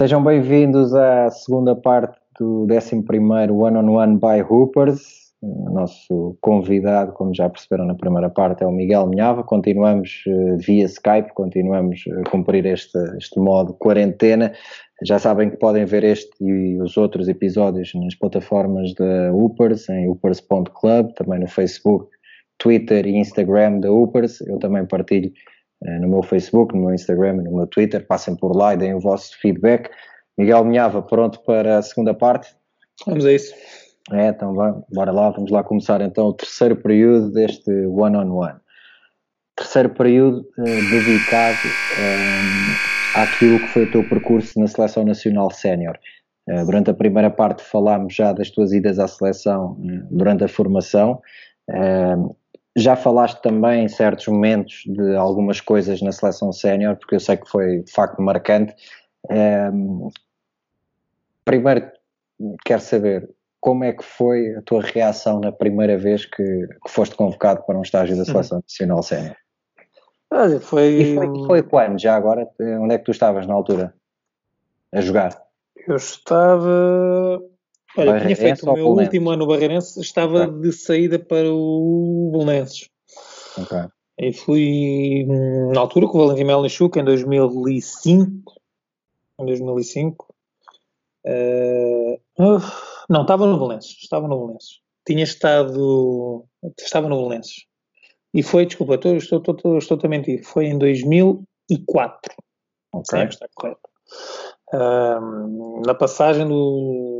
Sejam 0.00 0.24
bem-vindos 0.24 0.94
à 0.94 1.28
segunda 1.28 1.76
parte 1.76 2.18
do 2.38 2.66
11 2.66 3.04
One 3.52 3.76
on 3.76 3.90
One 3.90 4.18
by 4.18 4.40
Hoopers. 4.40 5.02
O 5.42 5.68
nosso 5.74 6.38
convidado, 6.40 7.12
como 7.12 7.34
já 7.34 7.50
perceberam 7.50 7.84
na 7.84 7.94
primeira 7.94 8.30
parte, 8.30 8.64
é 8.64 8.66
o 8.66 8.72
Miguel 8.72 9.06
Minhava. 9.08 9.44
Continuamos 9.44 10.22
uh, 10.26 10.56
via 10.56 10.86
Skype, 10.86 11.34
continuamos 11.34 12.02
a 12.18 12.30
cumprir 12.30 12.64
este, 12.64 12.96
este 13.18 13.38
modo 13.38 13.74
quarentena. 13.74 14.54
Já 15.04 15.18
sabem 15.18 15.50
que 15.50 15.58
podem 15.58 15.84
ver 15.84 16.02
este 16.02 16.30
e 16.42 16.80
os 16.80 16.96
outros 16.96 17.28
episódios 17.28 17.92
nas 17.94 18.14
plataformas 18.14 18.94
da 18.94 19.30
Upers, 19.34 19.86
em 19.90 20.08
upers.club, 20.08 21.12
também 21.12 21.40
no 21.40 21.46
Facebook, 21.46 22.08
Twitter 22.56 23.06
e 23.06 23.18
Instagram 23.18 23.80
da 23.80 23.92
Upers. 23.92 24.40
Eu 24.48 24.58
também 24.58 24.86
partilho 24.86 25.30
no 25.82 26.08
meu 26.08 26.22
Facebook, 26.22 26.74
no 26.74 26.86
meu 26.86 26.94
Instagram 26.94 27.36
e 27.36 27.42
no 27.42 27.56
meu 27.56 27.66
Twitter. 27.66 28.06
Passem 28.06 28.36
por 28.36 28.54
lá 28.54 28.74
e 28.74 28.76
deem 28.76 28.94
o 28.94 29.00
vosso 29.00 29.38
feedback. 29.40 29.90
Miguel 30.36 30.64
Minhava, 30.64 31.02
pronto 31.02 31.40
para 31.44 31.78
a 31.78 31.82
segunda 31.82 32.14
parte? 32.14 32.54
Vamos 33.06 33.24
a 33.24 33.32
isso. 33.32 33.54
É, 34.12 34.28
então 34.28 34.54
vamos, 34.54 34.84
bora 34.92 35.12
lá, 35.12 35.30
vamos 35.30 35.50
lá 35.50 35.62
começar 35.62 36.00
então 36.00 36.26
o 36.26 36.32
terceiro 36.32 36.76
período 36.76 37.30
deste 37.32 37.70
one-on-one. 37.70 38.30
On 38.30 38.36
one. 38.36 38.60
Terceiro 39.56 39.90
período 39.90 40.46
eh, 40.58 40.80
dedicado 40.90 41.58
eh, 41.98 43.20
àquilo 43.22 43.60
que 43.60 43.66
foi 43.68 43.84
o 43.84 43.90
teu 43.90 44.08
percurso 44.08 44.58
na 44.58 44.66
Seleção 44.66 45.04
Nacional 45.04 45.50
Sénior. 45.50 45.98
Eh, 46.48 46.64
durante 46.64 46.90
a 46.90 46.94
primeira 46.94 47.30
parte 47.30 47.62
falámos 47.62 48.14
já 48.14 48.32
das 48.32 48.50
tuas 48.50 48.72
idas 48.72 48.98
à 48.98 49.06
seleção 49.06 49.76
eh, 49.84 50.06
durante 50.10 50.44
a 50.44 50.48
formação. 50.48 51.20
Eh, 52.80 52.82
já 52.82 52.96
falaste 52.96 53.40
também 53.42 53.84
em 53.84 53.88
certos 53.88 54.26
momentos 54.26 54.82
de 54.86 55.14
algumas 55.14 55.60
coisas 55.60 56.00
na 56.00 56.12
Seleção 56.12 56.52
Sénior, 56.52 56.96
porque 56.96 57.14
eu 57.14 57.20
sei 57.20 57.36
que 57.36 57.48
foi 57.48 57.82
de 57.82 57.92
facto 57.92 58.20
marcante. 58.20 58.74
Eh, 59.28 59.70
primeiro, 61.44 61.90
quero 62.64 62.80
saber 62.80 63.30
como 63.60 63.84
é 63.84 63.92
que 63.92 64.02
foi 64.02 64.54
a 64.56 64.62
tua 64.62 64.80
reação 64.80 65.40
na 65.40 65.52
primeira 65.52 65.98
vez 65.98 66.24
que, 66.24 66.42
que 66.42 66.90
foste 66.90 67.14
convocado 67.14 67.62
para 67.64 67.78
um 67.78 67.82
estágio 67.82 68.16
da 68.16 68.24
Seleção 68.24 68.58
uhum. 68.58 68.64
Nacional 68.64 69.02
Sénior? 69.02 69.36
Foi... 70.60 70.84
E 70.84 71.14
foi, 71.16 71.46
foi 71.46 71.62
quando, 71.62 72.00
já 72.00 72.14
agora? 72.14 72.48
Onde 72.80 72.94
é 72.94 72.98
que 72.98 73.04
tu 73.04 73.10
estavas 73.10 73.46
na 73.46 73.54
altura 73.54 73.94
a 74.92 75.00
jogar? 75.00 75.42
Eu 75.86 75.96
estava... 75.96 77.42
Olha, 77.96 78.20
tinha 78.20 78.36
feito 78.36 78.70
o 78.70 78.72
meu 78.72 78.88
último 78.88 79.30
ano 79.30 79.44
no 79.44 79.48
Barreirense, 79.48 80.00
estava 80.00 80.44
okay. 80.44 80.60
de 80.60 80.72
saída 80.72 81.18
para 81.18 81.52
o 81.52 82.30
Belenenses. 82.32 82.88
Ok. 83.58 83.78
E 84.18 84.32
fui, 84.32 85.26
na 85.72 85.80
altura, 85.80 86.06
com 86.06 86.18
o 86.18 86.26
Valentim 86.26 86.44
Melnichuk, 86.44 86.98
em 86.98 87.04
2005. 87.04 88.52
Em 89.40 89.46
2005. 89.46 90.34
Uh, 91.26 92.14
uh, 92.38 92.60
não, 93.08 93.22
estava 93.22 93.46
no 93.46 93.58
Belenenses. 93.58 93.96
Estava 94.02 94.28
no 94.28 94.38
Belenenses. 94.38 94.80
Tinha 95.06 95.24
estado. 95.24 96.44
Estava 96.78 97.08
no 97.08 97.16
Belenenses. 97.16 97.64
E 98.34 98.42
foi, 98.42 98.66
desculpa, 98.66 98.96
estou, 98.96 99.16
estou, 99.16 99.38
estou, 99.38 99.78
estou 99.78 99.98
a 100.02 100.08
mentir. 100.08 100.44
Foi 100.44 100.66
em 100.66 100.78
2004. 100.78 102.34
Ok. 102.92 103.18
Sim, 103.18 103.26
está 103.26 103.48
correto. 103.54 103.80
Uh, 104.74 105.82
na 105.86 105.94
passagem 105.94 106.46
do. 106.46 107.19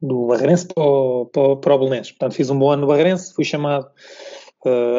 Do 0.00 0.26
Barreirense 0.26 0.66
para 0.66 0.82
o, 0.82 1.26
para, 1.26 1.74
o 1.74 1.78
Belenenses. 1.78 2.12
Portanto, 2.12 2.34
fiz 2.34 2.50
um 2.50 2.58
bom 2.58 2.70
ano 2.70 2.82
no 2.82 2.88
Barreirense, 2.88 3.34
fui 3.34 3.44
chamado 3.44 3.90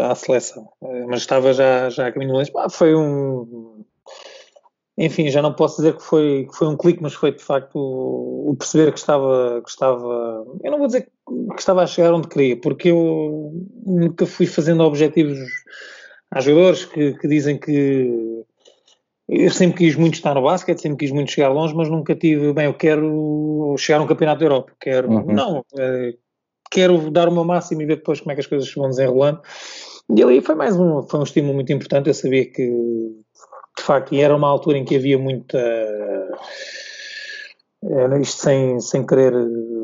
à 0.09 0.15
seleção. 0.15 0.69
mas 1.07 1.21
estava 1.21 1.53
já, 1.53 1.89
já 1.89 2.07
a 2.07 2.11
caminho 2.11 2.31
do 2.31 2.37
Belenenses. 2.37 2.75
foi 2.75 2.95
um 2.95 3.83
enfim, 4.97 5.29
já 5.29 5.41
não 5.41 5.53
posso 5.53 5.77
dizer 5.77 5.95
que 5.95 6.03
foi, 6.03 6.47
que 6.49 6.55
foi 6.55 6.67
um 6.67 6.77
clique, 6.77 7.01
mas 7.01 7.13
foi 7.13 7.31
de 7.31 7.43
facto 7.43 7.75
o, 7.75 8.51
o, 8.51 8.55
perceber 8.55 8.91
que 8.91 8.99
estava, 8.99 9.61
que 9.63 9.69
estava, 9.69 10.45
eu 10.63 10.71
não 10.71 10.77
vou 10.77 10.87
dizer 10.87 11.09
que 11.25 11.59
estava 11.59 11.81
a 11.81 11.87
chegar 11.87 12.13
onde 12.13 12.27
queria, 12.27 12.55
porque 12.59 12.89
eu 12.89 13.51
nunca 13.85 14.25
fui 14.25 14.45
fazendo 14.45 14.83
objetivos 14.83 15.39
a 16.29 16.39
jogadores 16.39 16.85
que, 16.85 17.13
que 17.13 17.27
dizem 17.27 17.57
que 17.57 18.43
eu 19.31 19.49
sempre 19.49 19.77
quis 19.77 19.95
muito 19.95 20.15
estar 20.15 20.35
no 20.35 20.43
basquete, 20.43 20.81
sempre 20.81 21.05
quis 21.05 21.11
muito 21.11 21.31
chegar 21.31 21.49
longe, 21.49 21.73
mas 21.73 21.89
nunca 21.89 22.13
tive, 22.13 22.51
bem, 22.51 22.65
eu 22.65 22.73
quero 22.73 23.75
chegar 23.77 23.99
a 23.99 24.03
um 24.03 24.07
campeonato 24.07 24.39
da 24.39 24.45
Europa, 24.45 24.73
quero, 24.79 25.09
uhum. 25.09 25.33
não, 25.33 25.65
é, 25.79 26.13
quero 26.69 27.09
dar 27.09 27.29
o 27.29 27.31
meu 27.31 27.45
máximo 27.45 27.81
e 27.81 27.85
ver 27.85 27.95
depois 27.95 28.19
como 28.19 28.33
é 28.33 28.35
que 28.35 28.41
as 28.41 28.47
coisas 28.47 28.67
se 28.67 28.75
vão 28.75 28.89
desenrolando. 28.89 29.41
E 30.13 30.21
ali 30.21 30.41
foi 30.41 30.55
mais 30.55 30.77
um, 30.77 31.01
foi 31.03 31.21
um 31.21 31.23
estímulo 31.23 31.53
muito 31.53 31.71
importante, 31.71 32.07
eu 32.07 32.13
sabia 32.13 32.45
que 32.45 32.69
de 33.77 33.83
facto, 33.83 34.13
e 34.13 34.21
era 34.21 34.35
uma 34.35 34.47
altura 34.47 34.77
em 34.77 34.85
que 34.85 34.95
havia 34.95 35.17
muita. 35.17 35.57
Era 37.83 38.19
isto 38.19 38.41
sem, 38.41 38.79
sem 38.79 39.05
querer 39.05 39.33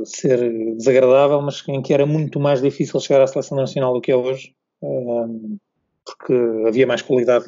ser 0.03 0.37
desagradável, 0.75 1.41
mas 1.41 1.63
em 1.67 1.81
que 1.81 1.93
era 1.93 2.05
muito 2.05 2.39
mais 2.39 2.61
difícil 2.61 2.99
chegar 2.99 3.21
à 3.21 3.27
seleção 3.27 3.57
nacional 3.57 3.93
do 3.93 4.01
que 4.01 4.11
é 4.11 4.15
hoje, 4.15 4.53
porque 6.05 6.33
havia 6.67 6.85
mais 6.85 7.01
qualidade. 7.01 7.45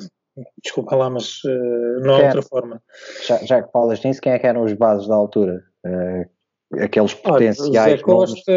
Desculpa 0.63 0.95
lá, 0.95 1.09
mas 1.09 1.43
uh, 1.43 1.99
não 2.01 2.15
há 2.15 2.19
outra 2.25 2.41
forma. 2.41 2.81
Já, 3.25 3.37
já 3.45 3.63
que 3.63 3.71
falas 3.71 4.03
nisso, 4.03 4.21
quem 4.21 4.33
é 4.33 4.39
que 4.39 4.47
eram 4.47 4.63
os 4.63 4.73
bases 4.73 5.07
da 5.07 5.15
altura? 5.15 5.63
Uh, 5.85 6.81
aqueles 6.83 7.13
potenciais. 7.13 7.99
Zé 7.99 8.03
Costa, 8.03 8.51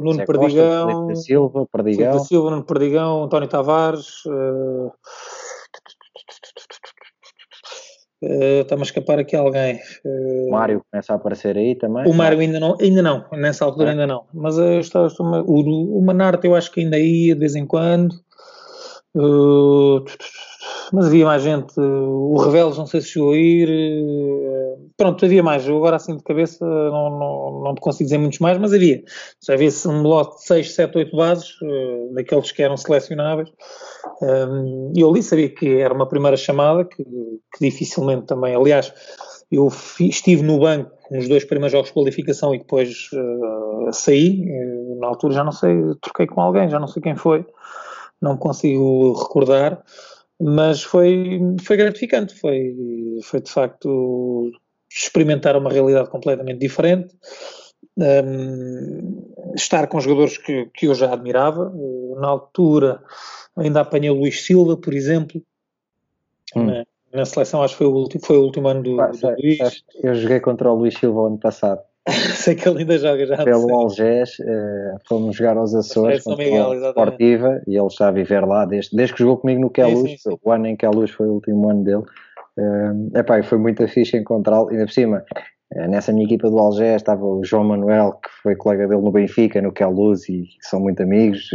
Nuno 0.00 0.14
Zé 0.14 0.24
Perdigão, 0.24 0.86
Costa, 0.86 1.00
Felipe 1.00 1.16
Silva, 1.16 1.66
Perdigão. 1.66 2.12
Felipe 2.12 2.28
Silva, 2.28 2.50
Nuno 2.50 2.64
Perdigão, 2.64 3.24
António 3.24 3.48
Tavares. 3.48 4.24
Uh, 4.26 4.92
Está-me 8.26 8.82
a 8.82 8.84
escapar 8.84 9.18
aqui 9.18 9.36
alguém. 9.36 9.78
Uh, 10.04 10.48
o 10.48 10.50
Mário 10.50 10.82
começa 10.90 11.12
a 11.12 11.16
aparecer 11.16 11.58
aí 11.58 11.74
também? 11.74 12.08
O 12.08 12.14
Mário 12.14 12.38
ainda 12.38 12.58
não, 12.58 12.76
ainda 12.80 13.02
não, 13.02 13.26
nessa 13.32 13.64
altura 13.64 13.88
é. 13.88 13.90
ainda 13.90 14.06
não. 14.06 14.24
Mas 14.32 14.56
eu 14.56 14.80
estou, 14.80 15.06
estou, 15.06 15.26
o, 15.26 15.98
o 15.98 16.02
Manarte 16.02 16.46
eu 16.46 16.54
acho 16.54 16.70
que 16.72 16.80
ainda 16.80 16.98
ia 16.98 17.34
de 17.34 17.40
vez 17.40 17.54
em 17.54 17.66
quando. 17.66 18.14
Uh, 19.14 20.04
mas 20.92 21.06
havia 21.06 21.24
mais 21.24 21.42
gente. 21.42 21.78
O 21.78 22.36
Reveles 22.36 22.76
não 22.76 22.86
sei 22.86 23.00
se 23.00 23.08
chegou 23.08 23.32
a 23.32 23.36
ir. 23.36 23.68
Pronto, 24.96 25.24
havia 25.24 25.42
mais. 25.42 25.66
Eu 25.66 25.76
agora 25.76 25.96
assim 25.96 26.16
de 26.16 26.22
cabeça 26.22 26.64
não, 26.64 27.10
não, 27.10 27.62
não 27.64 27.74
te 27.74 27.80
consigo 27.80 28.04
dizer 28.04 28.18
muitos 28.18 28.38
mais, 28.38 28.58
mas 28.58 28.72
havia. 28.72 29.02
Já 29.44 29.54
havia 29.54 29.70
um 29.86 30.02
lote 30.02 30.36
de 30.36 30.44
6, 30.44 30.74
7, 30.74 30.98
8 30.98 31.16
bases, 31.16 31.48
daqueles 32.12 32.52
que 32.52 32.62
eram 32.62 32.76
selecionáveis. 32.76 33.50
Um, 34.22 34.92
eu 34.96 35.10
ali 35.10 35.22
sabia 35.22 35.48
que 35.48 35.80
era 35.80 35.92
uma 35.92 36.08
primeira 36.08 36.36
chamada, 36.36 36.84
que, 36.84 37.02
que 37.04 37.60
dificilmente 37.60 38.26
também, 38.26 38.54
aliás, 38.54 38.92
eu 39.50 39.68
estive 40.00 40.42
no 40.42 40.58
banco 40.58 40.90
nos 41.10 41.28
dois 41.28 41.44
primeiros 41.44 41.72
jogos 41.72 41.88
de 41.88 41.94
qualificação 41.94 42.54
e 42.54 42.58
depois 42.58 43.08
uh, 43.12 43.92
saí, 43.92 44.44
na 44.98 45.08
altura 45.08 45.34
já 45.34 45.44
não 45.44 45.52
sei, 45.52 45.76
troquei 46.00 46.26
com 46.26 46.40
alguém, 46.40 46.68
já 46.68 46.78
não 46.78 46.88
sei 46.88 47.02
quem 47.02 47.14
foi, 47.14 47.44
não 48.20 48.36
consigo 48.36 49.12
recordar, 49.12 49.82
mas 50.40 50.82
foi, 50.82 51.40
foi 51.62 51.76
gratificante, 51.76 52.34
foi, 52.34 52.74
foi 53.22 53.40
de 53.40 53.50
facto 53.50 54.50
experimentar 54.90 55.56
uma 55.56 55.70
realidade 55.70 56.10
completamente 56.10 56.58
diferente, 56.58 57.14
um, 57.96 59.54
estar 59.54 59.86
com 59.86 60.00
jogadores 60.00 60.38
que, 60.38 60.66
que 60.74 60.86
eu 60.86 60.94
já 60.94 61.12
admirava, 61.12 61.72
na 62.16 62.28
altura 62.28 63.00
Ainda 63.56 63.80
apanhei 63.80 64.10
o 64.10 64.14
Luís 64.14 64.44
Silva, 64.44 64.76
por 64.76 64.92
exemplo. 64.92 65.40
Hum. 66.56 66.66
Na, 66.66 66.84
na, 67.12 67.24
seleção, 67.24 67.62
acho 67.62 67.74
que 67.74 67.78
foi 67.78 67.86
o 67.86 67.94
último, 67.94 68.24
foi 68.24 68.36
o 68.36 68.42
último 68.42 68.68
ano 68.68 68.82
do, 68.82 68.96
do 68.96 69.30
Luís. 69.38 69.84
Eu 70.02 70.14
joguei 70.14 70.40
contra 70.40 70.70
o 70.70 70.74
Luís 70.74 70.94
Silva 70.94 71.26
ano 71.28 71.38
passado. 71.38 71.80
sei 72.36 72.54
que 72.54 72.68
ele 72.68 72.80
ainda 72.80 72.98
joga 72.98 73.26
já. 73.26 73.44
Pelo 73.44 73.74
Algés, 73.74 74.38
uh, 74.40 74.98
fomos 75.08 75.36
jogar 75.36 75.56
aos 75.56 75.74
Açores 75.74 76.22
contra 76.22 76.44
Miguel, 76.44 76.74
Esportiva 76.74 77.62
e 77.66 77.76
ele 77.76 77.86
está 77.86 78.08
a 78.08 78.12
viver 78.12 78.44
lá 78.44 78.64
desde, 78.64 78.94
desde 78.96 79.14
que 79.14 79.20
jogou 79.20 79.38
comigo 79.38 79.60
no 79.60 79.70
Queluz, 79.70 80.22
o 80.42 80.50
ano 80.50 80.66
em 80.66 80.76
que 80.76 80.84
a 80.84 80.90
Luz 80.90 81.10
foi 81.10 81.26
o 81.26 81.32
último 81.34 81.70
ano 81.70 81.82
dele. 81.82 82.04
Uh, 82.56 83.18
epá, 83.18 83.42
foi 83.42 83.58
muito 83.58 83.86
fixe 83.88 84.16
encontrá-lo, 84.16 84.68
ainda 84.68 84.84
por 84.84 84.92
cima, 84.92 85.24
eh, 85.74 85.88
nessa 85.88 86.12
minha 86.12 86.24
equipa 86.24 86.48
do 86.48 86.58
Algés 86.58 86.96
estava 86.96 87.24
o 87.24 87.42
João 87.44 87.64
Manuel, 87.64 88.12
que 88.12 88.30
foi 88.42 88.54
colega 88.54 88.86
dele 88.86 89.00
no 89.00 89.10
Benfica, 89.10 89.60
no 89.60 89.72
Queluz, 89.72 90.28
e 90.28 90.44
são 90.60 90.80
muito 90.80 91.02
amigos. 91.02 91.50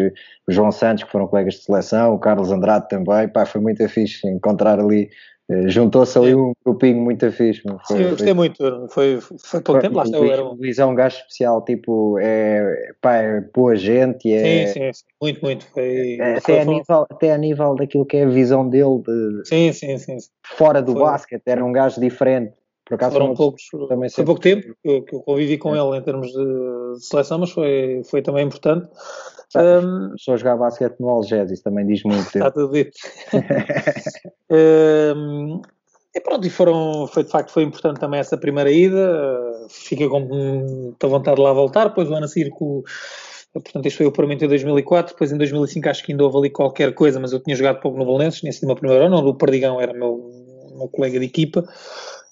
O 0.48 0.52
João 0.52 0.72
Santos, 0.72 1.04
que 1.04 1.12
foram 1.12 1.28
colegas 1.28 1.56
de 1.56 1.64
seleção. 1.64 2.14
O 2.16 2.20
Carlos 2.20 2.52
Andrade 2.52 2.88
também. 2.90 3.30
Foi 3.46 3.62
muito 3.62 3.88
fixe 3.88 4.28
encontrar 4.28 4.80
ali. 4.80 5.10
Eh, 5.50 5.68
juntou-se 5.68 6.18
ali 6.18 6.36
um 6.36 6.54
grupinho 6.64 7.02
muito 7.02 7.30
fixe. 7.32 7.64
Foi, 7.64 7.98
Sim, 7.98 8.04
eu 8.04 8.10
gostei 8.12 8.28
foi, 8.28 8.34
muito. 8.36 8.88
Foi, 8.90 9.20
foi 9.20 9.62
pouco 9.62 9.82
tempo 9.82 9.98
lá. 9.98 10.04
O 10.04 10.20
Luís, 10.20 10.40
o 10.40 10.54
Luís 10.54 10.80
é 10.80 10.86
um 10.86 10.94
gajo 10.94 11.18
especial, 11.18 11.64
tipo, 11.66 12.20
é, 12.20 12.94
pá, 13.02 13.16
é 13.16 13.42
boa 13.42 13.76
gente. 13.76 14.32
É, 14.32 14.68
sim, 14.68 14.74
sim, 14.74 14.94
sim, 14.94 15.06
muito, 15.20 15.42
muito. 15.42 15.66
Foi, 15.74 16.18
é, 16.20 16.38
até, 16.38 16.62
a 16.62 16.66
nível, 16.66 17.08
até 17.10 17.34
a 17.34 17.38
nível 17.38 17.76
daquilo 17.76 18.06
que 18.06 18.18
é 18.18 18.24
a 18.26 18.30
visão 18.30 18.70
dele 18.70 19.02
de, 19.02 19.48
sim, 19.48 19.74
sim, 19.74 19.98
sim. 19.98 20.18
fora 20.46 20.84
do 20.84 20.94
basquete, 20.94 21.44
era 21.48 21.66
um 21.66 21.72
gajo 21.72 22.00
diferente. 22.00 22.54
Por 22.86 22.96
acaso 22.96 23.14
foram 23.14 23.36
poucos, 23.36 23.64
também 23.88 24.10
foi 24.10 24.26
pouco 24.26 24.42
tempo 24.42 24.76
que, 24.84 25.02
que 25.02 25.16
eu 25.16 25.22
convivi 25.22 25.60
com 25.60 25.76
é. 25.76 25.80
ele 25.80 25.98
em 25.98 26.02
termos 26.02 26.28
de, 26.28 26.44
de, 26.96 27.06
seleção, 27.06 27.38
mas 27.38 27.52
foi, 27.52 28.02
foi 28.10 28.22
também 28.24 28.46
importante. 28.46 28.88
Um, 29.56 30.16
Só 30.18 30.38
jogar 30.38 30.58
basquete 30.58 31.00
no 31.00 31.10
Algés, 31.10 31.52
isso 31.52 31.64
também 31.64 31.86
diz 31.86 32.04
muito. 32.04 32.26
Está 32.26 32.52
tudo 32.52 32.72
dito. 32.72 32.92
um, 35.16 35.62
E 36.14 36.20
pronto, 36.22 36.46
e 36.46 36.50
foram, 36.50 37.08
foi 37.08 37.24
de 37.24 37.30
facto 37.30 37.52
foi 37.52 37.64
importante 37.64 38.00
também 38.00 38.20
essa 38.20 38.38
primeira 38.38 38.72
ida, 38.72 39.68
fica 39.70 40.10
com 40.10 40.22
muita 40.22 41.08
vontade 41.08 41.38
de 41.38 41.44
lá 41.44 41.54
voltar, 41.54 41.90
depois 41.90 42.10
o 42.10 42.14
ano 42.14 42.26
a 42.26 42.28
seguir 42.28 42.50
com, 42.50 42.84
portanto 43.54 43.86
isto 43.86 43.98
foi 43.98 44.08
o 44.08 44.12
puramente 44.12 44.44
em 44.44 44.48
2004, 44.48 45.14
depois 45.14 45.32
em 45.32 45.38
2005 45.38 45.90
acho 45.90 46.04
que 46.04 46.12
ainda 46.12 46.24
houve 46.24 46.38
ali 46.38 46.50
qualquer 46.50 46.96
coisa, 46.96 47.20
mas 47.20 47.32
eu 47.32 47.40
tinha 47.40 47.56
jogado 47.56 47.80
pouco 47.80 47.98
no 47.98 48.06
Belenenses, 48.06 48.40
tinha 48.40 48.52
sido 48.52 48.66
uma 48.66 48.76
primeira 48.76 49.06
ano, 49.06 49.18
o 49.18 49.36
Perdigão 49.36 49.80
era 49.80 49.94
meu, 49.94 50.32
meu 50.76 50.88
colega 50.88 51.20
de 51.20 51.26
equipa, 51.26 51.64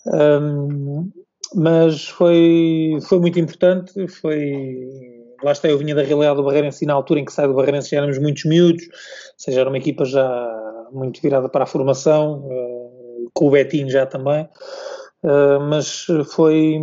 um, 0.07 1.11
mas 1.53 2.07
foi, 2.07 2.97
foi 3.07 3.19
muito 3.19 3.39
importante, 3.39 4.07
foi 4.07 5.16
lá 5.43 5.51
está, 5.51 5.67
eu 5.67 5.77
vinha 5.77 5.95
da 5.95 6.03
realidade 6.03 6.37
do 6.37 6.43
Barreirense 6.43 6.83
e 6.83 6.87
na 6.87 6.93
altura 6.93 7.19
em 7.19 7.25
que 7.25 7.33
saí 7.33 7.47
do 7.47 7.53
Barreirense 7.53 7.89
já 7.89 7.97
éramos 7.97 8.17
muitos 8.17 8.45
miúdos, 8.45 8.83
ou 8.83 8.91
seja, 9.37 9.61
era 9.61 9.69
uma 9.69 9.77
equipa 9.77 10.05
já 10.05 10.87
muito 10.91 11.21
virada 11.21 11.49
para 11.49 11.63
a 11.63 11.67
formação, 11.67 12.45
uh, 12.45 13.29
com 13.33 13.47
o 13.47 13.51
Betinho 13.51 13.89
já 13.89 14.05
também, 14.05 14.47
uh, 15.23 15.59
mas 15.69 16.05
foi, 16.31 16.79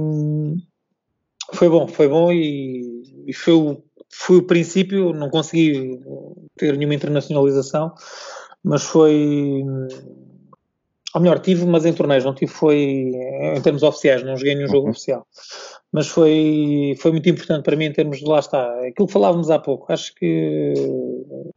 foi 1.52 1.68
bom, 1.68 1.88
foi 1.88 2.08
bom 2.08 2.32
e, 2.32 3.24
e 3.26 3.32
foi, 3.32 3.54
o, 3.54 3.82
foi 4.10 4.36
o 4.36 4.46
princípio, 4.46 5.12
não 5.12 5.30
consegui 5.30 6.00
ter 6.56 6.76
nenhuma 6.76 6.94
internacionalização, 6.94 7.92
mas 8.62 8.82
foi 8.82 9.62
ou 11.14 11.20
melhor, 11.20 11.38
tive, 11.38 11.64
mas 11.64 11.86
em 11.86 11.92
torneios, 11.92 12.24
não 12.24 12.34
tive, 12.34 12.50
foi 12.50 13.12
em 13.56 13.60
termos 13.62 13.84
oficiais, 13.84 14.24
não 14.24 14.36
joguei 14.36 14.56
nenhum 14.56 14.66
jogo 14.66 14.86
uhum. 14.86 14.90
oficial. 14.90 15.24
Mas 15.94 16.08
foi, 16.08 16.96
foi 16.99 17.12
muito 17.12 17.29
importante 17.29 17.62
para 17.62 17.76
mim 17.76 17.85
em 17.85 17.93
termos 17.93 18.19
de 18.19 18.25
lá 18.25 18.41
está. 18.41 18.69
Aquilo 18.81 19.06
que 19.06 19.12
falávamos 19.12 19.49
há 19.49 19.61
pouco, 19.61 19.93
acho 19.93 20.12
que 20.17 20.75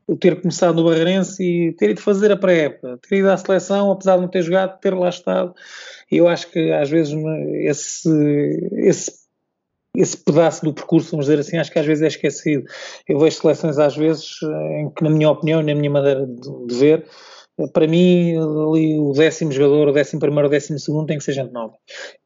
o 0.06 0.16
ter 0.16 0.40
começado 0.40 0.76
no 0.76 0.84
Barreirense 0.88 1.44
e 1.44 1.74
ter 1.74 1.90
ido 1.90 2.02
fazer 2.02 2.32
a 2.32 2.38
pré-época, 2.38 3.00
ter 3.10 3.18
ido 3.18 3.32
à 3.32 3.36
seleção, 3.36 3.92
apesar 3.92 4.18
de 4.18 4.22
não 4.22 4.28
ter 4.28 4.44
jogado, 4.44 4.80
ter 4.80 4.94
lá 4.94 5.10
estado, 5.10 5.56
eu 6.12 6.28
acho 6.28 6.52
que 6.52 6.72
às 6.72 6.88
vezes 6.88 7.16
esse, 7.64 8.10
esse 8.74 9.28
esse 9.96 10.16
pedaço 10.16 10.64
do 10.64 10.72
percurso, 10.72 11.10
vamos 11.10 11.26
dizer 11.26 11.40
assim, 11.40 11.58
acho 11.58 11.72
que 11.72 11.80
às 11.80 11.86
vezes 11.86 12.04
é 12.04 12.08
esquecido. 12.08 12.64
Eu 13.10 13.18
vejo 13.18 13.38
seleções 13.38 13.80
às 13.80 13.98
vezes 13.98 14.38
em 14.80 14.92
que, 14.92 15.04
na 15.04 15.10
minha 15.10 15.32
opinião, 15.32 15.64
na 15.64 15.74
minha 15.74 15.90
maneira 15.90 16.28
de, 16.28 16.76
ver, 16.76 17.04
para 17.74 17.88
mim, 17.88 18.38
ali 18.38 19.00
o 19.00 19.14
décimo 19.14 19.52
jogador, 19.52 19.88
o 19.88 19.94
décimo 19.94 20.20
primeiro, 20.20 20.48
o 20.48 20.52
décimo 20.52 20.78
segundo 20.78 21.08
tem 21.08 21.18
que 21.18 21.24
ser 21.24 21.34
gente 21.34 21.52
nova. 21.52 21.74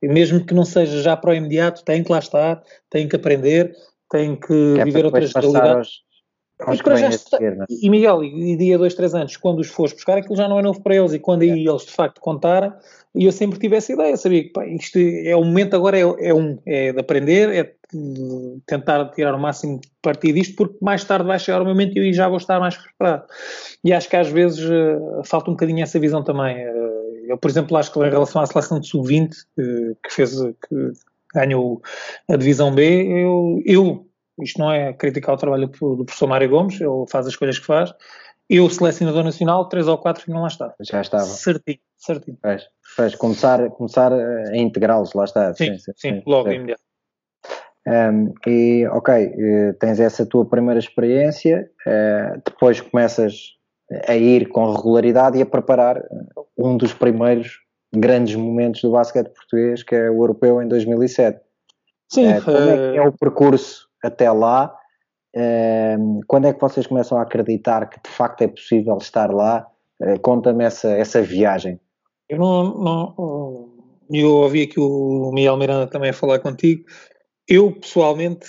E 0.02 0.08
mesmo 0.08 0.46
que 0.46 0.54
não 0.54 0.66
seja 0.66 1.02
já 1.02 1.16
para 1.16 1.32
o 1.32 1.34
imediato, 1.34 1.86
tem 1.86 2.04
que 2.04 2.12
lá 2.12 2.20
estar, 2.20 2.62
tem 2.90 3.08
que 3.08 3.16
aprender, 3.16 3.74
tem 4.10 4.36
que, 4.36 4.48
que 4.48 4.80
é 4.80 4.84
viver 4.84 5.06
outras 5.06 5.34
realidades. 5.34 6.02
Aos 6.62 6.80
e, 6.80 6.98
já 6.98 7.10
está, 7.10 7.40
né? 7.40 7.66
e 7.70 7.90
Miguel, 7.90 8.24
e, 8.24 8.56
dia 8.56 8.78
dois, 8.78 8.94
três 8.94 9.16
anos, 9.16 9.36
quando 9.38 9.60
os 9.60 9.68
fores 9.68 9.94
buscar, 9.94 10.18
aquilo 10.18 10.36
já 10.36 10.48
não 10.48 10.60
é 10.60 10.62
novo 10.62 10.82
para 10.82 10.96
eles, 10.96 11.14
e 11.14 11.20
quando 11.20 11.44
é. 11.44 11.52
aí 11.52 11.68
eles 11.68 11.86
de 11.86 11.92
facto 11.92 12.22
contarem, 12.22 12.72
e 13.16 13.26
eu 13.26 13.32
sempre 13.32 13.60
tive 13.60 13.76
essa 13.76 13.92
ideia, 13.92 14.16
sabia 14.16 14.44
que 14.44 14.50
pá, 14.50 14.66
isto 14.66 14.98
é 14.98 15.36
o 15.36 15.44
momento 15.44 15.76
agora, 15.76 15.98
é, 15.98 16.02
é, 16.02 16.34
um, 16.34 16.58
é 16.66 16.94
de 16.94 17.00
aprender, 17.00 17.50
é 17.50 17.74
de 17.94 18.58
tentar 18.66 19.06
tirar 19.10 19.36
o 19.36 19.40
máximo 19.40 19.82
partido 20.02 20.36
disto, 20.36 20.56
porque 20.56 20.78
mais 20.82 21.04
tarde 21.04 21.28
vai 21.28 21.38
chegar 21.38 21.62
o 21.62 21.66
momento 21.66 21.98
e 21.98 22.08
eu 22.08 22.14
já 22.14 22.28
vou 22.28 22.38
estar 22.38 22.60
mais 22.60 22.78
preparado. 22.78 23.26
E 23.84 23.92
acho 23.92 24.10
que 24.10 24.16
às 24.16 24.30
vezes 24.30 24.64
uh, 24.64 25.22
falta 25.26 25.50
um 25.50 25.54
bocadinho 25.54 25.84
essa 25.84 26.00
visão 26.00 26.24
também. 26.24 26.56
Uh, 26.66 27.26
eu, 27.28 27.38
por 27.38 27.50
exemplo, 27.50 27.76
acho 27.76 27.92
que 27.92 28.00
em 28.00 28.10
relação 28.10 28.42
à 28.42 28.46
seleção 28.46 28.80
de 28.80 28.88
sub-20, 28.88 29.32
uh, 29.32 29.98
que 30.04 30.14
fez, 30.14 30.42
que 30.42 30.94
ganhou 31.34 31.82
a 32.30 32.36
divisão 32.38 32.74
B, 32.74 33.08
eu, 33.08 33.62
eu, 33.66 34.08
isto 34.42 34.60
não 34.60 34.72
é 34.72 34.94
criticar 34.94 35.36
o 35.36 35.38
trabalho 35.38 35.68
do, 35.68 36.06
professor 36.06 36.28
Mário 36.28 36.50
Gomes, 36.50 36.80
ele 36.80 37.06
faz 37.10 37.28
as 37.28 37.36
coisas 37.36 37.60
que 37.60 37.66
faz, 37.66 37.94
eu, 38.50 38.70
selecionador 38.70 39.24
nacional, 39.24 39.70
três 39.70 39.88
ou 39.88 39.98
quatro 39.98 40.26
que 40.26 40.30
não 40.30 40.42
lá 40.42 40.48
está. 40.48 40.74
Já 40.82 41.00
estava. 41.00 41.24
Certinho, 41.24 41.80
certinho. 41.98 42.38
Faz, 42.42 42.68
faz 42.96 43.16
começar, 43.16 43.70
começar 43.70 44.12
a 44.12 44.58
integrá-los, 44.58 45.14
lá 45.14 45.24
está. 45.24 45.54
Sim, 45.54 45.78
sim, 45.78 45.92
sim 45.96 46.24
logo, 46.26 46.50
sim. 46.50 46.56
imediato. 46.56 46.82
Um, 47.88 48.34
e 48.46 48.86
ok, 48.88 49.14
eh, 49.16 49.74
tens 49.80 50.00
essa 50.00 50.24
tua 50.26 50.46
primeira 50.46 50.80
experiência, 50.80 51.72
uh, 51.88 52.42
depois 52.46 52.80
começas 52.80 53.56
a 54.08 54.16
ir 54.16 54.50
com 54.50 54.72
regularidade 54.72 55.40
e 55.40 55.42
a 55.42 55.46
preparar 55.46 56.04
um 56.56 56.78
dos 56.78 56.94
primeiros 56.94 57.58
grandes 57.94 58.36
momentos 58.36 58.82
do 58.82 58.92
basquete 58.92 59.34
português, 59.34 59.82
que 59.82 59.96
é 59.96 60.10
o 60.12 60.24
europeu 60.24 60.62
em 60.62 60.68
2007. 60.68 61.40
Sim. 62.12 62.38
Uh, 62.38 62.42
como 62.44 62.58
é 62.58 62.92
que 62.92 62.98
é 62.98 63.02
o 63.02 63.12
percurso 63.14 63.90
até 64.04 64.32
lá? 64.32 64.76
Uh, 65.36 66.20
quando 66.28 66.48
é 66.48 66.54
que 66.54 66.60
vocês 66.60 66.86
começam 66.88 67.18
a 67.18 67.22
acreditar 67.22 67.90
que 67.90 68.02
de 68.02 68.10
facto 68.10 68.42
é 68.42 68.48
possível 68.48 68.98
estar 68.98 69.32
lá? 69.32 69.68
Conta-me 70.24 70.64
essa, 70.64 70.90
essa 70.90 71.22
viagem. 71.22 71.80
Eu 72.28 72.40
não, 72.40 72.64
não, 72.80 73.70
eu 74.12 74.30
ouvi 74.38 74.64
aqui 74.64 74.80
o 74.80 75.30
Miguel 75.32 75.58
Miranda 75.58 75.86
também 75.86 76.10
a 76.10 76.14
falar 76.14 76.40
contigo 76.40 76.86
eu, 77.52 77.74
pessoalmente, 77.74 78.48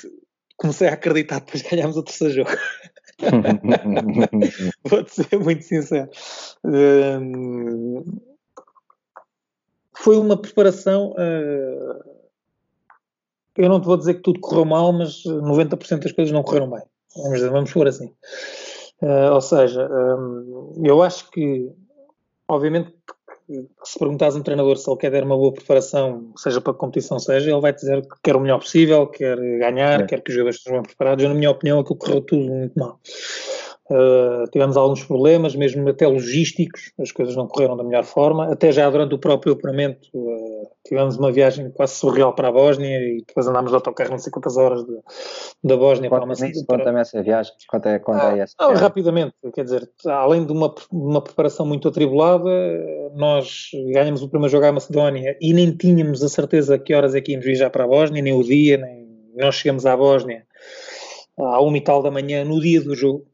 comecei 0.57 0.89
a 0.89 0.93
acreditar 0.93 1.41
depois 1.41 1.63
de 1.63 1.69
ganharmos 1.69 1.97
o 1.97 2.05
terceiro 2.05 2.35
jogo. 2.35 2.51
Vou-te 4.85 5.11
ser 5.11 5.39
muito 5.39 5.65
sincero. 5.65 6.09
Um, 6.65 8.05
foi 9.95 10.17
uma 10.17 10.41
preparação. 10.41 11.11
Uh, 11.13 12.12
eu 13.57 13.69
não 13.69 13.81
te 13.81 13.87
vou 13.87 13.97
dizer 13.97 14.15
que 14.15 14.23
tudo 14.23 14.41
correu 14.41 14.65
mal, 14.65 14.93
mas 14.93 15.23
90% 15.25 16.03
das 16.03 16.13
coisas 16.13 16.33
não 16.33 16.43
correram 16.43 16.71
bem. 16.71 16.83
Vamos, 17.17 17.35
dizer, 17.35 17.51
vamos 17.51 17.73
por 17.73 17.87
assim. 17.87 18.13
Uh, 19.03 19.33
ou 19.33 19.41
seja, 19.41 19.89
um, 19.91 20.73
eu 20.85 21.03
acho 21.03 21.31
que, 21.31 21.71
obviamente, 22.49 22.95
se 23.85 23.99
perguntares 23.99 24.35
a 24.35 24.39
um 24.39 24.43
treinador 24.43 24.77
se 24.77 24.89
ele 24.89 24.99
quer 24.99 25.11
dar 25.11 25.25
uma 25.25 25.37
boa 25.37 25.53
preparação, 25.53 26.33
seja 26.37 26.61
para 26.61 26.73
a 26.73 26.77
competição, 26.77 27.19
seja, 27.19 27.51
ele 27.51 27.61
vai 27.61 27.73
dizer 27.73 28.03
que 28.03 28.17
quer 28.23 28.37
o 28.37 28.41
melhor 28.41 28.59
possível, 28.59 29.07
quer 29.07 29.37
ganhar, 29.37 30.01
é. 30.01 30.07
quer 30.07 30.23
que 30.23 30.31
os 30.31 30.35
jogadores 30.35 30.57
estejam 30.59 30.81
bem 30.81 30.87
preparados. 30.87 31.23
Eu, 31.23 31.29
na 31.29 31.35
minha 31.35 31.51
opinião, 31.51 31.81
aquilo 31.81 31.97
correu 31.97 32.21
tudo 32.23 32.43
muito 32.43 32.79
mal. 32.79 32.99
Uh, 33.91 34.49
tivemos 34.53 34.77
alguns 34.77 35.05
problemas, 35.05 35.57
mesmo 35.57 35.89
até 35.89 36.07
logísticos, 36.07 36.93
as 37.01 37.11
coisas 37.11 37.35
não 37.35 37.49
correram 37.49 37.77
da 37.77 37.83
melhor 37.83 38.05
forma. 38.05 38.51
Até 38.51 38.71
já 38.71 38.89
durante 38.89 39.15
o 39.15 39.19
próprio 39.19 39.55
operamento, 39.55 40.09
uh, 40.15 40.71
tivemos 40.87 41.17
uma 41.17 41.33
viagem 41.33 41.69
quase 41.71 41.95
surreal 41.95 42.33
para 42.33 42.49
a 42.49 42.53
Bósnia 42.53 42.99
e 42.99 43.25
depois 43.27 43.47
andámos 43.47 43.71
de 43.71 43.75
autocarro 43.75 44.11
não 44.13 44.19
sei 44.19 44.31
quantas 44.31 44.57
horas 44.57 44.85
de, 44.85 44.95
da 45.65 45.77
Bósnia 45.77 46.09
para 46.09 46.25
uma 46.25 46.35
cidade. 46.35 46.65
Conta-me 46.65 47.01
essa 47.01 47.23
viagem, 47.23 47.53
conta, 47.69 47.91
é, 47.91 47.99
conta 47.99 48.29
ah, 48.29 48.39
essa. 48.39 48.55
Não, 48.61 48.73
rapidamente, 48.75 49.35
quer 49.53 49.65
dizer, 49.65 49.91
além 50.07 50.47
de 50.47 50.53
uma, 50.53 50.73
uma 50.91 51.21
preparação 51.21 51.67
muito 51.67 51.89
atribulada, 51.89 52.51
nós 53.17 53.71
ganhamos 53.93 54.23
o 54.23 54.29
primeiro 54.29 54.53
jogo 54.53 54.65
à 54.65 54.73
Macedónia 54.73 55.37
e 55.41 55.53
nem 55.53 55.77
tínhamos 55.77 56.23
a 56.23 56.29
certeza 56.29 56.79
que 56.79 56.95
horas 56.95 57.17
é 57.17 57.21
que 57.21 57.33
íamos 57.33 57.45
viajar 57.45 57.69
para 57.69 57.85
a 57.85 57.89
Bósnia, 57.89 58.23
nem 58.23 58.33
o 58.33 58.45
dia, 58.45 58.79
nem 58.79 59.09
nós 59.37 59.57
chegamos 59.57 59.85
à 59.87 59.97
Bósnia 59.97 60.45
à 61.39 61.61
uma 61.61 61.77
e 61.77 61.81
tal 61.81 62.03
da 62.03 62.11
manhã 62.11 62.45
no 62.45 62.61
dia 62.61 62.81
do 62.81 62.95
jogo 62.95 63.27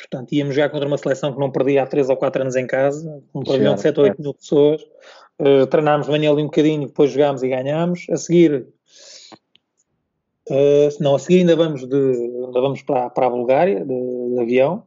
Portanto, 0.00 0.32
íamos 0.32 0.54
jogar 0.54 0.70
contra 0.70 0.86
uma 0.86 0.98
seleção 0.98 1.32
que 1.32 1.40
não 1.40 1.50
perdia 1.50 1.82
há 1.82 1.86
3 1.86 2.08
ou 2.10 2.16
4 2.16 2.42
anos 2.42 2.56
em 2.56 2.66
casa, 2.66 3.22
um 3.34 3.42
pavilhão 3.42 3.74
de 3.74 3.80
7 3.80 3.98
ou 3.98 4.04
8 4.04 4.22
mil 4.22 4.34
pessoas. 4.34 4.82
Uh, 5.40 5.66
treinámos 5.66 6.06
de 6.06 6.12
manhã 6.12 6.32
ali 6.32 6.42
um 6.42 6.46
bocadinho, 6.46 6.86
depois 6.86 7.10
jogámos 7.10 7.42
e 7.42 7.48
ganhámos. 7.48 8.06
A 8.10 8.16
seguir, 8.16 8.66
uh, 10.50 10.88
não, 11.00 11.14
a 11.14 11.18
seguir 11.18 11.40
ainda 11.40 11.54
vamos, 11.54 11.86
de, 11.86 11.96
ainda 11.96 12.60
vamos 12.60 12.82
para, 12.82 13.10
para 13.10 13.26
a 13.26 13.30
Bulgária, 13.30 13.84
de, 13.84 14.34
de, 14.34 14.40
avião. 14.40 14.82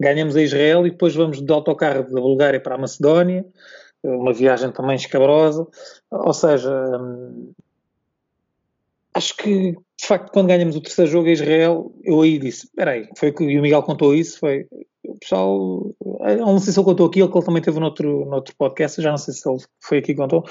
Ganhamos 0.00 0.36
a 0.36 0.42
Israel 0.42 0.86
e 0.86 0.90
depois 0.90 1.14
vamos 1.14 1.40
de 1.40 1.52
autocarro 1.52 2.02
da 2.12 2.20
Bulgária 2.20 2.60
para 2.60 2.74
a 2.74 2.78
Macedónia. 2.78 3.44
Uma 4.02 4.34
viagem 4.34 4.70
também 4.70 4.96
escabrosa. 4.96 5.66
Ou 6.10 6.34
seja, 6.34 6.70
um, 7.00 7.52
acho 9.14 9.36
que, 9.36 9.72
de 9.72 10.06
facto, 10.06 10.32
quando 10.32 10.48
ganhamos 10.48 10.76
o 10.76 10.80
terceiro 10.80 11.10
jogo 11.10 11.28
em 11.28 11.32
Israel, 11.32 11.92
eu 12.02 12.20
aí 12.20 12.38
disse, 12.38 12.66
espera 12.66 12.92
aí, 12.92 13.08
foi 13.16 13.32
que 13.32 13.44
e 13.44 13.58
o 13.58 13.62
Miguel 13.62 13.82
contou 13.82 14.14
isso, 14.14 14.38
foi, 14.40 14.66
o 15.04 15.16
pessoal, 15.18 15.94
eu 16.04 16.38
não 16.38 16.58
sei 16.58 16.72
se 16.72 16.78
ele 16.78 16.84
contou 16.86 17.06
aquilo, 17.06 17.30
que 17.30 17.38
ele 17.38 17.46
também 17.46 17.62
teve 17.62 17.78
noutro, 17.78 18.24
noutro 18.26 18.54
podcast, 18.56 19.00
já 19.00 19.10
não 19.10 19.18
sei 19.18 19.32
se 19.32 19.48
ele 19.48 19.58
foi 19.80 19.98
aqui 19.98 20.08
que 20.08 20.20
contou, 20.20 20.44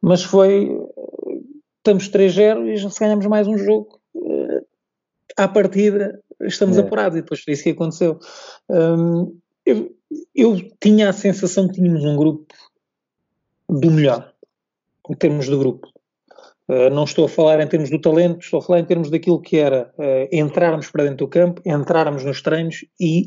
mas 0.00 0.22
foi, 0.22 0.68
estamos 1.78 2.10
3-0 2.10 2.66
e 2.68 2.90
se 2.90 3.00
ganhamos 3.00 3.26
mais 3.26 3.46
um 3.46 3.56
jogo, 3.56 4.00
eh, 4.16 4.64
à 5.36 5.46
partida 5.46 6.20
estamos 6.40 6.76
é. 6.76 6.80
apurados, 6.80 7.16
e 7.16 7.22
depois 7.22 7.40
foi 7.40 7.54
isso 7.54 7.62
que 7.62 7.70
aconteceu. 7.70 8.18
Um, 8.68 9.38
eu, 9.64 9.94
eu 10.34 10.56
tinha 10.80 11.08
a 11.08 11.12
sensação 11.12 11.68
que 11.68 11.74
tínhamos 11.74 12.04
um 12.04 12.16
grupo 12.16 12.52
do 13.68 13.90
melhor, 13.90 14.32
em 15.08 15.14
termos 15.14 15.46
de 15.46 15.56
grupo. 15.56 15.88
Uh, 16.68 16.90
não 16.90 17.04
estou 17.04 17.24
a 17.24 17.28
falar 17.28 17.60
em 17.60 17.66
termos 17.66 17.90
do 17.90 18.00
talento, 18.00 18.40
estou 18.40 18.60
a 18.60 18.62
falar 18.62 18.78
em 18.78 18.84
termos 18.84 19.10
daquilo 19.10 19.40
que 19.40 19.56
era 19.56 19.92
uh, 19.98 20.28
entrarmos 20.30 20.90
para 20.90 21.04
dentro 21.04 21.26
do 21.26 21.28
campo, 21.28 21.60
entrarmos 21.66 22.24
nos 22.24 22.40
treinos 22.40 22.84
e 23.00 23.26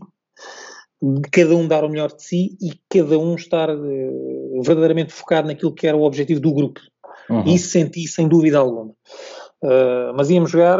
cada 1.32 1.56
um 1.56 1.68
dar 1.68 1.84
o 1.84 1.90
melhor 1.90 2.12
de 2.14 2.24
si 2.24 2.58
e 2.62 2.72
cada 2.90 3.20
um 3.20 3.36
estar 3.36 3.70
uh, 3.70 4.62
verdadeiramente 4.64 5.12
focado 5.12 5.48
naquilo 5.48 5.74
que 5.74 5.86
era 5.86 5.98
o 5.98 6.04
objetivo 6.04 6.40
do 6.40 6.54
grupo. 6.54 6.80
Uhum. 7.30 7.44
Isso 7.44 7.70
senti 7.70 8.08
sem 8.08 8.28
dúvida 8.28 8.60
alguma. 8.60 8.94
mas 10.16 10.30
íamos 10.30 10.52
jogar 10.52 10.80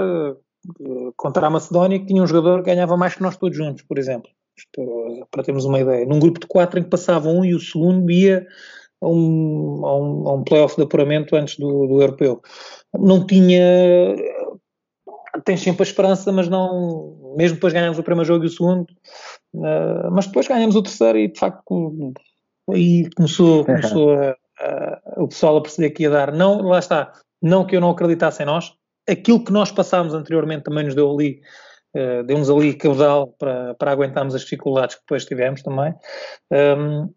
contra 1.16 1.48
a 1.48 1.50
Macedónia 1.50 2.00
que 2.00 2.06
tinha 2.06 2.22
um 2.22 2.28
jogador 2.28 2.64
que 2.64 2.70
ganhava 2.70 2.96
mais 2.96 3.16
que 3.16 3.22
nós 3.22 3.36
todos 3.36 3.58
juntos, 3.58 3.84
por 3.84 3.98
exemplo. 3.98 4.30
Para 5.32 5.44
termos 5.44 5.66
uma 5.66 5.80
ideia. 5.80 6.06
Num 6.06 6.20
grupo 6.20 6.40
de 6.40 6.48
quatro 6.48 6.80
em 6.80 6.84
que 6.84 6.90
passava 6.90 7.30
um 7.30 7.44
e 7.44 7.56
o 7.56 7.60
segundo 7.60 8.10
ia 8.12 8.46
a 9.02 9.08
um, 9.08 9.86
a 9.86 9.98
um, 9.98 10.30
a 10.30 10.34
um 10.34 10.44
playoff 10.44 10.76
de 10.76 10.84
apuramento 10.84 11.36
antes 11.36 11.58
do, 11.58 11.88
do 11.88 12.02
europeu. 12.02 12.42
Não 12.98 13.26
tinha. 13.26 14.16
Tens 15.44 15.62
sempre 15.62 15.84
a 15.84 15.90
esperança, 15.90 16.32
mas 16.32 16.48
não. 16.48 17.34
Mesmo 17.38 17.56
depois 17.56 17.74
ganhamos 17.74 18.00
o 18.00 18.04
primeiro 18.04 18.28
jogo 18.28 18.46
e 18.46 18.48
o 18.48 18.50
segundo, 18.50 18.88
uh, 19.56 20.12
mas 20.12 20.28
depois 20.28 20.48
ganhamos 20.48 20.76
o 20.76 20.82
terceiro 20.82 21.18
e 21.18 21.28
de 21.28 21.38
facto 21.38 22.14
aí 22.72 23.10
começou, 23.16 23.66
começou 23.66 24.14
a, 24.14 24.36
a, 24.60 25.02
o 25.18 25.28
pessoal 25.28 25.58
a 25.58 25.62
perceber 25.62 25.90
que 25.90 26.04
ia 26.04 26.10
dar. 26.10 26.32
Não, 26.32 26.62
lá 26.62 26.80
está, 26.80 27.12
não 27.42 27.66
que 27.66 27.76
eu 27.76 27.82
não 27.82 27.90
acreditasse 27.90 28.42
em 28.42 28.46
nós, 28.46 28.74
aquilo 29.08 29.44
que 29.44 29.52
nós 29.52 29.70
passámos 29.70 30.14
anteriormente 30.14 30.64
também 30.64 30.86
nos 30.86 30.96
deu 30.96 31.12
ali 31.12 31.42
uh, 31.96 32.24
deu-nos 32.24 32.50
ali 32.50 32.74
caudal 32.74 33.28
para, 33.40 33.74
para 33.76 33.92
aguentarmos 33.92 34.36
as 34.36 34.42
dificuldades 34.42 34.96
que 34.96 35.02
depois 35.02 35.26
tivemos 35.26 35.62
também. 35.62 35.94
Um, 36.52 37.10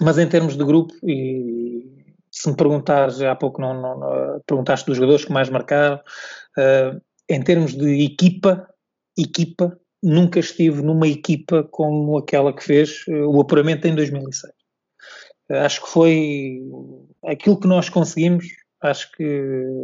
mas 0.00 0.18
em 0.18 0.28
termos 0.28 0.56
de 0.56 0.64
grupo, 0.64 0.94
e 1.04 2.02
se 2.30 2.48
me 2.48 2.56
perguntares, 2.56 3.20
há 3.20 3.34
pouco 3.36 3.60
não, 3.60 3.74
não, 3.80 4.40
perguntaste 4.46 4.86
dos 4.86 4.96
jogadores 4.96 5.24
que 5.24 5.32
mais 5.32 5.50
marcaram, 5.50 5.96
uh, 5.96 7.00
em 7.28 7.42
termos 7.42 7.74
de 7.74 8.04
equipa, 8.04 8.66
equipa, 9.16 9.78
nunca 10.02 10.40
estive 10.40 10.82
numa 10.82 11.06
equipa 11.06 11.62
como 11.70 12.18
aquela 12.18 12.52
que 12.52 12.64
fez 12.64 13.06
uh, 13.08 13.28
o 13.28 13.40
apuramento 13.40 13.86
em 13.86 13.94
2006. 13.94 14.52
Uh, 15.50 15.56
acho 15.56 15.82
que 15.82 15.88
foi 15.88 16.62
aquilo 17.26 17.60
que 17.60 17.68
nós 17.68 17.88
conseguimos, 17.88 18.46
acho 18.80 19.12
que 19.12 19.76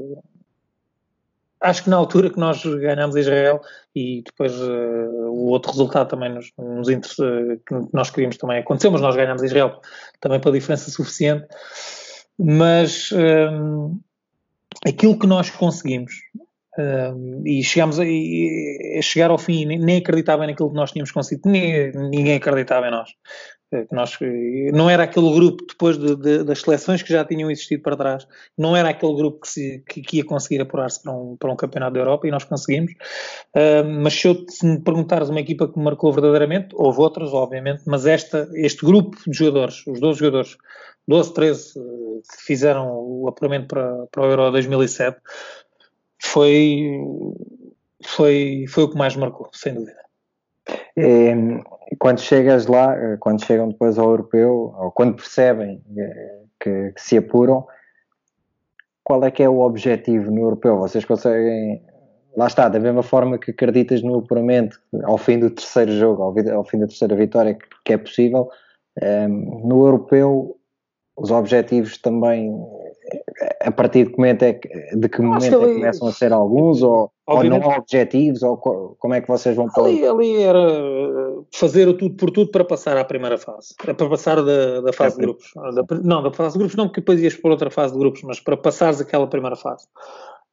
acho 1.61 1.85
que 1.85 1.91
na 1.91 1.97
altura 1.97 2.31
que 2.31 2.39
nós 2.39 2.65
ganhámos 2.65 3.17
Israel 3.17 3.61
e 3.95 4.23
depois 4.25 4.53
uh, 4.61 5.31
o 5.31 5.49
outro 5.49 5.71
resultado 5.73 6.09
também 6.09 6.33
nos, 6.33 6.53
nos 6.57 6.89
uh, 6.89 7.59
que 7.67 7.75
nós 7.93 8.11
queríamos 8.11 8.37
também 8.37 8.59
aconteceu, 8.59 8.91
mas 8.91 9.01
nós 9.01 9.17
ganhámos 9.17 9.43
Israel 9.43 9.81
também 10.21 10.41
pela 10.41 10.55
diferença 10.55 10.91
suficiente. 10.91 11.47
Mas 12.39 13.11
um, 13.13 13.99
eh, 14.85 14.91
aquilo 14.91 15.19
que 15.19 15.27
nós 15.27 15.51
conseguimos 15.51 16.13
um, 16.79 17.43
e 17.45 17.65
chegámos 17.65 17.99
a, 17.99 18.05
a, 18.05 19.03
chegar 19.03 19.31
ao 19.31 19.39
fim, 19.39 19.67
nem, 19.67 19.79
nem 19.79 19.99
acreditava 19.99 20.47
naquilo 20.47 20.71
que 20.71 20.77
nós 20.77 20.93
tínhamos 20.93 21.11
conseguido, 21.11 21.51
ninguém, 21.51 21.91
ninguém 21.93 22.37
acreditava 22.37 22.87
em 22.87 22.93
nós. 22.93 23.11
É, 23.71 23.87
nós, 23.93 24.19
não 24.73 24.89
era 24.89 25.03
aquele 25.03 25.31
grupo, 25.31 25.63
depois 25.67 25.99
de, 25.99 26.17
de, 26.17 26.43
das 26.43 26.63
seleções 26.63 27.03
que 27.03 27.13
já 27.13 27.23
tinham 27.23 27.51
existido 27.51 27.83
para 27.83 27.97
trás, 27.97 28.27
não 28.57 28.75
era 28.75 28.89
aquele 28.89 29.15
grupo 29.15 29.41
que, 29.41 29.49
se, 29.49 29.85
que, 29.87 30.01
que 30.01 30.17
ia 30.19 30.25
conseguir 30.25 30.61
apurar-se 30.63 31.03
para 31.03 31.13
um, 31.13 31.37
para 31.37 31.53
um 31.53 31.57
campeonato 31.57 31.93
da 31.93 32.01
Europa 32.01 32.27
e 32.27 32.31
nós 32.31 32.45
conseguimos. 32.45 32.93
Uh, 33.55 33.85
mas 34.03 34.15
se, 34.15 34.27
eu, 34.27 34.45
se 34.49 34.67
me 34.67 34.81
perguntares 34.81 35.29
uma 35.29 35.41
equipa 35.41 35.69
que 35.69 35.79
me 35.79 35.85
marcou 35.85 36.11
verdadeiramente, 36.13 36.69
houve 36.75 37.01
outras, 37.01 37.33
obviamente, 37.35 37.83
mas 37.87 38.07
esta, 38.07 38.49
este 38.55 38.87
grupo 38.87 39.19
de 39.27 39.37
jogadores, 39.37 39.87
os 39.87 40.01
12 40.01 40.19
jogadores, 40.19 40.57
12, 41.07 41.35
13, 41.35 41.75
que 41.75 42.43
fizeram 42.45 42.89
o 42.91 43.29
apuramento 43.29 43.69
para, 43.69 44.07
para 44.07 44.23
o 44.23 44.31
Euro 44.31 44.51
2007, 44.51 45.19
foi, 46.23 47.01
foi, 48.03 48.65
foi 48.69 48.85
o 48.85 48.91
que 48.91 48.97
mais 48.97 49.15
marcou, 49.15 49.51
sem 49.53 49.75
dúvida. 49.75 50.08
É, 51.01 51.35
quando 51.99 52.21
chegas 52.21 52.67
lá, 52.67 52.95
eh, 52.95 53.17
quando 53.19 53.45
chegam 53.45 53.69
depois 53.69 53.99
ao 53.99 54.11
europeu, 54.11 54.75
ou 54.77 54.91
quando 54.91 55.15
percebem 55.15 55.83
eh, 55.97 56.39
que, 56.61 56.93
que, 56.93 57.01
se 57.01 57.17
apuram, 57.17 57.67
qual 59.05 59.25
é 59.25 59.31
que 59.31 59.43
é 59.43 59.49
o 59.49 59.61
objetivo 59.61 60.31
no 60.31 60.43
europeu? 60.43 60.77
Vocês 60.77 61.05
conseguem, 61.05 61.83
lá 62.37 62.47
está, 62.47 62.69
da 62.69 62.79
mesma 62.79 63.03
forma 63.03 63.39
que 63.39 63.53
acreditas 63.53 64.03
no 64.03 64.19
apuramento 64.19 64.79
ao 65.05 65.17
fim 65.17 65.39
do 65.39 65.51
terceiro 65.51 65.93
jogo, 65.93 66.23
ao, 66.23 66.57
ao 66.57 66.65
fim 66.65 66.79
da 66.79 66.87
terceira 66.87 67.15
vitória, 67.15 67.55
que, 67.55 67.67
que 67.85 67.93
é 67.93 67.99
possível, 67.99 68.49
um, 69.01 69.05
eh, 69.05 69.29
no 69.29 69.87
europeu 69.87 70.57
os 71.17 71.33
objetivos 71.33 71.99
também 71.99 72.55
a 73.61 73.71
partir 73.73 74.05
de 74.05 74.13
que 74.13 74.19
momento 74.19 74.43
é 74.45 74.53
que, 74.53 74.69
de 74.97 75.09
que 75.09 75.21
momento 75.21 75.45
é 75.45 75.51
que 75.51 75.75
começam 75.75 76.09
a 76.09 76.13
ser 76.13 76.33
alguns 76.33 76.83
ou, 76.83 77.11
ou 77.29 77.45
não 77.45 77.71
há 77.71 77.77
objetivos 77.77 78.43
ou 78.43 78.57
como 78.57 79.15
é 79.15 79.21
que 79.21 79.29
vocês 79.29 79.55
vão 79.55 79.69
para 79.69 79.85
ali, 79.85 80.07
ali 80.07 80.43
era 80.43 80.61
fazer 81.53 81.87
o 81.87 81.95
tudo 81.95 82.17
por 82.17 82.31
tudo 82.31 82.51
para 82.51 82.65
passar 82.65 82.97
à 82.97 83.05
primeira 83.05 83.37
fase 83.37 83.75
para 83.77 83.95
passar 83.95 84.43
da, 84.43 84.81
da 84.81 84.93
fase 84.93 85.17
é, 85.17 85.21
de 85.21 85.27
grupos. 85.27 85.53
Da, 85.55 86.01
não, 86.03 86.23
da 86.23 86.33
fase 86.33 86.55
de 86.55 86.59
grupos 86.59 86.77
não 86.77 86.87
porque 86.87 87.01
depois 87.01 87.21
ias 87.21 87.35
para 87.35 87.51
outra 87.51 87.71
fase 87.71 87.93
de 87.93 87.99
grupos 87.99 88.23
mas 88.23 88.41
para 88.41 88.57
passares 88.57 89.01
aquela 89.01 89.27
primeira 89.27 89.57
fase. 89.57 89.87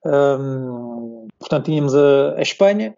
Hum, 0.06 1.28
portanto 1.40 1.66
tínhamos 1.66 1.96
a, 1.96 2.36
a, 2.38 2.42
Espanha 2.42 2.96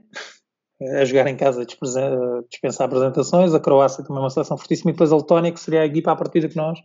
a 0.99 1.05
jogar 1.05 1.27
em 1.27 1.35
casa 1.37 1.61
a 1.61 1.65
dispensar 1.65 2.85
apresentações 2.85 3.53
a 3.53 3.59
Croácia 3.59 4.03
também 4.03 4.21
uma 4.21 4.29
seleção 4.29 4.57
fortíssima 4.57 4.91
e 4.91 4.93
depois 4.93 5.11
a 5.11 5.17
Letónia 5.17 5.51
que 5.51 5.59
seria 5.59 5.81
a 5.81 5.85
equipa 5.85 6.11
à 6.11 6.15
partida 6.15 6.49
que 6.49 6.57
nós 6.57 6.79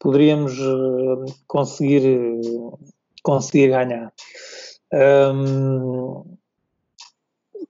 poderíamos 0.00 0.52
eh, 0.58 1.32
conseguir, 1.46 2.40
conseguir 3.22 3.68
ganhar. 3.68 4.12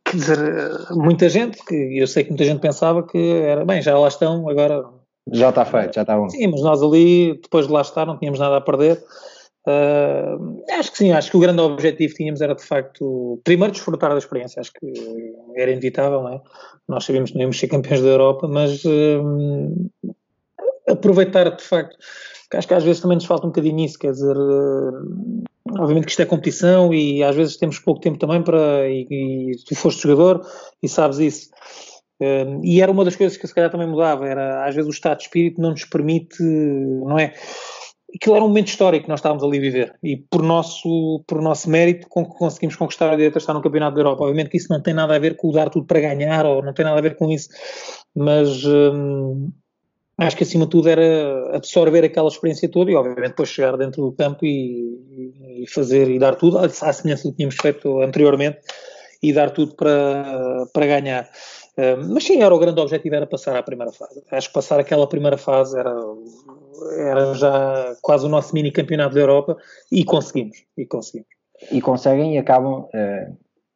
Quer 0.05 0.17
dizer, 0.17 0.39
muita 0.93 1.29
gente, 1.29 1.65
que 1.65 1.99
eu 1.99 2.07
sei 2.07 2.23
que 2.23 2.31
muita 2.31 2.45
gente 2.45 2.61
pensava 2.61 3.03
que 3.03 3.19
era 3.19 3.65
bem, 3.65 3.83
já 3.83 3.99
lá 3.99 4.07
estão, 4.07 4.49
agora. 4.49 4.85
Já 5.33 5.49
está 5.49 5.65
feito, 5.65 5.95
já 5.95 6.03
está 6.03 6.17
bom. 6.17 6.29
Sim, 6.29 6.47
mas 6.47 6.63
nós 6.63 6.81
ali, 6.81 7.41
depois 7.43 7.67
de 7.67 7.73
lá 7.73 7.81
estar, 7.81 8.07
não 8.07 8.17
tínhamos 8.17 8.39
nada 8.39 8.57
a 8.57 8.61
perder. 8.61 9.03
Uh, 9.67 10.63
acho 10.79 10.93
que 10.93 10.99
sim, 10.99 11.11
acho 11.11 11.29
que 11.29 11.37
o 11.37 11.41
grande 11.41 11.61
objetivo 11.61 12.13
que 12.13 12.19
tínhamos 12.19 12.41
era 12.41 12.55
de 12.55 12.63
facto, 12.63 13.41
primeiro, 13.43 13.73
desfrutar 13.73 14.13
da 14.13 14.19
experiência, 14.19 14.61
acho 14.61 14.73
que 14.73 15.35
era 15.57 15.73
inevitável, 15.73 16.23
não 16.23 16.35
é? 16.35 16.41
Nós 16.87 17.05
sabíamos 17.05 17.31
que 17.31 17.37
não 17.37 17.43
íamos 17.43 17.59
ser 17.59 17.67
campeões 17.67 18.01
da 18.01 18.11
Europa, 18.11 18.47
mas 18.47 18.85
uh, 18.85 20.15
aproveitar 20.89 21.51
de 21.51 21.63
facto, 21.65 21.97
acho 22.55 22.69
que 22.69 22.75
às 22.75 22.85
vezes 22.85 23.03
também 23.03 23.17
nos 23.17 23.25
falta 23.25 23.45
um 23.45 23.51
bocadinho 23.51 23.85
isso, 23.85 23.99
quer 23.99 24.13
dizer, 24.13 24.37
uh, 24.37 25.43
obviamente 25.79 26.05
que 26.05 26.11
isto 26.11 26.23
é 26.23 26.27
competição 26.27 26.93
e 26.93 27.23
às 27.23 27.35
vezes 27.35 27.57
temos 27.57 27.79
pouco 27.79 28.01
tempo 28.01 28.19
também 28.19 28.43
para, 28.43 28.89
e, 28.89 29.07
e 29.11 29.57
tu 29.67 29.75
foste 29.75 30.03
jogador 30.03 30.47
e 30.83 30.89
sabes 30.89 31.19
isso. 31.19 31.51
Uh, 32.21 32.65
e 32.65 32.81
era 32.81 32.91
uma 32.91 33.05
das 33.05 33.17
coisas 33.17 33.37
que 33.37 33.47
se 33.47 33.55
calhar 33.55 33.71
também 33.71 33.87
mudava, 33.87 34.27
era 34.27 34.67
às 34.67 34.75
vezes 34.75 34.89
o 34.89 34.93
estado 34.93 35.19
de 35.19 35.25
espírito 35.25 35.61
não 35.61 35.71
nos 35.71 35.85
permite, 35.85 36.43
não 36.43 37.19
é? 37.19 37.35
Aquilo 38.15 38.37
era 38.37 38.45
um 38.45 38.49
momento 38.49 38.69
histórico 38.69 39.05
que 39.05 39.11
nós 39.11 39.19
estávamos 39.19 39.45
ali 39.45 39.59
a 39.59 39.61
viver 39.61 39.99
e 40.03 40.17
por 40.17 40.43
nosso, 40.43 41.23
por 41.27 41.43
nosso 41.43 41.69
mérito 41.69 42.09
conseguimos 42.09 42.77
conquistar 42.77 43.11
a 43.11 43.17
direita 43.17 43.37
estar 43.37 43.53
no 43.53 43.61
Campeonato 43.61 43.97
da 43.97 44.01
Europa. 44.01 44.23
Obviamente 44.23 44.49
que 44.49 44.57
isso 44.57 44.73
não 44.73 44.81
tem 44.81 44.95
nada 44.95 45.15
a 45.15 45.19
ver 45.19 45.37
com 45.37 45.49
o 45.49 45.53
dar 45.53 45.69
tudo 45.69 45.87
para 45.87 46.01
ganhar 46.01 46.47
ou 46.47 46.63
não 46.63 46.73
tem 46.73 46.85
nada 46.85 46.99
a 46.99 47.03
ver 47.03 47.17
com 47.17 47.31
isso, 47.31 47.49
mas 48.15 48.65
um, 48.65 49.51
acho 50.19 50.37
que 50.37 50.45
acima 50.45 50.65
de 50.65 50.71
tudo 50.71 50.89
era 50.89 51.57
absorver 51.57 52.05
aquela 52.05 52.29
experiência 52.29 52.69
toda 52.69 52.91
e 52.91 52.95
obviamente 52.95 53.31
depois 53.31 53.49
chegar 53.49 53.77
dentro 53.77 54.03
do 54.03 54.13
campo 54.13 54.45
e, 54.45 55.63
e 55.63 55.67
fazer 55.69 56.11
e 56.11 56.19
dar 56.19 56.37
tudo, 56.37 56.59
à 56.59 56.69
semelhança 56.69 57.25
do 57.25 57.31
que 57.33 57.37
tínhamos 57.37 57.57
feito 57.57 58.01
anteriormente 58.01 58.59
e 59.23 59.33
dar 59.33 59.51
tudo 59.51 59.75
para, 59.75 60.67
para 60.73 60.87
ganhar. 60.87 61.29
Mas 62.09 62.25
sim, 62.25 62.43
era 62.43 62.55
o 62.55 62.59
grande 62.59 62.81
objetivo, 62.81 63.15
era 63.15 63.27
passar 63.27 63.55
à 63.55 63.63
primeira 63.63 63.93
fase. 63.93 64.23
Acho 64.31 64.49
que 64.49 64.55
passar 64.55 64.81
aquela 64.81 65.07
primeira 65.07 65.37
fase 65.37 65.79
era, 65.79 65.95
era 66.99 67.35
já 67.35 67.97
quase 68.01 68.25
o 68.25 68.29
nosso 68.29 68.55
mini 68.55 68.71
campeonato 68.71 69.15
da 69.15 69.21
Europa 69.21 69.57
e 69.93 70.03
conseguimos, 70.05 70.65
e 70.77 70.87
conseguimos. 70.87 71.29
E 71.71 71.81
conseguem 71.81 72.35
e 72.35 72.39
acabam, 72.39 72.89
eh, 72.95 73.31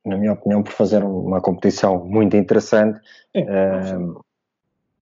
na 0.05 0.17
minha 0.17 0.33
opinião, 0.33 0.63
por 0.63 0.73
fazer 0.73 1.05
uma 1.05 1.41
competição 1.41 2.05
muito 2.05 2.37
interessante. 2.37 3.01
É, 3.35 3.43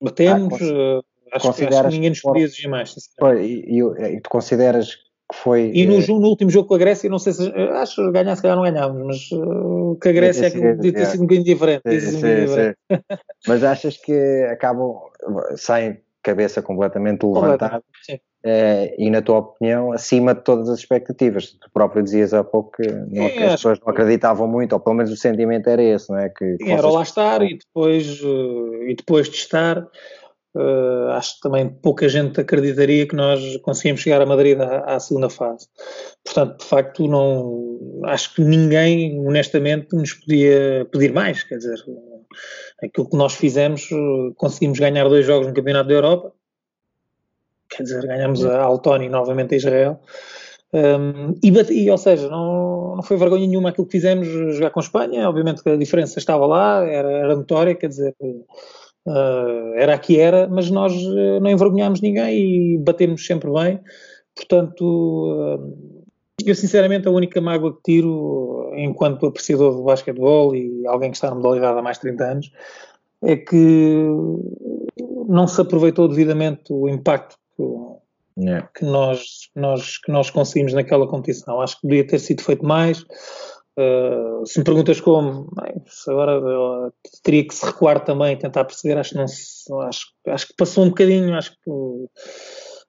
Batemos, 0.01 0.61
ah, 0.63 1.01
Acho, 1.33 1.47
consideras 1.47 1.79
acho 1.79 1.89
que 1.89 1.95
ninguém 1.95 2.11
nos 2.11 2.21
podia 2.21 2.45
exigir 2.45 2.71
mais. 2.71 2.95
Foi, 3.19 3.45
e, 3.45 3.81
e, 3.81 4.17
e, 4.17 4.21
tu 4.21 4.31
consideras 4.31 4.95
que 4.95 5.37
foi. 5.37 5.71
E 5.75 5.87
no, 5.87 6.01
é... 6.01 6.07
no, 6.07 6.29
último 6.29 6.51
jogo 6.51 6.69
com 6.69 6.75
a 6.75 6.79
Grécia, 6.79 7.11
não 7.11 7.19
sei 7.19 7.33
se. 7.33 7.53
Acho 7.73 7.97
que 7.97 8.13
ganhar, 8.13 8.35
se 8.37 8.43
calhar 8.43 8.57
não 8.57 8.65
ganhávamos, 8.65 9.07
mas 9.07 9.41
uh, 9.41 9.99
que 10.01 10.09
a 10.09 10.13
Grécia 10.13 10.47
é 10.47 10.51
que 10.51 10.61
podia 10.61 10.93
ter 10.93 11.07
sido 11.07 11.21
um 11.21 11.27
bocadinho 11.27 11.45
diferente. 11.45 12.01
Sim, 12.01 12.11
sim, 12.11 12.47
sim. 12.47 12.99
mas 13.47 13.65
achas 13.65 13.97
que 13.97 14.49
acabam. 14.51 14.97
saem 15.57 16.01
cabeça 16.23 16.61
completamente 16.61 17.25
levantada 17.25 17.83
é, 18.45 18.95
e, 18.99 19.11
na 19.11 19.21
tua 19.21 19.39
opinião, 19.39 19.93
acima 19.93 20.35
de 20.35 20.43
todas 20.43 20.69
as 20.69 20.79
expectativas. 20.79 21.53
Tu 21.53 21.71
próprio 21.73 22.03
dizias 22.03 22.33
há 22.33 22.45
pouco 22.45 22.73
que, 22.77 22.89
não, 22.89 23.25
é, 23.25 23.31
que 23.31 23.43
as 23.43 23.53
pessoas 23.53 23.81
não 23.81 23.89
acreditavam 23.89 24.47
muito, 24.47 24.73
ou 24.73 24.81
pelo 24.81 24.97
menos 24.97 25.11
o 25.11 25.17
sentimento 25.17 25.69
era 25.69 25.83
esse, 25.83 26.11
não 26.11 26.19
é? 26.19 26.29
Que, 26.29 26.57
que 26.57 26.71
era 26.71 26.89
lá 26.89 27.03
estar 27.03 27.43
e 27.43 27.59
depois, 27.59 28.21
e 28.87 28.95
depois 28.95 29.29
de 29.29 29.37
estar 29.37 29.87
Uh, 30.59 31.11
acho 31.11 31.37
que 31.37 31.43
também 31.43 31.69
pouca 31.69 32.09
gente 32.09 32.41
acreditaria 32.41 33.07
que 33.07 33.15
nós 33.15 33.59
conseguimos 33.59 34.01
chegar 34.01 34.21
a 34.21 34.27
Madrid 34.27 34.59
à, 34.59 34.97
à, 34.97 34.99
segunda 34.99 35.31
fase. 35.31 35.69
Portanto, 36.25 36.59
de 36.59 36.65
facto, 36.65 37.07
não 37.07 38.01
acho 38.07 38.35
que 38.35 38.43
ninguém, 38.43 39.25
honestamente, 39.25 39.95
nos 39.95 40.15
podia 40.15 40.85
pedir 40.91 41.13
mais. 41.13 41.45
Quer 41.45 41.59
dizer, 41.59 41.79
aquilo 42.83 43.09
que 43.09 43.17
nós 43.17 43.35
fizemos, 43.35 43.89
conseguimos 44.37 44.81
ganhar 44.81 45.09
dois 45.09 45.25
jogos 45.25 45.47
no 45.47 45.55
Campeonato 45.55 45.89
da 45.89 45.95
Europa. 45.95 46.33
Quer 47.71 47.85
dizer, 47.85 48.05
ganhamos 48.05 48.45
a 48.45 48.61
Altoni 48.61 49.09
novamente 49.09 49.55
a 49.55 49.59
Israel. 49.59 50.01
Um, 50.73 51.35
e, 51.41 51.51
e, 51.85 51.89
ou 51.89 51.99
seja, 51.99 52.29
não, 52.29 52.97
não 52.97 53.03
foi 53.05 53.17
vergonha 53.17 53.47
nenhuma 53.47 53.69
aquilo 53.69 53.87
que 53.87 53.93
fizemos 53.93 54.27
jogar 54.57 54.71
com 54.71 54.81
a 54.81 54.83
Espanha. 54.83 55.29
Obviamente 55.29 55.63
que 55.63 55.69
a 55.69 55.77
diferença 55.77 56.19
estava 56.19 56.47
lá, 56.47 56.85
era, 56.85 57.11
era 57.13 57.37
notória, 57.37 57.77
quer 57.77 57.87
dizer 57.87 58.17
Uh, 59.09 59.73
era 59.75 59.95
aqui 59.95 60.21
era, 60.21 60.47
mas 60.47 60.71
nós 60.71 60.93
uh, 60.93 61.41
não 61.41 61.51
envergonhámos 61.51 62.03
ninguém 62.03 62.75
e 62.75 62.79
batemos 62.79 63.25
sempre 63.25 63.51
bem. 63.51 63.81
Portanto, 64.37 64.83
uh, 64.83 65.99
eu 66.45 66.55
sinceramente 66.55 67.09
a 67.09 67.11
única 67.11 67.41
mágoa 67.41 67.75
que 67.75 67.83
tiro 67.85 68.71
enquanto 68.77 69.27
apreciador 69.27 69.75
do 69.75 69.83
basquetebol 69.83 70.55
e 70.55 70.87
alguém 70.87 71.11
que 71.11 71.17
está 71.17 71.31
na 71.31 71.37
modalidade 71.37 71.79
há 71.79 71.83
mais 71.83 71.97
de 71.97 72.03
30 72.03 72.25
anos 72.25 72.53
é 73.23 73.35
que 73.37 74.05
não 75.27 75.47
se 75.47 75.59
aproveitou 75.59 76.07
devidamente 76.07 76.71
o 76.71 76.87
impacto 76.87 77.37
que, 77.57 78.45
yeah. 78.45 78.69
que, 78.75 78.85
nós, 78.85 79.49
nós, 79.57 79.97
que 79.97 80.13
nós 80.13 80.29
conseguimos 80.29 80.75
naquela 80.75 81.09
competição. 81.09 81.63
Acho 81.63 81.77
que 81.77 81.83
poderia 81.83 82.07
ter 82.07 82.19
sido 82.19 82.43
feito 82.43 82.65
mais. 82.65 83.05
Uh, 83.79 84.45
se 84.45 84.59
me 84.59 84.65
perguntas 84.65 85.01
como, 85.01 85.49
bem, 85.55 85.81
agora 86.09 86.93
teria 87.23 87.47
que 87.47 87.55
se 87.55 87.65
recuar 87.65 88.03
também, 88.05 88.37
tentar 88.37 88.65
perceber, 88.65 88.99
acho 88.99 89.11
que 89.11 89.17
não 89.17 89.29
se, 89.29 89.73
acho, 89.83 90.07
acho 90.27 90.49
que 90.49 90.55
passou 90.57 90.85
um 90.85 90.89
bocadinho, 90.89 91.33
acho 91.37 91.53
que 91.53 91.71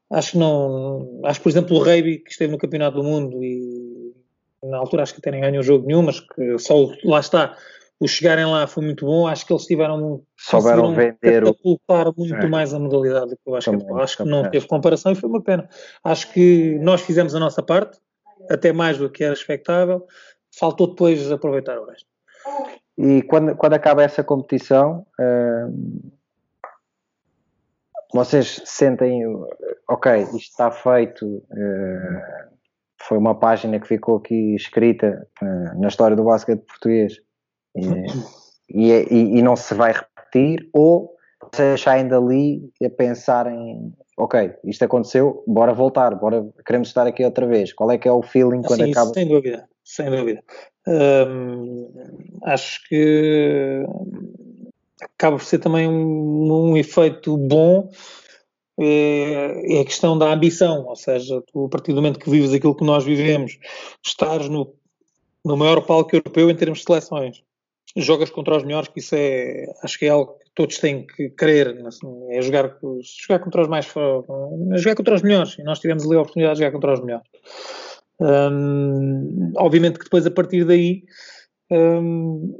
acho 0.09 0.31
que 0.31 0.37
não, 0.39 1.21
acho 1.25 1.39
que 1.39 1.43
por 1.43 1.49
exemplo 1.49 1.77
o 1.77 1.83
Reiby 1.83 2.17
que 2.17 2.31
esteve 2.31 2.51
no 2.51 2.57
Campeonato 2.57 2.97
do 2.97 3.03
Mundo 3.03 3.43
e 3.43 4.15
na 4.63 4.79
altura 4.79 5.03
acho 5.03 5.13
que 5.13 5.19
até 5.19 5.29
nem 5.29 5.41
ganhou 5.41 5.61
jogo 5.61 5.85
nenhum, 5.85 6.01
mas 6.01 6.21
que 6.21 6.57
só 6.57 6.73
lá 7.03 7.19
está, 7.19 7.55
o 7.99 8.07
chegarem 8.07 8.45
lá 8.45 8.65
foi 8.65 8.83
muito 8.83 9.05
bom, 9.05 9.27
acho 9.27 9.45
que 9.45 9.53
eles 9.53 9.65
tiveram 9.65 10.23
souberam 10.35 10.95
vender 10.95 11.43
catapultar 11.43 12.11
muito 12.17 12.33
é. 12.33 12.47
mais 12.47 12.73
a 12.73 12.79
modalidade 12.79 13.29
do 13.29 13.35
que 13.35 13.47
eu 13.47 13.55
acho 13.55 13.69
que 13.69 13.93
acho 13.93 14.17
que 14.17 14.23
não 14.23 14.49
teve 14.49 14.65
comparação 14.65 15.11
e 15.11 15.15
foi 15.15 15.29
uma 15.29 15.43
pena. 15.43 15.69
Acho 16.03 16.33
que 16.33 16.79
nós 16.79 17.01
fizemos 17.01 17.35
a 17.35 17.39
nossa 17.39 17.61
parte, 17.61 17.99
até 18.49 18.73
mais 18.73 18.97
do 18.97 19.07
que 19.07 19.23
era 19.23 19.33
expectável 19.33 20.03
faltou 20.57 20.87
depois 20.87 21.31
aproveitar 21.31 21.79
o 21.79 21.85
resto. 21.85 22.07
E 22.97 23.21
quando, 23.23 23.55
quando 23.55 23.73
acaba 23.73 24.03
essa 24.03 24.23
competição, 24.23 25.05
uh, 25.19 26.11
vocês 28.13 28.61
sentem, 28.65 29.23
ok, 29.89 30.21
isto 30.21 30.37
está 30.37 30.69
feito, 30.69 31.25
uh, 31.25 32.57
foi 33.01 33.17
uma 33.17 33.35
página 33.35 33.79
que 33.79 33.87
ficou 33.87 34.17
aqui 34.17 34.55
escrita 34.55 35.25
uh, 35.41 35.79
na 35.79 35.87
história 35.87 36.15
do 36.15 36.25
basquete 36.25 36.61
português 36.65 37.21
e, 37.75 37.87
e, 38.69 38.91
é, 38.91 39.13
e, 39.13 39.37
e, 39.37 39.41
não 39.41 39.55
se 39.55 39.73
vai 39.73 39.93
repetir, 39.93 40.67
ou 40.73 41.15
vocês 41.53 41.79
saem 41.79 42.07
dali 42.07 42.69
a 42.83 42.89
pensarem, 42.89 43.93
ok, 44.17 44.55
isto 44.65 44.83
aconteceu, 44.83 45.41
bora 45.47 45.73
voltar, 45.73 46.15
bora, 46.15 46.45
queremos 46.65 46.89
estar 46.89 47.07
aqui 47.07 47.23
outra 47.23 47.47
vez. 47.47 47.71
Qual 47.71 47.89
é 47.91 47.97
que 47.97 48.09
é 48.09 48.11
o 48.11 48.21
feeling 48.21 48.61
quando 48.61 48.83
Sim, 48.83 48.91
acaba? 48.91 49.13
Sem 49.13 49.27
dúvida 49.27 49.69
sem 49.89 50.09
dúvida. 50.11 50.43
acho 52.43 52.87
que 52.87 53.83
acaba 55.01 55.37
por 55.37 55.43
ser 55.43 55.57
também 55.57 55.87
um, 55.87 56.71
um 56.71 56.77
efeito 56.77 57.35
bom 57.35 57.89
é, 58.79 59.77
é, 59.77 59.81
a 59.81 59.85
questão 59.85 60.17
da 60.17 60.31
ambição, 60.31 60.85
ou 60.85 60.95
seja, 60.95 61.41
tu, 61.51 61.65
a 61.65 61.69
partir 61.69 61.91
do 61.91 61.97
momento 61.97 62.19
que 62.19 62.29
vives 62.29 62.53
aquilo 62.53 62.75
que 62.75 62.85
nós 62.85 63.03
vivemos, 63.03 63.57
estás 64.05 64.47
no, 64.47 64.73
no 65.43 65.57
maior 65.57 65.85
palco 65.85 66.15
europeu 66.15 66.49
em 66.49 66.55
termos 66.55 66.79
de 66.79 66.85
seleções, 66.85 67.43
jogas 67.97 68.29
contra 68.29 68.55
os 68.55 68.63
melhores, 68.63 68.87
que 68.87 68.99
isso 68.99 69.15
é, 69.15 69.65
acho 69.83 69.97
que 69.97 70.05
é 70.05 70.09
algo 70.09 70.37
que 70.39 70.51
todos 70.53 70.77
têm 70.77 71.05
que 71.05 71.29
querer, 71.31 71.85
assim, 71.87 72.07
é 72.29 72.41
jogar, 72.41 72.77
jogar 73.27 73.39
contra 73.39 73.63
os 73.63 73.67
mais, 73.67 73.85
jogar 74.75 74.95
contra 74.95 75.15
os 75.15 75.23
melhores, 75.23 75.57
e 75.57 75.63
nós 75.63 75.79
tivemos 75.79 76.05
ali 76.05 76.15
a 76.15 76.21
oportunidade 76.21 76.59
de 76.59 76.63
jogar 76.63 76.71
contra 76.71 76.93
os 76.93 77.01
melhores. 77.01 77.27
Um, 78.19 79.53
obviamente 79.55 79.97
que 79.97 80.05
depois, 80.05 80.25
a 80.25 80.31
partir 80.31 80.65
daí, 80.65 81.03
um, 81.71 82.59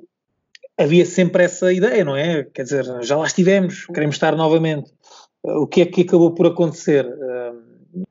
havia 0.78 1.06
sempre 1.06 1.44
essa 1.44 1.72
ideia, 1.74 2.06
não 2.06 2.16
é? 2.16 2.44
Quer 2.44 2.64
dizer, 2.64 2.86
já 3.04 3.18
lá 3.18 3.26
estivemos, 3.26 3.86
queremos 3.88 4.16
estar 4.16 4.36
novamente. 4.36 4.92
O 5.44 5.68
que 5.68 5.82
é 5.82 5.86
que 5.86 6.02
acabou 6.02 6.34
por 6.34 6.48
acontecer? 6.48 7.06
Um, 7.06 8.04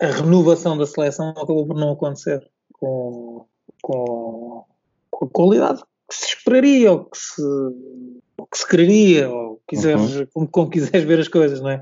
a 0.00 0.06
renovação 0.06 0.76
da 0.76 0.86
seleção 0.86 1.30
acabou 1.30 1.66
por 1.66 1.76
não 1.76 1.92
acontecer 1.92 2.46
com, 2.72 3.46
com, 3.82 4.64
com 5.10 5.24
a 5.24 5.28
qualidade 5.28 5.82
que 6.08 6.14
se 6.14 6.36
esperaria, 6.36 6.92
ou 6.92 7.04
que 7.04 7.18
se, 7.18 7.42
ou 7.42 8.46
que 8.46 8.58
se 8.58 8.68
quereria, 8.68 9.30
ou 9.30 9.60
quiseres, 9.66 10.16
uhum. 10.16 10.26
como, 10.32 10.48
como 10.48 10.70
quiseres 10.70 11.04
ver 11.04 11.20
as 11.20 11.28
coisas, 11.28 11.60
não 11.60 11.70
é? 11.70 11.80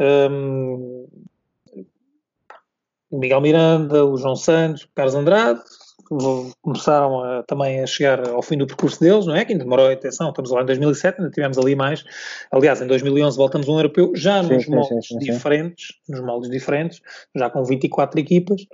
Um, 0.00 1.06
o 3.14 3.18
Miguel 3.18 3.40
Miranda, 3.40 4.04
o 4.04 4.16
João 4.16 4.34
Santos, 4.34 4.82
o 4.82 4.88
Carlos 4.92 5.14
Andrade, 5.14 5.60
começaram 6.60 7.22
a, 7.22 7.42
também 7.44 7.80
a 7.80 7.86
chegar 7.86 8.28
ao 8.28 8.42
fim 8.42 8.58
do 8.58 8.66
percurso 8.66 9.00
deles, 9.00 9.24
não 9.24 9.36
é? 9.36 9.44
Que 9.44 9.52
ainda 9.52 9.62
demorou 9.62 9.86
a 9.86 9.92
atenção, 9.92 10.30
estamos 10.30 10.50
lá 10.50 10.62
em 10.62 10.66
2007, 10.66 11.18
ainda 11.18 11.30
tivemos 11.30 11.56
ali 11.56 11.76
mais. 11.76 12.04
Aliás, 12.50 12.82
em 12.82 12.86
2011 12.88 13.36
voltamos 13.36 13.68
a 13.68 13.72
um 13.72 13.76
europeu, 13.76 14.12
já 14.16 14.42
sim, 14.42 14.52
nos 14.52 14.64
sim, 14.64 14.70
moldes 14.70 15.06
sim, 15.06 15.18
diferentes, 15.18 15.94
nos 16.08 16.20
moldes 16.20 16.50
diferentes, 16.50 17.00
já 17.34 17.48
com 17.48 17.64
24 17.64 18.18
equipas. 18.18 18.66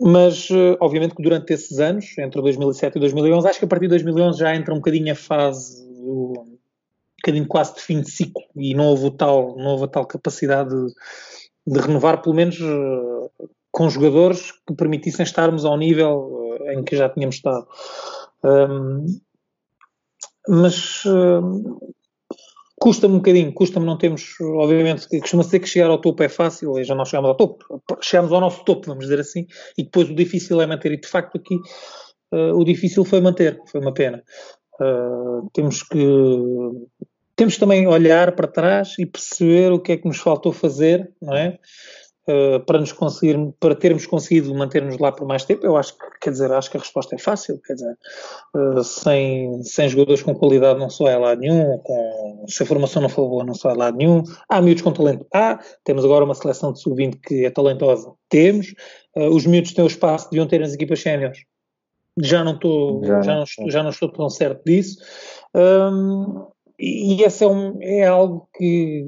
Mas, 0.00 0.48
eh, 0.52 0.76
obviamente, 0.80 1.16
que 1.16 1.22
durante 1.22 1.52
esses 1.52 1.80
anos, 1.80 2.16
entre 2.16 2.40
2007 2.40 2.96
e 2.96 3.00
2011, 3.00 3.48
acho 3.48 3.58
que 3.58 3.64
a 3.64 3.68
partir 3.68 3.86
de 3.86 3.90
2011 3.90 4.38
já 4.38 4.54
entra 4.54 4.72
um 4.72 4.78
bocadinho 4.78 5.12
a 5.12 5.16
fase 5.16 5.84
do, 5.84 6.34
um 6.38 6.58
bocadinho 7.20 7.46
quase 7.48 7.74
de 7.74 7.80
fim 7.80 8.00
de 8.00 8.08
ciclo 8.08 8.42
e 8.54 8.74
não 8.74 8.86
houve 8.86 9.10
tal, 9.10 9.56
não 9.56 9.72
houve 9.72 9.88
tal 9.88 10.06
capacidade 10.06 10.70
de, 10.70 10.94
de 11.68 11.80
renovar, 11.80 12.22
pelo 12.22 12.34
menos 12.34 12.58
eh, 12.60 13.46
com 13.70 13.88
jogadores 13.90 14.52
que 14.66 14.74
permitissem 14.74 15.24
estarmos 15.24 15.64
ao 15.64 15.76
nível 15.76 16.56
eh, 16.60 16.74
em 16.74 16.82
que 16.82 16.96
já 16.96 17.08
tínhamos 17.08 17.36
estado. 17.36 17.66
Um, 18.42 19.04
mas 20.48 21.04
um, 21.04 21.78
custa-me 22.80 23.14
um 23.14 23.18
bocadinho, 23.18 23.52
custa-me 23.52 23.84
não 23.84 23.98
temos, 23.98 24.34
obviamente, 24.40 25.06
costuma 25.20 25.42
ser 25.42 25.60
que 25.60 25.68
chegar 25.68 25.90
ao 25.90 26.00
topo 26.00 26.22
é 26.22 26.28
fácil, 26.28 26.78
e 26.78 26.84
já 26.84 26.94
nós 26.94 27.08
chegamos 27.08 27.28
ao 27.28 27.36
topo, 27.36 27.82
chegamos 28.00 28.32
ao 28.32 28.40
nosso 28.40 28.64
topo, 28.64 28.86
vamos 28.86 29.04
dizer 29.04 29.20
assim, 29.20 29.46
e 29.76 29.84
depois 29.84 30.08
o 30.08 30.14
difícil 30.14 30.60
é 30.62 30.66
manter, 30.66 30.92
e 30.92 31.00
de 31.00 31.08
facto 31.08 31.36
aqui 31.36 31.56
uh, 32.32 32.54
o 32.54 32.64
difícil 32.64 33.04
foi 33.04 33.20
manter, 33.20 33.60
foi 33.66 33.80
uma 33.80 33.92
pena. 33.92 34.22
Uh, 34.80 35.50
temos 35.52 35.82
que 35.82 35.98
temos 37.38 37.56
também 37.56 37.86
olhar 37.86 38.32
para 38.32 38.48
trás 38.48 38.96
e 38.98 39.06
perceber 39.06 39.70
o 39.72 39.78
que 39.78 39.92
é 39.92 39.96
que 39.96 40.08
nos 40.08 40.18
faltou 40.18 40.52
fazer, 40.52 41.08
não 41.22 41.36
é? 41.36 41.56
Uh, 42.28 42.60
para 42.66 42.80
nos 42.80 42.92
conseguir, 42.92 43.38
para 43.58 43.76
termos 43.76 44.04
conseguido 44.04 44.52
manter-nos 44.54 44.98
lá 44.98 45.12
por 45.12 45.26
mais 45.26 45.44
tempo, 45.44 45.64
eu 45.64 45.76
acho 45.76 45.96
que, 45.96 46.04
quer 46.20 46.30
dizer, 46.30 46.52
acho 46.52 46.70
que 46.70 46.76
a 46.76 46.80
resposta 46.80 47.14
é 47.14 47.18
fácil, 47.18 47.58
quer 47.64 47.74
dizer, 47.74 47.96
uh, 48.54 48.84
sem, 48.84 49.62
sem 49.62 49.88
jogadores 49.88 50.22
com 50.22 50.34
qualidade 50.34 50.78
não 50.78 50.90
só 50.90 51.08
é 51.08 51.16
lado 51.16 51.40
nenhum, 51.40 51.78
com, 51.78 52.44
se 52.48 52.64
a 52.64 52.66
formação 52.66 53.00
não 53.00 53.08
for 53.08 53.28
boa 53.28 53.44
não 53.44 53.54
só 53.54 53.70
é 53.70 53.74
lado 53.74 53.96
nenhum, 53.96 54.24
há 54.46 54.60
miúdos 54.60 54.82
com 54.82 54.92
talento, 54.92 55.24
há, 55.32 55.58
temos 55.84 56.04
agora 56.04 56.24
uma 56.24 56.34
seleção 56.34 56.72
de 56.72 56.82
sub-20 56.82 57.18
que 57.22 57.46
é 57.46 57.50
talentosa, 57.50 58.12
temos, 58.28 58.74
uh, 59.16 59.34
os 59.34 59.46
miúdos 59.46 59.72
têm 59.72 59.84
o 59.84 59.86
espaço, 59.86 60.28
deviam 60.28 60.46
ter 60.46 60.58
nas 60.58 60.74
equipas 60.74 61.00
séniores, 61.00 61.38
já 62.20 62.44
não 62.44 62.56
estou, 62.56 63.02
já, 63.04 63.22
já, 63.22 63.34
não, 63.36 63.70
já 63.70 63.82
não 63.82 63.90
estou 63.90 64.10
tão 64.10 64.28
certo 64.28 64.60
disso, 64.66 64.98
um, 65.54 66.46
e 66.78 67.22
esse 67.22 67.42
é, 67.42 67.46
um, 67.48 67.82
é 67.82 68.06
algo 68.06 68.48
que, 68.54 69.04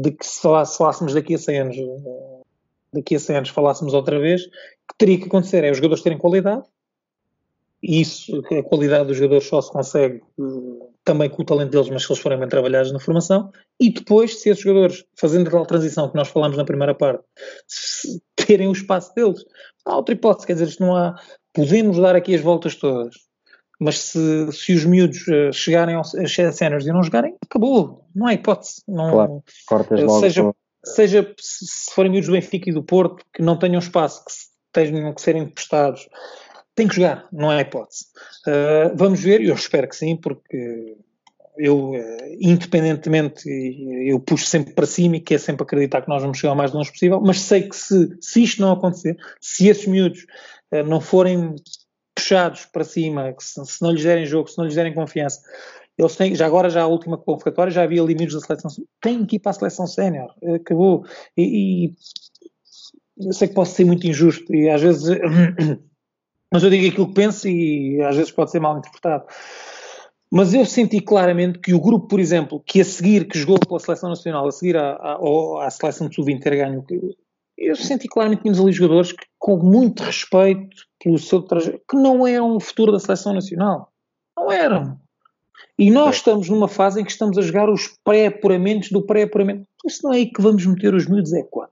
de 0.00 0.10
que 0.10 0.26
se 0.26 0.40
falássemos 0.40 1.14
daqui 1.14 1.34
a 1.34 1.38
100 1.38 1.58
anos, 1.60 1.76
daqui 2.92 3.14
a 3.14 3.20
100 3.20 3.36
anos 3.36 3.48
falássemos 3.50 3.94
outra 3.94 4.18
vez, 4.18 4.44
que 4.44 4.98
teria 4.98 5.18
que 5.18 5.26
acontecer, 5.26 5.62
é 5.62 5.70
os 5.70 5.76
jogadores 5.76 6.02
terem 6.02 6.18
qualidade, 6.18 6.64
e 7.80 8.00
isso, 8.00 8.42
a 8.50 8.62
qualidade 8.62 9.08
dos 9.08 9.16
jogadores 9.18 9.46
só 9.46 9.60
se 9.60 9.70
consegue 9.70 10.22
também 11.04 11.28
com 11.28 11.42
o 11.42 11.44
talento 11.44 11.70
deles, 11.70 11.90
mas 11.90 12.02
se 12.02 12.10
eles 12.10 12.22
forem 12.22 12.38
bem 12.38 12.48
trabalhados 12.48 12.90
na 12.90 12.98
formação, 12.98 13.52
e 13.78 13.90
depois, 13.90 14.40
se 14.40 14.48
esses 14.48 14.64
jogadores, 14.64 15.04
fazendo 15.16 15.48
a 15.48 15.50
tal 15.50 15.66
transição 15.66 16.08
que 16.08 16.16
nós 16.16 16.28
falámos 16.28 16.56
na 16.56 16.64
primeira 16.64 16.94
parte, 16.94 17.22
terem 18.34 18.68
o 18.68 18.72
espaço 18.72 19.14
deles, 19.14 19.44
há 19.84 19.96
outra 19.96 20.14
hipótese, 20.14 20.46
quer 20.46 20.54
dizer, 20.54 20.68
isto 20.68 20.82
não 20.82 20.96
há, 20.96 21.14
podemos 21.52 21.98
dar 21.98 22.16
aqui 22.16 22.34
as 22.34 22.40
voltas 22.40 22.74
todas, 22.74 23.14
mas 23.78 23.98
se, 23.98 24.52
se 24.52 24.72
os 24.72 24.84
miúdos 24.84 25.26
uh, 25.26 25.52
chegarem 25.52 25.94
aos 25.94 26.12
séniores 26.52 26.86
e 26.86 26.92
não 26.92 27.02
jogarem, 27.02 27.36
acabou. 27.42 28.06
Não 28.14 28.26
há 28.26 28.34
hipótese. 28.34 28.82
Não, 28.86 29.10
claro, 29.10 29.44
cortas 29.66 30.02
logo. 30.02 30.20
Seja, 30.20 30.54
seja 30.84 31.34
se 31.38 31.92
forem 31.92 32.10
miúdos 32.10 32.28
do 32.28 32.32
Benfica 32.32 32.70
e 32.70 32.72
do 32.72 32.82
Porto, 32.82 33.24
que 33.32 33.42
não 33.42 33.58
tenham 33.58 33.78
espaço, 33.78 34.24
que 34.24 34.32
tenham 34.72 35.12
que 35.12 35.20
serem 35.20 35.42
emprestados, 35.42 36.08
têm 36.74 36.88
que 36.88 36.94
jogar. 36.96 37.26
Não 37.32 37.50
há 37.50 37.60
hipótese. 37.60 38.06
Uh, 38.46 38.94
vamos 38.94 39.20
ver, 39.20 39.40
eu 39.40 39.54
espero 39.54 39.88
que 39.88 39.96
sim, 39.96 40.16
porque 40.16 40.96
eu, 41.56 41.92
independentemente, 42.40 43.48
eu 44.08 44.18
puxo 44.18 44.44
sempre 44.44 44.72
para 44.72 44.86
cima 44.86 45.16
e 45.16 45.20
quero 45.20 45.40
sempre 45.40 45.62
acreditar 45.62 46.02
que 46.02 46.08
nós 46.08 46.20
vamos 46.20 46.38
chegar 46.38 46.52
o 46.52 46.56
mais 46.56 46.72
longe 46.72 46.90
possível, 46.90 47.20
mas 47.20 47.40
sei 47.40 47.68
que 47.68 47.76
se, 47.76 48.16
se 48.20 48.42
isto 48.42 48.60
não 48.60 48.72
acontecer, 48.72 49.16
se 49.40 49.68
esses 49.68 49.86
miúdos 49.86 50.26
não 50.84 51.00
forem 51.00 51.54
puxados 52.14 52.66
para 52.66 52.84
cima, 52.84 53.32
que 53.32 53.42
se, 53.42 53.64
se, 53.64 53.82
não 53.82 53.90
lhes 53.90 54.02
derem 54.02 54.24
jogo, 54.24 54.48
se 54.48 54.56
não 54.56 54.64
lhes 54.64 54.74
derem 54.74 54.94
confiança, 54.94 55.40
eles 55.96 56.16
têm, 56.16 56.34
já 56.34 56.46
agora, 56.46 56.70
já 56.70 56.82
a 56.82 56.86
última 56.86 57.16
convocatória, 57.16 57.72
já 57.72 57.82
havia 57.82 58.02
limites 58.02 58.34
da 58.34 58.40
seleção, 58.40 58.70
têm 59.00 59.24
que 59.24 59.36
ir 59.36 59.38
para 59.38 59.50
a 59.50 59.54
seleção 59.54 59.86
sénior, 59.86 60.34
acabou. 60.54 61.04
E, 61.36 61.86
e, 61.86 61.94
eu 63.26 63.32
sei 63.32 63.48
que 63.48 63.54
posso 63.54 63.74
ser 63.74 63.84
muito 63.84 64.06
injusto 64.06 64.52
e 64.54 64.68
às 64.68 64.82
vezes, 64.82 65.04
mas 66.52 66.62
eu 66.64 66.70
digo 66.70 66.88
aquilo 66.88 67.08
que 67.08 67.14
penso 67.14 67.48
e 67.48 68.02
às 68.02 68.16
vezes 68.16 68.32
pode 68.32 68.50
ser 68.50 68.60
mal 68.60 68.76
interpretado. 68.76 69.24
Mas 70.30 70.52
eu 70.52 70.66
senti 70.66 71.00
claramente 71.00 71.60
que 71.60 71.72
o 71.72 71.80
grupo, 71.80 72.08
por 72.08 72.18
exemplo, 72.18 72.60
que 72.66 72.80
a 72.80 72.84
seguir, 72.84 73.28
que 73.28 73.38
jogou 73.38 73.56
pela 73.56 73.78
seleção 73.78 74.08
nacional, 74.08 74.48
a 74.48 74.50
seguir 74.50 74.76
à, 74.76 75.16
à 75.62 75.70
seleção 75.70 76.08
de 76.08 76.16
sub-20 76.16 76.42
ter 76.42 76.56
ganho, 76.56 76.84
eu 77.56 77.76
senti 77.76 78.08
claramente 78.08 78.38
que 78.38 78.42
tínhamos 78.44 78.60
ali 78.60 78.72
jogadores 78.72 79.12
que, 79.12 79.26
com 79.38 79.56
muito 79.56 80.02
respeito 80.02 80.76
pelo 81.02 81.18
seu 81.18 81.42
trajeto, 81.42 81.80
que 81.88 81.96
não 81.96 82.26
eram 82.26 82.56
o 82.56 82.60
futuro 82.60 82.92
da 82.92 82.98
seleção 82.98 83.32
nacional. 83.32 83.92
Não 84.36 84.50
eram. 84.50 84.98
E 85.78 85.90
nós 85.90 86.16
estamos 86.16 86.48
numa 86.48 86.68
fase 86.68 87.00
em 87.00 87.04
que 87.04 87.10
estamos 87.10 87.36
a 87.36 87.42
jogar 87.42 87.68
os 87.68 87.88
pré-apuramentos 88.04 88.90
do 88.90 89.02
pré-apuramento. 89.02 89.66
Isso 89.84 90.00
não 90.04 90.12
é 90.12 90.16
aí 90.16 90.26
que 90.26 90.40
vamos 90.40 90.64
meter 90.64 90.94
os 90.94 91.06
miúdos, 91.06 91.32
é 91.32 91.42
quando? 91.42 91.70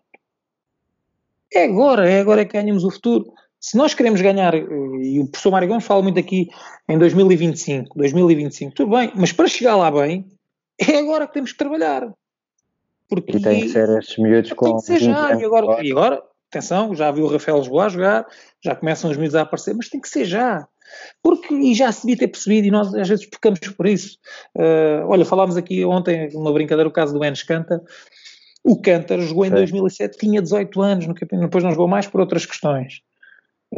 É 1.52 1.64
agora, 1.64 2.08
é 2.08 2.20
agora 2.20 2.44
que 2.44 2.52
ganhamos 2.52 2.84
o 2.84 2.90
futuro. 2.90 3.32
Se 3.60 3.76
nós 3.76 3.94
queremos 3.94 4.20
ganhar, 4.20 4.54
eh, 4.54 4.66
e 5.02 5.20
o 5.20 5.28
professor 5.28 5.52
Mário 5.52 5.68
Gomes 5.68 5.84
fala 5.84 6.02
muito 6.02 6.18
aqui 6.18 6.48
em 6.88 6.98
2025, 6.98 7.96
2025, 7.96 8.74
tudo 8.74 8.90
bem, 8.96 9.12
mas 9.14 9.32
para 9.32 9.46
chegar 9.46 9.76
lá 9.76 9.90
bem, 9.90 10.26
é 10.80 10.98
agora 10.98 11.26
que 11.26 11.34
temos 11.34 11.52
que 11.52 11.58
trabalhar. 11.58 12.12
Porque, 13.14 13.36
e 13.36 13.42
tem 13.42 13.60
que 13.62 13.68
ser 13.68 13.88
estes 13.98 14.18
miúdos 14.18 14.52
com. 14.52 14.66
Tem 14.66 14.76
que 14.76 14.82
ser 14.82 14.98
já, 15.00 15.34
e 15.34 15.44
agora, 15.44 15.84
e 15.84 15.90
agora, 15.90 16.22
atenção, 16.50 16.94
já 16.94 17.10
viu 17.10 17.24
o 17.24 17.28
Rafael 17.28 17.58
Lisboa 17.58 17.88
jogar, 17.88 18.26
já 18.64 18.74
começam 18.74 19.10
os 19.10 19.16
miúdos 19.16 19.34
a 19.34 19.42
aparecer, 19.42 19.74
mas 19.74 19.88
tem 19.88 20.00
que 20.00 20.08
ser 20.08 20.24
já. 20.24 20.66
Porque, 21.22 21.54
e 21.54 21.74
já 21.74 21.90
se 21.90 22.02
devia 22.02 22.18
ter 22.18 22.28
percebido, 22.28 22.66
e 22.66 22.70
nós 22.70 22.94
às 22.94 23.08
vezes 23.08 23.26
pecamos 23.26 23.60
por 23.60 23.86
isso. 23.86 24.18
Uh, 24.56 25.06
olha, 25.06 25.24
falámos 25.24 25.56
aqui 25.56 25.84
ontem, 25.84 26.28
numa 26.32 26.52
brincadeira, 26.52 26.88
o 26.88 26.92
caso 26.92 27.12
do 27.12 27.24
Enes 27.24 27.42
Canta. 27.42 27.82
O 28.64 28.80
Cantar 28.80 29.18
jogou 29.18 29.44
em 29.44 29.48
Sim. 29.48 29.56
2007, 29.56 30.18
tinha 30.18 30.40
18 30.40 30.80
anos 30.80 31.06
no 31.08 31.14
campeonato, 31.14 31.48
depois 31.48 31.64
não 31.64 31.72
jogou 31.72 31.88
mais 31.88 32.06
por 32.06 32.20
outras 32.20 32.46
questões 32.46 33.02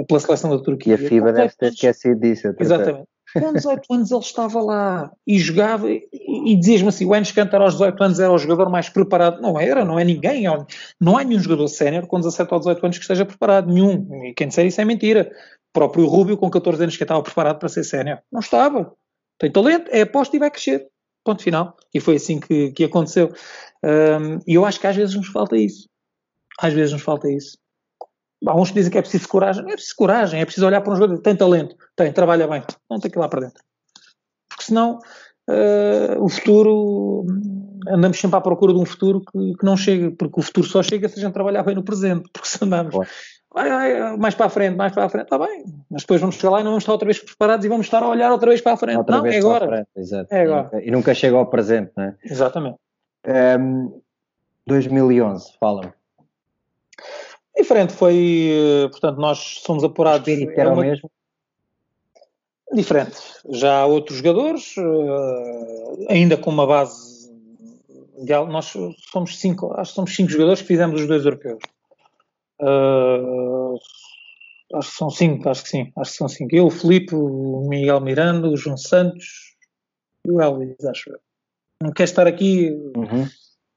pela 0.09 0.21
seleção 0.21 0.51
da 0.51 0.63
Turquia. 0.63 0.93
E 0.93 0.95
a 0.95 1.09
FIBA 1.09 1.33
deve 1.33 1.55
ter 1.57 1.73
esquecido 1.73 2.21
disso. 2.21 2.53
Exatamente. 2.59 3.09
Com 3.39 3.53
18 3.53 3.93
anos 3.93 4.11
ele 4.13 4.21
estava 4.21 4.63
lá 4.63 5.13
e 5.27 5.39
jogava 5.39 5.91
e, 5.91 6.09
e 6.13 6.57
dizias-me 6.57 6.89
assim, 6.89 7.05
o 7.05 7.15
Enes 7.15 7.33
Kanter 7.33 7.61
aos 7.61 7.73
18 7.73 8.05
anos 8.05 8.21
era 8.21 8.33
o 8.33 8.39
jogador 8.39 8.71
mais 8.71 8.89
preparado. 8.89 9.41
Não 9.41 9.59
era, 9.59 9.85
não 9.85 9.99
é 9.99 10.05
ninguém. 10.05 10.45
Não 11.01 11.17
há 11.17 11.25
nenhum 11.25 11.41
jogador 11.41 11.67
sénior 11.67 12.07
com 12.07 12.19
17 12.19 12.53
ou 12.53 12.61
18 12.61 12.85
anos 12.85 12.99
que 12.99 13.03
esteja 13.03 13.25
preparado. 13.25 13.73
Nenhum. 13.73 14.25
E 14.25 14.35
quem 14.35 14.47
disser 14.47 14.67
isso 14.67 14.81
é 14.81 14.85
mentira. 14.85 15.33
O 15.71 15.73
próprio 15.73 16.07
Rubio 16.07 16.37
com 16.37 16.49
14 16.49 16.83
anos 16.83 16.97
que 16.97 17.03
estava 17.03 17.23
preparado 17.23 17.59
para 17.59 17.69
ser 17.69 17.83
sénior. 17.83 18.21
Não 18.31 18.41
estava. 18.41 18.93
Tem 19.39 19.51
talento, 19.51 19.89
é 19.91 20.03
aposto 20.03 20.37
e 20.37 20.39
vai 20.39 20.51
crescer. 20.51 20.87
Ponto 21.25 21.43
final. 21.43 21.77
E 21.93 22.01
foi 22.01 22.17
assim 22.17 22.39
que, 22.39 22.71
que 22.71 22.85
aconteceu. 22.85 23.33
Um, 23.83 24.39
e 24.47 24.55
eu 24.55 24.65
acho 24.65 24.79
que 24.79 24.87
às 24.87 24.95
vezes 24.95 25.15
nos 25.17 25.29
falta 25.29 25.57
isso. 25.57 25.89
Às 26.61 26.73
vezes 26.73 26.93
nos 26.93 27.03
falta 27.03 27.29
isso. 27.29 27.59
Há 28.47 28.55
uns 28.55 28.69
que 28.69 28.75
dizem 28.75 28.91
que 28.91 28.99
é 28.99 29.03
preciso 29.03 29.29
coragem. 29.29 29.63
Não 29.63 29.71
é 29.71 29.75
preciso 29.75 29.97
coragem, 29.97 30.41
é 30.41 30.45
preciso 30.45 30.67
olhar 30.67 30.81
para 30.81 30.93
um 30.93 30.97
jogador. 30.97 31.19
Tem 31.21 31.37
talento, 31.37 31.77
tem, 31.97 32.13
trabalha 32.13 32.47
bem. 32.47 32.63
Não 32.91 32.99
tem 32.99 33.11
que 33.11 33.19
ir 33.19 33.21
lá 33.21 33.29
para 33.29 33.41
dentro. 33.41 33.63
Porque 34.49 34.65
senão 34.65 34.99
uh, 35.49 36.23
o 36.23 36.29
futuro. 36.29 37.27
Andamos 37.87 38.19
sempre 38.19 38.39
à 38.39 38.41
procura 38.41 38.73
de 38.73 38.79
um 38.79 38.85
futuro 38.87 39.21
que, 39.21 39.55
que, 39.59 39.65
não 39.65 39.77
chega, 39.77 40.11
porque 40.13 40.41
o 40.41 40.43
futuro 40.43 40.67
só 40.67 40.83
chega 40.83 41.07
se 41.07 41.19
a 41.19 41.23
gente 41.23 41.35
trabalhar 41.35 41.63
bem 41.63 41.75
no 41.75 41.83
presente. 41.83 42.29
Porque 42.33 42.49
se 42.49 42.65
andamos. 42.65 42.95
Vai, 43.55 43.69
vai, 43.69 44.17
mais 44.17 44.35
para 44.35 44.47
a 44.47 44.51
frente, 44.51 44.77
mais 44.77 44.93
para 44.93 45.05
a 45.05 45.09
frente, 45.09 45.25
está 45.25 45.39
bem. 45.39 45.65
Mas 45.89 46.03
depois 46.03 46.21
vamos 46.21 46.37
chegar 46.37 46.51
lá 46.51 46.61
e 46.61 46.65
não 46.65 46.73
vamos 46.73 46.83
estar 46.83 46.93
outra 46.93 47.07
vez 47.07 47.21
preparados 47.21 47.65
e 47.65 47.69
vamos 47.69 47.87
estar 47.87 48.03
a 48.03 48.09
olhar 48.09 48.33
outra 48.33 48.49
vez 48.49 48.61
para 48.61 48.73
a 48.73 48.77
frente. 48.77 48.97
Outra 48.97 49.19
não, 49.19 49.27
é 49.27 49.39
agora. 49.39 49.87
É 50.31 50.41
agora. 50.41 50.71
E 50.83 50.91
nunca 50.91 51.15
chega 51.15 51.37
ao 51.37 51.47
presente, 51.47 51.93
não 51.97 52.05
é? 52.05 52.17
Exatamente. 52.25 52.79
Um, 53.27 53.31
ehm, 53.31 53.93
2011, 54.67 55.53
fala-me. 55.61 55.93
Diferente 57.57 57.93
foi, 57.93 58.51
eh, 58.51 58.89
portanto, 58.89 59.19
nós 59.19 59.61
somos 59.65 59.85
apurados. 59.85 60.27
O 60.27 60.51
era 60.51 60.73
uma... 60.73 60.83
o 60.83 60.85
mesmo? 60.85 61.11
Diferente. 62.73 63.17
Já 63.51 63.81
há 63.81 63.87
outros 63.87 64.19
jogadores, 64.19 64.77
uh, 64.77 66.07
ainda 66.09 66.37
com 66.37 66.51
uma 66.51 66.67
base. 66.67 67.33
Ideal. 68.19 68.49
Nós 68.49 68.73
somos 69.13 69.39
cinco, 69.39 69.73
acho 69.75 69.93
que 69.93 69.95
somos 69.95 70.17
cinco 70.17 70.31
jogadores 70.31 70.63
que 70.63 70.69
fizemos 70.69 71.01
os 71.01 71.07
dois 71.07 71.25
europeus. 71.25 71.63
Uh, 72.61 73.79
acho 74.75 74.91
que 74.91 74.97
são 74.97 75.11
cinco, 75.11 75.49
acho 75.49 75.63
que 75.63 75.69
sim, 75.69 75.93
acho 75.97 76.13
que 76.13 76.17
são 76.17 76.29
cinco. 76.29 76.57
Eu, 76.57 76.67
o 76.67 76.71
Filipe, 76.71 77.15
o 77.15 77.67
Miguel 77.69 78.01
Miranda, 78.01 78.49
o 78.49 78.57
João 78.57 78.77
Santos 78.77 79.55
e 80.27 80.31
o 80.31 80.41
Elvis, 80.41 80.85
acho 80.85 81.11
eu. 81.11 81.19
Não 81.83 81.93
quer 81.93 82.05
estar 82.05 82.27
aqui. 82.27 82.71
Uhum 82.97 83.29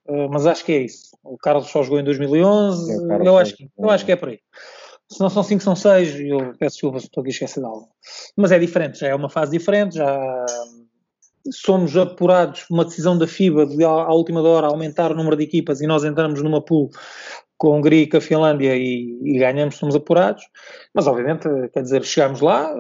eh, 0.08 0.28
mas 0.30 0.46
acho 0.46 0.64
que 0.64 0.72
é 0.72 0.82
isso. 0.84 1.18
O 1.24 1.38
Carlos 1.38 1.68
só 1.68 1.84
jogou 1.84 2.00
em 2.00 2.04
2011, 2.04 2.92
é, 2.92 3.28
eu, 3.28 3.38
acho, 3.38 3.56
que, 3.56 3.70
eu 3.78 3.90
acho 3.90 4.06
que 4.06 4.12
é 4.12 4.16
por 4.16 4.30
aí. 4.30 4.40
Se 5.10 5.20
não 5.22 5.30
são 5.30 5.42
5, 5.44 5.64
são 5.64 5.76
6, 5.76 6.20
eu 6.20 6.54
peço 6.60 6.76
desculpa 6.76 7.00
se 7.00 7.06
estou 7.06 7.22
aqui 7.24 7.32
de 7.32 7.66
algo. 7.66 7.90
Mas 8.36 8.52
é 8.52 8.60
diferente, 8.60 9.00
já 9.00 9.08
é 9.08 9.16
uma 9.16 9.30
fase 9.30 9.52
diferente, 9.58 9.96
já 9.96 10.46
somos 11.52 11.96
apurados 11.96 12.64
por 12.64 12.74
uma 12.74 12.86
decisão 12.86 13.18
da 13.18 13.26
FIBA 13.26 13.66
de 13.68 13.84
à 13.86 14.12
última 14.12 14.42
hora 14.42 14.68
aumentar 14.68 15.12
o 15.12 15.16
número 15.16 15.38
de 15.38 15.44
equipas 15.44 15.80
e 15.80 15.88
nós 15.88 16.04
entramos 16.04 16.42
numa 16.42 16.62
pool 16.62 16.90
com 17.58 17.74
a 17.74 17.78
Hungria 17.78 18.04
e 18.04 18.10
com 18.10 18.18
a 18.18 18.22
Finlândia 18.22 18.76
e, 18.76 19.18
e 19.24 19.40
ganhamos, 19.40 19.76
somos 19.78 19.96
apurados. 19.96 20.44
Mas 20.94 21.08
obviamente, 21.08 21.48
quer 21.74 21.82
dizer, 21.82 22.04
chegamos 22.04 22.42
lá, 22.42 22.74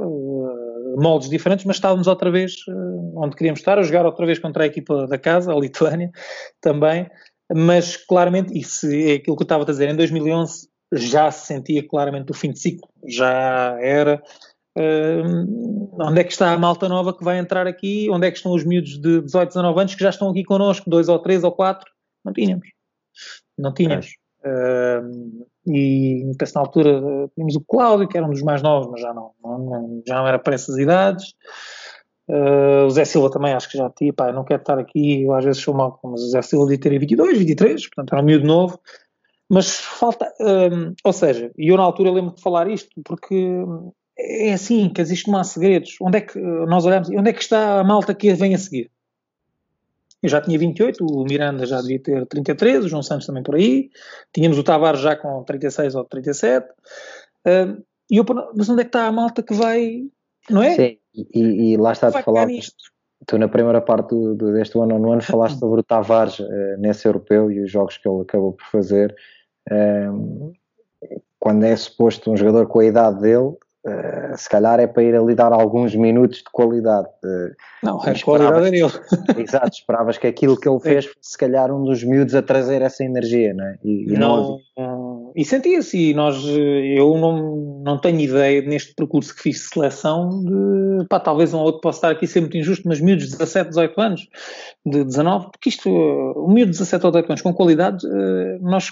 moldes 0.97 1.29
diferentes, 1.29 1.65
mas 1.65 1.77
estávamos 1.77 2.07
outra 2.07 2.31
vez 2.31 2.53
uh, 2.67 3.23
onde 3.23 3.35
queríamos 3.35 3.59
estar, 3.59 3.77
a 3.77 3.83
jogar 3.83 4.05
outra 4.05 4.25
vez 4.25 4.39
contra 4.39 4.63
a 4.63 4.67
equipa 4.67 5.07
da 5.07 5.17
casa, 5.17 5.53
a 5.53 5.59
Lituânia, 5.59 6.11
também, 6.59 7.09
mas 7.53 7.95
claramente, 7.95 8.57
isso 8.57 8.87
é 8.87 9.13
aquilo 9.13 9.35
que 9.37 9.43
eu 9.43 9.45
estava 9.45 9.63
a 9.63 9.65
dizer, 9.65 9.89
em 9.89 9.95
2011 9.95 10.67
já 10.93 11.29
se 11.31 11.47
sentia 11.47 11.85
claramente 11.87 12.31
o 12.31 12.33
fim 12.33 12.51
de 12.51 12.59
ciclo, 12.59 12.89
já 13.05 13.77
era. 13.81 14.21
Uh, 14.77 15.99
onde 15.99 16.21
é 16.21 16.23
que 16.23 16.31
está 16.31 16.53
a 16.53 16.57
malta 16.57 16.87
nova 16.87 17.11
que 17.11 17.23
vai 17.23 17.39
entrar 17.39 17.65
aqui, 17.65 18.07
onde 18.11 18.27
é 18.27 18.31
que 18.31 18.37
estão 18.37 18.53
os 18.53 18.63
miúdos 18.63 18.99
de 18.99 19.21
18, 19.21 19.49
19 19.49 19.79
anos 19.79 19.95
que 19.95 20.03
já 20.03 20.09
estão 20.09 20.29
aqui 20.29 20.43
connosco, 20.43 20.89
dois 20.89 21.09
ou 21.09 21.17
três 21.17 21.43
ou 21.43 21.51
quatro, 21.51 21.89
não 22.23 22.31
tínhamos, 22.31 22.67
não 23.57 23.73
tínhamos. 23.73 24.07
Uh, 24.43 25.45
e 25.65 26.23
na 26.55 26.61
altura 26.61 27.01
tínhamos 27.33 27.55
o 27.55 27.61
Cláudio, 27.61 28.07
que 28.07 28.17
era 28.17 28.25
um 28.25 28.29
dos 28.29 28.41
mais 28.41 28.61
novos, 28.61 28.89
mas 28.91 29.01
já 29.01 29.13
não, 29.13 29.31
não 29.43 30.01
já 30.07 30.15
não 30.15 30.27
era 30.27 30.39
para 30.39 30.55
essas 30.55 30.77
idades. 30.77 31.33
Uh, 32.29 32.85
o 32.85 32.89
Zé 32.89 33.05
Silva 33.05 33.31
também 33.31 33.53
acho 33.53 33.69
que 33.69 33.77
já 33.77 33.89
tinha, 33.89 34.13
pá, 34.13 34.31
não 34.31 34.43
quero 34.43 34.61
estar 34.61 34.77
aqui, 34.77 35.23
eu 35.23 35.33
às 35.33 35.45
vezes 35.45 35.61
sou 35.61 35.73
mal, 35.73 35.99
mas 36.03 36.21
o 36.21 36.29
Zé 36.29 36.41
Silva 36.41 36.65
devia 36.65 36.79
ter 36.79 36.99
22, 36.99 37.37
23, 37.37 37.89
portanto 37.89 38.13
era 38.13 38.21
um 38.21 38.25
miúdo 38.25 38.45
novo, 38.45 38.79
mas 39.49 39.79
falta, 39.79 40.29
ou 41.05 41.13
seja, 41.13 41.51
e 41.57 41.69
eu 41.69 41.77
na 41.77 41.83
altura 41.83 42.11
lembro 42.11 42.35
de 42.35 42.41
falar 42.41 42.69
isto, 42.69 42.89
porque 43.05 43.63
é 44.19 44.51
assim, 44.51 44.89
que 44.89 44.99
existe 44.99 45.31
não 45.31 45.39
há 45.39 45.43
segredos, 45.45 45.95
onde 46.01 46.17
é 46.17 46.21
que 46.21 46.37
nós 46.37 46.85
olhamos, 46.85 47.09
onde 47.09 47.29
é 47.29 47.33
que 47.33 47.41
está 47.41 47.79
a 47.79 47.83
malta 47.83 48.13
que 48.13 48.33
vem 48.33 48.53
a 48.53 48.57
seguir? 48.57 48.91
Eu 50.21 50.29
já 50.29 50.41
tinha 50.41 50.57
28, 50.57 51.05
o 51.05 51.23
Miranda 51.23 51.65
já 51.65 51.79
devia 51.79 52.01
ter 52.01 52.25
33, 52.25 52.85
o 52.85 52.89
João 52.89 53.03
Santos 53.03 53.27
também 53.27 53.43
por 53.43 53.55
aí, 53.55 53.89
tínhamos 54.33 54.57
o 54.57 54.63
Tavares 54.63 54.99
já 54.99 55.15
com 55.15 55.43
36 55.43 55.95
ou 55.95 56.03
37. 56.05 56.67
Uh, 57.45 57.83
e 58.09 58.17
eu, 58.17 58.25
mas 58.55 58.69
onde 58.69 58.81
é 58.81 58.83
que 58.83 58.89
está 58.89 59.05
a 59.05 59.11
malta 59.11 59.43
que 59.43 59.53
vai, 59.53 60.03
não 60.49 60.63
é? 60.63 60.75
Sim, 60.75 60.97
e, 61.13 61.73
e 61.73 61.77
lá 61.77 61.91
está 61.91 62.07
a 62.07 62.23
falar. 62.23 62.47
Tu, 63.25 63.37
na 63.37 63.47
primeira 63.47 63.81
parte 63.81 64.09
do, 64.09 64.35
do, 64.35 64.53
deste 64.53 64.77
ano 64.79 64.97
no 64.99 65.11
ano, 65.11 65.21
falaste 65.21 65.57
sobre 65.59 65.81
o 65.81 65.83
Tavares 65.83 66.39
uh, 66.39 66.77
nesse 66.77 67.07
europeu 67.07 67.51
e 67.51 67.61
os 67.61 67.71
jogos 67.71 67.97
que 67.97 68.07
ele 68.07 68.21
acabou 68.21 68.53
por 68.53 68.65
fazer. 68.67 69.15
Uh, 69.69 70.53
quando 71.39 71.63
é 71.63 71.75
suposto 71.75 72.31
um 72.31 72.37
jogador 72.37 72.67
com 72.67 72.79
a 72.79 72.85
idade 72.85 73.21
dele, 73.21 73.55
Uh, 73.87 74.37
se 74.37 74.49
calhar 74.49 74.79
é 74.79 74.87
para 74.87 75.03
ir 75.03 75.15
ali 75.15 75.33
dar 75.33 75.53
alguns 75.53 75.95
minutos 75.95 76.39
de 76.39 76.51
qualidade. 76.51 77.07
Uh, 77.23 77.55
não, 77.81 78.01
a 78.01 78.13
qualidade 78.21 78.67
é 78.67 78.71
dele. 78.71 78.91
Exato, 79.37 79.77
esperavas 79.77 80.17
que 80.17 80.27
aquilo 80.27 80.59
que 80.59 80.67
ele 80.67 80.79
fez 80.79 81.05
fosse 81.05 81.17
se 81.21 81.37
calhar 81.37 81.71
um 81.71 81.83
dos 81.85 82.03
miúdos 82.03 82.35
a 82.35 82.41
trazer 82.41 82.81
essa 82.81 83.03
energia, 83.03 83.53
não 83.53 83.65
é? 83.65 83.77
E, 83.83 84.13
e 84.13 84.17
não, 84.17 84.59
não 84.77 85.17
e 85.37 85.45
sentia-se, 85.45 85.97
e 85.97 86.13
nós, 86.15 86.43
eu 86.45 87.15
não, 87.17 87.81
não 87.83 88.01
tenho 88.01 88.19
ideia 88.19 88.59
neste 88.63 88.95
percurso 88.95 89.35
que 89.35 89.43
fiz 89.43 89.57
de 89.57 89.67
seleção 89.67 90.43
de, 90.43 91.05
pá, 91.07 91.19
talvez 91.19 91.53
um 91.53 91.59
outro 91.59 91.79
possa 91.79 91.97
estar 91.97 92.11
aqui 92.11 92.25
ser 92.25 92.41
muito 92.41 92.57
injusto, 92.57 92.87
mas 92.87 92.99
miúdos 92.99 93.25
de 93.25 93.31
17, 93.33 93.69
18 93.69 94.01
anos, 94.01 94.27
de 94.83 95.03
19, 95.03 95.51
porque 95.51 95.69
isto, 95.69 95.89
o 95.89 96.47
miúdo 96.47 96.71
de 96.71 96.79
17 96.79 97.05
ou 97.05 97.11
18 97.11 97.29
anos 97.29 97.41
com 97.43 97.53
qualidade, 97.53 98.03
eh, 98.07 98.57
nós 98.61 98.89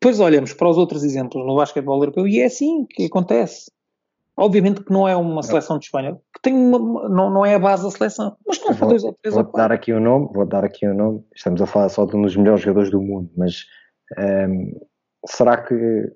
depois 0.00 0.20
olhamos 0.20 0.52
para 0.52 0.68
os 0.68 0.76
outros 0.76 1.02
exemplos 1.02 1.44
no 1.44 1.56
basquetebol 1.56 2.00
europeu 2.00 2.28
e 2.28 2.40
é 2.40 2.44
assim 2.44 2.86
que 2.88 3.06
acontece 3.06 3.70
Obviamente 4.38 4.84
que 4.84 4.92
não 4.92 5.08
é 5.08 5.16
uma 5.16 5.42
seleção 5.42 5.78
de 5.78 5.86
Espanha, 5.86 6.16
que 6.32 6.40
tem 6.40 6.54
uma, 6.54 7.08
não, 7.08 7.28
não 7.28 7.44
é 7.44 7.56
a 7.56 7.58
base 7.58 7.82
da 7.82 7.90
seleção, 7.90 8.36
mas 8.46 8.56
estão 8.56 8.72
vou, 8.72 8.88
dois 8.88 9.02
ou 9.02 9.12
três 9.20 9.34
vou 9.34 9.44
ou 9.44 9.52
dar 9.52 9.72
aqui 9.72 9.92
o 9.92 9.96
um 9.96 10.00
nome, 10.00 10.28
vou 10.32 10.46
dar 10.46 10.64
aqui 10.64 10.86
o 10.86 10.92
um 10.92 10.94
nome, 10.94 11.24
estamos 11.34 11.60
a 11.60 11.66
falar 11.66 11.88
só 11.88 12.06
de 12.06 12.14
um 12.14 12.22
dos 12.22 12.36
melhores 12.36 12.62
jogadores 12.62 12.88
do 12.88 13.02
mundo, 13.02 13.28
mas 13.36 13.64
um, 14.16 14.22
ehm, 14.22 14.72
será 15.26 15.56
que, 15.56 16.12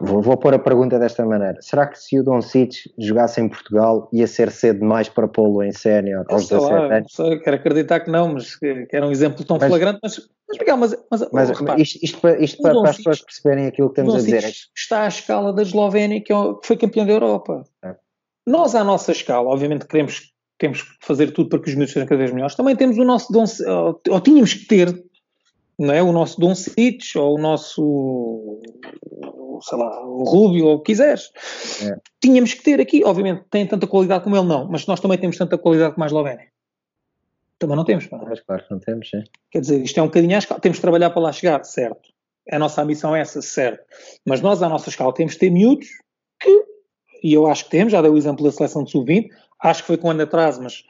vou, 0.00 0.22
vou 0.22 0.36
pôr 0.36 0.54
a 0.54 0.58
pergunta 0.58 0.98
desta 0.98 1.24
maneira, 1.24 1.60
será 1.60 1.86
que 1.86 1.98
se 1.98 2.18
o 2.18 2.22
Don 2.22 2.40
Cic 2.40 2.90
jogasse 2.98 3.40
em 3.40 3.48
Portugal 3.48 4.08
ia 4.12 4.26
ser 4.26 4.50
cedo 4.50 4.80
demais 4.80 5.08
para 5.08 5.26
pô-lo 5.26 5.62
em 5.62 5.72
sénior 5.72 6.24
aos 6.28 6.48
17 6.48 6.72
lá, 6.72 6.96
anos? 6.96 7.12
Sei, 7.12 7.38
quero 7.40 7.56
acreditar 7.56 8.00
que 8.00 8.10
não, 8.10 8.34
mas 8.34 8.54
que, 8.56 8.86
que 8.86 8.96
era 8.96 9.06
um 9.06 9.10
exemplo 9.10 9.44
tão 9.44 9.58
mas, 9.58 9.68
flagrante, 9.68 9.98
mas 10.02 10.28
mas, 10.48 10.58
Miguel, 10.58 10.76
mas, 10.76 10.96
mas, 11.10 11.28
mas 11.32 11.50
repara, 11.50 11.80
isto, 11.80 11.98
isto, 12.02 12.20
para, 12.20 12.38
isto 12.40 12.62
para, 12.62 12.80
para, 12.80 12.90
as 12.90 12.96
pessoas 12.98 13.20
perceberem 13.20 13.66
aquilo 13.66 13.88
que 13.88 13.96
temos 13.96 14.14
a 14.14 14.18
dizer. 14.18 14.44
É 14.44 14.52
está 14.76 15.02
à 15.02 15.08
escala 15.08 15.52
da 15.52 15.62
Eslovénia, 15.62 16.22
que, 16.22 16.32
é 16.32 16.36
foi 16.62 16.76
campeã 16.76 17.04
da 17.04 17.12
Europa. 17.12 17.64
É. 17.84 17.96
Nós, 18.46 18.76
à 18.76 18.84
nossa 18.84 19.10
escala, 19.10 19.48
obviamente 19.48 19.86
queremos 19.86 20.32
temos 20.58 20.82
que 20.82 20.88
fazer 21.00 21.32
tudo 21.32 21.50
para 21.50 21.58
que 21.58 21.68
os 21.68 21.74
miúdos 21.74 21.92
sejam 21.92 22.08
cada 22.08 22.18
vez 22.18 22.32
melhores. 22.32 22.54
Também 22.54 22.76
temos 22.76 22.96
o 22.96 23.04
nosso 23.04 23.32
ou, 23.36 24.00
ou 24.08 24.20
tínhamos 24.20 24.54
que 24.54 24.66
ter, 24.66 25.04
não 25.78 25.92
é? 25.92 26.02
O 26.02 26.12
nosso 26.12 26.40
Dom 26.40 26.54
Cites, 26.54 27.14
ou 27.16 27.36
o 27.36 27.38
nosso, 27.38 28.60
sei 29.62 29.78
lá, 29.78 30.04
o 30.04 30.24
Rubio, 30.24 30.66
ou 30.66 30.74
o 30.76 30.78
que 30.80 30.92
quiseres. 30.92 31.30
É. 31.82 31.96
Tínhamos 32.20 32.54
que 32.54 32.62
ter 32.62 32.80
aqui, 32.80 33.04
obviamente, 33.04 33.44
tem 33.50 33.66
tanta 33.66 33.86
qualidade 33.86 34.24
como 34.24 34.36
ele 34.36 34.46
não, 34.46 34.68
mas 34.68 34.86
nós 34.86 35.00
também 35.00 35.18
temos 35.18 35.36
tanta 35.36 35.58
qualidade 35.58 35.94
como 35.94 36.04
a 36.04 36.06
Eslovénia. 36.06 36.46
Também 37.58 37.76
não 37.76 37.84
temos, 37.84 38.06
pá. 38.06 38.18
Mas 38.26 38.40
claro 38.40 38.64
que 38.64 38.70
não 38.70 38.80
temos, 38.80 39.08
sim. 39.08 39.24
Quer 39.50 39.60
dizer, 39.60 39.80
isto 39.82 39.98
é 39.98 40.02
um 40.02 40.06
bocadinho 40.06 40.34
à 40.34 40.38
escala. 40.38 40.60
Temos 40.60 40.76
de 40.76 40.82
trabalhar 40.82 41.10
para 41.10 41.22
lá 41.22 41.32
chegar, 41.32 41.64
certo. 41.64 42.10
A 42.50 42.58
nossa 42.58 42.82
ambição 42.82 43.16
é 43.16 43.20
essa, 43.20 43.40
certo. 43.42 43.82
Mas 44.24 44.40
nós, 44.40 44.62
à 44.62 44.68
nossa 44.68 44.88
escala, 44.88 45.12
temos 45.12 45.32
de 45.32 45.38
ter 45.38 45.50
miúdos 45.50 45.88
que, 46.40 46.64
e 47.22 47.32
eu 47.32 47.46
acho 47.46 47.64
que 47.64 47.70
temos, 47.70 47.92
já 47.92 48.02
dei 48.02 48.10
o 48.10 48.16
exemplo 48.16 48.44
da 48.44 48.52
seleção 48.52 48.84
de 48.84 48.90
sub-20, 48.90 49.28
acho 49.62 49.82
que 49.82 49.86
foi 49.86 49.96
com 49.96 50.08
um 50.08 50.10
ano 50.10 50.22
atrás, 50.22 50.58
mas 50.58 50.84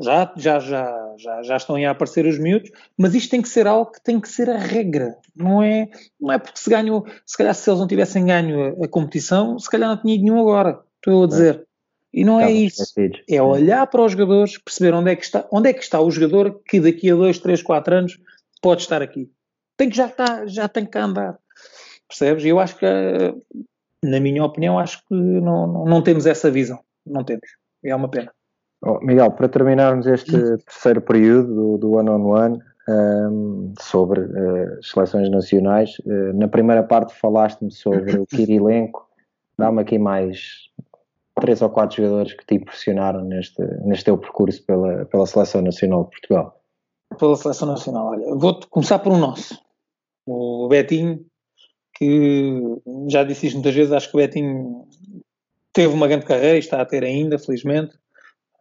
já, 0.00 0.32
já, 0.36 0.58
já, 0.58 1.14
já, 1.18 1.42
já 1.42 1.56
estão 1.56 1.76
a 1.76 1.90
aparecer 1.90 2.26
os 2.26 2.38
miúdos, 2.38 2.70
mas 2.96 3.14
isto 3.14 3.30
tem 3.30 3.42
que 3.42 3.48
ser 3.48 3.66
algo 3.66 3.90
que 3.90 4.02
tem 4.02 4.20
que 4.20 4.28
ser 4.28 4.48
a 4.50 4.58
regra, 4.58 5.16
não 5.34 5.62
é, 5.62 5.88
não 6.20 6.32
é 6.32 6.38
porque 6.38 6.58
se 6.58 6.70
ganhou, 6.70 7.06
se 7.26 7.36
calhar 7.36 7.54
se 7.54 7.68
eles 7.68 7.80
não 7.80 7.86
tivessem 7.86 8.26
ganho 8.26 8.76
a, 8.80 8.84
a 8.84 8.88
competição, 8.88 9.58
se 9.58 9.70
calhar 9.70 9.88
não 9.88 10.00
tinha 10.00 10.16
nenhum 10.16 10.40
agora, 10.40 10.80
estou 10.96 11.24
a 11.24 11.26
dizer. 11.26 11.66
E 12.12 12.24
não 12.24 12.38
é 12.38 12.50
isso. 12.50 12.82
É 13.28 13.40
olhar 13.40 13.86
para 13.86 14.04
os 14.04 14.12
jogadores, 14.12 14.58
perceber 14.58 14.92
onde 14.92 15.10
é 15.10 15.16
que 15.16 15.24
está, 15.24 15.48
onde 15.50 15.70
é 15.70 15.72
que 15.72 15.82
está 15.82 15.98
o 15.98 16.10
jogador 16.10 16.60
que 16.66 16.78
daqui 16.78 17.10
a 17.10 17.14
2, 17.14 17.38
3, 17.38 17.62
4 17.62 17.94
anos 17.94 18.18
pode 18.60 18.82
estar 18.82 19.00
aqui. 19.00 19.30
Tem 19.78 19.88
que 19.88 19.96
já 19.96 20.08
estar, 20.08 20.46
já 20.46 20.68
tem 20.68 20.84
que 20.84 20.98
andar. 20.98 21.38
Percebes? 22.06 22.44
E 22.44 22.48
eu 22.48 22.60
acho 22.60 22.76
que, 22.76 22.86
na 24.04 24.20
minha 24.20 24.44
opinião, 24.44 24.78
acho 24.78 24.98
que 24.98 25.14
não, 25.14 25.66
não, 25.66 25.84
não 25.86 26.02
temos 26.02 26.26
essa 26.26 26.50
visão. 26.50 26.80
Não 27.06 27.24
temos. 27.24 27.48
É 27.82 27.96
uma 27.96 28.10
pena. 28.10 28.30
Oh, 28.84 28.98
Miguel, 29.00 29.30
para 29.30 29.48
terminarmos 29.48 30.06
este 30.06 30.32
terceiro 30.58 31.00
período 31.00 31.54
do, 31.54 31.78
do 31.78 31.92
One 31.92 32.10
on 32.10 32.26
One 32.26 32.62
um, 32.88 33.72
sobre 33.80 34.22
uh, 34.22 34.82
seleções 34.82 35.30
nacionais, 35.30 35.98
uh, 36.00 36.36
na 36.36 36.48
primeira 36.48 36.82
parte 36.82 37.14
falaste-me 37.14 37.70
sobre 37.70 38.18
o 38.18 38.26
Kirilenko. 38.34 39.08
Dá-me 39.56 39.82
aqui 39.82 39.98
mais 39.98 40.68
três 41.40 41.62
ou 41.62 41.70
quatro 41.70 41.96
jogadores 41.96 42.34
que 42.34 42.44
te 42.44 42.56
impressionaram 42.56 43.24
neste, 43.24 43.62
neste 43.84 44.06
teu 44.06 44.18
percurso 44.18 44.64
pela, 44.66 45.04
pela 45.06 45.26
Seleção 45.26 45.62
Nacional 45.62 46.04
de 46.04 46.10
Portugal. 46.10 46.60
Pela 47.16 47.36
Seleção 47.36 47.68
Nacional, 47.68 48.08
olha, 48.08 48.34
vou 48.34 48.58
começar 48.68 48.98
por 48.98 49.12
um 49.12 49.18
nosso, 49.18 49.60
o 50.26 50.66
Betinho, 50.68 51.24
que 51.94 52.60
já 53.08 53.22
disse 53.22 53.46
isto 53.46 53.56
muitas 53.56 53.74
vezes, 53.74 53.92
acho 53.92 54.10
que 54.10 54.16
o 54.16 54.20
Betinho 54.20 54.86
teve 55.72 55.94
uma 55.94 56.08
grande 56.08 56.26
carreira 56.26 56.56
e 56.56 56.60
está 56.60 56.80
a 56.80 56.86
ter 56.86 57.04
ainda, 57.04 57.38
felizmente. 57.38 58.01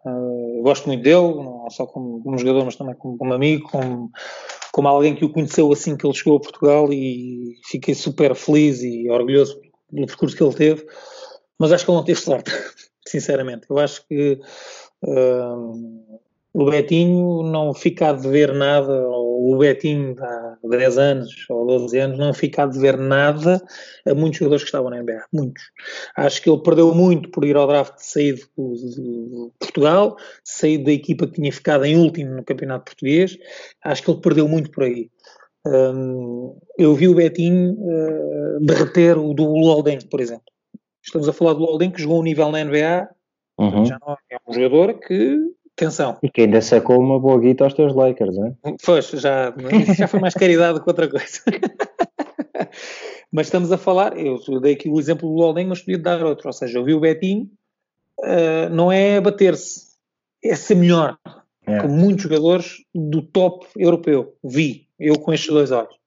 Uh, 0.06 0.62
gosto 0.64 0.88
muito 0.88 1.04
dele, 1.04 1.36
não 1.36 1.70
só 1.70 1.86
como, 1.86 2.22
como, 2.24 2.38
jogador, 2.38 2.66
mas 2.66 2.76
também 2.76 2.96
como, 2.96 3.18
como 3.18 3.34
amigo, 3.34 3.70
como, 3.70 4.10
como 4.72 4.88
alguém 4.88 5.16
que 5.16 5.26
o 5.26 5.32
conheceu 5.32 5.72
assim 5.72 5.96
que 5.96 6.06
ele 6.06 6.16
chegou 6.16 6.38
a 6.38 6.42
Portugal 6.42 6.92
e 6.92 7.56
fiquei 7.66 7.94
super 7.94 8.36
feliz 8.36 8.82
e 8.82 9.10
orgulhoso 9.10 9.60
pelo 9.92 10.08
percurso 10.08 10.36
que 10.36 10.44
ele 10.44 10.54
teve 10.54 10.86
mas 11.62 11.72
acho 11.72 11.86
que 11.86 11.92
ele 11.92 11.98
não 11.98 12.04
teve 12.04 12.20
sorte, 12.20 12.52
sinceramente. 13.08 13.68
Eu 13.70 13.78
acho 13.78 14.04
que 14.08 14.40
uh, 15.04 16.18
o 16.52 16.66
Betinho 16.66 17.44
não 17.44 17.72
fica 17.72 18.10
a 18.10 18.14
dever 18.14 18.52
nada, 18.52 19.08
o 19.44 19.58
Betinho 19.58 20.16
há 20.20 20.58
10 20.64 20.98
anos 21.00 21.46
ou 21.50 21.66
12 21.66 21.98
anos 21.98 22.20
não 22.20 22.32
fica 22.32 22.64
a 22.64 22.68
dever 22.68 22.98
nada 22.98 23.60
a 24.06 24.14
muitos 24.14 24.38
jogadores 24.38 24.64
que 24.64 24.68
estavam 24.68 24.92
na 24.92 25.02
NBA, 25.02 25.26
muitos. 25.34 25.64
Acho 26.16 26.42
que 26.42 26.50
ele 26.50 26.62
perdeu 26.62 26.94
muito 26.94 27.30
por 27.32 27.44
ir 27.44 27.56
ao 27.56 27.68
draft 27.68 27.96
de 27.96 28.06
sair 28.06 28.36
de, 28.36 28.46
de 28.46 29.52
Portugal, 29.60 30.16
sair 30.44 30.78
da 30.78 30.92
equipa 30.92 31.26
que 31.26 31.34
tinha 31.34 31.52
ficado 31.52 31.86
em 31.86 31.98
último 31.98 32.36
no 32.36 32.44
campeonato 32.44 32.86
português, 32.86 33.36
acho 33.84 34.04
que 34.04 34.12
ele 34.12 34.22
perdeu 34.22 34.48
muito 34.48 34.70
por 34.70 34.84
aí. 34.84 35.10
Um, 35.66 36.58
eu 36.78 36.94
vi 36.94 37.08
o 37.08 37.16
Betinho 37.16 37.74
uh, 37.74 38.60
derreter 38.62 39.18
o 39.18 39.34
do 39.34 39.46
Lolden, 39.46 40.00
por 40.10 40.20
exemplo. 40.20 40.46
Estamos 41.04 41.28
a 41.28 41.34
falar 41.34 41.54
do 41.54 41.66
Alden 41.66 41.90
que 41.90 42.02
jogou 42.02 42.20
um 42.20 42.24
nível 42.24 42.52
na 42.52 42.64
NBA, 42.64 43.10
uhum. 43.58 43.86
já 43.86 43.98
não 44.06 44.14
é 44.30 44.38
um 44.48 44.54
jogador 44.54 45.00
que, 45.00 45.38
atenção. 45.86 46.18
E 46.22 46.30
que 46.30 46.42
ainda 46.42 46.62
sacou 46.62 47.00
uma 47.00 47.20
boa 47.20 47.40
guita 47.40 47.64
aos 47.64 47.74
teus 47.74 47.94
Lakers, 47.94 48.36
não 48.36 48.48
é? 48.48 48.76
Pois, 48.84 49.10
já, 49.10 49.54
já 49.98 50.08
foi 50.08 50.20
mais 50.20 50.34
caridade 50.34 50.82
que 50.82 50.90
outra 50.90 51.10
coisa. 51.10 51.40
mas 53.32 53.48
estamos 53.48 53.72
a 53.72 53.78
falar, 53.78 54.18
eu 54.18 54.38
dei 54.60 54.74
aqui 54.74 54.90
o 54.90 55.00
exemplo 55.00 55.34
do 55.34 55.42
Alden, 55.42 55.68
mas 55.68 55.80
podia 55.80 56.00
dar 56.00 56.24
outro, 56.24 56.48
ou 56.48 56.54
seja, 56.54 56.78
eu 56.78 56.84
vi 56.84 56.94
o 56.94 57.00
Betinho, 57.00 57.50
uh, 58.20 58.70
não 58.72 58.92
é 58.92 59.20
bater-se, 59.20 59.92
é 60.44 60.56
ser 60.56 60.76
melhor, 60.76 61.18
é. 61.66 61.80
com 61.80 61.88
muitos 61.88 62.24
jogadores 62.24 62.78
do 62.94 63.22
top 63.22 63.68
europeu, 63.76 64.36
vi, 64.44 64.88
eu 65.00 65.18
com 65.20 65.34
estes 65.34 65.50
dois 65.50 65.72
olhos 65.72 66.02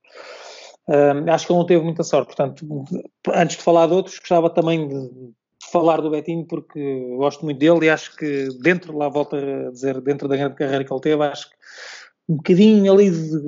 acho 1.32 1.46
que 1.46 1.52
ele 1.52 1.58
não 1.58 1.66
teve 1.66 1.82
muita 1.82 2.02
sorte, 2.02 2.26
portanto, 2.26 2.84
antes 3.32 3.56
de 3.56 3.62
falar 3.62 3.86
de 3.86 3.94
outros, 3.94 4.18
gostava 4.18 4.50
também 4.50 4.86
de 4.86 5.10
falar 5.74 6.00
do 6.00 6.10
Betinho 6.10 6.46
porque 6.46 7.16
gosto 7.16 7.44
muito 7.44 7.58
dele 7.58 7.86
e 7.86 7.90
acho 7.90 8.16
que 8.16 8.48
dentro, 8.62 8.96
lá 8.96 9.08
volto 9.08 9.34
a 9.34 9.70
dizer, 9.70 10.00
dentro 10.00 10.28
da 10.28 10.36
grande 10.36 10.54
carreira 10.54 10.84
que 10.84 10.92
ele 10.92 11.00
teve, 11.00 11.24
acho 11.24 11.50
que 11.50 11.56
um 12.28 12.36
bocadinho 12.36 12.92
ali 12.92 13.10
de, 13.10 13.40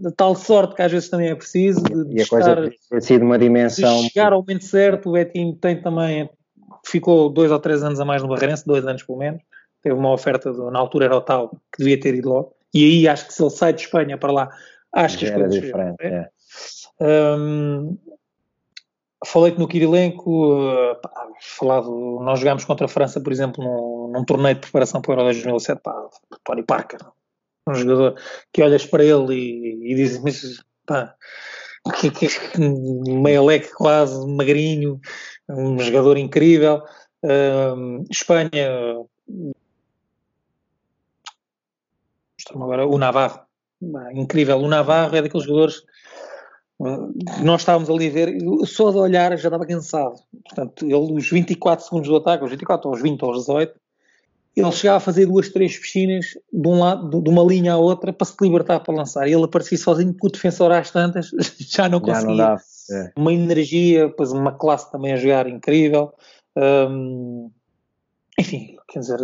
de 0.00 0.12
tal 0.16 0.36
sorte 0.36 0.76
que 0.76 0.82
às 0.82 0.92
vezes 0.92 1.10
também 1.10 1.28
é 1.28 1.34
preciso 1.34 1.82
de, 1.82 2.16
e 2.16 2.20
a 2.20 2.22
estar, 2.22 2.56
coisa 2.56 2.70
tem 2.88 3.00
sido 3.00 3.24
uma 3.24 3.36
dimensão 3.36 4.02
de 4.02 4.10
chegar 4.10 4.32
ao 4.32 4.40
momento 4.40 4.64
certo, 4.64 5.08
o 5.08 5.12
Betinho 5.12 5.56
tem 5.56 5.82
também 5.82 6.30
ficou 6.86 7.28
dois 7.28 7.50
ou 7.50 7.58
três 7.58 7.82
anos 7.82 7.98
a 7.98 8.04
mais 8.04 8.22
no 8.22 8.28
Barreirense, 8.28 8.64
dois 8.64 8.86
anos 8.86 9.02
pelo 9.02 9.18
menos. 9.18 9.42
Teve 9.82 9.96
uma 9.96 10.12
oferta, 10.12 10.52
de, 10.52 10.58
na 10.70 10.78
altura 10.78 11.06
era 11.06 11.16
o 11.16 11.20
tal 11.20 11.50
que 11.50 11.78
devia 11.78 12.00
ter 12.00 12.14
ido 12.14 12.28
logo, 12.28 12.54
e 12.72 12.84
aí 12.84 13.08
acho 13.08 13.26
que 13.26 13.34
se 13.34 13.42
ele 13.42 13.50
sai 13.50 13.72
de 13.72 13.82
Espanha 13.82 14.16
para 14.16 14.32
lá, 14.32 14.48
acho 14.92 15.18
que 15.18 15.26
as 15.26 15.32
coisas 15.32 15.54
diferente, 15.54 15.96
é. 16.00 16.28
Um, 17.00 17.96
Falei-te 19.26 19.58
no 19.58 19.66
Kirilenko, 19.66 20.92
uh, 20.92 20.96
falado, 21.40 22.20
nós 22.22 22.38
jogámos 22.38 22.64
contra 22.64 22.86
a 22.86 22.88
França, 22.88 23.20
por 23.20 23.32
exemplo, 23.32 23.62
num, 23.64 24.12
num 24.12 24.24
torneio 24.24 24.54
de 24.54 24.60
preparação 24.60 25.02
para 25.02 25.10
o 25.10 25.14
Euro 25.14 25.24
2007, 25.24 25.80
pá, 25.82 26.08
Tony 26.44 26.62
Parker, 26.62 27.00
um 27.68 27.74
jogador 27.74 28.14
que 28.52 28.62
olhas 28.62 28.86
para 28.86 29.04
ele 29.04 29.34
e, 29.34 29.92
e 29.92 29.94
dizes, 29.96 30.22
mas 30.22 30.62
pá, 30.86 31.16
que, 32.00 32.10
que, 32.10 32.28
meia 32.60 33.42
leque 33.42 33.72
quase, 33.74 34.26
magrinho, 34.26 35.00
um 35.48 35.78
jogador 35.78 36.16
incrível. 36.16 36.82
Um, 37.22 38.04
Espanha, 38.10 38.94
agora 42.54 42.86
o 42.86 42.98
Navarro, 42.98 43.40
incrível. 44.12 44.58
O 44.58 44.68
Navarro 44.68 45.16
é 45.16 45.22
daqueles 45.22 45.46
jogadores 45.46 45.82
nós 47.42 47.62
estávamos 47.62 47.90
ali 47.90 48.06
a 48.06 48.10
ver, 48.10 48.38
só 48.64 48.90
de 48.90 48.98
olhar 48.98 49.36
já 49.36 49.48
estava 49.48 49.66
cansado. 49.66 50.14
Portanto, 50.44 50.84
ele, 50.84 51.12
os 51.12 51.28
24 51.28 51.84
segundos 51.84 52.08
do 52.08 52.16
ataque, 52.16 52.44
os 52.44 52.50
24, 52.50 52.88
aos 52.88 53.02
20, 53.02 53.22
aos 53.22 53.38
18, 53.38 53.74
ele 54.56 54.72
chegava 54.72 54.96
a 54.96 55.00
fazer 55.00 55.26
duas, 55.26 55.48
três 55.48 55.76
piscinas 55.76 56.26
de, 56.52 56.68
um 56.68 56.80
lado, 56.80 57.20
de 57.20 57.30
uma 57.30 57.42
linha 57.42 57.74
à 57.74 57.76
outra 57.76 58.12
para 58.12 58.26
se 58.26 58.34
libertar 58.40 58.80
para 58.80 58.94
lançar. 58.94 59.28
E 59.28 59.32
ele 59.32 59.44
aparecia 59.44 59.78
sozinho 59.78 60.14
com 60.18 60.26
o 60.26 60.30
defensor 60.30 60.72
às 60.72 60.90
tantas, 60.90 61.30
já 61.58 61.88
não 61.88 62.00
conseguia. 62.00 62.36
Já 62.36 62.56
não 62.90 63.02
é. 63.02 63.12
Uma 63.16 63.32
energia, 63.32 64.08
depois 64.08 64.32
uma 64.32 64.52
classe 64.52 64.90
também 64.90 65.12
a 65.12 65.16
jogar 65.16 65.48
incrível. 65.48 66.12
Enfim, 68.38 68.76
quer 68.88 69.00
dizer, 69.00 69.18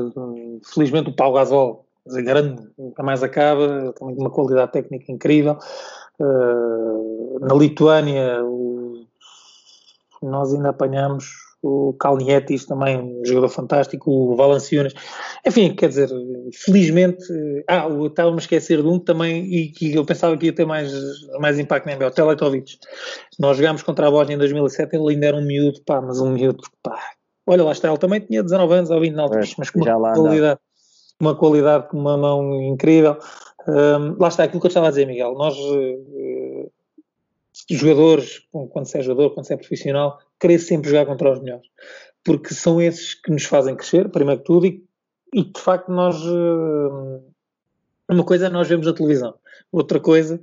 felizmente 0.72 1.10
o 1.10 1.16
Pau 1.16 1.32
Gasol, 1.32 1.86
grande, 2.06 2.68
nunca 2.76 3.02
mais 3.02 3.22
acaba, 3.22 3.92
também 3.92 4.14
de 4.14 4.20
uma 4.20 4.30
qualidade 4.30 4.72
técnica 4.72 5.10
incrível. 5.10 5.58
Uh, 6.20 7.38
na 7.40 7.54
Lituânia, 7.54 8.40
nós 10.22 10.54
ainda 10.54 10.70
apanhamos 10.70 11.44
o 11.64 11.94
Kalnietis 11.94 12.66
também, 12.66 12.98
um 13.00 13.24
jogador 13.24 13.48
fantástico, 13.48 14.10
o 14.10 14.36
Valanciunas. 14.36 14.92
Enfim, 15.46 15.74
quer 15.74 15.88
dizer, 15.88 16.10
felizmente. 16.52 17.24
Ah, 17.66 17.88
estava-me 18.06 18.36
a 18.36 18.40
esquecer 18.40 18.82
de 18.82 18.88
um 18.88 18.98
também, 18.98 19.44
e 19.44 19.72
que 19.72 19.94
eu 19.94 20.04
pensava 20.04 20.36
que 20.36 20.46
ia 20.46 20.52
ter 20.52 20.66
mais, 20.66 20.92
mais 21.40 21.58
impacto 21.58 21.86
na 21.86 21.96
NBA, 21.96 22.08
o 22.08 22.10
Teletovic. 22.10 22.76
Nós 23.38 23.56
jogámos 23.56 23.82
contra 23.82 24.06
a 24.06 24.10
Bósnia 24.10 24.34
em 24.34 24.38
2007, 24.38 24.94
ele 24.94 25.14
ainda 25.14 25.26
era 25.26 25.36
um 25.36 25.44
miúdo, 25.44 25.80
pá, 25.86 26.02
mas 26.02 26.20
um 26.20 26.30
miúdo, 26.30 26.62
pá. 26.82 26.98
Olha 27.46 27.64
lá 27.64 27.72
está, 27.72 27.88
ele 27.88 27.98
também 27.98 28.20
tinha 28.20 28.42
19 28.42 28.74
anos 28.74 28.90
ou 28.90 29.00
20 29.00 29.14
na 29.14 29.26
mas 29.58 29.70
com 29.70 29.80
uma 29.80 30.12
qualidade, 30.12 30.60
uma 31.20 31.34
qualidade 31.34 31.88
com 31.88 31.98
uma 31.98 32.16
mão 32.16 32.62
incrível. 32.62 33.18
Um, 33.66 34.16
lá 34.20 34.28
está 34.28 34.44
aquilo 34.44 34.60
que 34.60 34.66
eu 34.66 34.68
estava 34.68 34.88
a 34.88 34.90
dizer, 34.90 35.06
Miguel. 35.06 35.34
Nós, 35.34 35.56
uh, 35.56 36.72
jogadores, 37.70 38.46
quando 38.70 38.86
se 38.86 38.98
é 38.98 39.02
jogador, 39.02 39.34
quando 39.34 39.46
se 39.46 39.54
é 39.54 39.56
profissional, 39.56 40.18
querer 40.38 40.58
sempre 40.58 40.90
jogar 40.90 41.06
contra 41.06 41.32
os 41.32 41.40
melhores. 41.40 41.66
Porque 42.22 42.54
são 42.54 42.80
esses 42.80 43.14
que 43.14 43.30
nos 43.30 43.44
fazem 43.44 43.76
crescer, 43.76 44.10
primeiro 44.10 44.40
que 44.40 44.46
tudo, 44.46 44.66
e, 44.66 44.84
e 45.32 45.44
de 45.44 45.60
facto 45.60 45.90
nós. 45.90 46.16
Uh, 46.24 47.22
uma 48.08 48.24
coisa 48.24 48.46
é 48.46 48.50
nós 48.50 48.68
vemos 48.68 48.86
a 48.86 48.92
televisão, 48.92 49.34
outra 49.72 49.98
coisa 49.98 50.38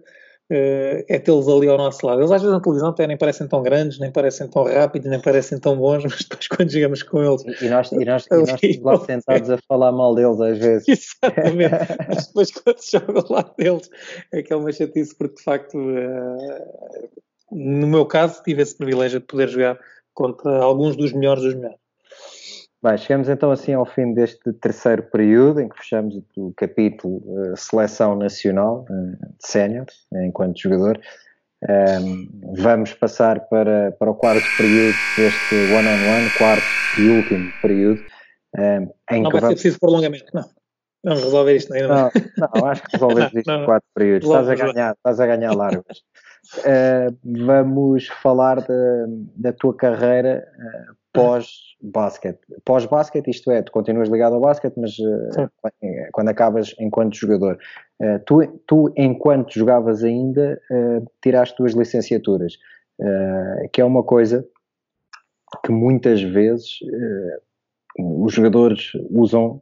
uh, 0.51 1.05
é 1.07 1.19
tê-los 1.19 1.47
ali 1.47 1.67
ao 1.67 1.77
nosso 1.77 2.05
lado. 2.05 2.21
Eles 2.21 2.31
às 2.31 2.41
vezes 2.41 2.53
na 2.53 2.61
televisão 2.61 2.89
até 2.89 3.07
nem 3.07 3.17
parecem 3.17 3.47
tão 3.47 3.63
grandes, 3.63 3.99
nem 3.99 4.11
parecem 4.11 4.47
tão 4.47 4.63
rápidos, 4.63 5.09
nem 5.09 5.19
parecem 5.19 5.59
tão 5.59 5.77
bons, 5.77 6.03
mas 6.05 6.19
depois 6.19 6.47
quando 6.47 6.71
chegamos 6.71 7.03
com 7.03 7.23
eles. 7.23 7.43
E 7.61 7.69
nós, 7.69 7.91
e 7.91 8.05
nós, 8.05 8.27
e 8.27 8.35
nós 8.35 8.49
estamos 8.49 8.79
lá 8.81 9.05
sentados 9.05 9.49
a 9.49 9.57
falar 9.67 9.91
mal 9.91 10.13
deles 10.13 10.39
às 10.39 10.57
vezes. 10.57 10.87
Exatamente, 11.23 11.97
mas 12.07 12.27
depois 12.27 12.51
quando 12.61 12.77
se 12.77 12.91
joga 12.91 13.19
ao 13.19 13.33
lado 13.33 13.53
deles 13.57 13.89
é 14.31 14.41
que 14.41 14.53
é 14.53 14.55
uma 14.55 14.71
chatice, 14.71 15.15
porque 15.15 15.35
de 15.35 15.43
facto, 15.43 15.77
uh, 15.77 17.09
no 17.51 17.87
meu 17.87 18.05
caso, 18.05 18.43
tive 18.43 18.61
esse 18.61 18.77
privilégio 18.77 19.19
de 19.19 19.25
poder 19.25 19.49
jogar 19.49 19.79
contra 20.13 20.61
alguns 20.61 20.95
dos 20.95 21.13
melhores 21.13 21.43
dos 21.43 21.55
melhores. 21.55 21.80
Bem, 22.83 22.97
chegamos 22.97 23.29
então 23.29 23.51
assim 23.51 23.73
ao 23.73 23.85
fim 23.85 24.11
deste 24.11 24.51
terceiro 24.53 25.03
período 25.03 25.61
em 25.61 25.69
que 25.69 25.77
fechamos 25.77 26.19
o 26.35 26.51
capítulo 26.57 27.17
uh, 27.27 27.55
Seleção 27.55 28.15
Nacional 28.15 28.87
uh, 28.89 29.11
de 29.11 29.47
Sénior, 29.47 29.85
uh, 30.11 30.23
enquanto 30.23 30.59
jogador. 30.59 30.99
Um, 31.61 31.69
ehm, 31.69 32.27
vamos 32.57 32.91
passar 32.95 33.41
para, 33.41 33.91
para 33.91 34.09
o 34.09 34.15
quarto 34.15 34.47
período 34.57 34.95
deste 35.15 35.55
one-on-one, 35.71 36.31
quarto 36.39 36.65
e 36.97 37.07
último 37.07 37.51
período. 37.61 38.01
Um, 38.57 38.61
ehm, 38.61 38.89
em 39.11 39.21
não 39.21 39.29
que 39.29 39.33
vai 39.33 39.41
vamos... 39.41 39.41
ser 39.41 39.61
preciso 39.61 39.79
prolongamento, 39.79 40.25
não. 40.33 40.49
Vamos 41.03 41.23
resolver 41.23 41.55
isto 41.55 41.73
ainda. 41.75 41.87
Não, 41.87 42.11
não, 42.37 42.65
acho 42.65 42.81
que 42.81 42.93
resolvemos 42.93 43.33
isto 43.37 43.51
em 43.51 43.65
quatro 43.65 43.89
períodos. 43.93 44.27
Estás 44.27 44.49
a 44.49 44.55
ganhar, 44.55 44.93
estás 44.93 45.19
a 45.19 45.27
ganhar 45.27 45.53
largas. 45.53 45.97
Uh, 46.57 47.45
vamos 47.45 48.07
falar 48.07 48.59
da, 48.59 49.05
da 49.35 49.53
tua 49.53 49.75
carreira 49.75 50.47
uh, 50.57 51.00
pós-basquete. 51.13 52.39
Pós-basquete, 52.65 53.29
isto 53.29 53.51
é, 53.51 53.61
tu 53.61 53.71
continuas 53.71 54.09
ligado 54.09 54.35
ao 54.35 54.41
basquete, 54.41 54.75
mas 54.77 54.97
uh, 54.99 55.49
quando 56.11 56.29
acabas 56.29 56.73
enquanto 56.79 57.15
jogador. 57.15 57.57
Uh, 57.99 58.19
tu, 58.25 58.45
tu, 58.65 58.93
enquanto 58.95 59.53
jogavas 59.53 60.03
ainda, 60.03 60.59
uh, 60.71 61.05
tiraste 61.21 61.55
duas 61.57 61.73
licenciaturas, 61.73 62.57
que 63.73 63.81
é 63.81 63.85
uma 63.85 64.03
coisa 64.03 64.45
que 65.65 65.71
muitas 65.71 66.21
vezes 66.21 66.77
os 67.97 68.31
jogadores 68.31 68.91
usam 69.09 69.59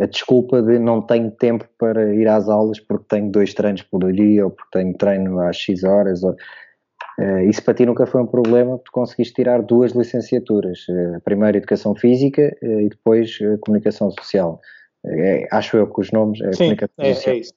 a 0.00 0.06
desculpa 0.06 0.60
de 0.60 0.76
não 0.76 1.00
tenho 1.00 1.30
tempo 1.30 1.64
para 1.78 2.12
ir 2.12 2.26
às 2.26 2.48
aulas 2.48 2.80
porque 2.80 3.04
tenho 3.08 3.30
dois 3.30 3.54
treinos 3.54 3.82
por 3.82 4.12
dia 4.12 4.44
ou 4.46 4.50
porque 4.50 4.78
tenho 4.78 4.94
treino 4.94 5.38
às 5.38 5.58
X 5.58 5.84
horas. 5.84 6.24
Ou, 6.24 6.34
isso 7.48 7.62
para 7.62 7.74
ti 7.74 7.86
nunca 7.86 8.06
foi 8.06 8.22
um 8.22 8.26
problema, 8.26 8.78
tu 8.78 8.90
conseguiste 8.92 9.34
tirar 9.34 9.62
duas 9.62 9.92
licenciaturas, 9.92 10.86
uh, 10.88 11.20
primeiro 11.22 11.58
Educação 11.58 11.94
Física 11.94 12.56
uh, 12.62 12.80
e 12.80 12.88
depois 12.88 13.38
Comunicação 13.60 14.10
Social. 14.10 14.60
É, 15.04 15.48
acho 15.50 15.76
eu 15.76 15.86
que 15.86 16.00
os 16.00 16.10
nomes 16.12 16.40
é 16.40 16.52
Sim, 16.52 16.58
Comunicação 16.58 16.94
é, 16.98 17.14
Social. 17.14 17.34
É 17.34 17.38
isso. 17.38 17.54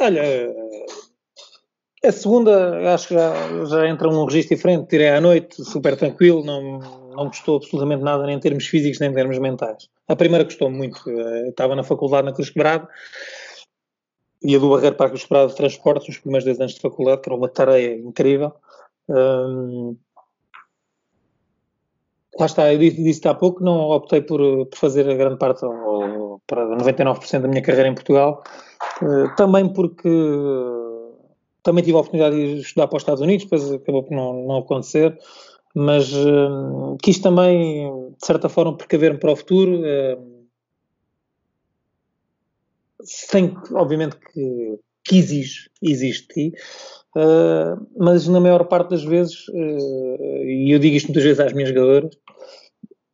Olha, 0.00 0.22
a 2.04 2.12
segunda 2.12 2.94
acho 2.94 3.08
que 3.08 3.14
já, 3.14 3.64
já 3.66 3.88
entra 3.88 4.08
num 4.08 4.24
registro 4.24 4.56
diferente, 4.56 4.88
tirei 4.88 5.08
à 5.08 5.20
noite, 5.20 5.64
super 5.64 5.96
tranquilo, 5.96 6.44
não, 6.44 6.78
não 7.14 7.26
gostou 7.26 7.56
absolutamente 7.56 8.02
nada 8.02 8.24
nem 8.26 8.36
em 8.36 8.40
termos 8.40 8.66
físicos 8.66 9.00
nem 9.00 9.10
em 9.10 9.14
termos 9.14 9.38
mentais. 9.38 9.88
A 10.06 10.14
primeira 10.14 10.44
gostou 10.44 10.70
muito, 10.70 10.98
estava 11.48 11.74
na 11.74 11.82
faculdade 11.82 12.26
na 12.26 12.32
Cruz 12.32 12.50
Quebrada, 12.50 12.88
ia 14.44 14.60
do 14.60 14.68
Barreiro 14.68 14.96
para 14.96 15.06
a 15.06 15.08
Cruz 15.08 15.22
Quebrada 15.22 15.48
de 15.48 15.56
transportes 15.56 16.08
os 16.08 16.18
primeiros 16.18 16.44
10 16.44 16.60
anos 16.60 16.74
de 16.74 16.80
faculdade, 16.80 17.22
que 17.22 17.28
era 17.28 17.36
uma 17.36 17.48
tarefa 17.48 18.00
incrível. 18.00 18.52
Um, 19.08 19.96
lá 22.38 22.46
está, 22.46 22.72
eu 22.72 22.78
disse, 22.78 23.02
disse 23.02 23.28
há 23.28 23.34
pouco, 23.34 23.62
não 23.62 23.90
optei 23.90 24.20
por, 24.20 24.40
por 24.66 24.76
fazer 24.76 25.08
a 25.08 25.14
grande 25.14 25.38
parte, 25.38 25.64
ou 25.64 26.40
para 26.46 26.64
99% 26.76 27.40
da 27.40 27.48
minha 27.48 27.62
carreira 27.62 27.88
em 27.88 27.94
Portugal, 27.94 28.42
uh, 29.02 29.34
também 29.36 29.72
porque 29.72 30.08
também 31.62 31.82
tive 31.82 31.96
a 31.96 32.00
oportunidade 32.00 32.36
de 32.36 32.60
estudar 32.60 32.88
para 32.88 32.96
os 32.96 33.02
Estados 33.02 33.22
Unidos, 33.22 33.44
depois 33.44 33.72
acabou 33.72 34.02
por 34.02 34.14
não, 34.14 34.46
não 34.46 34.58
acontecer, 34.58 35.18
mas 35.74 36.12
uh, 36.12 36.96
quis 37.02 37.18
também, 37.18 37.90
de 38.18 38.26
certa 38.26 38.48
forma, 38.48 38.76
precaver-me 38.76 39.18
para 39.18 39.32
o 39.32 39.36
futuro. 39.36 39.80
Uh, 39.80 40.44
sem, 43.02 43.56
obviamente, 43.72 44.16
que, 44.16 44.78
que 45.04 45.18
exige, 45.18 45.70
existe, 45.82 46.52
Uh, 47.16 47.78
mas 47.96 48.26
na 48.26 48.40
maior 48.40 48.64
parte 48.64 48.90
das 48.90 49.04
vezes, 49.04 49.46
uh, 49.48 50.44
e 50.44 50.74
eu 50.74 50.80
digo 50.80 50.96
isto 50.96 51.06
muitas 51.06 51.22
vezes 51.22 51.38
às 51.38 51.52
minhas 51.52 51.68
jogadoras, 51.68 52.12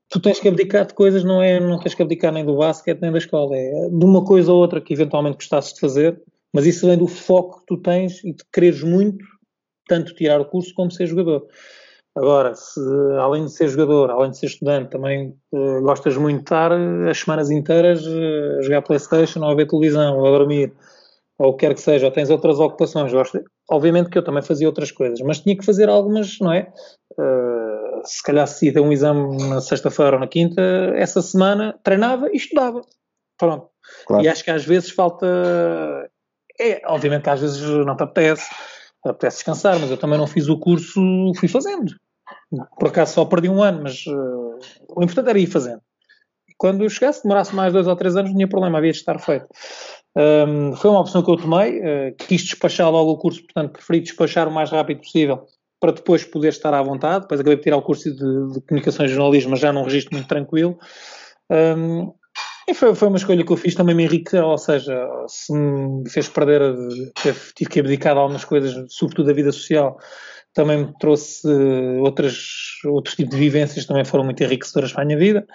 tu 0.09 0.18
tens 0.20 0.40
que 0.40 0.48
abdicar 0.48 0.87
de 0.87 0.94
coisas, 0.94 1.22
não 1.22 1.42
é, 1.42 1.61
não 1.61 1.79
tens 1.79 1.94
que 1.94 2.03
abdicar 2.03 2.33
nem 2.33 2.44
do 2.44 2.57
basquete 2.57 3.00
nem 3.03 3.12
da 3.12 3.18
escola, 3.18 3.55
é 3.55 3.88
de 3.90 4.05
uma 4.05 4.24
coisa 4.24 4.53
ou 4.53 4.59
outra 4.59 4.81
que 4.81 4.94
eventualmente 4.94 5.37
gostasses 5.37 5.74
de 5.74 5.81
fazer, 5.81 6.20
mas 6.53 6.64
isso 6.64 6.87
vem 6.87 6.96
do 6.96 7.07
foco 7.07 7.61
que 7.61 7.66
tu 7.66 7.76
tens 7.76 8.24
e 8.24 8.33
de 8.33 8.42
quereres 8.50 8.83
muito, 8.83 9.22
tanto 9.87 10.14
tirar 10.14 10.40
o 10.40 10.46
curso 10.46 10.72
como 10.74 10.90
ser 10.90 11.07
jogador. 11.07 11.46
Agora, 12.16 12.55
se 12.55 12.81
além 13.20 13.44
de 13.44 13.53
ser 13.53 13.68
jogador, 13.68 14.11
além 14.11 14.31
de 14.31 14.38
ser 14.38 14.46
estudante, 14.46 14.90
também 14.90 15.37
uh, 15.53 15.83
gostas 15.83 16.16
muito 16.16 16.38
de 16.38 16.42
estar 16.42 16.72
as 16.72 17.18
semanas 17.18 17.50
inteiras 17.50 18.05
a 18.07 18.62
jogar 18.62 18.83
Playstation, 18.83 19.40
ou 19.40 19.50
a 19.50 19.55
ver 19.55 19.68
televisão, 19.68 20.18
ou 20.18 20.26
a 20.26 20.38
dormir, 20.38 20.72
ou 21.40 21.48
o 21.48 21.53
que 21.55 21.66
quer 21.66 21.74
que 21.74 21.81
seja, 21.81 22.05
ou 22.05 22.12
tens 22.12 22.29
outras 22.29 22.61
ocupações, 22.61 23.11
obviamente 23.70 24.11
que 24.11 24.18
eu 24.18 24.22
também 24.22 24.42
fazia 24.42 24.68
outras 24.68 24.92
coisas, 24.92 25.20
mas 25.22 25.40
tinha 25.40 25.57
que 25.57 25.64
fazer 25.64 25.88
algumas, 25.88 26.38
não 26.38 26.53
é? 26.53 26.70
Uh, 27.12 28.07
se 28.07 28.22
calhar 28.22 28.46
se 28.46 28.66
ia 28.66 28.74
ter 28.74 28.81
um 28.81 28.92
exame 28.92 29.48
na 29.48 29.59
sexta-feira 29.62 30.16
ou 30.16 30.20
na 30.20 30.29
quinta, 30.29 30.61
essa 30.94 31.22
semana 31.22 31.79
treinava 31.83 32.29
e 32.31 32.37
estudava. 32.37 32.83
Pronto. 33.38 33.68
Claro. 34.07 34.22
E 34.22 34.29
acho 34.29 34.44
que 34.44 34.50
às 34.50 34.66
vezes 34.66 34.90
falta. 34.90 35.26
É, 36.61 36.83
obviamente 36.85 37.22
que 37.22 37.31
às 37.31 37.40
vezes 37.40 37.62
não 37.87 37.96
te 37.96 38.03
apetece, 38.03 38.50
apetece 39.03 39.38
descansar, 39.38 39.79
mas 39.81 39.90
eu 39.90 39.96
também 39.96 40.18
não 40.18 40.26
fiz 40.26 40.46
o 40.46 40.59
curso, 40.59 41.00
fui 41.38 41.48
fazendo. 41.48 41.94
Por 42.79 42.88
acaso 42.88 43.14
só 43.14 43.24
perdi 43.24 43.48
um 43.48 43.62
ano, 43.62 43.83
mas 43.83 44.05
uh, 44.07 44.59
o 44.94 45.03
importante 45.03 45.31
era 45.31 45.38
ir 45.38 45.46
fazendo. 45.46 45.81
Quando 46.59 46.85
eu 46.85 46.90
chegasse, 46.90 47.22
demorasse 47.22 47.55
mais 47.55 47.72
dois 47.72 47.87
ou 47.87 47.96
três 47.96 48.14
anos, 48.14 48.31
não 48.31 48.37
tinha 48.37 48.48
problema, 48.48 48.76
havia 48.76 48.92
de 48.92 48.98
estar 48.98 49.18
feito. 49.18 49.46
Um, 50.16 50.75
foi 50.75 50.90
uma 50.90 51.01
opção 51.01 51.23
que 51.23 51.31
eu 51.31 51.37
tomei, 51.37 51.79
uh, 51.79 52.14
quis 52.18 52.42
despachar 52.42 52.90
logo 52.90 53.12
o 53.12 53.18
curso, 53.18 53.42
portanto 53.42 53.73
preferi 53.73 54.01
despachar 54.01 54.49
o 54.49 54.53
mais 54.53 54.70
rápido 54.70 55.01
possível 55.01 55.46
para 55.79 55.92
depois 55.92 56.25
poder 56.25 56.49
estar 56.49 56.75
à 56.75 56.83
vontade. 56.83 57.23
Depois 57.23 57.40
acabei 57.40 57.57
de 57.57 57.62
tirar 57.62 57.77
o 57.77 57.83
curso 57.83 58.11
de, 58.11 58.53
de 58.53 58.61
Comunicação 58.66 59.07
e 59.07 59.09
Jornalismo, 59.09 59.53
mas 59.53 59.61
já 59.61 59.73
num 59.73 59.85
registro 59.85 60.14
muito 60.14 60.29
tranquilo. 60.29 60.79
Um, 61.51 62.12
e 62.68 62.75
foi, 62.75 62.94
foi, 62.94 63.09
uma 63.09 63.16
escolha 63.16 63.44
que 63.44 63.51
eu 63.51 63.57
fiz, 63.57 63.75
também 63.75 63.96
me 63.96 64.05
enriqueceu, 64.05 64.44
ou 64.44 64.59
seja, 64.59 65.09
se 65.27 65.53
me 65.53 66.09
fez 66.09 66.29
perder, 66.29 66.62
tive 67.16 67.70
que 67.70 67.81
abdicar 67.81 68.14
de 68.14 68.20
algumas 68.20 68.44
coisas, 68.44 68.75
sobretudo 68.92 69.27
da 69.27 69.33
vida 69.33 69.51
social, 69.51 69.96
também 70.52 70.78
me 70.78 70.98
trouxe 70.98 71.46
outras, 72.00 72.80
outros 72.84 73.14
tipos 73.14 73.34
de 73.34 73.40
vivências 73.40 73.86
também 73.86 74.04
foram 74.04 74.24
muito 74.24 74.42
enriquecedoras 74.42 74.92
para 74.92 75.02
a 75.02 75.06
minha 75.06 75.18
vida. 75.18 75.46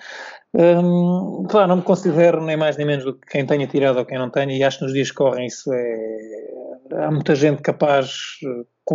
Hum, 0.53 1.45
claro, 1.49 1.67
não 1.67 1.77
me 1.77 1.81
considero 1.81 2.41
nem 2.41 2.55
mais 2.55 2.77
nem 2.77 2.85
menos 2.85 3.03
do 3.03 3.13
que 3.13 3.27
quem 3.27 3.45
tenha 3.45 3.67
tirado 3.67 3.99
ou 3.99 4.05
quem 4.05 4.17
não 4.17 4.29
tenha, 4.29 4.55
e 4.55 4.63
acho 4.63 4.79
que 4.79 4.85
nos 4.85 4.93
dias 4.93 5.09
que 5.09 5.17
correm 5.17 5.47
isso 5.47 5.71
é. 5.73 6.55
Há 6.93 7.11
muita 7.11 7.35
gente 7.35 7.61
capaz, 7.61 8.37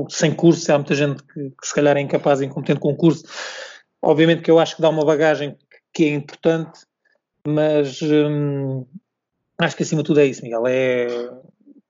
sem 0.08 0.32
curso, 0.32 0.72
há 0.72 0.78
muita 0.78 0.94
gente 0.94 1.22
que, 1.22 1.50
que 1.50 1.66
se 1.66 1.74
calhar 1.74 1.96
é 1.96 2.00
incapaz 2.00 2.40
e 2.40 2.46
incompetente 2.46 2.80
com 2.80 2.94
curso. 2.96 3.24
Obviamente 4.00 4.42
que 4.42 4.50
eu 4.50 4.58
acho 4.58 4.76
que 4.76 4.82
dá 4.82 4.88
uma 4.88 5.04
bagagem 5.04 5.56
que 5.92 6.04
é 6.04 6.14
importante, 6.14 6.80
mas 7.46 8.00
hum, 8.00 8.86
acho 9.58 9.76
que 9.76 9.82
acima 9.82 10.02
de 10.02 10.06
tudo 10.06 10.20
é 10.20 10.26
isso, 10.26 10.42
Miguel. 10.42 10.66
É, 10.66 11.08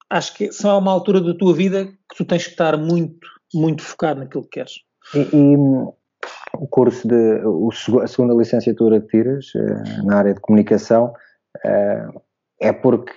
acho 0.08 0.34
que 0.34 0.50
só 0.52 0.70
há 0.70 0.78
uma 0.78 0.90
altura 0.90 1.20
da 1.20 1.34
tua 1.34 1.54
vida 1.54 1.86
que 1.86 2.16
tu 2.16 2.24
tens 2.24 2.44
que 2.44 2.50
estar 2.50 2.76
muito, 2.76 3.26
muito 3.54 3.82
focado 3.82 4.20
naquilo 4.20 4.44
que 4.44 4.50
queres. 4.50 4.80
E, 5.14 5.20
e 5.20 5.56
o 6.54 6.66
curso 6.68 7.06
de 7.08 7.40
o, 7.44 7.70
a 8.00 8.06
segunda 8.06 8.34
licenciatura 8.34 9.00
que 9.00 9.08
tiras 9.08 9.54
uh, 9.54 10.06
na 10.06 10.18
área 10.18 10.34
de 10.34 10.40
comunicação 10.40 11.12
uh, 11.64 12.22
é 12.60 12.72
porque 12.72 13.12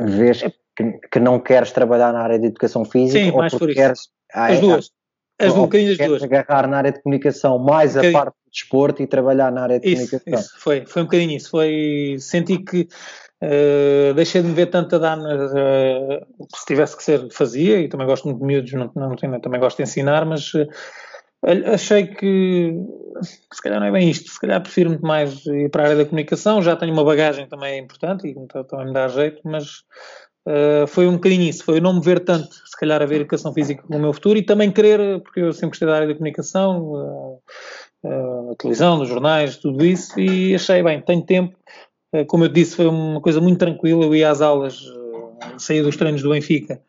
vês 0.00 0.42
que, 0.76 0.92
que, 1.10 1.20
não 1.20 1.40
queres 1.40 1.72
trabalhar 1.72 2.12
na 2.12 2.20
área 2.20 2.38
de 2.38 2.46
educação 2.46 2.84
física 2.84 3.18
Sim, 3.18 3.30
ou 3.30 3.38
mais 3.38 3.52
porque 3.52 3.74
queres 3.74 4.08
ah, 4.32 4.46
as 4.46 4.60
duas. 4.60 4.90
as 5.38 5.48
duas, 5.48 5.58
um 5.58 5.62
bocadinho 5.62 5.96
das 5.96 6.06
duas. 6.06 6.22
agarrar 6.22 6.68
na 6.68 6.78
área 6.78 6.92
de 6.92 7.02
comunicação 7.02 7.58
mais 7.58 7.96
um 7.96 8.00
a 8.00 8.12
parte 8.12 8.34
do 8.34 8.50
desporto 8.50 9.02
e 9.02 9.06
trabalhar 9.06 9.50
na 9.50 9.62
área 9.62 9.80
de 9.80 9.88
isso, 9.88 10.10
comunicação. 10.10 10.40
isso, 10.40 10.60
foi, 10.60 10.86
foi 10.86 11.02
um 11.02 11.04
bocadinho 11.06 11.36
isso. 11.36 11.50
Foi, 11.50 12.16
senti 12.20 12.58
que 12.58 12.88
Uh, 13.40 14.12
deixei 14.14 14.42
de 14.42 14.48
me 14.48 14.54
ver 14.54 14.66
tanta 14.66 14.98
dana 14.98 15.46
uh, 15.46 16.46
se 16.56 16.66
tivesse 16.66 16.96
que 16.96 17.04
ser 17.04 17.30
fazia 17.30 17.78
e 17.78 17.88
também 17.88 18.04
gosto 18.04 18.24
muito 18.24 18.40
de 18.40 18.44
miúdos 18.44 18.72
não, 18.72 18.90
não, 18.96 19.10
não, 19.10 19.40
também 19.40 19.60
gosto 19.60 19.76
de 19.76 19.84
ensinar 19.84 20.26
mas 20.26 20.52
uh, 20.54 20.66
achei 21.72 22.08
que 22.08 22.74
se 23.22 23.62
calhar 23.62 23.80
não 23.80 23.86
é 23.86 23.92
bem 23.92 24.08
isto, 24.08 24.30
se 24.30 24.40
calhar 24.40 24.60
prefiro 24.60 24.90
muito 24.90 25.06
mais 25.06 25.44
ir 25.46 25.70
para 25.70 25.82
a 25.82 25.86
área 25.86 25.98
da 25.98 26.04
comunicação, 26.04 26.62
já 26.62 26.76
tenho 26.76 26.92
uma 26.92 27.04
bagagem 27.04 27.46
também 27.46 27.78
importante 27.78 28.26
e 28.26 28.30
então, 28.30 28.64
também 28.64 28.86
me 28.86 28.92
dá 28.92 29.08
jeito, 29.08 29.40
mas 29.44 29.84
uh, 30.46 30.86
foi 30.86 31.06
um 31.06 31.14
bocadinho 31.14 31.42
isso, 31.42 31.64
foi 31.64 31.78
eu 31.78 31.82
não 31.82 31.94
me 31.94 32.00
ver 32.00 32.20
tanto, 32.20 32.52
se 32.52 32.76
calhar 32.78 33.02
a 33.02 33.06
ver 33.06 33.16
educação 33.16 33.52
física 33.52 33.82
no 33.88 33.98
meu 33.98 34.12
futuro 34.12 34.38
e 34.38 34.42
também 34.42 34.70
querer, 34.70 35.20
porque 35.22 35.40
eu 35.40 35.52
sempre 35.52 35.70
gostei 35.70 35.88
da 35.88 35.96
área 35.96 36.08
da 36.08 36.14
comunicação, 36.14 36.80
uh, 36.82 37.42
uh, 38.04 38.52
a 38.52 38.56
televisão, 38.56 38.98
nos 38.98 39.08
jornais, 39.08 39.56
tudo 39.56 39.84
isso, 39.84 40.18
e 40.18 40.54
achei 40.54 40.82
bem, 40.82 41.00
tenho 41.00 41.24
tempo, 41.24 41.56
como 42.26 42.44
eu 42.44 42.48
disse, 42.48 42.76
foi 42.76 42.86
uma 42.86 43.20
coisa 43.20 43.40
muito 43.40 43.58
tranquila, 43.58 44.04
eu 44.04 44.14
ia 44.14 44.30
às 44.30 44.40
aulas, 44.40 44.80
saía 45.58 45.82
dos 45.82 45.96
treinos 45.96 46.22
do 46.22 46.30
Benfica, 46.30 46.82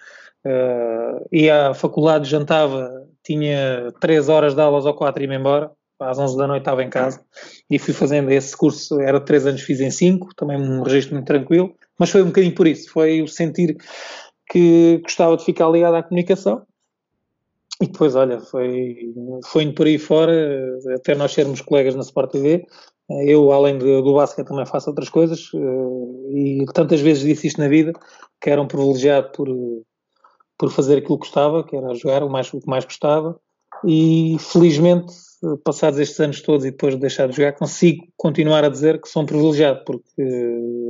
Uh, 0.46 1.28
ia 1.32 1.70
à 1.70 1.74
faculdade, 1.74 2.30
jantava, 2.30 3.08
tinha 3.24 3.92
3 4.00 4.30
horas 4.30 4.56
de 4.56 4.62
aulas 4.62 4.86
ou 4.86 4.94
4 4.94 5.24
e 5.24 5.28
ia 5.28 5.36
embora. 5.36 5.72
Às 6.00 6.18
11 6.18 6.38
da 6.38 6.48
noite 6.48 6.62
estava 6.62 6.82
em 6.82 6.90
casa 6.90 7.22
e 7.70 7.78
fui 7.78 7.94
fazendo 7.94 8.32
esse 8.32 8.56
curso. 8.56 9.02
Era 9.02 9.20
de 9.20 9.26
3 9.26 9.48
anos, 9.48 9.62
fiz 9.62 9.82
em 9.82 9.92
5, 9.92 10.30
também 10.34 10.58
um 10.58 10.82
registro 10.82 11.14
muito 11.14 11.28
tranquilo. 11.28 11.76
Mas 11.98 12.10
foi 12.10 12.24
um 12.24 12.28
bocadinho 12.28 12.56
por 12.56 12.68
isso. 12.68 12.90
Foi 12.90 13.22
o 13.22 13.28
sentir 13.28 13.76
que 14.50 15.00
gostava 15.04 15.36
de 15.36 15.44
ficar 15.44 15.70
ligado 15.70 15.96
à 15.96 16.04
comunicação. 16.04 16.66
E 17.82 17.88
depois, 17.88 18.16
olha, 18.16 18.40
foi, 18.40 19.14
foi 19.46 19.64
indo 19.64 19.74
por 19.74 19.88
aí 19.88 19.98
fora, 19.98 20.34
até 20.96 21.16
nós 21.16 21.34
sermos 21.34 21.60
colegas 21.60 21.96
na 21.96 22.02
Sport 22.02 22.32
TV. 22.32 22.66
Eu, 23.10 23.52
além 23.52 23.78
do 23.78 24.14
basquete, 24.14 24.48
também 24.48 24.66
faço 24.66 24.90
outras 24.90 25.10
coisas 25.10 25.50
eh, 25.56 26.32
e 26.32 26.66
tantas 26.74 27.02
vezes 27.02 27.24
disse 27.24 27.48
isto 27.48 27.60
na 27.60 27.68
vida 27.68 27.92
que 28.40 28.50
era 28.50 28.62
um 28.62 28.68
privilegiado 28.68 29.32
por, 29.32 29.48
por 30.58 30.72
fazer 30.72 30.98
aquilo 30.98 31.18
que 31.18 31.26
gostava, 31.26 31.64
que 31.64 31.76
era 31.76 31.94
jogar 31.96 32.24
o, 32.24 32.30
mais, 32.30 32.54
o 32.54 32.60
que 32.60 32.70
mais 32.70 32.86
gostava. 32.86 33.40
E 33.86 34.36
felizmente, 34.40 35.14
passados 35.64 36.00
estes 36.00 36.20
anos 36.20 36.42
todos 36.42 36.66
e 36.66 36.72
depois 36.72 36.94
de 36.94 37.00
deixar 37.00 37.28
de 37.28 37.36
jogar, 37.36 37.54
consigo 37.54 38.06
continuar 38.18 38.64
a 38.64 38.70
dizer 38.70 39.02
que 39.02 39.08
sou 39.08 39.24
um 39.24 39.26
privilegiado, 39.26 39.84
porque 39.86 40.24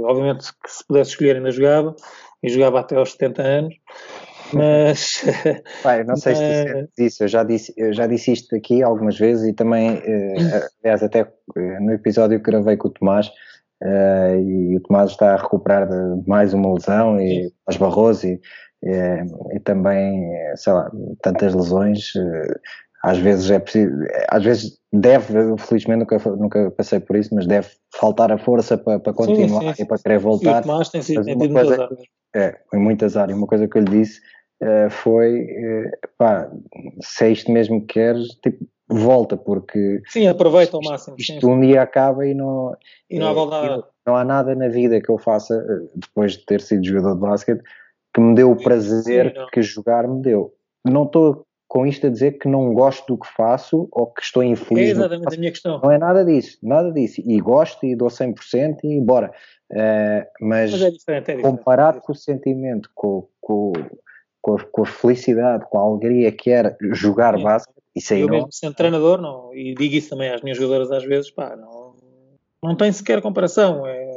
obviamente 0.03 0.51
que 0.63 0.71
se 0.71 0.85
pudesse 0.85 1.11
escolher 1.11 1.37
ainda 1.37 1.51
jogava, 1.51 1.95
e 2.41 2.49
jogava 2.49 2.79
até 2.79 2.95
aos 2.95 3.11
70 3.11 3.41
anos, 3.41 3.75
mas. 4.53 5.23
Pai, 5.83 6.03
não 6.03 6.15
sei 6.15 6.33
mas... 6.33 6.39
se 6.39 6.65
tu 6.65 6.71
sentes 6.71 6.97
isso, 6.99 7.23
eu 7.23 7.27
já, 7.27 7.43
disse, 7.43 7.73
eu 7.77 7.93
já 7.93 8.07
disse 8.07 8.31
isto 8.31 8.55
aqui 8.55 8.83
algumas 8.83 9.17
vezes 9.17 9.47
e 9.47 9.53
também, 9.53 10.01
eh, 10.05 10.35
aliás, 10.83 11.03
até 11.03 11.19
eh, 11.19 11.79
no 11.79 11.91
episódio 11.91 12.39
que 12.39 12.51
gravei 12.51 12.77
com 12.77 12.87
o 12.87 12.91
Tomás, 12.91 13.31
Uh, 13.81 14.35
e 14.37 14.75
o 14.75 14.81
Tomás 14.81 15.11
está 15.11 15.33
a 15.33 15.37
recuperar 15.37 15.87
de 15.87 16.27
mais 16.27 16.53
uma 16.53 16.73
lesão 16.73 17.17
e 17.19 17.49
as 17.65 17.77
barros 17.77 18.25
e, 18.25 18.39
e, 18.83 19.55
e, 19.55 19.59
também, 19.61 20.29
sei 20.55 20.73
lá, 20.73 20.91
tantas 21.21 21.53
lesões. 21.53 22.11
Às 23.01 23.17
vezes 23.19 23.49
é 23.49 23.59
preciso, 23.59 23.93
às 24.29 24.43
vezes 24.43 24.77
deve, 24.91 25.57
felizmente 25.57 25.99
nunca, 25.99 26.17
nunca 26.35 26.71
passei 26.71 26.99
por 26.99 27.15
isso, 27.15 27.33
mas 27.33 27.47
deve 27.47 27.69
faltar 27.95 28.29
a 28.29 28.37
força 28.37 28.77
para, 28.77 28.99
para 28.99 29.13
continuar 29.13 29.61
sim, 29.61 29.73
sim, 29.73 29.83
e 29.83 29.85
para 29.85 29.97
querer 29.97 30.19
voltar. 30.19 30.57
E 30.57 30.59
o 30.59 30.61
Tomás 30.63 30.89
tem 30.89 31.01
sido, 31.01 31.23
áreas. 31.57 31.89
É, 32.35 32.59
em 32.73 32.79
muitas 32.79 33.15
áreas. 33.15 33.37
Uma 33.37 33.47
coisa 33.47 33.67
que 33.69 33.77
eu 33.77 33.83
lhe 33.83 33.99
disse 33.99 34.19
uh, 34.61 34.89
foi, 34.89 35.43
uh, 35.43 35.91
pá, 36.17 36.51
se 37.01 37.25
é 37.25 37.31
isto 37.31 37.51
mesmo 37.51 37.81
que 37.81 37.93
queres, 37.93 38.27
tipo, 38.43 38.65
volta, 38.87 39.37
porque... 39.37 40.01
Sim, 40.07 40.27
aproveita 40.27 40.77
ao 40.77 40.83
máximo. 40.83 41.15
Isto, 41.17 41.39
sim, 41.41 41.45
um 41.47 41.61
dia 41.61 41.81
acaba 41.81 42.25
e 42.25 42.33
não... 42.33 42.75
E 43.09 43.19
não 43.19 43.27
há 43.27 43.33
volta 43.33 43.87
Não 44.05 44.15
há 44.15 44.23
nada 44.23 44.55
na 44.55 44.67
vida 44.67 45.01
que 45.01 45.09
eu 45.09 45.17
faça, 45.17 45.63
depois 45.95 46.33
de 46.33 46.45
ter 46.45 46.61
sido 46.61 46.85
jogador 46.85 47.15
de 47.15 47.21
basquete, 47.21 47.63
que 48.13 48.21
me 48.21 48.35
deu 48.35 48.51
o 48.51 48.61
prazer 48.61 49.33
sim, 49.35 49.45
que 49.51 49.61
jogar 49.61 50.07
me 50.07 50.21
deu. 50.21 50.53
Não 50.85 51.03
estou 51.03 51.45
com 51.69 51.85
isto 51.85 52.07
a 52.07 52.09
dizer 52.09 52.39
que 52.39 52.47
não 52.47 52.73
gosto 52.73 53.13
do 53.13 53.19
que 53.19 53.27
faço 53.27 53.87
ou 53.91 54.07
que 54.07 54.23
estou 54.23 54.43
infeliz. 54.43 54.89
É 54.89 54.91
exatamente 54.91 55.35
a 55.35 55.39
minha 55.39 55.51
questão. 55.51 55.79
Não 55.81 55.91
é 55.91 55.99
nada 55.99 56.25
disso, 56.25 56.57
nada 56.63 56.91
disso. 56.91 57.21
E 57.23 57.39
gosto 57.39 57.85
e 57.85 57.95
dou 57.95 58.07
100% 58.07 58.79
e 58.83 58.99
bora. 58.99 59.31
Uh, 59.71 60.25
mas, 60.41 60.71
mas 60.71 60.81
é 60.81 60.89
diferente, 60.89 61.31
é 61.31 61.35
diferente, 61.35 61.41
comparado 61.43 62.01
com 62.01 62.11
o 62.11 62.15
sentimento, 62.15 62.89
com, 62.95 63.27
com, 63.39 63.71
com, 64.41 64.55
a, 64.55 64.63
com, 64.63 64.83
a, 64.83 64.85
felicidade, 64.85 65.65
com 65.69 65.77
a 65.77 65.81
alegria 65.81 66.31
que 66.31 66.49
era 66.49 66.75
jogar 66.93 67.37
é. 67.37 67.43
básico, 67.43 67.73
isso 67.95 68.13
aí 68.13 68.21
eu 68.21 68.27
não... 68.27 68.35
mesmo 68.35 68.49
sendo 68.51 68.75
treinador, 68.75 69.21
não, 69.21 69.53
e 69.53 69.73
digo 69.75 69.95
isso 69.95 70.09
também 70.09 70.29
às 70.29 70.41
minhas 70.41 70.57
jogadoras 70.57 70.91
às 70.91 71.03
vezes, 71.03 71.31
pá, 71.31 71.55
não, 71.55 71.95
não 72.63 72.75
tem 72.75 72.91
sequer 72.91 73.21
comparação. 73.21 73.85
É, 73.85 74.09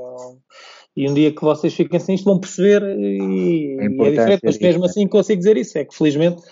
e 0.95 1.09
um 1.09 1.15
dia 1.15 1.35
que 1.35 1.41
vocês 1.41 1.73
fiquem 1.73 1.97
assim, 1.97 2.15
isto 2.15 2.25
vão 2.25 2.39
perceber 2.39 2.83
e 2.83 3.79
é, 3.81 3.87
e 3.87 4.07
é 4.07 4.11
diferente, 4.11 4.41
mas 4.45 4.59
mesmo 4.59 4.85
assim 4.85 5.09
consigo 5.09 5.39
dizer 5.39 5.57
isso, 5.57 5.79
é 5.79 5.85
que 5.85 5.97
felizmente 5.97 6.43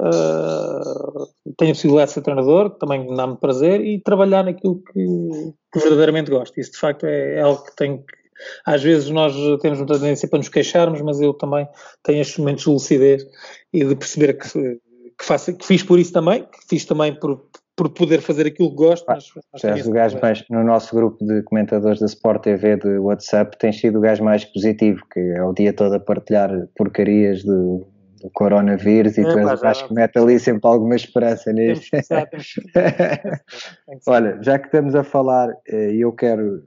Uh, 0.00 1.26
tenho 1.58 1.72
a 1.72 1.74
possibilidade 1.74 2.08
de 2.08 2.14
ser 2.14 2.22
treinador, 2.22 2.70
que 2.70 2.78
também 2.78 3.14
dá-me 3.14 3.36
prazer, 3.36 3.82
e 3.82 4.00
trabalhar 4.00 4.44
naquilo 4.44 4.82
que, 4.82 5.52
que 5.72 5.78
verdadeiramente 5.78 6.30
gosto. 6.30 6.58
Isso 6.58 6.72
de 6.72 6.78
facto 6.78 7.04
é, 7.04 7.34
é 7.34 7.40
algo 7.42 7.62
que 7.62 7.76
tenho 7.76 7.98
que. 7.98 8.19
Às 8.64 8.82
vezes 8.82 9.10
nós 9.10 9.34
temos 9.60 9.78
muita 9.78 9.94
tendência 9.94 10.28
para 10.28 10.38
nos 10.38 10.48
queixarmos, 10.48 11.00
mas 11.00 11.20
eu 11.20 11.34
também 11.34 11.66
tenho 12.02 12.20
estes 12.20 12.38
momentos 12.38 12.64
de 12.64 12.70
lucidez 12.70 13.26
e 13.72 13.84
de 13.84 13.96
perceber 13.96 14.34
que, 14.34 14.48
que, 14.48 15.24
faço, 15.24 15.56
que 15.56 15.66
fiz 15.66 15.82
por 15.82 15.98
isso 15.98 16.12
também, 16.12 16.42
que 16.42 16.68
fiz 16.68 16.84
também 16.84 17.14
por, 17.14 17.46
por 17.76 17.90
poder 17.90 18.20
fazer 18.20 18.46
aquilo 18.46 18.70
que 18.70 18.76
gosto. 18.76 19.08
Ah, 19.08 19.14
mas, 19.14 19.30
mas 19.62 19.86
o 19.86 19.90
gajo 19.90 20.18
mais, 20.20 20.44
no 20.50 20.62
nosso 20.62 20.94
grupo 20.94 21.24
de 21.24 21.42
comentadores 21.42 21.98
da 21.98 22.06
Sport 22.06 22.42
TV 22.42 22.76
de 22.76 22.98
WhatsApp, 22.98 23.58
tens 23.58 23.80
sido 23.80 23.98
o 23.98 24.00
gajo 24.00 24.22
mais 24.22 24.44
positivo, 24.44 25.02
que 25.12 25.20
é 25.20 25.42
o 25.42 25.52
dia 25.52 25.72
todo 25.72 25.94
a 25.94 26.00
partilhar 26.00 26.50
porcarias 26.76 27.42
do 27.42 27.86
coronavírus 28.34 29.16
e 29.16 29.22
é, 29.22 29.24
tu 29.24 29.38
és 29.38 29.62
acho 29.62 29.88
que 29.88 29.94
mete 29.94 30.18
ali 30.18 30.38
sempre 30.38 30.68
alguma 30.68 30.94
esperança 30.94 31.50
nisto. 31.52 31.96
Olha, 34.06 34.38
já 34.42 34.58
que 34.58 34.66
estamos 34.66 34.94
a 34.94 35.02
falar, 35.02 35.48
eh, 35.66 35.94
eu 35.94 36.12
quero, 36.12 36.62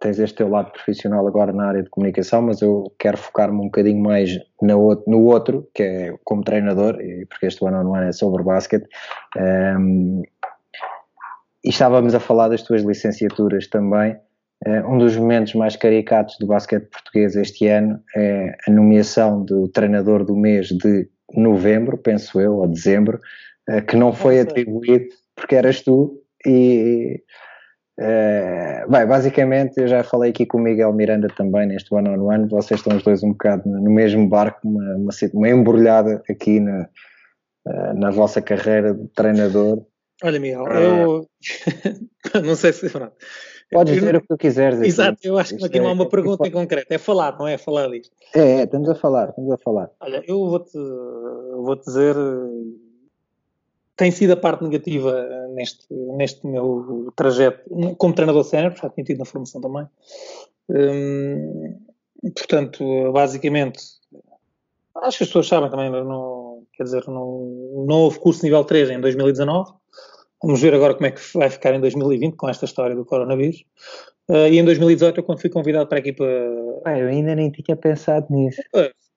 tens 0.00 0.18
este 0.18 0.36
teu 0.36 0.48
lado 0.48 0.72
profissional 0.72 1.26
agora 1.26 1.52
na 1.52 1.68
área 1.68 1.82
de 1.82 1.90
comunicação, 1.90 2.42
mas 2.42 2.60
eu 2.60 2.92
quero 2.98 3.16
focar-me 3.16 3.58
um 3.58 3.64
bocadinho 3.64 4.02
mais 4.02 4.38
no, 4.60 5.02
no 5.06 5.24
outro, 5.24 5.68
que 5.74 5.82
é 5.82 6.14
como 6.24 6.42
treinador, 6.42 6.98
porque 7.28 7.46
este 7.46 7.64
ano 7.66 7.84
não 7.84 7.96
é 7.96 8.12
sobre 8.12 8.42
basquete. 8.42 8.86
Um, 9.36 10.22
e 11.64 11.70
estávamos 11.70 12.14
a 12.14 12.20
falar 12.20 12.48
das 12.48 12.62
tuas 12.62 12.82
licenciaturas 12.82 13.66
também. 13.68 14.16
Uh, 14.66 14.86
um 14.88 14.98
dos 14.98 15.16
momentos 15.16 15.54
mais 15.54 15.76
caricatos 15.76 16.36
do 16.38 16.46
basquete 16.46 16.88
português 16.90 17.36
este 17.36 17.66
ano 17.68 18.00
é 18.16 18.56
a 18.68 18.70
nomeação 18.70 19.44
do 19.44 19.68
treinador 19.68 20.24
do 20.24 20.36
mês 20.36 20.68
de 20.68 21.08
novembro, 21.34 21.96
penso 21.96 22.40
eu, 22.40 22.56
ou 22.56 22.66
dezembro, 22.66 23.20
uh, 23.70 23.82
que 23.82 23.96
não 23.96 24.12
foi 24.12 24.40
atribuído 24.40 25.06
porque 25.34 25.54
eras 25.54 25.80
tu 25.80 26.20
e 26.46 27.22
uh, 28.00 28.90
bem, 28.90 29.06
basicamente 29.06 29.78
eu 29.78 29.86
já 29.86 30.02
falei 30.02 30.30
aqui 30.30 30.46
com 30.46 30.58
o 30.58 30.60
Miguel 30.60 30.92
Miranda 30.92 31.28
também 31.36 31.66
neste 31.66 31.92
one 31.94 32.08
on 32.08 32.24
one, 32.24 32.48
vocês 32.48 32.80
estão 32.80 32.96
os 32.96 33.02
dois 33.02 33.22
um 33.22 33.32
bocado 33.32 33.68
no 33.68 33.90
mesmo 33.90 34.28
barco, 34.28 34.60
uma, 34.64 34.96
uma, 34.96 35.10
uma 35.32 35.48
embrulhada 35.48 36.22
aqui 36.28 36.60
na, 36.60 36.88
na 37.94 38.10
vossa 38.10 38.40
carreira 38.42 38.94
de 38.94 39.08
treinador. 39.08 39.84
Olha 40.22 40.38
Miguel, 40.38 40.66
eu 40.66 41.28
não 42.44 42.54
sei 42.54 42.72
se 42.72 42.88
pronto 42.88 43.14
Podes 43.70 43.94
dizer 43.94 44.16
o 44.16 44.20
que 44.20 44.28
tu 44.28 44.36
quiseres. 44.36 44.80
Exato, 44.80 45.18
eu 45.24 45.38
acho 45.38 45.56
que 45.56 45.64
aqui 45.64 45.80
não 45.80 45.88
há 45.88 45.92
uma 45.92 46.04
é, 46.04 46.08
pergunta 46.08 46.46
em 46.46 46.50
concreto, 46.50 46.86
é 46.92 46.98
falar, 46.98 47.36
não 47.38 47.48
é 47.48 47.58
falar 47.58 47.88
disto. 47.88 48.14
É, 48.34 48.60
é, 48.60 48.62
estamos 48.64 48.88
a 48.88 48.94
falar, 48.94 49.30
estamos 49.30 49.50
a 49.50 49.58
falar. 49.58 49.90
Olha, 50.00 50.22
eu 50.26 50.38
vou-te 50.48 50.78
vou 50.78 51.76
-te 51.76 51.84
dizer, 51.86 52.14
tem 53.96 54.10
sido 54.10 54.32
a 54.32 54.36
parte 54.36 54.64
negativa 54.64 55.26
neste, 55.54 55.86
neste 55.92 56.46
meu 56.46 57.12
trajeto 57.16 57.62
como 57.96 58.14
treinador 58.14 58.44
sénior, 58.44 58.74
já 58.76 58.88
tinha 58.90 59.04
tido 59.04 59.18
na 59.18 59.24
formação 59.24 59.60
também. 59.60 59.86
Hum, 60.68 61.78
portanto, 62.34 63.12
basicamente, 63.12 63.80
acho 65.02 65.18
que 65.18 65.24
as 65.24 65.28
pessoas 65.28 65.46
sabem 65.46 65.70
também, 65.70 65.90
não, 65.90 66.64
quer 66.72 66.84
dizer, 66.84 67.04
não, 67.06 67.84
não 67.86 68.00
houve 68.02 68.18
curso 68.18 68.44
nível 68.44 68.64
3 68.64 68.90
em 68.90 69.00
2019, 69.00 69.72
Vamos 70.44 70.60
ver 70.60 70.74
agora 70.74 70.94
como 70.94 71.06
é 71.06 71.10
que 71.10 71.20
vai 71.32 71.48
ficar 71.48 71.74
em 71.74 71.80
2020 71.80 72.36
com 72.36 72.48
esta 72.50 72.66
história 72.66 72.94
do 72.94 73.04
coronavírus. 73.04 73.64
Uh, 74.28 74.48
e 74.50 74.58
em 74.58 74.64
2018, 74.64 75.22
quando 75.22 75.40
fui 75.40 75.48
convidado 75.48 75.88
para 75.88 75.98
a 75.98 76.00
equipa. 76.00 76.24
Ah, 76.84 76.98
eu 76.98 77.08
ainda 77.08 77.34
nem 77.34 77.50
tinha 77.50 77.74
pensado 77.74 78.26
nisso. 78.28 78.60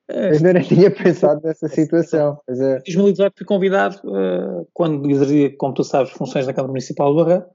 É, 0.09 0.27
é, 0.27 0.31
ainda 0.31 0.53
nem 0.53 0.63
tinha 0.63 0.89
pensado 0.89 1.41
nessa 1.43 1.67
situação. 1.67 2.39
Em 2.49 2.53
é. 2.53 2.79
2018 2.79 3.33
fui 3.37 3.45
convidado, 3.45 3.97
uh, 4.05 4.67
quando 4.73 5.09
exercia, 5.09 5.55
como 5.57 5.73
tu 5.73 5.83
sabes, 5.83 6.11
funções 6.11 6.47
na 6.47 6.53
Câmara 6.53 6.71
Municipal 6.71 7.13
de. 7.13 7.45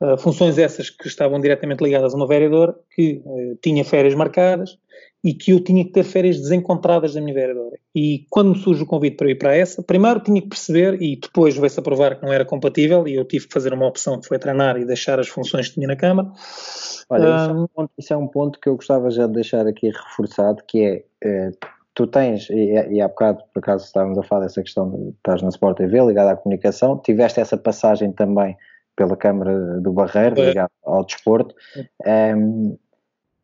Uh, 0.00 0.16
funções 0.16 0.56
essas 0.56 0.88
que 0.88 1.06
estavam 1.06 1.38
diretamente 1.40 1.84
ligadas 1.84 2.14
a 2.14 2.16
uma 2.16 2.26
vereadora 2.26 2.74
que 2.94 3.22
tinha 3.60 3.84
férias 3.84 4.14
marcadas 4.14 4.78
e 5.22 5.34
que 5.34 5.52
eu 5.52 5.62
tinha 5.62 5.84
que 5.84 5.92
ter 5.92 6.02
férias 6.02 6.40
desencontradas 6.40 7.12
da 7.12 7.20
minha 7.20 7.34
vereadora. 7.34 7.76
E 7.94 8.24
quando 8.30 8.50
me 8.50 8.58
surge 8.58 8.82
o 8.82 8.86
convite 8.86 9.16
para 9.16 9.30
ir 9.30 9.34
para 9.34 9.54
essa, 9.54 9.82
primeiro 9.82 10.20
tinha 10.20 10.40
que 10.40 10.48
perceber 10.48 11.00
e 11.02 11.16
depois 11.16 11.56
veio-se 11.56 11.78
a 11.78 11.82
provar 11.82 12.18
que 12.18 12.24
não 12.24 12.32
era 12.32 12.44
compatível 12.44 13.06
e 13.06 13.14
eu 13.14 13.24
tive 13.26 13.46
que 13.46 13.52
fazer 13.52 13.72
uma 13.74 13.86
opção 13.86 14.18
que 14.18 14.26
foi 14.26 14.38
treinar 14.38 14.78
e 14.78 14.86
deixar 14.86 15.20
as 15.20 15.28
funções 15.28 15.68
que 15.68 15.74
tinha 15.74 15.88
na 15.88 15.96
Câmara. 15.96 16.30
Olha, 17.10 17.36
isso, 17.36 17.50
é 17.50 17.52
um 17.52 17.66
ponto, 17.66 17.90
isso 17.98 18.12
é 18.14 18.16
um 18.16 18.26
ponto 18.26 18.60
que 18.60 18.68
eu 18.68 18.76
gostava 18.76 19.10
já 19.10 19.26
de 19.26 19.34
deixar 19.34 19.66
aqui 19.66 19.88
reforçado, 19.88 20.62
que 20.66 20.82
é, 20.82 21.04
é 21.22 21.50
tu 22.00 22.06
tens, 22.06 22.48
e, 22.48 22.94
e 22.94 23.00
há 23.02 23.08
bocado 23.08 23.42
por 23.52 23.60
acaso 23.60 23.84
estávamos 23.84 24.16
a 24.16 24.22
falar 24.22 24.42
dessa 24.42 24.62
questão 24.62 24.90
de 24.90 25.10
estás 25.10 25.42
na 25.42 25.50
Sport 25.50 25.76
TV 25.76 26.00
ligada 26.00 26.32
à 26.32 26.36
comunicação, 26.36 26.96
tiveste 26.96 27.40
essa 27.40 27.58
passagem 27.58 28.10
também 28.12 28.56
pela 28.96 29.14
Câmara 29.16 29.78
do 29.80 29.92
Barreiro, 29.92 30.42
ligado 30.42 30.70
ao 30.82 31.04
desporto. 31.04 31.54
Um, 32.06 32.78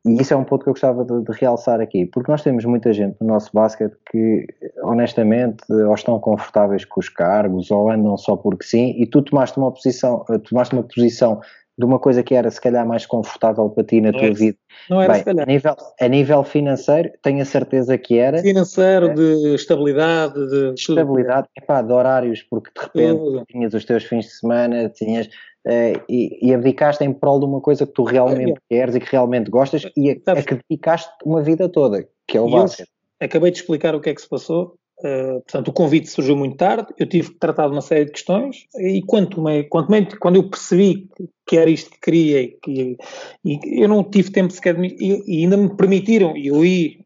e 0.07 0.23
isso 0.23 0.33
é 0.33 0.37
um 0.37 0.45
ponto 0.45 0.63
que 0.63 0.71
eu 0.71 0.73
gostava 0.73 1.05
de, 1.05 1.23
de, 1.23 1.33
realçar 1.39 1.81
aqui, 1.81 2.07
porque 2.07 2.31
nós 2.31 2.43
temos 2.43 2.65
muita 2.65 2.93
gente 2.93 3.17
no 3.21 3.27
nosso 3.27 3.51
basquete 3.53 3.95
que, 4.11 4.47
honestamente, 4.83 5.63
ou 5.71 5.95
estão 5.95 6.19
confortáveis 6.19 6.85
com 6.85 7.01
os 7.01 7.09
cargos, 7.11 7.71
ou 7.71 7.91
andam 7.91 8.17
só 8.17 8.37
porque 8.37 8.65
sim, 8.65 8.95
e 8.97 9.07
tu 9.07 9.21
tomaste 9.21 9.59
uma 9.59 9.71
posição, 9.71 10.25
tomaste 10.49 10.75
uma 10.75 10.85
posição 10.85 11.41
de 11.79 11.85
uma 11.85 11.99
coisa 11.99 12.23
que 12.23 12.35
era 12.35 12.51
se 12.51 12.61
calhar 12.61 12.87
mais 12.87 13.05
confortável 13.05 13.69
para 13.69 13.85
ti 13.85 14.01
na 14.01 14.11
não 14.11 14.19
tua 14.19 14.33
vida. 14.33 14.57
Não 14.89 15.01
era 15.01 15.13
Bem, 15.13 15.19
se 15.21 15.25
calhar. 15.25 15.49
A 15.49 15.53
nível, 15.53 15.77
a 16.01 16.09
nível 16.09 16.45
financeiro, 16.45 17.11
tenho 17.23 17.43
a 17.43 17.45
certeza 17.45 17.99
que 17.99 18.19
era. 18.19 18.39
Financeiro, 18.39 19.11
é, 19.11 19.15
de 19.15 19.55
estabilidade, 19.55 20.35
de 20.35 20.75
estabilidade, 20.75 21.49
epá, 21.57 21.83
de 21.83 21.93
horários, 21.93 22.43
porque 22.43 22.71
de 22.75 22.81
repente 22.81 23.45
tinhas 23.51 23.75
os 23.75 23.85
teus 23.85 24.05
fins 24.05 24.27
de 24.27 24.33
semana, 24.33 24.89
tinhas. 24.89 25.29
Uh, 25.67 25.99
e, 26.09 26.39
e, 26.49 26.55
abdicaste 26.55 27.03
em 27.03 27.13
prol 27.13 27.41
de 27.41 27.45
uma 27.45 27.61
coisa 27.61 27.85
que 27.85 27.93
tu 27.93 28.05
realmente 28.05 28.53
é, 28.53 28.55
queres 28.69 28.95
e 28.95 29.01
que 29.01 29.11
realmente 29.11 29.51
gostas 29.51 29.83
e 29.97 30.11
a, 30.13 30.33
a 30.33 30.41
que 30.41 30.61
dedicaste 30.69 31.11
uma 31.25 31.43
vida 31.43 31.69
toda, 31.69 32.07
que 32.29 32.39
é 32.39 32.41
o 32.41 32.49
básico. 32.49 32.89
Acabei 33.19 33.51
de 33.51 33.59
explicar 33.59 33.93
o 33.93 34.01
que 34.01 34.11
é 34.11 34.15
que 34.15 34.21
se 34.21 34.29
passou 34.29 34.77
Uh, 34.99 35.43
portanto, 35.43 35.69
o 35.69 35.73
convite 35.75 36.09
surgiu 36.09 36.35
muito 36.35 36.57
tarde, 36.57 36.89
eu 36.99 37.07
tive 37.07 37.29
que 37.31 37.39
tratar 37.39 37.67
de 37.67 37.75
uma 37.75 37.83
série 37.83 38.07
de 38.07 38.13
questões 38.13 38.67
e 38.77 39.03
quanto, 39.03 39.43
me, 39.43 39.65
quanto 39.65 39.91
me, 39.91 40.07
quando 40.17 40.37
eu 40.37 40.49
percebi 40.49 41.07
que 41.47 41.59
era 41.59 41.69
isto 41.69 41.91
que 41.91 42.01
queria 42.01 42.41
e, 42.41 42.49
que, 42.63 42.97
e 43.45 43.83
eu 43.83 43.89
não 43.89 44.03
tive 44.03 44.31
tempo 44.31 44.51
sequer 44.55 44.75
de 44.75 44.81
me, 44.81 44.97
e, 44.99 45.23
e, 45.27 45.45
ainda 45.45 45.59
me 45.59 45.77
permitiram 45.77 46.35
e 46.35 46.47
eu 46.47 46.65
ia, 46.65 46.97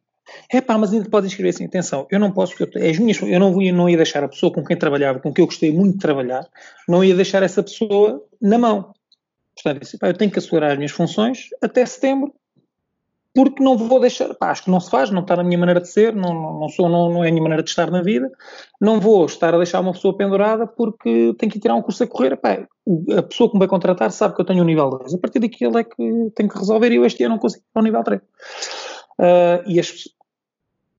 é 0.53 0.61
pá, 0.61 0.79
mas 0.79 0.93
ainda 0.93 1.11
pode 1.11 1.27
escrever 1.27 1.49
assim, 1.49 1.65
atenção, 1.65 2.07
eu 2.13 2.21
não 2.21 2.31
posso, 2.31 2.57
porque 2.57 2.79
eu, 2.79 2.91
as 2.91 2.97
minhas, 2.97 3.21
eu 3.23 3.41
não, 3.41 3.61
eu 3.61 3.75
não 3.75 3.91
ia 3.91 3.97
deixar 3.97 4.23
a 4.23 4.29
pessoa 4.29 4.53
com 4.53 4.65
quem 4.65 4.77
trabalhava, 4.77 5.19
com 5.19 5.33
quem 5.33 5.43
eu 5.43 5.47
gostei 5.47 5.73
muito 5.73 5.95
de 5.95 6.01
trabalhar, 6.01 6.47
não 6.89 7.03
ia 7.03 7.17
deixar 7.17 7.43
essa 7.43 7.61
pessoa 7.61 8.25
na 8.41 8.57
mão. 8.57 8.95
Portanto, 9.55 9.77
eu, 9.77 9.81
disse, 9.81 9.99
eu 10.01 10.15
tenho 10.15 10.31
que 10.31 10.39
acelerar 10.39 10.71
as 10.71 10.77
minhas 10.77 10.93
funções 10.93 11.49
até 11.61 11.85
setembro, 11.85 12.33
porque 13.35 13.63
não 13.63 13.77
vou 13.77 14.01
deixar, 14.01 14.35
pá, 14.35 14.51
acho 14.51 14.65
que 14.65 14.71
não 14.71 14.81
se 14.81 14.91
faz, 14.91 15.11
não 15.11 15.23
está 15.23 15.37
na 15.37 15.45
minha 15.45 15.59
maneira 15.59 15.81
de 15.81 15.89
ser, 15.89 16.15
não, 16.15 16.59
não, 16.59 16.69
sou, 16.69 16.89
não, 16.89 17.13
não 17.13 17.25
é 17.25 17.29
a 17.29 17.31
minha 17.31 17.43
maneira 17.43 17.63
de 17.63 17.71
estar 17.71 17.91
na 17.91 18.03
vida, 18.03 18.31
não 18.81 18.99
vou 18.99 19.25
estar 19.25 19.55
a 19.55 19.59
deixar 19.59 19.81
uma 19.81 19.93
pessoa 19.93 20.17
pendurada 20.17 20.67
porque 20.67 21.35
tenho 21.39 21.53
que 21.53 21.61
tirar 21.61 21.77
um 21.77 21.83
curso 21.83 22.03
a 22.03 22.07
correr, 22.07 22.37
pá, 22.37 22.67
a 23.17 23.23
pessoa 23.23 23.49
que 23.49 23.55
me 23.55 23.61
vai 23.61 23.69
contratar 23.69 24.11
sabe 24.11 24.35
que 24.35 24.41
eu 24.41 24.45
tenho 24.45 24.63
um 24.63 24.67
nível 24.67 24.91
2, 24.91 25.15
a 25.15 25.19
partir 25.19 25.39
daqui 25.39 25.65
ele 25.65 25.79
é 25.79 25.85
que 25.85 26.31
tenho 26.35 26.49
que 26.49 26.59
resolver 26.59 26.91
e 26.91 26.97
eu 26.97 27.05
este 27.05 27.23
ano 27.23 27.35
não 27.35 27.41
consigo 27.41 27.63
ir 27.65 27.79
ao 27.79 27.85
nível 27.85 28.03
3. 28.03 28.21
Uh, 28.21 28.25
ah, 29.21 29.63
e 29.67 29.79
as, 29.79 29.93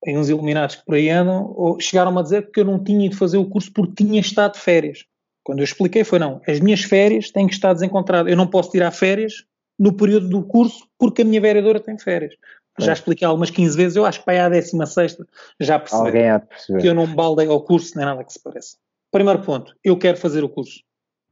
tem 0.01 0.17
uns 0.17 0.29
iluminados 0.29 0.77
que 0.77 0.85
por 0.85 0.95
aí 0.95 1.09
andam, 1.09 1.77
chegaram-me 1.79 2.19
a 2.19 2.23
dizer 2.23 2.49
que 2.51 2.61
eu 2.61 2.65
não 2.65 2.83
tinha 2.83 3.05
ido 3.05 3.15
fazer 3.15 3.37
o 3.37 3.49
curso 3.49 3.71
porque 3.73 4.03
tinha 4.03 4.19
estado 4.19 4.53
de 4.53 4.59
férias. 4.59 5.05
Quando 5.43 5.59
eu 5.59 5.63
expliquei 5.63 6.03
foi 6.03 6.19
não, 6.19 6.41
as 6.47 6.59
minhas 6.59 6.81
férias 6.81 7.29
têm 7.29 7.47
que 7.47 7.53
estar 7.53 7.73
desencontradas, 7.73 8.31
eu 8.31 8.37
não 8.37 8.47
posso 8.47 8.71
tirar 8.71 8.91
férias 8.91 9.45
no 9.81 9.91
período 9.93 10.29
do 10.29 10.43
curso 10.43 10.87
porque 10.99 11.23
a 11.23 11.25
minha 11.25 11.41
vereadora 11.41 11.79
tem 11.79 11.97
férias. 11.97 12.35
É. 12.79 12.85
Já 12.85 12.93
expliquei 12.93 13.27
algumas 13.27 13.49
15 13.49 13.75
vezes, 13.75 13.95
eu 13.95 14.05
acho 14.05 14.19
que 14.19 14.25
para 14.25 14.45
a 14.45 14.49
16 14.49 15.17
já 15.59 15.79
percebi 15.79 16.79
que 16.79 16.87
eu 16.87 16.93
não 16.93 17.07
baldei 17.07 17.47
ao 17.47 17.61
curso 17.63 17.97
nem 17.97 18.05
nada 18.05 18.23
que 18.23 18.31
se 18.31 18.41
pareça. 18.41 18.77
Primeiro 19.11 19.41
ponto, 19.41 19.75
eu 19.83 19.97
quero 19.97 20.17
fazer 20.17 20.43
o 20.43 20.49
curso. 20.49 20.81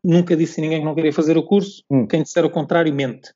Nunca 0.04 0.36
disse 0.36 0.60
a 0.60 0.64
ninguém 0.64 0.80
que 0.80 0.86
não 0.86 0.96
queria 0.96 1.14
fazer 1.14 1.38
o 1.38 1.44
curso, 1.44 1.84
hum. 1.92 2.08
quem 2.08 2.24
disser 2.24 2.44
o 2.44 2.50
contrário 2.50 2.94
mente. 2.94 3.32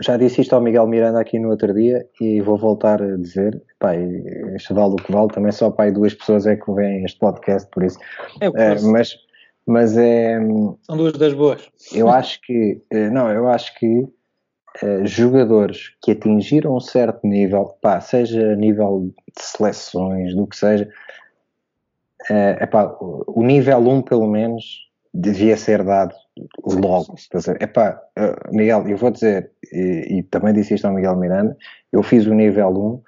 Já 0.00 0.16
disse 0.16 0.40
isto 0.40 0.54
ao 0.54 0.60
Miguel 0.60 0.86
Miranda 0.86 1.20
aqui 1.20 1.38
no 1.38 1.50
outro 1.50 1.72
dia 1.74 2.06
e 2.20 2.40
vou 2.40 2.56
voltar 2.56 3.02
a 3.02 3.16
dizer, 3.16 3.62
pá, 3.78 3.94
este 4.54 4.72
vale 4.72 4.94
o 4.94 4.96
que 4.96 5.12
vale, 5.12 5.28
também 5.28 5.52
só 5.52 5.70
para 5.70 5.86
aí 5.86 5.92
duas 5.92 6.14
pessoas 6.14 6.46
é 6.46 6.56
que 6.56 6.70
vêm 6.72 7.04
este 7.04 7.18
podcast, 7.18 7.68
por 7.70 7.82
isso. 7.82 7.98
É, 8.40 8.46
é 8.46 8.80
mas, 8.82 9.16
mas 9.66 9.96
é... 9.96 10.38
São 10.82 10.96
duas 10.96 11.12
das 11.12 11.34
boas. 11.34 11.68
Eu 11.92 12.08
acho 12.08 12.40
que, 12.42 12.82
eh, 12.90 13.10
não, 13.10 13.30
eu 13.30 13.48
acho 13.48 13.74
que 13.78 14.06
uh, 14.82 15.06
jogadores 15.06 15.96
que 16.02 16.12
atingiram 16.12 16.76
um 16.76 16.80
certo 16.80 17.26
nível, 17.26 17.76
pá, 17.80 18.00
seja 18.00 18.52
a 18.52 18.56
nível 18.56 19.12
de 19.36 19.42
seleções, 19.42 20.34
do 20.34 20.46
que 20.46 20.56
seja, 20.56 20.88
uh, 22.30 22.62
epá, 22.62 22.96
o 23.00 23.42
nível 23.42 23.78
1 23.78 24.02
pelo 24.02 24.26
menos 24.26 24.86
devia 25.12 25.56
ser 25.56 25.82
dado 25.82 26.14
logo. 26.64 27.14
Epá, 27.60 28.00
uh, 28.18 28.54
Miguel, 28.54 28.86
eu 28.88 28.96
vou 28.96 29.10
dizer, 29.10 29.50
e, 29.72 30.18
e, 30.18 30.22
também 30.24 30.52
disse 30.52 30.74
isto 30.74 30.86
ao 30.86 30.94
Miguel 30.94 31.16
Miranda, 31.16 31.56
eu 31.92 32.02
fiz 32.02 32.26
o 32.26 32.34
nível 32.34 32.68
1 32.68 33.02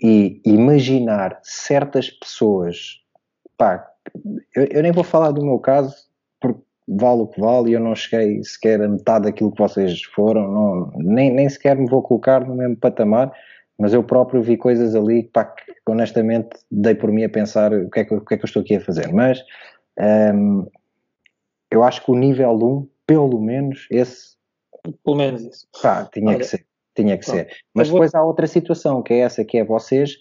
e 0.00 0.40
imaginar 0.44 1.38
certas 1.42 2.10
pessoas, 2.10 3.02
pá, 3.56 3.88
eu, 4.54 4.64
eu 4.70 4.82
nem 4.82 4.92
vou 4.92 5.04
falar 5.04 5.32
do 5.32 5.44
meu 5.44 5.58
caso, 5.58 5.94
porque 6.40 6.60
vale 6.88 7.22
o 7.22 7.26
que 7.26 7.40
vale 7.40 7.70
e 7.70 7.72
eu 7.74 7.80
não 7.80 7.94
cheguei 7.94 8.42
sequer 8.42 8.80
a 8.80 8.88
metade 8.88 9.26
daquilo 9.26 9.52
que 9.52 9.58
vocês 9.58 10.02
foram, 10.14 10.50
não, 10.50 10.92
nem, 10.96 11.30
nem 11.32 11.48
sequer 11.48 11.76
me 11.76 11.88
vou 11.88 12.02
colocar 12.02 12.46
no 12.46 12.54
mesmo 12.54 12.76
patamar, 12.76 13.30
mas 13.78 13.92
eu 13.92 14.02
próprio 14.02 14.42
vi 14.42 14.56
coisas 14.56 14.94
ali 14.94 15.22
pá, 15.24 15.44
que 15.44 15.72
honestamente 15.86 16.48
dei 16.70 16.94
por 16.94 17.12
mim 17.12 17.24
a 17.24 17.28
pensar 17.28 17.72
o 17.72 17.90
que 17.90 18.00
é 18.00 18.04
que, 18.04 18.14
o 18.14 18.20
que, 18.20 18.34
é 18.34 18.36
que 18.38 18.44
eu 18.44 18.46
estou 18.46 18.62
aqui 18.62 18.76
a 18.76 18.80
fazer. 18.80 19.12
Mas 19.12 19.44
um, 20.34 20.66
eu 21.70 21.84
acho 21.84 22.04
que 22.04 22.10
o 22.10 22.14
nível 22.14 22.52
1, 22.52 22.88
pelo 23.06 23.40
menos, 23.40 23.86
esse. 23.90 24.36
Pelo 25.04 25.16
menos 25.16 25.42
isso. 25.42 25.68
Pá, 25.82 26.08
tinha 26.12 26.28
Olha, 26.28 26.38
que 26.38 26.44
ser. 26.44 26.66
Tinha 26.94 27.16
que 27.16 27.24
ser. 27.24 27.48
Mas 27.74 27.88
vou... 27.88 27.98
depois 27.98 28.14
há 28.14 28.24
outra 28.24 28.46
situação, 28.46 29.02
que 29.02 29.14
é 29.14 29.18
essa, 29.20 29.44
que 29.44 29.58
é 29.58 29.64
vocês, 29.64 30.16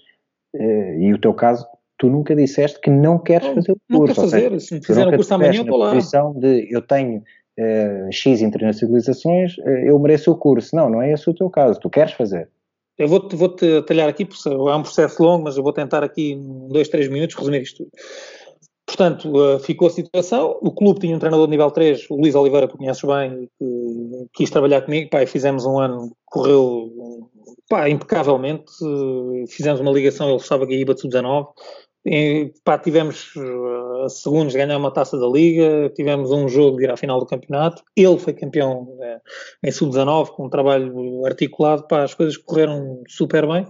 uh, 0.56 1.00
e 1.00 1.14
o 1.14 1.20
teu 1.20 1.34
caso, 1.34 1.66
tu 1.98 2.10
nunca 2.10 2.36
disseste 2.36 2.80
que 2.80 2.90
não 2.90 3.18
queres 3.18 3.48
fazer 3.48 3.72
o 3.72 3.76
curso. 3.76 3.90
Não 3.90 4.06
quero 4.06 4.16
fazer, 4.16 4.62
se 4.62 4.76
me 4.76 4.86
fizer 4.86 5.08
o 5.08 5.12
curso 5.16 5.34
amanhã, 5.34 5.62
estou 5.62 5.78
lá. 5.78 5.94
posição 5.94 6.34
de 6.34 6.68
eu 6.72 6.82
tenho 6.82 7.18
uh, 7.20 8.12
X 8.12 8.42
internacionalizações, 8.42 9.58
uh, 9.58 9.70
eu 9.86 9.98
mereço 10.00 10.32
o 10.32 10.36
curso. 10.36 10.76
Não, 10.76 10.90
não 10.90 11.02
é 11.02 11.12
esse 11.12 11.30
o 11.30 11.34
teu 11.34 11.50
caso, 11.50 11.80
tu 11.80 11.90
queres 11.90 12.14
fazer. 12.14 12.50
Eu 12.98 13.08
vou-te 13.08 13.36
vou 13.36 13.50
-te 13.50 13.82
talhar 13.84 14.10
aqui, 14.10 14.26
porque 14.26 14.50
é 14.50 14.76
um 14.76 14.82
processo 14.82 15.22
longo, 15.22 15.44
mas 15.44 15.58
eu 15.58 15.64
vou 15.64 15.74
tentar 15.74 16.04
aqui 16.04 16.32
em 16.34 16.68
dois, 16.70 16.90
três 16.90 17.08
minutos 17.08 17.36
resumir 17.36 17.62
isto 17.62 17.84
tudo. 17.84 17.92
Portanto, 18.86 19.30
uh, 19.36 19.60
ficou 19.60 19.90
a 19.90 19.92
situação, 19.92 20.58
o 20.62 20.72
clube 20.72 21.02
tinha 21.02 21.16
um 21.16 21.20
treinador 21.20 21.46
de 21.46 21.52
nível 21.52 21.70
3, 21.70 22.10
o 22.10 22.16
Luís 22.16 22.34
Oliveira, 22.36 22.68
que 22.68 22.78
conheces 22.78 23.04
bem, 23.04 23.50
que 23.60 24.28
quis 24.34 24.50
trabalhar 24.50 24.82
comigo, 24.82 25.10
pá, 25.10 25.26
fizemos 25.28 25.66
um 25.66 25.78
ano, 25.78 26.16
correu 26.26 26.90
pá, 27.70 27.90
impecavelmente, 27.90 28.72
fizemos 29.50 29.82
uma 29.82 29.92
ligação, 29.92 30.30
ele 30.30 30.38
estava 30.38 30.66
que 30.66 30.74
ia 30.74 30.86
para 30.86 30.96
19 30.96 31.48
pá, 32.64 32.78
tivemos 32.78 33.34
a 34.06 34.10
segundos 34.10 34.56
ganhar 34.56 34.78
uma 34.78 34.92
taça 34.92 35.18
da 35.18 35.28
Liga, 35.28 35.90
tivemos 35.96 36.32
um 36.32 36.48
jogo 36.48 36.78
de 36.78 36.86
ir 36.86 36.92
à 36.92 36.98
final 36.98 37.20
do 37.20 37.26
campeonato. 37.26 37.84
Ele 37.96 38.18
foi 38.18 38.34
campeão 38.34 38.84
uh, 38.84 39.22
em 39.64 39.72
sub-19 39.72 40.28
com 40.30 40.46
um 40.46 40.50
trabalho 40.50 41.26
articulado, 41.26 41.88
pá, 41.88 42.04
as 42.04 42.14
coisas 42.14 42.38
correram 42.38 43.02
super 43.08 43.48
bem. 43.48 43.66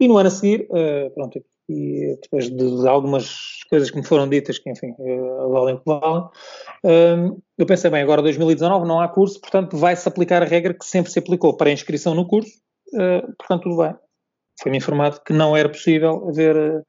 E 0.00 0.08
no 0.08 0.16
ano 0.16 0.28
a 0.28 0.30
seguir, 0.30 0.66
uh, 0.70 1.10
pronto, 1.14 1.42
e 1.68 2.18
depois 2.22 2.50
de, 2.50 2.56
de, 2.56 2.88
algumas 2.88 3.62
coisas 3.70 3.90
que 3.90 3.96
me 3.96 4.04
foram 4.04 4.28
ditas, 4.28 4.58
que 4.58 4.70
enfim, 4.70 4.94
valem 5.50 5.74
o 5.74 5.78
que 5.78 5.84
valem, 5.86 6.28
eu 7.56 7.64
pensei, 7.66 7.90
bem, 7.90 8.02
agora 8.02 8.20
2019 8.20 8.86
não 8.86 9.00
há 9.00 9.08
curso, 9.08 9.40
portanto 9.40 9.74
vai-se 9.74 10.06
aplicar 10.06 10.42
a 10.42 10.44
regra 10.44 10.74
que 10.74 10.84
sempre 10.84 11.10
se 11.10 11.18
aplicou 11.18 11.56
para 11.56 11.70
a 11.70 11.72
inscrição 11.72 12.14
no 12.14 12.28
curso, 12.28 12.52
portanto 13.38 13.62
tudo 13.62 13.78
bem. 13.78 13.94
Foi-me 14.60 14.76
informado 14.76 15.20
que 15.26 15.32
não 15.32 15.56
era 15.56 15.70
possível 15.70 16.28
haver 16.28 16.84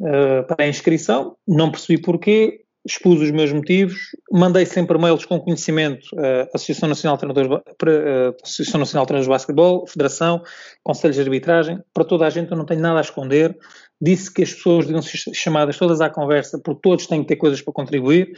uh, 0.00 0.46
para 0.46 0.64
a 0.64 0.68
inscrição, 0.68 1.36
não 1.46 1.70
percebi 1.70 2.00
porquê, 2.00 2.62
expus 2.84 3.20
os 3.20 3.30
meus 3.30 3.52
motivos, 3.52 3.96
mandei 4.30 4.66
sempre 4.66 4.98
mails 4.98 5.24
com 5.24 5.38
conhecimento 5.38 6.04
à 6.18 6.56
Associação 6.56 6.88
Nacional 6.88 7.16
de 7.16 7.20
Treinadores, 7.20 7.62
para, 7.78 8.34
Associação 8.42 8.80
Nacional 8.80 9.06
de 9.06 9.28
Basquetebol, 9.28 9.86
Federação, 9.86 10.42
Conselhos 10.82 11.16
de 11.16 11.22
Arbitragem, 11.22 11.80
para 11.94 12.04
toda 12.04 12.26
a 12.26 12.30
gente 12.30 12.50
eu 12.50 12.56
não 12.56 12.66
tenho 12.66 12.80
nada 12.80 12.98
a 12.98 13.02
esconder, 13.02 13.56
disse 14.00 14.32
que 14.32 14.42
as 14.42 14.52
pessoas 14.52 14.86
deviam 14.86 15.00
ser 15.00 15.16
chamadas 15.32 15.78
todas 15.78 16.00
à 16.00 16.10
conversa, 16.10 16.58
porque 16.58 16.80
todos 16.82 17.06
têm 17.06 17.22
que 17.22 17.28
ter 17.28 17.36
coisas 17.36 17.62
para 17.62 17.72
contribuir, 17.72 18.36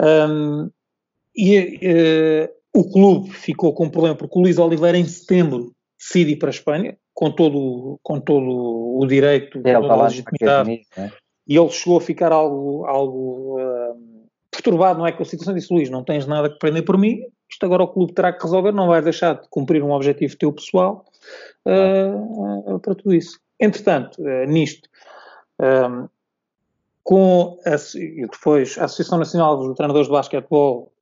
um, 0.00 0.68
e 1.36 1.58
uh, 1.60 2.48
o 2.74 2.90
clube 2.90 3.30
ficou 3.30 3.72
com 3.72 3.84
um 3.84 3.90
problema, 3.90 4.16
porque 4.16 4.36
o 4.36 4.42
Luís 4.42 4.58
Oliveira 4.58 4.98
em 4.98 5.04
setembro 5.06 5.72
decide 5.98 6.32
ir 6.32 6.36
para 6.36 6.48
a 6.48 6.50
Espanha, 6.50 6.96
com 7.16 7.30
todo, 7.30 7.98
com 8.02 8.20
todo 8.20 8.98
o 8.98 9.06
direito, 9.06 9.58
é, 9.64 9.72
toda 9.72 9.94
a 9.94 10.02
legitimidade. 10.02 10.82
Né? 10.94 11.12
E 11.48 11.56
ele 11.56 11.70
chegou 11.70 11.96
a 11.96 12.00
ficar 12.00 12.30
algo, 12.30 12.84
algo 12.84 13.58
uh, 13.58 14.28
perturbado, 14.50 14.98
não 14.98 15.06
é? 15.06 15.12
Com 15.12 15.22
a 15.22 15.26
situação 15.26 15.54
disse, 15.54 15.72
Luís, 15.72 15.88
não 15.88 16.04
tens 16.04 16.26
nada 16.26 16.50
que 16.50 16.58
prender 16.58 16.84
por 16.84 16.98
mim, 16.98 17.22
isto 17.48 17.64
agora 17.64 17.84
o 17.84 17.88
clube 17.88 18.12
terá 18.12 18.34
que 18.34 18.42
resolver, 18.42 18.70
não 18.70 18.88
vai 18.88 19.00
deixar 19.00 19.40
de 19.40 19.48
cumprir 19.48 19.82
um 19.82 19.92
objetivo 19.92 20.36
teu 20.36 20.52
pessoal 20.52 21.06
uh, 21.64 22.74
uh, 22.74 22.80
para 22.80 22.94
tudo 22.94 23.14
isso. 23.14 23.40
Entretanto, 23.58 24.22
nisto, 24.46 24.86
um, 25.58 26.06
com 27.02 27.58
a, 27.64 27.70
depois 28.30 28.76
a 28.76 28.84
Associação 28.84 29.18
Nacional 29.18 29.56
dos 29.56 29.74
Treinadores 29.74 30.06
de 30.06 30.12
Basquetebol 30.12 30.92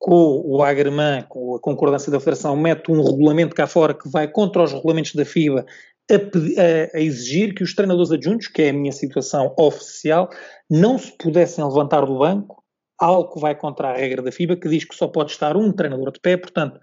com 0.00 0.42
o 0.46 0.62
Agremã, 0.62 1.22
com 1.28 1.54
a 1.54 1.60
concordância 1.60 2.10
da 2.10 2.18
Federação, 2.18 2.56
mete 2.56 2.90
um 2.90 3.04
regulamento 3.04 3.54
cá 3.54 3.66
fora 3.66 3.92
que 3.92 4.08
vai 4.08 4.26
contra 4.26 4.62
os 4.62 4.72
regulamentos 4.72 5.14
da 5.14 5.26
FIBA 5.26 5.66
a, 6.10 6.96
a, 6.96 7.00
exigir 7.00 7.54
que 7.54 7.62
os 7.62 7.74
treinadores 7.74 8.10
adjuntos, 8.10 8.48
que 8.48 8.62
é 8.62 8.70
a 8.70 8.72
minha 8.72 8.92
situação 8.92 9.54
oficial, 9.58 10.30
não 10.70 10.98
se 10.98 11.12
pudessem 11.18 11.62
levantar 11.62 12.06
do 12.06 12.18
banco, 12.18 12.64
algo 12.98 13.34
que 13.34 13.40
vai 13.40 13.54
contra 13.54 13.90
a 13.90 13.94
regra 13.94 14.22
da 14.22 14.32
FIBA, 14.32 14.56
que 14.56 14.70
diz 14.70 14.84
que 14.84 14.96
só 14.96 15.06
pode 15.06 15.32
estar 15.32 15.54
um 15.54 15.70
treinador 15.70 16.10
de 16.10 16.18
pé, 16.18 16.34
portanto, 16.38 16.80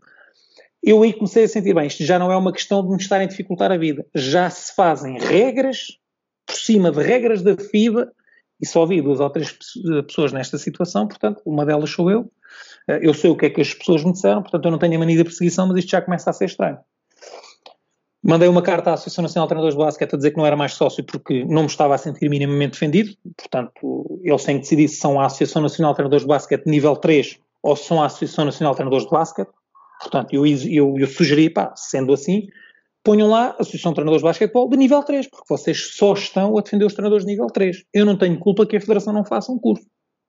eu 0.83 1.01
aí 1.01 1.11
comecei 1.11 1.45
a 1.45 1.47
sentir, 1.47 1.73
bem, 1.73 1.87
isto 1.87 2.03
já 2.03 2.19
não 2.19 2.31
é 2.31 2.37
uma 2.37 2.53
questão 2.53 2.83
de 2.83 2.89
me 2.89 2.97
estarem 2.97 3.25
a 3.25 3.29
dificultar 3.29 3.71
a 3.71 3.77
vida, 3.77 4.05
já 4.13 4.47
se 4.47 4.75
fazem 4.75 5.17
regras 5.17 5.97
por 6.45 6.55
cima 6.55 6.91
de 6.91 7.01
regras 7.01 7.41
da 7.41 7.57
FIBA, 7.57 8.11
e 8.61 8.65
só 8.65 8.85
vi 8.85 9.01
duas 9.01 9.19
ou 9.19 9.29
três 9.31 9.57
pessoas 10.05 10.31
nesta 10.31 10.59
situação, 10.59 11.07
portanto, 11.07 11.41
uma 11.45 11.65
delas 11.65 11.89
sou 11.89 12.11
eu, 12.11 12.31
eu 12.87 13.13
sei 13.13 13.29
o 13.29 13.35
que 13.35 13.47
é 13.47 13.49
que 13.49 13.61
as 13.61 13.73
pessoas 13.73 14.03
me 14.03 14.13
disseram, 14.13 14.41
portanto 14.41 14.65
eu 14.65 14.71
não 14.71 14.77
tenho 14.77 14.95
a 14.95 14.99
mania 14.99 15.17
de 15.17 15.23
perseguição, 15.23 15.67
mas 15.67 15.77
isto 15.77 15.89
já 15.89 16.01
começa 16.01 16.29
a 16.29 16.33
ser 16.33 16.45
estranho. 16.45 16.77
Mandei 18.23 18.47
uma 18.47 18.61
carta 18.61 18.89
à 18.89 18.93
Associação 18.93 19.21
Nacional 19.21 19.45
de 19.45 19.49
Treinadores 19.49 19.77
de 19.77 19.83
Basquete 19.83 20.13
a 20.13 20.17
dizer 20.17 20.31
que 20.31 20.37
não 20.37 20.45
era 20.45 20.55
mais 20.55 20.73
sócio 20.73 21.03
porque 21.03 21.45
não 21.45 21.61
me 21.61 21.67
estava 21.67 21.95
a 21.95 21.97
sentir 21.97 22.29
minimamente 22.29 22.71
defendido. 22.71 23.15
Portanto, 23.37 24.19
eles 24.23 24.43
têm 24.43 24.55
que 24.55 24.63
decidir 24.63 24.87
se 24.87 24.97
são 24.97 25.19
a 25.19 25.27
Associação 25.27 25.61
Nacional 25.61 25.93
de 25.93 25.97
Treinadores 25.97 26.23
de 26.23 26.27
Basquete 26.27 26.65
nível 26.65 26.95
3 26.95 27.39
ou 27.61 27.75
se 27.75 27.85
são 27.85 28.01
a 28.01 28.07
Associação 28.07 28.45
Nacional 28.45 28.73
de 28.73 28.77
Treinadores 28.77 29.05
de 29.05 29.11
Basquete. 29.11 29.49
Portanto, 30.01 30.33
eu, 30.33 30.45
eu, 30.45 30.95
eu 30.97 31.07
sugeri, 31.07 31.49
pá, 31.49 31.73
sendo 31.75 32.11
assim, 32.11 32.47
ponham 33.03 33.29
lá 33.29 33.55
a 33.57 33.61
Associação 33.61 33.91
de 33.91 33.95
Treinadores 33.95 34.21
de 34.21 34.27
Basquetebol 34.27 34.69
de 34.69 34.77
nível 34.77 35.03
3, 35.03 35.29
porque 35.29 35.45
vocês 35.47 35.95
só 35.95 36.13
estão 36.13 36.57
a 36.57 36.61
defender 36.61 36.85
os 36.85 36.93
treinadores 36.93 37.25
de 37.25 37.31
nível 37.31 37.47
3. 37.47 37.83
Eu 37.93 38.05
não 38.05 38.17
tenho 38.17 38.37
culpa 38.39 38.65
que 38.65 38.75
a 38.75 38.81
Federação 38.81 39.13
não 39.13 39.23
faça 39.23 39.51
um 39.51 39.59
curso. 39.59 39.85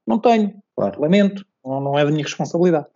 Não 0.06 0.20
tenho. 0.20 0.54
Claro. 0.78 1.00
Lamento. 1.00 1.44
Não, 1.64 1.98
é 1.98 2.04
da 2.04 2.10
minha 2.10 2.24
responsabilidade 2.24 2.86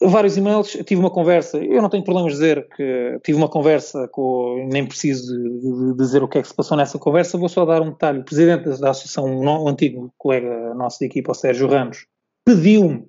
vários 0.00 0.36
e-mails, 0.36 0.72
tive 0.86 0.96
uma 0.96 1.10
conversa, 1.10 1.58
eu 1.58 1.80
não 1.80 1.88
tenho 1.88 2.04
problemas 2.04 2.32
de 2.32 2.38
dizer 2.38 2.68
que 2.76 3.18
tive 3.24 3.38
uma 3.38 3.48
conversa 3.48 4.06
com, 4.08 4.66
nem 4.70 4.86
preciso 4.86 5.32
de, 5.32 5.92
de 5.92 5.96
dizer 5.96 6.22
o 6.22 6.28
que 6.28 6.38
é 6.38 6.42
que 6.42 6.48
se 6.48 6.54
passou 6.54 6.76
nessa 6.76 6.98
conversa, 6.98 7.38
vou 7.38 7.48
só 7.48 7.64
dar 7.64 7.80
um 7.80 7.90
detalhe. 7.90 8.20
O 8.20 8.24
presidente 8.24 8.64
da 8.80 8.90
associação, 8.90 9.24
um 9.24 9.68
antigo 9.68 10.12
colega 10.18 10.74
nosso 10.74 10.98
de 10.98 11.06
equipa, 11.06 11.32
o 11.32 11.34
Sérgio 11.34 11.66
Ramos, 11.66 12.06
pediu-me, 12.44 13.08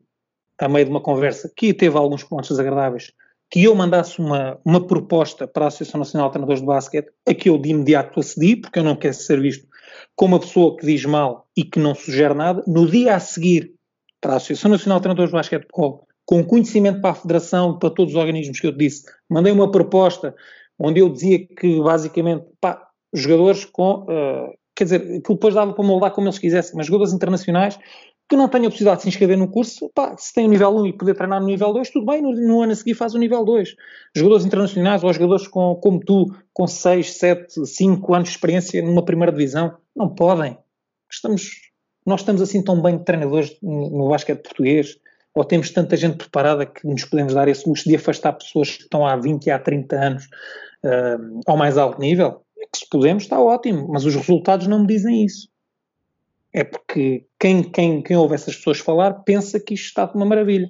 a 0.59 0.67
meio 0.67 0.85
de 0.85 0.91
uma 0.91 1.01
conversa, 1.01 1.51
que 1.55 1.73
teve 1.73 1.97
alguns 1.97 2.23
pontos 2.23 2.49
desagradáveis, 2.49 3.11
que 3.49 3.63
eu 3.63 3.75
mandasse 3.75 4.19
uma, 4.19 4.57
uma 4.65 4.85
proposta 4.85 5.47
para 5.47 5.65
a 5.65 5.67
Associação 5.67 5.99
Nacional 5.99 6.29
de 6.29 6.33
Treinadores 6.33 6.61
de 6.61 6.67
Basquete, 6.67 7.09
a 7.27 7.33
que 7.33 7.49
eu 7.49 7.57
de 7.57 7.69
imediato 7.69 8.19
acedi, 8.19 8.55
porque 8.55 8.79
eu 8.79 8.83
não 8.83 8.95
quero 8.95 9.13
ser 9.13 9.39
visto 9.39 9.67
como 10.15 10.35
uma 10.35 10.39
pessoa 10.39 10.75
que 10.77 10.85
diz 10.85 11.05
mal 11.05 11.47
e 11.55 11.63
que 11.63 11.79
não 11.79 11.95
sugere 11.95 12.33
nada. 12.33 12.63
No 12.67 12.89
dia 12.89 13.15
a 13.15 13.19
seguir, 13.19 13.73
para 14.21 14.33
a 14.33 14.35
Associação 14.37 14.71
Nacional 14.71 14.99
de 14.99 15.03
Treinadores 15.03 15.31
de 15.31 15.37
Basquetebol, 15.37 16.07
com 16.25 16.43
conhecimento 16.43 17.01
para 17.01 17.11
a 17.11 17.15
Federação, 17.15 17.79
para 17.79 17.89
todos 17.89 18.13
os 18.13 18.19
organismos 18.19 18.59
que 18.59 18.67
eu 18.67 18.71
disse, 18.71 19.05
mandei 19.29 19.51
uma 19.53 19.71
proposta 19.71 20.35
onde 20.79 20.99
eu 20.99 21.09
dizia 21.09 21.47
que 21.47 21.79
basicamente, 21.81 22.45
pá, 22.59 22.87
jogadores 23.13 23.65
com, 23.65 24.03
uh, 24.03 24.53
quer 24.75 24.83
dizer, 24.83 25.21
que 25.21 25.33
depois 25.33 25.55
dava 25.55 25.73
para 25.73 25.83
moldar 25.83 26.11
como 26.11 26.27
eles 26.27 26.37
quisessem, 26.37 26.75
mas 26.75 26.87
jogadores 26.87 27.13
internacionais 27.13 27.79
que 28.29 28.35
não 28.35 28.49
tenham 28.49 28.67
a 28.67 28.69
possibilidade 28.69 28.97
de 28.97 29.03
se 29.03 29.09
inscrever 29.09 29.37
no 29.37 29.49
curso, 29.49 29.89
pá, 29.95 30.15
se 30.17 30.33
tem 30.33 30.45
o 30.45 30.49
nível 30.49 30.75
1 30.75 30.87
e 30.87 30.93
poder 30.93 31.15
treinar 31.15 31.39
no 31.39 31.47
nível 31.47 31.71
2, 31.71 31.89
tudo 31.89 32.05
bem, 32.05 32.21
no, 32.21 32.31
no, 32.31 32.61
ano 32.61 32.73
a 32.73 32.75
seguir 32.75 32.93
faz 32.93 33.13
o 33.13 33.17
nível 33.17 33.45
2. 33.45 33.75
Jogadores 34.15 34.45
internacionais 34.45 35.03
ou 35.03 35.13
jogadores 35.13 35.47
com, 35.47 35.75
como 35.75 35.99
tu, 35.99 36.25
com 36.53 36.67
6, 36.67 37.13
7, 37.13 37.65
5 37.65 38.13
anos 38.13 38.29
de 38.29 38.35
experiência 38.35 38.81
numa 38.81 39.05
primeira 39.05 39.31
divisão, 39.31 39.77
não 39.95 40.09
podem. 40.09 40.57
Estamos, 41.09 41.51
nós 42.05 42.19
estamos 42.19 42.41
assim 42.41 42.61
tão 42.61 42.81
bem 42.81 42.97
de 42.97 43.05
treinadores 43.05 43.57
no, 43.61 43.89
no 43.89 44.09
basquete 44.09 44.43
português, 44.43 44.97
ou 45.33 45.45
temos 45.45 45.69
tanta 45.69 45.95
gente 45.95 46.17
preparada 46.17 46.65
que 46.65 46.85
nos 46.85 47.05
podemos 47.05 47.33
dar 47.33 47.47
esse 47.47 47.67
luxo 47.67 47.87
de 47.87 47.95
afastar 47.95 48.33
pessoas 48.33 48.75
que 48.75 48.83
estão 48.83 49.05
há 49.05 49.15
20 49.15 49.45
e 49.45 49.51
há 49.51 49.59
30 49.59 49.95
anos 49.95 50.25
uh, 50.83 51.39
ao 51.45 51.55
mais 51.55 51.77
alto 51.77 52.01
nível? 52.01 52.41
Que 52.73 52.79
se 52.79 52.89
podemos, 52.89 53.23
está 53.23 53.39
ótimo, 53.39 53.87
mas 53.87 54.03
os 54.03 54.15
resultados 54.15 54.67
não 54.67 54.81
me 54.81 54.87
dizem 54.87 55.23
isso. 55.23 55.47
É 56.57 56.63
porque 56.63 57.23
quem, 57.39 57.61
quem, 57.61 58.01
quem 58.01 58.17
ouve 58.17 58.33
essas 58.33 58.55
pessoas 58.55 58.79
falar 58.79 59.13
pensa 59.23 59.59
que 59.59 59.75
isto 59.75 59.85
está 59.85 60.05
de 60.05 60.15
uma 60.15 60.25
maravilha. 60.25 60.67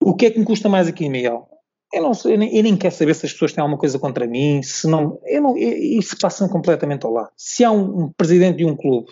O 0.00 0.14
que 0.14 0.26
é 0.26 0.30
que 0.30 0.38
me 0.38 0.44
custa 0.44 0.68
mais 0.68 0.86
aqui, 0.86 1.08
Miguel? 1.08 1.48
Eu, 1.92 2.02
não 2.02 2.12
eu, 2.24 2.38
nem, 2.38 2.56
eu 2.56 2.62
nem 2.62 2.76
quero 2.76 2.94
saber 2.94 3.14
se 3.14 3.26
as 3.26 3.32
pessoas 3.32 3.52
têm 3.52 3.60
alguma 3.60 3.76
coisa 3.76 3.98
contra 3.98 4.24
mim, 4.24 4.62
se 4.62 4.86
não, 4.86 5.18
eu 5.26 5.42
não 5.42 5.56
isso 5.56 6.16
passa 6.16 6.48
completamente 6.48 7.04
ao 7.04 7.12
lado. 7.12 7.30
Se 7.36 7.64
há 7.64 7.72
um, 7.72 8.04
um 8.04 8.12
presidente 8.12 8.58
de 8.58 8.64
um 8.64 8.76
clube 8.76 9.10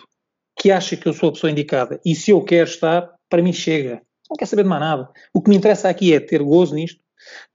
que 0.57 0.71
acha 0.71 0.95
que 0.95 1.05
eu 1.05 1.13
sou 1.13 1.29
a 1.29 1.31
pessoa 1.33 1.51
indicada 1.51 1.99
e 2.05 2.15
se 2.15 2.31
eu 2.31 2.41
quero 2.45 2.69
estar, 2.69 3.13
para 3.29 3.41
mim 3.41 3.51
chega 3.51 4.01
não 4.29 4.37
quer 4.37 4.45
saber 4.45 4.63
de 4.63 4.69
mais 4.69 4.81
nada. 4.81 5.09
O 5.33 5.41
que 5.41 5.49
me 5.49 5.55
interessa 5.55 5.89
aqui 5.89 6.13
é 6.13 6.19
ter 6.19 6.41
gozo 6.43 6.75
nisto, 6.75 7.01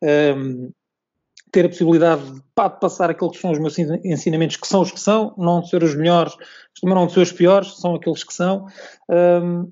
um, 0.03 0.71
ter 1.53 1.67
a 1.67 1.69
possibilidade 1.69 2.23
de, 2.33 2.43
pá, 2.55 2.67
de 2.67 2.81
passar 2.81 3.11
aqueles 3.11 3.37
que 3.37 3.43
são 3.43 3.53
os 3.53 3.59
meus 3.59 3.79
ensinamentos, 3.79 4.57
que 4.57 4.67
são 4.67 4.81
os 4.81 4.91
que 4.91 4.99
são, 4.99 5.35
não 5.37 5.61
de 5.61 5.69
ser 5.69 5.83
os 5.83 5.95
melhores, 5.95 6.35
mas 6.35 6.81
também 6.81 6.95
não 6.97 7.07
de 7.07 7.13
ser 7.13 7.21
os 7.21 7.33
piores, 7.33 7.77
são 7.77 7.95
aqueles 7.95 8.25
que 8.25 8.33
são. 8.33 8.67
Um, 9.09 9.71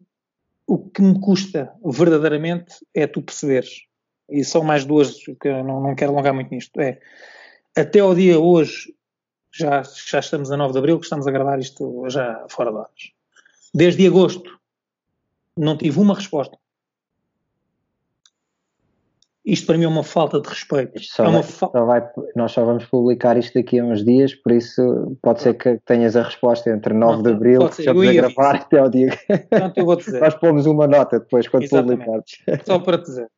o 0.67 0.79
que 0.79 1.01
me 1.01 1.19
custa 1.19 1.73
verdadeiramente 1.83 2.75
é 2.95 3.07
tu 3.07 3.23
perceberes, 3.23 3.87
e 4.29 4.45
são 4.45 4.63
mais 4.63 4.85
duas 4.85 5.17
que 5.41 5.49
eu 5.49 5.65
não, 5.65 5.81
não 5.81 5.95
quero 5.95 6.13
alongar 6.13 6.35
muito 6.35 6.55
nisto, 6.55 6.79
é 6.79 7.01
até 7.77 8.01
ao 8.01 8.15
dia 8.15 8.39
hoje, 8.39 8.95
já, 9.51 9.83
já 9.83 10.21
estamos 10.21 10.53
a 10.53 10.57
9 10.57 10.73
de 10.73 10.79
Abril, 10.79 10.99
que 10.99 11.07
estamos 11.07 11.27
a 11.27 11.31
gravar 11.31 11.59
isto 11.59 12.09
já 12.09 12.45
fora 12.51 12.71
de 12.71 12.77
horas. 12.77 13.13
Desde 13.75 14.07
agosto 14.07 14.61
não 15.57 15.77
tive 15.77 15.99
uma 15.99 16.15
resposta 16.15 16.60
isto 19.53 19.67
para 19.67 19.77
mim 19.77 19.85
é 19.85 19.89
uma 19.89 20.05
falta 20.05 20.41
de 20.41 20.49
respeito. 20.49 21.03
Só 21.03 21.25
é 21.25 21.31
vai, 21.33 21.43
fa 21.43 21.71
só 21.73 21.85
vai, 21.85 22.09
nós 22.37 22.53
só 22.53 22.65
vamos 22.65 22.85
publicar 22.85 23.37
isto 23.37 23.55
daqui 23.55 23.81
a 23.81 23.85
uns 23.85 24.05
dias, 24.05 24.33
por 24.33 24.53
isso 24.53 25.19
pode 25.21 25.43
ser 25.43 25.55
que 25.55 25.77
tenhas 25.85 26.15
a 26.15 26.23
resposta 26.23 26.71
entre 26.71 26.95
9 26.95 27.17
não, 27.17 27.23
de 27.23 27.31
Abril, 27.31 27.69
que 27.69 27.81
estamos 27.81 28.07
a 28.07 28.13
gravar, 28.13 28.55
até 28.57 28.79
ao 28.79 28.89
dia. 28.89 29.19
Portanto, 29.27 29.79
eu 29.79 29.85
vou 29.85 29.97
dizer. 29.97 30.21
nós 30.21 30.35
pomos 30.37 30.67
uma 30.67 30.87
nota 30.87 31.19
depois 31.19 31.49
quando 31.49 31.69
publicarmos. 31.69 32.45
Só 32.65 32.79
para 32.79 32.99
dizer. 32.99 33.29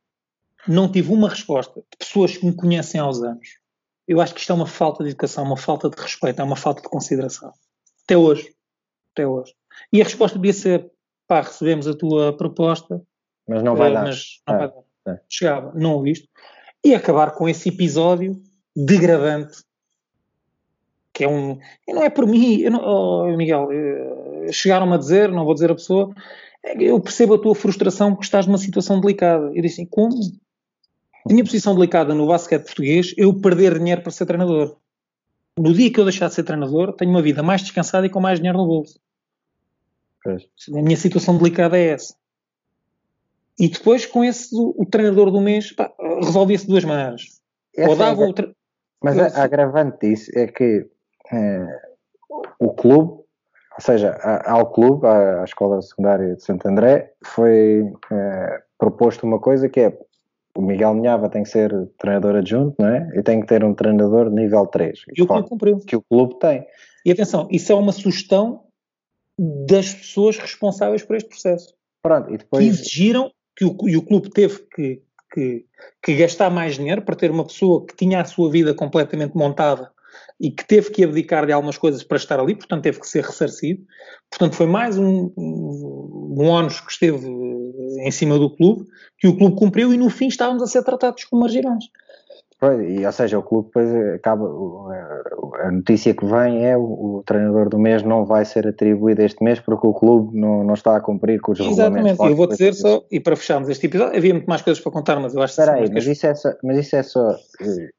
Não 0.68 0.86
tive 0.90 1.12
uma 1.12 1.30
resposta 1.30 1.80
de 1.80 1.96
pessoas 1.98 2.36
que 2.36 2.44
me 2.44 2.54
conhecem 2.54 3.00
há 3.00 3.08
uns 3.08 3.22
anos. 3.22 3.58
Eu 4.06 4.20
acho 4.20 4.34
que 4.34 4.40
isto 4.40 4.52
é 4.52 4.54
uma 4.54 4.66
falta 4.66 5.02
de 5.02 5.10
educação, 5.10 5.44
uma 5.44 5.56
falta 5.56 5.88
de 5.88 6.00
respeito, 6.00 6.40
é 6.40 6.44
uma 6.44 6.56
falta 6.56 6.82
de 6.82 6.88
consideração. 6.88 7.52
Até 8.04 8.18
hoje. 8.18 8.54
Até 9.12 9.26
hoje. 9.26 9.54
E 9.90 10.00
a 10.00 10.04
resposta 10.04 10.38
devia 10.38 10.52
ser: 10.52 10.90
pá, 11.26 11.40
recebemos 11.40 11.88
a 11.88 11.94
tua 11.94 12.36
proposta. 12.36 13.00
Mas 13.48 13.62
não 13.62 13.74
vai 13.74 13.90
eh, 13.90 13.94
dar. 13.94 14.04
Mas 14.04 14.42
não 14.46 14.54
é. 14.54 14.58
vai 14.58 14.68
dar 14.68 14.91
chegava, 15.28 15.72
não 15.74 15.96
o 15.96 16.02
visto, 16.02 16.28
e 16.84 16.94
acabar 16.94 17.32
com 17.32 17.48
esse 17.48 17.68
episódio 17.68 18.40
degradante 18.74 19.62
que 21.12 21.24
é 21.24 21.28
um. 21.28 21.58
E 21.86 21.92
não 21.92 22.02
é 22.02 22.10
por 22.10 22.26
mim, 22.26 22.62
não, 22.64 22.80
oh, 22.82 23.36
Miguel, 23.36 23.68
eh, 23.70 24.52
chegaram-me 24.52 24.94
a 24.94 24.98
dizer, 24.98 25.30
não 25.30 25.44
vou 25.44 25.54
dizer 25.54 25.70
a 25.70 25.74
pessoa, 25.74 26.14
é 26.64 26.82
eu 26.82 26.98
percebo 27.00 27.34
a 27.34 27.38
tua 27.38 27.54
frustração 27.54 28.12
porque 28.12 28.24
estás 28.24 28.46
numa 28.46 28.58
situação 28.58 29.00
delicada. 29.00 29.50
Eu 29.54 29.62
disse 29.62 29.82
assim, 29.82 29.86
como? 29.86 30.14
A 31.28 31.32
minha 31.32 31.44
posição 31.44 31.74
delicada 31.74 32.14
no 32.14 32.26
basquete 32.26 32.64
português, 32.64 33.14
eu 33.16 33.32
perder 33.40 33.78
dinheiro 33.78 34.02
para 34.02 34.10
ser 34.10 34.26
treinador. 34.26 34.76
No 35.56 35.72
dia 35.72 35.92
que 35.92 36.00
eu 36.00 36.04
deixar 36.04 36.28
de 36.28 36.34
ser 36.34 36.44
treinador, 36.44 36.94
tenho 36.94 37.10
uma 37.10 37.22
vida 37.22 37.42
mais 37.42 37.60
descansada 37.60 38.06
e 38.06 38.10
com 38.10 38.20
mais 38.20 38.38
dinheiro 38.38 38.58
no 38.58 38.66
bolso. 38.66 38.98
Pois. 40.24 40.44
A 40.74 40.82
minha 40.82 40.96
situação 40.96 41.36
delicada 41.36 41.76
é 41.76 41.88
essa. 41.90 42.14
E 43.58 43.68
depois, 43.68 44.06
com 44.06 44.24
esse, 44.24 44.48
o, 44.54 44.84
treinador 44.90 45.30
do 45.30 45.40
mês, 45.40 45.74
resolvia-se 46.22 46.66
duas 46.66 46.84
maneiras. 46.84 47.22
Essa 47.76 47.90
Ou 47.90 47.96
dava 47.96 48.24
é, 48.24 48.28
o 48.28 48.32
tre... 48.32 48.52
Mas 49.02 49.18
a, 49.18 49.42
agravante 49.42 49.98
disso 50.00 50.30
é 50.34 50.46
que 50.46 50.86
é, 51.32 51.66
o 52.58 52.72
clube, 52.72 53.12
ou 53.12 53.80
seja, 53.80 54.12
ao 54.44 54.70
clube, 54.70 55.06
à, 55.06 55.44
Escola 55.44 55.82
Secundária 55.82 56.34
de 56.34 56.42
Santo 56.42 56.66
André, 56.66 57.12
foi 57.24 57.92
é, 58.10 58.62
proposto 58.78 59.24
uma 59.24 59.38
coisa 59.38 59.68
que 59.68 59.80
é 59.80 59.98
o 60.56 60.62
Miguel 60.62 60.94
Minhava 60.94 61.30
tem 61.30 61.42
que 61.42 61.48
ser 61.48 61.72
treinador 61.98 62.36
adjunto, 62.36 62.76
não 62.78 62.88
é? 62.88 63.08
E 63.14 63.22
tem 63.22 63.40
que 63.40 63.46
ter 63.46 63.64
um 63.64 63.74
treinador 63.74 64.30
nível 64.30 64.66
3. 64.66 65.04
E 65.16 65.22
o 65.22 65.26
clube 65.26 65.48
cumpriu. 65.48 65.78
Que 65.78 65.96
o 65.96 66.02
clube 66.02 66.38
tem. 66.38 66.66
E 67.06 67.10
atenção, 67.10 67.48
isso 67.50 67.72
é 67.72 67.74
uma 67.74 67.92
sugestão 67.92 68.64
das 69.38 69.94
pessoas 69.94 70.36
responsáveis 70.36 71.02
por 71.02 71.16
este 71.16 71.28
processo. 71.28 71.74
Pronto, 72.02 72.32
e 72.32 72.36
depois... 72.36 72.62
Que 72.62 72.68
exigiram 72.68 73.32
que 73.56 73.64
o, 73.64 73.76
e 73.86 73.96
o 73.96 74.02
clube 74.02 74.30
teve 74.30 74.60
que, 74.74 75.02
que, 75.32 75.64
que, 76.02 76.16
gastar 76.16 76.50
mais 76.50 76.76
dinheiro 76.76 77.02
para 77.02 77.16
ter 77.16 77.30
uma 77.30 77.44
pessoa 77.44 77.84
que 77.84 77.96
tinha 77.96 78.20
a 78.20 78.24
sua 78.24 78.50
vida 78.50 78.74
completamente 78.74 79.36
montada 79.36 79.90
e 80.40 80.50
que 80.50 80.66
teve 80.66 80.90
que 80.90 81.04
abdicar 81.04 81.46
de 81.46 81.52
algumas 81.52 81.78
coisas 81.78 82.02
para 82.02 82.16
estar 82.16 82.38
ali, 82.40 82.54
portanto 82.54 82.82
teve 82.82 83.00
que 83.00 83.08
ser 83.08 83.24
ressarcido. 83.24 83.84
Portanto 84.30 84.56
foi 84.56 84.66
mais 84.66 84.98
um, 84.98 85.32
um, 85.36 86.46
ónus 86.46 86.80
que 86.80 86.90
esteve 86.90 87.26
em 87.26 88.10
cima 88.10 88.38
do 88.38 88.50
clube, 88.50 88.86
que 89.18 89.28
o 89.28 89.36
clube 89.36 89.56
cumpriu 89.56 89.92
e 89.92 89.96
no 89.96 90.10
fim 90.10 90.26
estávamos 90.26 90.62
a 90.62 90.66
ser 90.66 90.82
tratados 90.82 91.24
como 91.24 91.42
marginais. 91.42 91.84
E, 92.62 93.04
ou 93.04 93.12
seja, 93.12 93.38
o 93.38 93.42
clube 93.42 93.66
depois 93.66 93.92
acaba. 94.14 94.46
A 95.64 95.70
notícia 95.72 96.14
que 96.14 96.24
vem 96.24 96.64
é 96.64 96.76
o, 96.76 96.82
o 96.82 97.22
treinador 97.26 97.68
do 97.68 97.78
mês 97.78 98.04
não 98.04 98.24
vai 98.24 98.44
ser 98.44 98.68
atribuído 98.68 99.20
este 99.22 99.42
mês 99.42 99.58
porque 99.58 99.84
o 99.84 99.92
clube 99.92 100.38
não, 100.38 100.62
não 100.62 100.74
está 100.74 100.96
a 100.96 101.00
cumprir 101.00 101.40
com 101.40 101.52
os 101.52 101.58
Exatamente. 101.58 102.10
regulamentos. 102.10 102.30
Eu 102.30 102.36
vou 102.36 102.46
dizer 102.46 102.72
só, 102.74 103.04
e 103.10 103.18
para 103.18 103.34
fecharmos 103.34 103.68
este 103.68 103.86
episódio, 103.86 104.16
havia 104.16 104.32
muito 104.32 104.46
mais 104.46 104.62
coisas 104.62 104.80
para 104.80 104.92
contar, 104.92 105.18
mas 105.18 105.34
eu 105.34 105.42
acho 105.42 105.56
que. 105.56 105.60
Espera 105.60 105.78
aí, 105.78 105.90
mas 105.92 106.06
isso, 106.06 106.26
é 106.26 106.34
só, 106.34 106.52
mas 106.62 106.78
isso 106.78 106.96
é 106.96 107.02
só. 107.02 107.36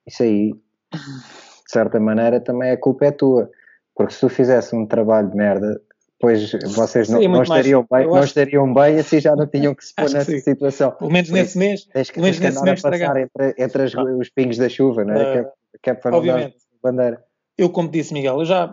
Isso 0.07 0.23
aí, 0.23 0.53
de 0.53 1.71
certa 1.71 1.99
maneira, 1.99 2.39
também 2.39 2.71
a 2.71 2.77
culpa 2.77 3.05
é 3.05 3.11
tua. 3.11 3.49
Porque 3.93 4.13
se 4.13 4.21
tu 4.21 4.29
fizesse 4.29 4.75
um 4.75 4.85
trabalho 4.85 5.29
de 5.29 5.35
merda, 5.35 5.79
depois 6.23 6.51
vocês 6.73 7.09
não, 7.09 7.21
não, 7.21 7.43
estariam 7.43 7.85
bem, 7.91 8.07
não 8.07 8.23
estariam 8.23 8.73
bem, 8.73 8.99
assim 8.99 9.19
já 9.19 9.35
não 9.35 9.45
tinham 9.45 9.75
que 9.75 9.85
se 9.85 9.93
pôr 9.95 10.09
nessa 10.09 10.39
situação. 10.39 10.91
Pelo 10.91 11.11
menos 11.11 11.29
nesse 11.29 11.57
mês. 11.57 11.85
Tens 11.85 12.09
que, 12.09 12.21
tens 12.21 12.39
que 12.39 12.47
andar 12.47 12.69
a 12.69 12.71
passar 12.73 13.17
entre, 13.17 13.55
entre 13.57 13.83
as, 13.83 13.93
os 13.93 14.29
pingos 14.29 14.57
da 14.57 14.69
chuva, 14.69 15.03
não 15.03 15.13
é? 15.13 15.41
Uh, 15.41 15.45
que, 15.81 15.89
é, 15.89 15.93
para 15.93 16.15
obviamente. 16.15 16.55
não 16.81 16.91
bandeira. 16.91 17.21
Eu, 17.57 17.69
como 17.69 17.89
disse 17.89 18.13
Miguel, 18.13 18.39
eu 18.39 18.45
já 18.45 18.71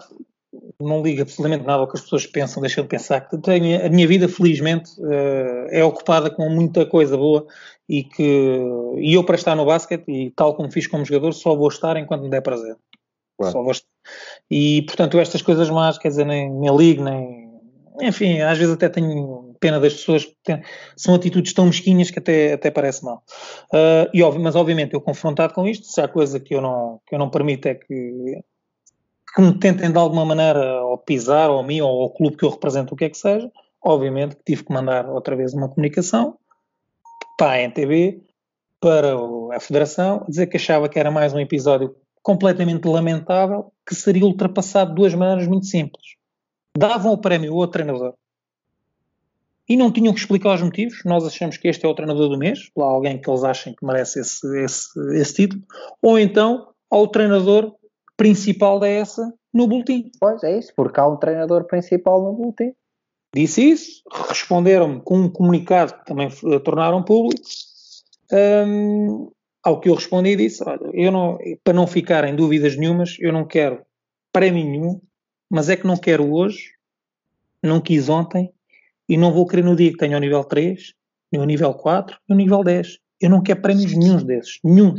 não 0.80 1.03
ligo 1.03 1.22
absolutamente 1.22 1.66
nada 1.66 1.80
ao 1.80 1.88
que 1.88 1.96
as 1.96 2.03
pessoas 2.03 2.26
pensam, 2.26 2.61
deixa 2.61 2.82
de 2.82 2.88
pensar 2.88 3.20
que 3.28 3.36
tenho, 3.38 3.84
a 3.84 3.88
minha 3.88 4.07
vida, 4.07 4.28
felizmente, 4.28 4.90
uh, 5.01 5.66
é 5.70 5.82
ocupada 5.84 6.30
com 6.30 6.48
muita 6.48 6.86
coisa 6.86 7.16
boa 7.16 7.46
e 7.88 8.05
que 8.05 8.61
e 8.98 9.14
eu 9.14 9.24
para 9.24 9.34
estar 9.34 9.57
no 9.57 9.66
basquete, 9.66 10.05
e 10.09 10.30
tal 10.30 10.55
como 10.55 10.70
fiz 10.70 10.86
como 10.86 11.05
jogador, 11.05 11.32
só 11.32 11.55
vou 11.57 11.68
estar 11.68 11.96
enquanto 11.96 12.22
me 12.22 12.30
der 12.30 12.42
prazer. 12.42 12.76
Claro. 13.36 13.53
Só 13.53 13.62
vou 13.62 13.72
estar. 13.72 13.90
E, 14.51 14.82
portanto, 14.82 15.18
estas 15.18 15.42
coisas 15.42 15.70
más, 15.70 15.98
quer 15.98 16.09
dizer, 16.09 16.26
nem, 16.26 16.51
nem 16.51 16.76
ligo, 16.76 17.05
nem... 17.05 17.39
Enfim, 18.01 18.41
às 18.41 18.57
vezes 18.59 18.72
até 18.72 18.88
tenho 18.88 19.57
pena 19.59 19.80
das 19.80 19.95
pessoas, 19.95 20.24
porque 20.24 20.62
são 20.97 21.14
atitudes 21.14 21.53
tão 21.53 21.66
mesquinhas 21.66 22.11
que 22.11 22.18
até, 22.18 22.53
até 22.53 22.70
parece 22.70 23.05
mal. 23.05 23.22
Uh, 23.72 24.09
e, 24.12 24.22
mas, 24.38 24.55
obviamente, 24.55 24.95
eu 24.95 25.01
confrontado 25.01 25.55
com 25.55 25.66
isto, 25.66 25.86
se 25.86 26.01
há 26.01 26.07
coisa 26.07 26.38
que 26.38 26.55
eu 26.55 26.61
não, 26.61 27.01
que 27.07 27.14
eu 27.14 27.18
não 27.18 27.30
permito 27.30 27.68
é 27.68 27.74
que 27.74 28.43
que 29.34 29.41
me 29.41 29.59
tentem 29.59 29.91
de 29.91 29.99
alguma 29.99 30.24
maneira 30.24 30.82
ou 30.82 30.99
pisar, 30.99 31.51
ou 31.51 31.61
a 31.61 31.62
mim, 31.62 31.80
ou 31.80 32.03
ao 32.03 32.11
clube 32.11 32.36
que 32.36 32.45
eu 32.45 32.51
represento, 32.51 32.95
o 32.95 32.97
que 32.97 33.05
é 33.05 33.11
que 33.11 33.16
seja, 33.16 33.51
obviamente 33.82 34.36
que 34.36 34.43
tive 34.45 34.64
que 34.64 34.72
mandar 34.72 35.09
outra 35.09 35.36
vez 35.36 35.55
uma 35.55 35.68
comunicação 35.68 36.36
para 37.38 37.53
a 37.53 37.61
NTB, 37.61 38.22
para 38.80 39.14
a 39.55 39.61
Federação, 39.61 40.24
dizer 40.28 40.47
que 40.47 40.57
achava 40.57 40.88
que 40.88 40.99
era 40.99 41.11
mais 41.11 41.32
um 41.32 41.38
episódio 41.38 41.95
completamente 42.22 42.86
lamentável, 42.86 43.72
que 43.86 43.95
seria 43.95 44.24
ultrapassado 44.24 44.91
de 44.91 44.97
duas 44.97 45.14
maneiras 45.14 45.47
muito 45.47 45.66
simples. 45.66 46.19
Davam 46.76 47.12
o 47.12 47.18
prémio 47.18 47.54
ao 47.60 47.68
treinador 47.68 48.14
e 49.70 49.76
não 49.76 49.92
tinham 49.92 50.12
que 50.12 50.18
explicar 50.18 50.56
os 50.56 50.62
motivos. 50.62 51.00
Nós 51.04 51.24
achamos 51.24 51.56
que 51.56 51.68
este 51.68 51.86
é 51.86 51.88
o 51.88 51.94
treinador 51.94 52.28
do 52.28 52.36
mês, 52.36 52.70
lá 52.76 52.86
alguém 52.86 53.20
que 53.20 53.30
eles 53.30 53.44
achem 53.44 53.72
que 53.72 53.86
merece 53.86 54.18
esse, 54.18 54.64
esse, 54.64 55.16
esse 55.16 55.34
título, 55.34 55.62
ou 56.02 56.18
então 56.18 56.72
ao 56.90 57.06
treinador 57.06 57.76
principal 58.16 58.80
da 58.80 58.88
ESA 58.88 59.32
no 59.54 59.68
boletim. 59.68 60.10
Pois 60.18 60.42
é 60.42 60.58
isso, 60.58 60.72
porque 60.74 60.98
há 60.98 61.06
um 61.06 61.16
treinador 61.16 61.64
principal 61.64 62.20
no 62.20 62.32
boletim. 62.32 62.74
Disse 63.32 63.70
isso, 63.70 64.02
responderam-me 64.28 65.00
com 65.02 65.18
um 65.20 65.28
comunicado 65.28 65.94
que 65.94 66.04
também 66.04 66.28
tornaram 66.64 67.04
público. 67.04 67.40
Um, 68.32 69.30
ao 69.62 69.78
que 69.78 69.88
eu 69.88 69.94
respondi 69.94 70.34
disse, 70.34 70.64
olha, 70.66 70.90
eu 70.92 71.12
não, 71.12 71.38
para 71.62 71.74
não 71.74 71.86
ficar 71.86 72.24
em 72.24 72.34
dúvidas 72.34 72.76
nenhumas, 72.76 73.16
eu 73.20 73.32
não 73.32 73.46
quero 73.46 73.82
prémio 74.32 74.64
nenhum, 74.64 75.00
mas 75.51 75.68
é 75.68 75.76
que 75.76 75.86
não 75.86 75.96
quero 75.96 76.32
hoje, 76.32 76.74
não 77.62 77.80
quis 77.80 78.09
ontem, 78.09 78.53
e 79.09 79.16
não 79.16 79.32
vou 79.32 79.46
querer 79.46 79.64
no 79.64 79.74
dia 79.74 79.90
que 79.90 79.98
tenho 79.98 80.16
o 80.16 80.20
nível 80.20 80.44
3, 80.44 80.94
nem 81.32 81.42
o 81.42 81.44
nível 81.44 81.74
4, 81.74 82.16
nem 82.28 82.36
o 82.36 82.40
nível 82.40 82.62
10. 82.62 82.98
Eu 83.20 83.28
não 83.28 83.42
quero 83.42 83.61
prémios 83.61 83.92
nenhum 83.92 84.22
desses, 84.22 84.61
nenhum. 84.62 84.96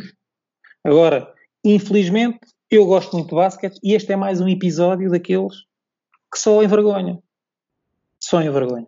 Agora, 0.83 1.33
infelizmente, 1.63 2.39
eu 2.69 2.85
gosto 2.85 3.15
muito 3.15 3.29
de 3.29 3.35
basquete 3.35 3.79
e 3.81 3.93
este 3.93 4.11
é 4.11 4.15
mais 4.15 4.41
um 4.41 4.47
episódio 4.47 5.09
daqueles 5.09 5.55
que 6.31 6.37
só 6.37 6.61
envergonha. 6.61 7.19
Só 8.19 8.41
envergonha. 8.41 8.87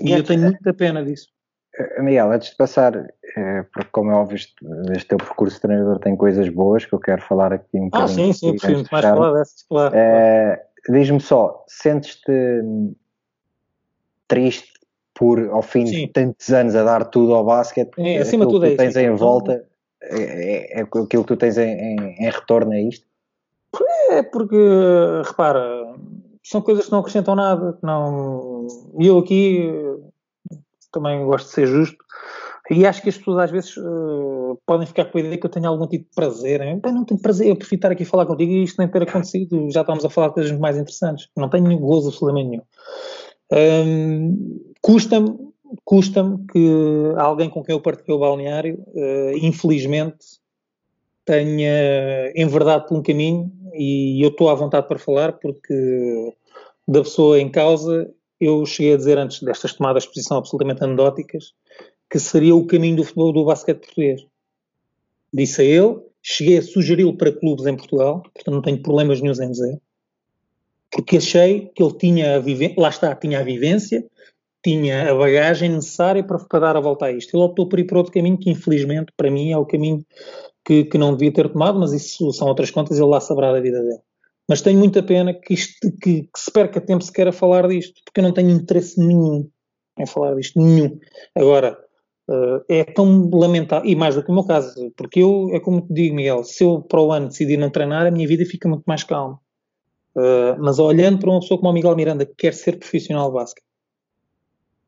E, 0.00 0.10
e 0.10 0.12
eu 0.12 0.22
tenho 0.22 0.42
muita 0.42 0.72
pena 0.74 1.04
disso. 1.04 1.28
Eh, 1.78 2.02
Miguel, 2.02 2.32
antes 2.32 2.50
de 2.50 2.56
passar, 2.56 2.94
é, 3.36 3.62
porque 3.72 3.90
como 3.90 4.10
é 4.10 4.14
óbvio, 4.14 4.36
este, 4.36 5.06
teu 5.06 5.18
percurso 5.18 5.56
de 5.56 5.62
treinador 5.62 5.98
tem 5.98 6.16
coisas 6.16 6.48
boas 6.48 6.84
que 6.84 6.92
eu 6.92 6.98
quero 6.98 7.22
falar 7.22 7.52
aqui 7.52 7.78
um 7.78 7.86
ah, 7.86 8.00
bocadinho. 8.00 8.30
Ah, 8.30 8.32
sim, 8.32 8.32
sim, 8.32 8.56
prefiro 8.56 8.84
mais 8.90 9.04
falar 9.04 9.32
dessas, 9.32 9.62
claro. 9.68 9.94
É, 9.96 10.66
Diz-me 10.88 11.20
só, 11.20 11.64
sentes-te 11.68 12.32
triste 14.26 14.72
por, 15.14 15.48
ao 15.50 15.62
fim 15.62 15.86
sim. 15.86 16.06
de 16.06 16.08
tantos 16.08 16.48
anos, 16.50 16.76
a 16.76 16.84
dar 16.84 17.04
tudo 17.06 17.34
ao 17.34 17.44
basquete? 17.44 17.90
É, 17.98 18.18
acima 18.18 18.46
de 18.46 18.52
tudo 18.52 18.66
é 18.66 18.68
isso. 18.68 18.76
tens 18.76 18.96
em 18.96 19.10
volta, 19.10 19.66
é, 20.00 20.22
é, 20.22 20.80
é, 20.80 20.82
aquilo 20.82 21.06
que 21.06 21.24
tu 21.24 21.36
tens 21.36 21.58
em, 21.58 21.70
em, 21.70 21.96
em 22.18 22.30
retorno 22.30 22.72
a 22.72 22.80
isto? 22.80 23.06
É 24.10 24.22
porque, 24.22 24.56
repara, 25.26 25.94
são 26.42 26.62
coisas 26.62 26.86
que 26.86 26.92
não 26.92 27.00
acrescentam 27.00 27.34
nada. 27.34 27.78
Não... 27.82 28.66
E 28.98 29.06
eu 29.06 29.18
aqui 29.18 29.70
também 30.92 31.24
gosto 31.24 31.46
de 31.48 31.52
ser 31.52 31.66
justo. 31.66 32.02
E 32.70 32.84
acho 32.84 33.02
que 33.02 33.08
as 33.08 33.16
pessoas 33.16 33.44
às 33.44 33.50
vezes 33.50 33.76
uh, 33.78 34.58
podem 34.66 34.86
ficar 34.86 35.06
com 35.06 35.16
a 35.16 35.20
ideia 35.20 35.38
que 35.38 35.46
eu 35.46 35.50
tenho 35.50 35.68
algum 35.68 35.86
tipo 35.86 36.04
de 36.04 36.14
prazer. 36.14 36.60
Hein? 36.60 36.80
não 36.84 37.04
tenho 37.04 37.20
prazer, 37.20 37.48
eu 37.48 37.56
prefiro 37.56 37.78
estar 37.78 37.92
aqui 37.92 38.02
a 38.02 38.06
falar 38.06 38.26
contigo 38.26 38.52
e 38.52 38.64
isto 38.64 38.78
nem 38.78 38.88
ter 38.88 39.02
acontecido. 39.02 39.70
Já 39.70 39.80
estamos 39.80 40.04
a 40.04 40.10
falar 40.10 40.28
de 40.28 40.34
coisas 40.34 40.58
mais 40.58 40.76
interessantes. 40.76 41.28
Não 41.36 41.48
tenho 41.48 41.78
gozo 41.78 42.08
absolutamente 42.08 42.50
nenhum. 42.50 42.62
Um, 43.50 44.74
custa-me, 44.82 45.34
custa-me 45.84 46.44
que 46.52 47.14
alguém 47.16 47.48
com 47.48 47.62
quem 47.62 47.74
eu 47.74 47.80
partilhei 47.80 48.14
o 48.14 48.20
balneário, 48.20 48.78
uh, 48.88 49.38
infelizmente, 49.40 50.18
tenha 51.24 52.32
enverdado 52.34 52.86
por 52.86 52.98
um 52.98 53.02
caminho 53.02 53.52
e 53.74 54.22
eu 54.24 54.30
estou 54.30 54.48
à 54.48 54.54
vontade 54.54 54.88
para 54.88 54.98
falar 54.98 55.32
porque 55.34 56.34
da 56.86 57.02
pessoa 57.02 57.38
em 57.38 57.50
causa 57.50 58.10
eu 58.40 58.64
cheguei 58.64 58.94
a 58.94 58.96
dizer 58.96 59.18
antes 59.18 59.42
destas 59.42 59.74
tomadas 59.74 60.04
de 60.04 60.08
posição 60.08 60.38
absolutamente 60.38 60.82
anedóticas 60.82 61.52
que 62.10 62.18
seria 62.18 62.54
o 62.54 62.66
caminho 62.66 62.96
do 62.96 63.04
futebol 63.04 63.32
do 63.32 63.44
basquete 63.44 63.80
português. 63.80 64.26
Disse 65.32 65.60
a 65.60 65.64
ele, 65.64 66.00
cheguei 66.22 66.58
a 66.58 66.62
sugeri-lo 66.62 67.16
para 67.16 67.32
clubes 67.32 67.66
em 67.66 67.76
Portugal, 67.76 68.22
portanto 68.22 68.54
não 68.54 68.62
tenho 68.62 68.82
problemas 68.82 69.20
nenhum 69.20 69.34
em 69.34 69.50
dizer, 69.50 69.80
porque 70.90 71.18
achei 71.18 71.70
que 71.74 71.82
ele 71.82 71.94
tinha 71.94 72.36
a 72.36 72.38
vivência, 72.38 72.80
lá 72.80 72.88
está, 72.88 73.14
tinha 73.14 73.40
a 73.40 73.42
vivência, 73.42 74.04
tinha 74.62 75.10
a 75.10 75.14
bagagem 75.14 75.70
necessária 75.70 76.24
para, 76.24 76.38
para 76.38 76.58
dar 76.58 76.76
a 76.76 76.80
volta 76.80 77.06
a 77.06 77.12
isto. 77.12 77.36
Ele 77.36 77.44
optou 77.44 77.68
por 77.68 77.78
ir 77.78 77.84
para 77.84 77.98
outro 77.98 78.12
caminho 78.12 78.38
que 78.38 78.50
infelizmente 78.50 79.12
para 79.16 79.30
mim 79.30 79.52
é 79.52 79.56
o 79.56 79.66
caminho 79.66 80.04
que, 80.64 80.84
que 80.84 80.98
não 80.98 81.12
devia 81.12 81.32
ter 81.32 81.50
tomado, 81.50 81.78
mas 81.78 81.92
isso 81.92 82.32
são 82.32 82.48
outras 82.48 82.70
contas, 82.70 82.98
ele 82.98 83.06
lá 83.06 83.20
saberá 83.20 83.52
da 83.52 83.60
vida 83.60 83.80
dele. 83.80 84.00
Mas 84.48 84.62
tenho 84.62 84.78
muita 84.78 85.02
pena 85.02 85.34
que, 85.34 85.54
isto, 85.54 85.90
que, 86.00 86.22
que 86.22 86.40
se 86.40 86.50
perca 86.50 86.80
tempo 86.80 87.04
sequer 87.04 87.28
a 87.28 87.32
falar 87.32 87.68
disto, 87.68 88.00
porque 88.04 88.20
eu 88.20 88.24
não 88.24 88.32
tenho 88.32 88.50
interesse 88.50 88.98
nenhum 88.98 89.48
em 89.98 90.06
falar 90.06 90.34
disto, 90.34 90.58
nenhum. 90.58 90.98
Agora, 91.34 91.78
uh, 92.28 92.64
é 92.68 92.84
tão 92.84 93.28
lamentável, 93.32 93.88
e 93.88 93.96
mais 93.96 94.14
do 94.14 94.22
que 94.22 94.30
o 94.30 94.34
meu 94.34 94.44
caso, 94.44 94.92
porque 94.96 95.20
eu, 95.20 95.50
é 95.52 95.60
como 95.60 95.80
te 95.80 95.92
digo, 95.92 96.14
Miguel, 96.14 96.44
se 96.44 96.62
eu 96.64 96.82
para 96.82 97.00
o 97.00 97.12
ano 97.12 97.28
decidir 97.28 97.56
não 97.56 97.70
treinar, 97.70 98.06
a 98.06 98.10
minha 98.10 98.28
vida 98.28 98.44
fica 98.44 98.68
muito 98.68 98.84
mais 98.86 99.02
calma. 99.02 99.40
Uh, 100.14 100.58
mas 100.58 100.78
olhando 100.78 101.18
para 101.18 101.30
uma 101.30 101.40
pessoa 101.40 101.58
como 101.58 101.70
o 101.70 101.74
Miguel 101.74 101.96
Miranda, 101.96 102.26
que 102.26 102.34
quer 102.34 102.54
ser 102.54 102.78
profissional 102.78 103.28
de 103.28 103.34
basquete, 103.34 103.68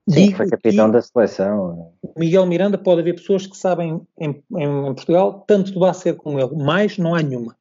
Sim, 0.09 0.34
foi 0.34 0.49
capitão 0.49 0.91
da 0.91 1.01
seleção. 1.01 1.93
Miguel 2.16 2.47
Miranda 2.47 2.76
pode 2.76 3.01
haver 3.01 3.14
pessoas 3.14 3.47
que 3.47 3.57
sabem 3.57 4.01
em, 4.18 4.43
em, 4.57 4.95
Portugal 4.95 5.45
tanto 5.47 5.72
do 5.72 5.80
basquete 5.80 6.16
como 6.16 6.41
ele, 6.41 6.57
mais 6.57 6.99
não 6.99 7.14
há 7.14 7.22
nenhuma. 7.22 7.57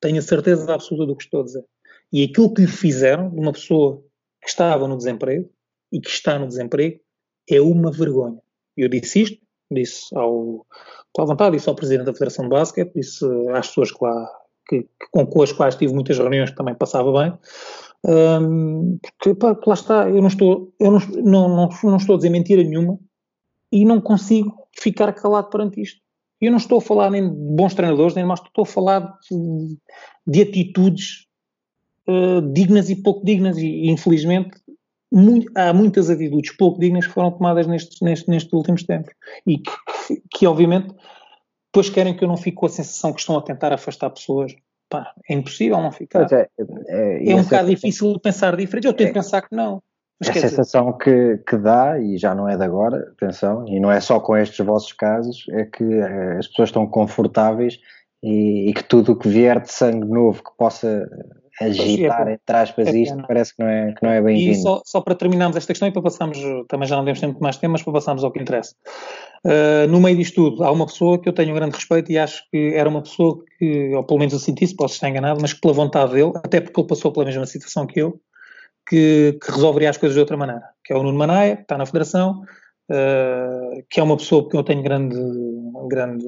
Tenho 0.00 0.18
a 0.18 0.22
certeza 0.22 0.74
absoluta 0.74 1.06
do 1.06 1.16
que 1.16 1.24
estou 1.24 1.42
a 1.42 1.44
dizer. 1.44 1.64
E 2.12 2.24
aquilo 2.24 2.52
que 2.52 2.62
lhe 2.62 2.68
fizeram 2.68 3.30
de 3.30 3.38
uma 3.38 3.52
pessoa 3.52 4.02
que 4.40 4.48
estava 4.48 4.88
no 4.88 4.96
desemprego 4.96 5.48
e 5.92 6.00
que 6.00 6.08
está 6.08 6.38
no 6.38 6.48
desemprego 6.48 7.00
é 7.48 7.60
uma 7.60 7.90
vergonha. 7.90 8.40
Eu 8.76 8.88
disse 8.88 9.22
isto, 9.22 9.38
disse 9.70 10.16
ao, 10.16 10.66
à 11.18 11.24
vontade, 11.24 11.56
disse 11.56 11.68
ao 11.68 11.74
Presidente 11.74 12.06
da 12.06 12.12
Federação 12.12 12.44
de 12.44 12.50
Basquete, 12.50 12.92
disse 12.94 13.24
às 13.52 13.68
pessoas 13.68 13.92
que 13.92 14.04
lá, 14.04 14.30
que, 14.68 14.82
que, 14.82 15.26
com 15.26 15.42
as 15.42 15.52
quais 15.52 15.76
tive 15.76 15.92
muitas 15.92 16.18
reuniões 16.18 16.50
que 16.50 16.56
também 16.56 16.74
passava 16.74 17.12
bem, 17.12 17.38
um, 18.06 18.98
porque, 19.00 19.34
pá, 19.34 19.58
lá 19.66 19.74
está, 19.74 20.08
eu 20.08 20.20
não 20.20 20.28
estou, 20.28 20.74
eu 20.78 20.90
não, 20.90 20.98
não, 21.22 21.48
não, 21.48 21.68
não 21.84 21.96
estou 21.96 22.14
a 22.14 22.18
dizer 22.18 22.30
mentira 22.30 22.62
nenhuma 22.62 22.98
e 23.72 23.84
não 23.84 24.00
consigo 24.00 24.54
ficar 24.78 25.12
calado 25.12 25.48
perante 25.48 25.80
isto. 25.80 26.00
Eu 26.40 26.50
não 26.50 26.58
estou 26.58 26.78
a 26.78 26.82
falar 26.82 27.10
nem 27.10 27.22
de 27.22 27.54
bons 27.54 27.74
treinadores, 27.74 28.14
nem 28.14 28.24
mais, 28.24 28.40
estou 28.40 28.62
a 28.62 28.66
falar 28.66 29.18
de, 29.30 29.78
de 30.26 30.42
atitudes 30.42 31.26
uh, 32.06 32.42
dignas 32.52 32.90
e 32.90 32.96
pouco 32.96 33.24
dignas, 33.24 33.56
e 33.56 33.88
infelizmente 33.88 34.50
muito, 35.14 35.50
há 35.54 35.72
muitas 35.72 36.10
atitudes 36.10 36.56
pouco 36.56 36.80
dignas 36.80 37.06
que 37.06 37.12
foram 37.12 37.30
tomadas 37.30 37.66
nestes, 37.66 38.00
nestes, 38.00 38.28
nestes 38.28 38.52
últimos 38.52 38.82
tempos 38.82 39.14
e 39.46 39.58
que, 39.58 39.70
que, 40.30 40.46
obviamente, 40.46 40.94
depois 41.72 41.88
querem 41.88 42.16
que 42.16 42.24
eu 42.24 42.28
não 42.28 42.36
fique 42.36 42.56
com 42.56 42.66
a 42.66 42.70
sensação 42.70 43.12
que 43.12 43.20
estão 43.20 43.38
a 43.38 43.42
tentar 43.42 43.72
afastar 43.72 44.10
pessoas 44.10 44.54
pá, 44.88 45.12
é 45.28 45.34
impossível 45.34 45.80
não 45.80 45.92
ficar. 45.92 46.26
É, 46.32 46.48
é, 46.88 47.30
é 47.30 47.34
um 47.34 47.42
bocado 47.42 47.68
difícil 47.68 48.18
pensar 48.20 48.56
diferente. 48.56 48.86
Eu 48.86 48.92
tenho 48.92 49.08
é, 49.08 49.12
que 49.12 49.18
pensar 49.18 49.42
que 49.42 49.54
não. 49.54 49.82
A 50.20 50.32
sensação 50.32 50.96
dizer... 50.96 51.38
que, 51.38 51.50
que 51.50 51.56
dá, 51.56 51.98
e 51.98 52.16
já 52.16 52.34
não 52.34 52.48
é 52.48 52.56
de 52.56 52.64
agora, 52.64 53.12
atenção, 53.16 53.66
e 53.68 53.80
não 53.80 53.90
é 53.90 54.00
só 54.00 54.20
com 54.20 54.36
estes 54.36 54.64
vossos 54.64 54.92
casos, 54.92 55.44
é 55.50 55.64
que 55.64 55.84
eh, 55.84 56.38
as 56.38 56.46
pessoas 56.46 56.68
estão 56.68 56.86
confortáveis 56.86 57.78
e, 58.22 58.70
e 58.70 58.74
que 58.74 58.84
tudo 58.84 59.12
o 59.12 59.16
que 59.16 59.28
vier 59.28 59.60
de 59.60 59.72
sangue 59.72 60.06
novo 60.06 60.42
que 60.42 60.56
possa 60.56 61.08
agitar, 61.60 62.28
entre 62.28 62.56
aspas, 62.56 62.88
é 62.88 62.98
isto, 62.98 63.22
parece 63.26 63.54
que 63.54 63.62
não 63.62 63.68
é, 63.68 63.92
que 63.92 64.02
não 64.02 64.10
é 64.10 64.20
bem-vindo. 64.20 64.52
E 64.52 64.54
só, 64.56 64.82
só 64.84 65.00
para 65.00 65.14
terminarmos 65.14 65.56
esta 65.56 65.72
questão 65.72 65.88
e 65.88 65.92
para 65.92 66.02
passarmos, 66.02 66.38
também 66.68 66.88
já 66.88 66.96
não 66.96 67.04
temos 67.04 67.20
tempo 67.20 67.40
mais 67.40 67.56
temas, 67.56 67.82
para 67.82 67.92
passarmos 67.92 68.24
ao 68.24 68.32
que 68.32 68.40
interessa. 68.40 68.74
Uh, 69.44 69.86
no 69.88 70.00
meio 70.00 70.16
disto 70.16 70.34
tudo, 70.34 70.64
há 70.64 70.70
uma 70.70 70.86
pessoa 70.86 71.20
que 71.20 71.28
eu 71.28 71.32
tenho 71.32 71.52
um 71.52 71.54
grande 71.54 71.76
respeito 71.76 72.10
e 72.10 72.18
acho 72.18 72.42
que 72.50 72.74
era 72.74 72.88
uma 72.88 73.02
pessoa 73.02 73.44
que, 73.58 73.94
ou 73.94 74.02
pelo 74.02 74.18
menos 74.18 74.32
eu 74.32 74.40
senti 74.40 74.64
isso, 74.64 74.74
posso 74.74 74.94
estar 74.94 75.08
enganado, 75.08 75.40
mas 75.40 75.52
que 75.52 75.60
pela 75.60 75.74
vontade 75.74 76.12
dele, 76.12 76.32
até 76.36 76.60
porque 76.60 76.80
ele 76.80 76.88
passou 76.88 77.12
pela 77.12 77.26
mesma 77.26 77.46
situação 77.46 77.86
que 77.86 78.00
eu, 78.00 78.20
que, 78.88 79.38
que 79.42 79.52
resolveria 79.52 79.90
as 79.90 79.96
coisas 79.96 80.14
de 80.14 80.20
outra 80.20 80.36
maneira. 80.36 80.62
Que 80.84 80.92
é 80.92 80.96
o 80.96 81.02
Nuno 81.02 81.18
Manaia, 81.18 81.56
que 81.56 81.62
está 81.62 81.78
na 81.78 81.86
Federação, 81.86 82.42
uh, 82.90 83.84
que 83.88 84.00
é 84.00 84.02
uma 84.02 84.16
pessoa 84.16 84.48
que 84.48 84.56
eu 84.56 84.62
tenho 84.62 84.82
grande, 84.82 85.16
grande, 85.88 86.26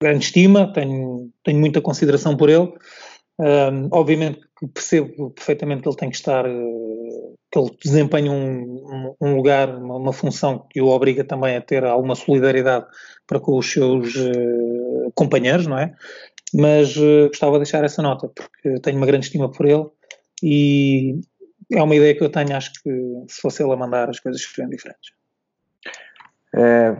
grande 0.00 0.24
estima, 0.24 0.72
tenho, 0.72 1.30
tenho 1.44 1.58
muita 1.58 1.80
consideração 1.80 2.36
por 2.36 2.48
ele, 2.48 2.72
Um, 3.40 3.88
obviamente 3.90 4.40
percebo 4.74 5.30
perfeitamente 5.30 5.80
que 5.80 5.88
ele 5.88 5.96
tem 5.96 6.10
que 6.10 6.16
estar, 6.16 6.44
uh, 6.46 7.38
que 7.50 7.58
ele 7.58 7.70
desempenha 7.82 8.30
um, 8.30 9.16
um 9.18 9.34
lugar, 9.34 9.74
uma, 9.74 9.96
uma, 9.96 10.12
função 10.12 10.66
que 10.68 10.78
o 10.78 10.88
obriga 10.88 11.24
também 11.24 11.56
a 11.56 11.62
ter 11.62 11.82
alguma 11.82 12.14
solidariedade 12.14 12.84
para 13.26 13.40
com 13.40 13.56
os 13.56 13.72
seus 13.72 14.14
uh, 14.14 15.10
companheiros, 15.14 15.66
não 15.66 15.78
é? 15.78 15.94
Mas 16.52 16.94
uh, 16.98 17.28
gostava 17.28 17.52
de 17.52 17.60
deixar 17.60 17.82
essa 17.82 18.02
nota, 18.02 18.28
porque 18.28 18.78
tenho 18.80 18.98
uma 18.98 19.06
grande 19.06 19.24
estima 19.24 19.50
por 19.50 19.64
ele 19.64 19.86
e 20.42 21.18
é 21.72 21.82
uma 21.82 21.96
ideia 21.96 22.14
que 22.14 22.22
eu 22.22 22.28
tenho, 22.28 22.54
acho 22.54 22.74
que 22.74 22.90
se 23.26 23.40
fosse 23.40 23.62
ele 23.62 23.72
a 23.72 23.76
mandar 23.76 24.10
as 24.10 24.20
coisas 24.20 24.42
seriam 24.42 24.68
diferentes. 24.68 25.12
É, 26.54 26.94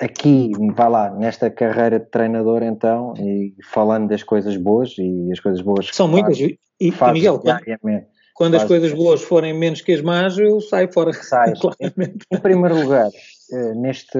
aqui, 0.00 0.52
vá 0.74 0.88
lá, 0.88 1.10
nesta 1.10 1.50
carreira 1.50 2.00
de 2.00 2.06
treinador 2.06 2.62
então, 2.62 3.14
e 3.18 3.54
falando 3.72 4.08
das 4.08 4.22
coisas 4.22 4.56
boas 4.56 4.94
e 4.98 5.30
as 5.32 5.40
coisas 5.40 5.60
boas 5.60 5.88
São 5.92 6.08
muitas, 6.08 6.38
faz, 6.38 6.52
e, 6.80 6.90
faz 6.90 7.10
e 7.10 7.14
Miguel, 7.14 7.38
quando, 7.40 8.04
quando 8.34 8.54
as 8.56 8.64
coisas 8.64 8.92
boas 8.92 9.22
forem 9.22 9.54
menos 9.54 9.80
que 9.80 9.92
as 9.92 10.02
más, 10.02 10.36
eu 10.38 10.60
saio 10.60 10.92
fora. 10.92 11.12
Sais. 11.14 11.58
em, 11.80 11.92
em 12.30 12.40
primeiro 12.40 12.80
lugar, 12.80 13.08
eh, 13.52 13.74
neste, 13.74 14.18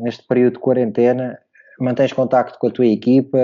neste 0.00 0.26
período 0.26 0.54
de 0.54 0.60
quarentena, 0.60 1.38
mantens 1.78 2.12
contacto 2.12 2.58
com 2.58 2.68
a 2.68 2.70
tua 2.70 2.86
equipa? 2.86 3.38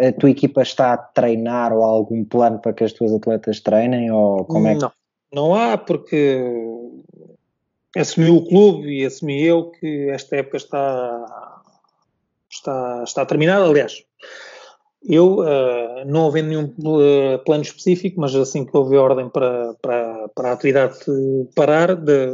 A 0.00 0.12
tua 0.12 0.30
equipa 0.30 0.62
está 0.62 0.94
a 0.94 0.96
treinar 0.96 1.72
ou 1.72 1.84
há 1.84 1.88
algum 1.88 2.24
plano 2.24 2.58
para 2.58 2.72
que 2.72 2.84
as 2.84 2.92
tuas 2.92 3.12
atletas 3.12 3.60
treinem? 3.60 4.10
Ou 4.10 4.44
como 4.44 4.66
é 4.66 4.74
que... 4.74 4.80
Não, 4.80 4.92
não 5.34 5.54
há, 5.54 5.76
porque 5.76 6.42
assumiu 7.96 8.36
o 8.36 8.46
clube 8.46 8.88
e 8.88 9.04
assumi 9.04 9.44
eu 9.44 9.70
que 9.70 10.08
esta 10.10 10.36
época 10.36 10.56
está, 10.56 11.62
está, 12.50 13.02
está 13.04 13.26
terminada. 13.26 13.64
Aliás, 13.64 14.04
eu, 15.04 15.40
uh, 15.40 16.04
não 16.06 16.26
havendo 16.26 16.48
nenhum 16.48 16.64
uh, 16.64 17.38
plano 17.44 17.62
específico, 17.62 18.20
mas 18.20 18.34
assim 18.34 18.64
que 18.64 18.76
houve 18.76 18.96
ordem 18.96 19.28
para, 19.28 19.74
para, 19.82 20.28
para 20.28 20.50
a 20.50 20.52
atividade 20.52 20.98
parar, 21.54 21.96
de, 21.96 22.28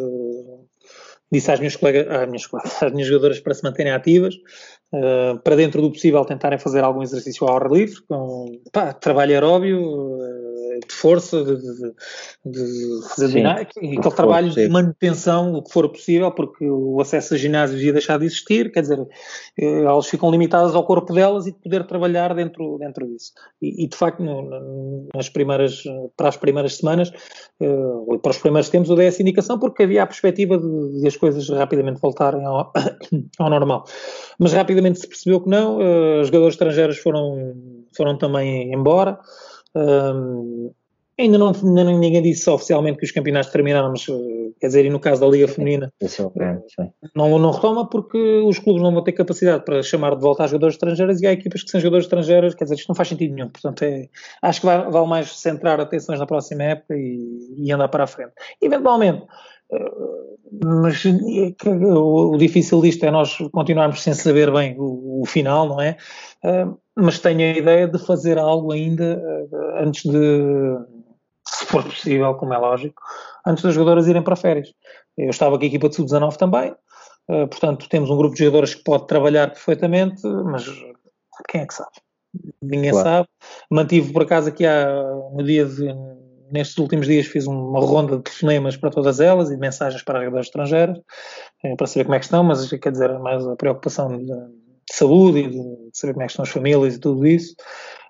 disse 1.32 1.50
às 1.50 1.58
minhas 1.58 1.76
colegas, 1.76 2.06
às 2.08 2.28
minhas, 2.28 2.48
às 2.82 2.92
minhas 2.92 3.08
jogadoras 3.08 3.40
para 3.40 3.54
se 3.54 3.62
manterem 3.62 3.92
ativas, 3.92 4.34
uh, 4.92 5.38
para 5.42 5.56
dentro 5.56 5.80
do 5.80 5.90
possível 5.90 6.24
tentarem 6.24 6.58
fazer 6.58 6.84
algum 6.84 7.02
exercício 7.02 7.46
ao 7.46 7.56
ar 7.56 7.70
livre, 7.70 8.00
com 8.06 8.60
pá, 8.70 8.92
trabalho 8.92 9.32
aeróbio, 9.32 9.80
uh, 9.80 10.47
de 10.86 10.94
força, 10.94 11.44
de, 11.44 11.56
de, 11.56 11.94
de 12.44 13.08
fazer 13.08 13.38
e 13.38 13.46
aquele 13.98 14.14
trabalho 14.14 14.50
de 14.50 14.68
manutenção, 14.68 15.54
o 15.54 15.62
que 15.62 15.72
for 15.72 15.88
possível, 15.88 16.30
porque 16.32 16.68
o 16.68 17.00
acesso 17.00 17.34
a 17.34 17.36
ginásios 17.36 17.80
ia 17.80 17.92
deixar 17.92 18.18
de 18.18 18.26
existir, 18.26 18.70
quer 18.72 18.82
dizer, 18.82 18.98
eh, 19.58 19.82
elas 19.82 20.06
ficam 20.06 20.30
limitadas 20.30 20.74
ao 20.74 20.84
corpo 20.84 21.12
delas 21.12 21.46
e 21.46 21.52
de 21.52 21.58
poder 21.58 21.86
trabalhar 21.86 22.34
dentro, 22.34 22.78
dentro 22.78 23.06
disso. 23.06 23.32
E, 23.60 23.84
e 23.84 23.88
de 23.88 23.96
facto, 23.96 24.22
no, 24.22 25.08
nas 25.14 25.28
primeiras, 25.28 25.82
para 26.16 26.28
as 26.28 26.36
primeiras 26.36 26.76
semanas, 26.76 27.12
uh, 27.60 28.18
para 28.18 28.30
os 28.30 28.38
primeiros 28.38 28.68
tempos, 28.68 28.90
eu 28.90 28.96
dei 28.96 29.06
essa 29.06 29.22
indicação 29.22 29.58
porque 29.58 29.82
havia 29.82 30.02
a 30.02 30.06
perspectiva 30.06 30.58
de, 30.58 31.00
de 31.00 31.06
as 31.06 31.16
coisas 31.16 31.48
rapidamente 31.48 32.00
voltarem 32.00 32.44
ao, 32.44 32.72
ao 33.38 33.50
normal. 33.50 33.84
Mas 34.38 34.52
rapidamente 34.52 35.00
se 35.00 35.08
percebeu 35.08 35.40
que 35.40 35.48
não, 35.48 35.78
uh, 35.78 36.24
jogadores 36.24 36.54
estrangeiros 36.54 36.98
foram, 36.98 37.54
foram 37.96 38.16
também 38.16 38.72
embora. 38.72 39.18
Um, 39.74 40.72
ainda, 41.18 41.36
não, 41.36 41.48
ainda 41.48 41.84
ninguém 41.84 42.22
disse 42.22 42.48
oficialmente 42.48 42.98
que 42.98 43.04
os 43.04 43.12
campeonatos 43.12 43.50
terminaram, 43.50 43.90
mas 43.90 44.06
uh, 44.08 44.54
quer 44.60 44.68
dizer, 44.68 44.84
e 44.84 44.90
no 44.90 45.00
caso 45.00 45.20
da 45.20 45.26
Liga 45.26 45.48
Feminina, 45.48 45.92
é 46.00 46.06
não, 47.14 47.38
não 47.38 47.50
retoma 47.50 47.88
porque 47.88 48.18
os 48.18 48.58
clubes 48.58 48.82
não 48.82 48.92
vão 48.92 49.02
ter 49.02 49.12
capacidade 49.12 49.64
para 49.64 49.82
chamar 49.82 50.14
de 50.14 50.22
volta 50.22 50.44
a 50.44 50.46
jogadores 50.46 50.74
estrangeiros 50.74 51.20
e 51.20 51.26
há 51.26 51.32
equipas 51.32 51.62
que 51.62 51.70
são 51.70 51.80
jogadores 51.80 52.06
estrangeiros, 52.06 52.54
quer 52.54 52.64
dizer, 52.64 52.76
isto 52.76 52.88
não 52.88 52.94
faz 52.94 53.08
sentido 53.08 53.34
nenhum. 53.34 53.48
Portanto, 53.48 53.82
é, 53.82 54.08
acho 54.42 54.60
que 54.60 54.66
vai, 54.66 54.90
vale 54.90 55.06
mais 55.06 55.36
centrar 55.38 55.80
atenções 55.80 56.18
na 56.18 56.26
próxima 56.26 56.62
época 56.62 56.96
e, 56.96 57.54
e 57.56 57.72
andar 57.72 57.88
para 57.88 58.04
a 58.04 58.06
frente. 58.06 58.32
Eventualmente, 58.60 59.26
mas 60.62 61.04
o, 61.04 62.36
difícil 62.36 62.80
disto 62.80 63.04
é 63.04 63.10
nós 63.10 63.36
continuarmos 63.52 64.02
sem 64.02 64.14
saber 64.14 64.50
bem 64.50 64.74
o, 64.78 65.22
o 65.22 65.26
final, 65.26 65.68
não 65.68 65.80
é? 65.80 65.96
Uh, 66.44 66.78
mas 66.96 67.18
tenho 67.18 67.40
a 67.40 67.58
ideia 67.58 67.86
de 67.86 67.98
fazer 67.98 68.38
algo 68.38 68.72
ainda 68.72 69.18
uh, 69.18 69.84
antes 69.84 70.02
de, 70.04 70.78
se 71.46 71.66
for 71.66 71.84
possível, 71.84 72.34
como 72.34 72.54
é 72.54 72.58
lógico, 72.58 73.02
antes 73.46 73.62
das 73.62 73.74
jogadoras 73.74 74.08
irem 74.08 74.22
para 74.22 74.36
férias. 74.36 74.72
Eu 75.16 75.30
estava 75.30 75.58
com 75.58 75.64
a 75.64 75.66
equipa 75.66 75.88
de 75.88 75.96
sub-19 75.96 76.36
também, 76.36 76.74
portanto 77.26 77.88
temos 77.88 78.08
um 78.08 78.16
grupo 78.16 78.34
de 78.34 78.44
jogadoras 78.44 78.74
que 78.74 78.84
pode 78.84 79.06
trabalhar 79.06 79.48
perfeitamente, 79.48 80.24
mas 80.26 80.64
quem 81.48 81.62
é 81.62 81.66
que 81.66 81.74
sabe? 81.74 81.90
Ninguém 82.62 82.92
claro. 82.92 83.08
sabe. 83.08 83.28
Mantive 83.68 84.12
por 84.12 84.22
acaso 84.22 84.48
aqui 84.48 84.64
há, 84.64 84.86
no 85.32 85.42
dia 85.42 85.64
de 85.64 85.92
nestes 86.50 86.78
últimos 86.78 87.06
dias 87.06 87.26
fiz 87.26 87.46
uma 87.46 87.80
ronda 87.80 88.16
de 88.16 88.22
telefonemas 88.22 88.76
para 88.76 88.90
todas 88.90 89.20
elas 89.20 89.50
e 89.50 89.54
de 89.54 89.60
mensagens 89.60 90.02
para 90.02 90.20
as 90.20 90.24
redes 90.24 90.46
estrangeiras 90.46 90.98
eh, 91.64 91.76
para 91.76 91.86
saber 91.86 92.04
como 92.04 92.14
é 92.14 92.18
que 92.18 92.24
estão, 92.24 92.44
mas 92.44 92.68
quer 92.70 92.92
dizer, 92.92 93.18
mais 93.18 93.46
a 93.46 93.56
preocupação 93.56 94.08
de, 94.08 94.24
de 94.24 94.94
saúde 94.94 95.38
e 95.40 95.48
de 95.48 95.90
saber 95.92 96.12
como 96.14 96.22
é 96.22 96.26
que 96.26 96.32
estão 96.32 96.42
as 96.42 96.50
famílias 96.50 96.94
e 96.94 97.00
tudo 97.00 97.26
isso. 97.26 97.54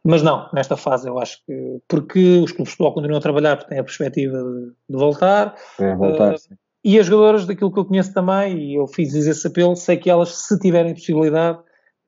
Mas 0.04 0.22
não, 0.22 0.48
nesta 0.52 0.76
fase 0.76 1.08
eu 1.08 1.18
acho 1.18 1.38
que, 1.44 1.78
porque 1.88 2.38
os 2.38 2.52
clubes 2.52 2.70
de 2.70 2.76
futebol 2.76 2.94
continuam 2.94 3.18
a 3.18 3.22
trabalhar, 3.22 3.56
porque 3.56 3.70
têm 3.70 3.80
a 3.80 3.84
perspectiva 3.84 4.38
de, 4.38 4.72
de 4.88 4.96
voltar. 4.96 5.54
É, 5.78 5.94
voltar 5.94 6.34
uh, 6.34 6.58
e 6.84 6.98
as 6.98 7.06
jogadoras, 7.06 7.46
daquilo 7.46 7.72
que 7.72 7.78
eu 7.78 7.84
conheço 7.84 8.14
também, 8.14 8.56
e 8.56 8.74
eu 8.76 8.86
fiz 8.86 9.14
esse 9.14 9.46
apelo, 9.46 9.74
sei 9.76 9.96
que 9.96 10.08
elas, 10.08 10.30
se 10.30 10.58
tiverem 10.58 10.94
possibilidade, 10.94 11.58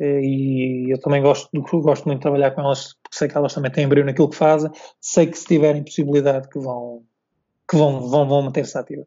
e 0.00 0.90
eu 0.90 1.00
também 1.00 1.22
gosto, 1.22 1.48
gosto 1.82 2.06
muito 2.06 2.18
de 2.18 2.22
trabalhar 2.22 2.52
com 2.52 2.62
elas, 2.62 2.94
porque 3.02 3.16
sei 3.16 3.28
que 3.28 3.36
elas 3.36 3.54
também 3.54 3.70
têm 3.70 3.88
brilho 3.88 4.06
naquilo 4.06 4.30
que 4.30 4.36
fazem, 4.36 4.70
sei 5.00 5.26
que 5.26 5.38
se 5.38 5.46
tiverem 5.46 5.84
possibilidade 5.84 6.48
que 6.48 6.58
vão, 6.58 7.02
que 7.68 7.76
vão, 7.76 8.08
vão, 8.08 8.28
vão 8.28 8.42
manter-se 8.42 8.76
ativas. 8.78 9.06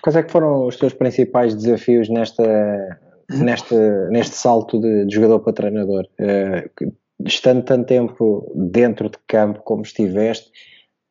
Quais 0.00 0.16
é 0.16 0.22
que 0.22 0.30
foram 0.30 0.66
os 0.66 0.76
teus 0.76 0.94
principais 0.94 1.54
desafios 1.54 2.08
nesta, 2.08 2.98
neste, 3.30 3.74
neste 4.10 4.36
salto 4.36 4.80
de, 4.80 5.06
de 5.06 5.14
jogador 5.14 5.40
para 5.40 5.52
treinador? 5.52 6.06
Uh, 6.20 6.92
estando 7.24 7.64
tanto 7.64 7.86
tempo 7.86 8.52
dentro 8.54 9.08
de 9.08 9.18
campo 9.26 9.60
como 9.62 9.82
estiveste, 9.82 10.50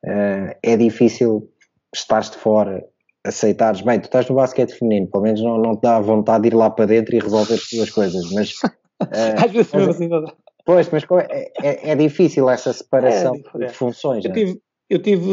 uh, 0.06 0.56
é 0.64 0.78
difícil 0.78 1.50
estares 1.94 2.30
de 2.30 2.38
fora, 2.38 2.84
aceitares, 3.24 3.82
bem, 3.82 4.00
tu 4.00 4.06
estás 4.06 4.28
no 4.30 4.36
basquete 4.36 4.74
feminino, 4.74 5.08
pelo 5.08 5.24
menos 5.24 5.42
não, 5.42 5.58
não 5.58 5.76
te 5.76 5.82
dá 5.82 6.00
vontade 6.00 6.44
de 6.44 6.48
ir 6.50 6.58
lá 6.58 6.70
para 6.70 6.86
dentro 6.86 7.16
e 7.16 7.20
resolver 7.20 7.54
as 7.54 7.70
tuas 7.70 7.90
coisas, 7.90 8.32
mas 8.32 8.54
é, 9.12 9.46
Às 9.46 9.52
vezes 9.52 9.74
mesmo 9.74 9.92
assim 9.92 10.08
não 10.08 10.24
dá. 10.24 10.34
Pois, 10.66 10.90
mas 10.90 11.04
é, 11.30 11.52
é, 11.62 11.92
é 11.92 11.96
difícil 11.96 12.50
essa 12.50 12.72
separação 12.72 13.36
é 13.56 13.66
de 13.66 13.74
funções. 13.74 14.24
Eu 14.24 14.34
tive, 14.34 14.62
eu 14.90 15.02
tive, 15.02 15.32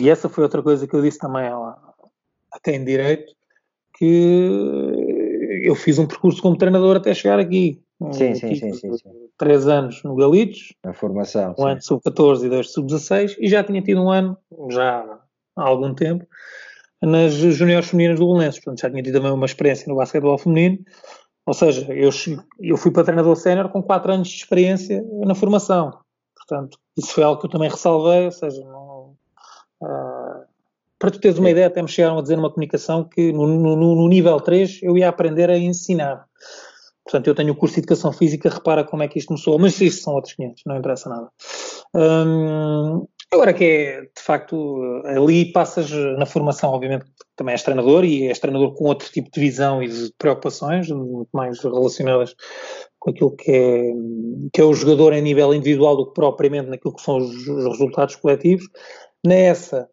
e 0.00 0.10
essa 0.10 0.28
foi 0.28 0.44
outra 0.44 0.62
coisa 0.62 0.86
que 0.86 0.94
eu 0.94 1.02
disse 1.02 1.18
também 1.18 1.50
até 2.52 2.74
em 2.74 2.84
direito, 2.84 3.32
que 3.96 5.62
eu 5.64 5.74
fiz 5.74 5.98
um 5.98 6.06
percurso 6.06 6.42
como 6.42 6.56
treinador 6.56 6.96
até 6.96 7.14
chegar 7.14 7.38
aqui. 7.38 7.80
Sim, 8.10 8.34
sim, 8.34 8.54
sim, 8.56 8.72
sim, 8.72 8.96
sim, 8.96 9.10
Três 9.38 9.68
anos 9.68 10.02
no 10.02 10.16
Galitos. 10.16 10.74
A 10.82 10.92
formação. 10.92 11.52
Um 11.52 11.62
sim. 11.62 11.70
ano 11.70 11.82
sub-14 11.82 12.44
e 12.44 12.48
dois 12.48 12.72
sub-16 12.72 13.36
e 13.38 13.48
já 13.48 13.62
tinha 13.62 13.80
tido 13.80 14.02
um 14.02 14.10
ano, 14.10 14.36
já 14.70 15.20
há 15.56 15.62
algum 15.62 15.94
tempo, 15.94 16.26
nas 17.00 17.32
juniores 17.32 17.88
femininas 17.88 18.18
do 18.18 18.26
Belenenses. 18.26 18.60
Portanto, 18.60 18.80
já 18.80 18.90
tinha 18.90 19.02
tido 19.02 19.14
também 19.14 19.30
uma 19.30 19.46
experiência 19.46 19.88
no 19.88 19.96
basquetebol 19.96 20.36
feminino 20.36 20.78
ou 21.44 21.54
seja, 21.54 21.92
eu, 21.92 22.10
eu 22.60 22.76
fui 22.76 22.90
para 22.90 23.04
treinador 23.04 23.36
sénior 23.36 23.68
com 23.68 23.82
4 23.82 24.12
anos 24.12 24.28
de 24.28 24.36
experiência 24.36 25.04
na 25.24 25.34
formação. 25.34 25.98
Portanto, 26.36 26.78
isso 26.96 27.12
foi 27.12 27.24
algo 27.24 27.40
que 27.40 27.46
eu 27.46 27.50
também 27.50 27.70
ressalvei, 27.70 28.26
ou 28.26 28.30
seja, 28.30 28.62
não, 28.64 29.16
uh, 29.82 30.44
para 30.98 31.10
tu 31.10 31.18
teres 31.18 31.38
uma 31.38 31.50
ideia, 31.50 31.66
até 31.66 31.82
me 31.82 31.88
chegaram 31.88 32.18
a 32.18 32.22
dizer 32.22 32.36
numa 32.36 32.50
comunicação 32.50 33.04
que 33.04 33.32
no, 33.32 33.46
no, 33.46 33.76
no, 33.76 34.08
nível 34.08 34.40
3 34.40 34.80
eu 34.82 34.96
ia 34.96 35.08
aprender 35.08 35.50
a 35.50 35.58
ensinar. 35.58 36.24
Portanto, 37.04 37.26
eu 37.26 37.34
tenho 37.34 37.52
o 37.52 37.56
curso 37.56 37.74
de 37.74 37.80
Educação 37.80 38.12
Física, 38.12 38.48
repara 38.48 38.84
como 38.84 39.02
é 39.02 39.08
que 39.08 39.18
isto 39.18 39.28
começou, 39.28 39.58
mas 39.58 39.80
isto 39.80 40.04
são 40.04 40.14
outros 40.14 40.34
500, 40.34 40.62
não 40.66 40.76
interessa 40.76 41.08
nada. 41.08 41.28
Um, 41.94 43.06
Agora 43.32 43.54
que 43.54 43.64
é, 43.64 44.00
de 44.02 44.22
facto, 44.22 45.02
ali 45.06 45.50
passas 45.52 45.90
na 45.90 46.26
formação, 46.26 46.70
obviamente, 46.70 47.06
também 47.36 47.52
és 47.52 47.62
treinador 47.62 48.04
e 48.04 48.28
és 48.28 48.38
treinador 48.38 48.74
com 48.74 48.84
outro 48.84 49.10
tipo 49.10 49.30
de 49.30 49.40
visão 49.40 49.82
e 49.82 49.88
de 49.88 50.12
preocupações, 50.18 50.88
muito 50.90 51.30
mais 51.32 51.60
relacionadas 51.60 52.34
com 52.98 53.10
aquilo 53.10 53.34
que 53.34 53.50
é, 53.50 53.92
que 54.52 54.60
é 54.60 54.64
o 54.64 54.74
jogador 54.74 55.12
em 55.12 55.22
nível 55.22 55.52
individual 55.54 55.96
do 55.96 56.06
que 56.06 56.14
propriamente 56.14 56.68
naquilo 56.68 56.94
que 56.94 57.02
são 57.02 57.16
os, 57.16 57.48
os 57.48 57.64
resultados 57.64 58.16
coletivos. 58.16 58.68
Nessa, 59.24 59.88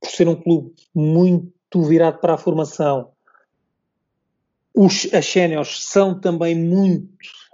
por 0.00 0.10
ser 0.10 0.28
um 0.28 0.36
clube 0.36 0.72
muito 0.94 1.82
virado 1.82 2.18
para 2.18 2.34
a 2.34 2.38
formação, 2.38 3.10
os, 4.74 5.12
as 5.12 5.26
séniores 5.26 5.84
são 5.84 6.18
também 6.18 6.54
muito 6.54 7.08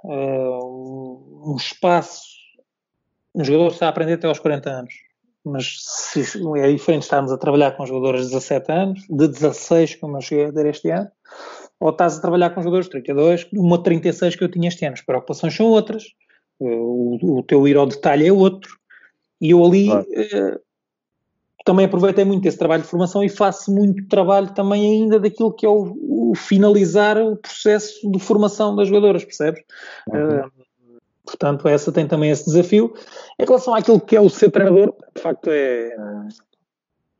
uh, 0.05 1.51
um 1.53 1.57
espaço 1.57 2.37
um 3.37 3.45
jogador 3.45 3.71
está 3.71 3.87
a 3.87 3.89
aprender 3.91 4.15
até 4.15 4.27
aos 4.27 4.39
40 4.39 4.71
anos 4.71 4.95
mas 5.47 5.77
se, 5.79 6.21
é 6.57 6.73
diferente 6.73 7.05
estarmos 7.05 7.31
a 7.31 7.39
trabalhar 7.39 7.71
com 7.77 7.87
jogadores 7.87 8.23
de 8.23 8.33
17 8.33 8.73
anos, 8.73 9.01
de 9.09 9.29
16, 9.29 9.95
como 9.95 10.17
eu 10.17 10.21
cheguei 10.21 10.47
a 10.47 10.53
ter 10.53 10.67
este 10.67 10.91
ano, 10.91 11.09
ou 11.79 11.91
estás 11.91 12.19
a 12.19 12.21
trabalhar 12.21 12.51
com 12.51 12.63
jogadores 12.63 12.87
de 12.87 12.93
32, 12.93 13.47
uma 13.53 13.81
36 13.81 14.35
que 14.35 14.43
eu 14.43 14.51
tinha 14.51 14.69
este 14.69 14.85
ano. 14.85 14.95
As 14.95 15.03
preocupações 15.03 15.55
são 15.55 15.67
outras, 15.67 16.05
o, 16.59 17.39
o 17.39 17.43
teu 17.45 17.69
ir 17.69 17.77
ao 17.77 17.87
detalhe 17.87 18.27
é 18.27 18.33
outro. 18.33 18.77
E 19.41 19.51
eu 19.51 19.65
ali 19.65 19.87
claro. 19.87 20.07
uh, 20.11 20.61
também 21.65 21.87
aproveitei 21.87 22.25
muito 22.25 22.43
desse 22.43 22.59
trabalho 22.59 22.83
de 22.83 22.89
formação 22.89 23.23
e 23.23 23.29
faço 23.29 23.73
muito 23.73 24.09
trabalho 24.09 24.53
também 24.53 24.85
ainda 24.85 25.21
daquilo 25.21 25.53
que 25.53 25.65
é 25.65 25.69
o, 25.69 26.31
o 26.31 26.35
finalizar 26.35 27.19
o 27.19 27.37
processo 27.37 28.11
de 28.11 28.19
formação 28.19 28.75
das 28.75 28.89
jogadoras, 28.89 29.25
percebes? 29.25 29.63
Uhum. 30.09 30.41
Uh, 30.41 30.66
portanto, 31.27 31.69
essa 31.69 31.93
tem 31.93 32.07
também 32.07 32.31
esse 32.31 32.47
desafio. 32.47 32.95
Em 33.39 33.45
relação 33.45 33.75
àquilo 33.75 34.01
que 34.01 34.17
é 34.17 34.21
o 34.21 34.31
ser 34.31 34.51
treinador, 34.51 34.95
de 35.15 35.21
facto 35.21 35.51
é. 35.51 35.95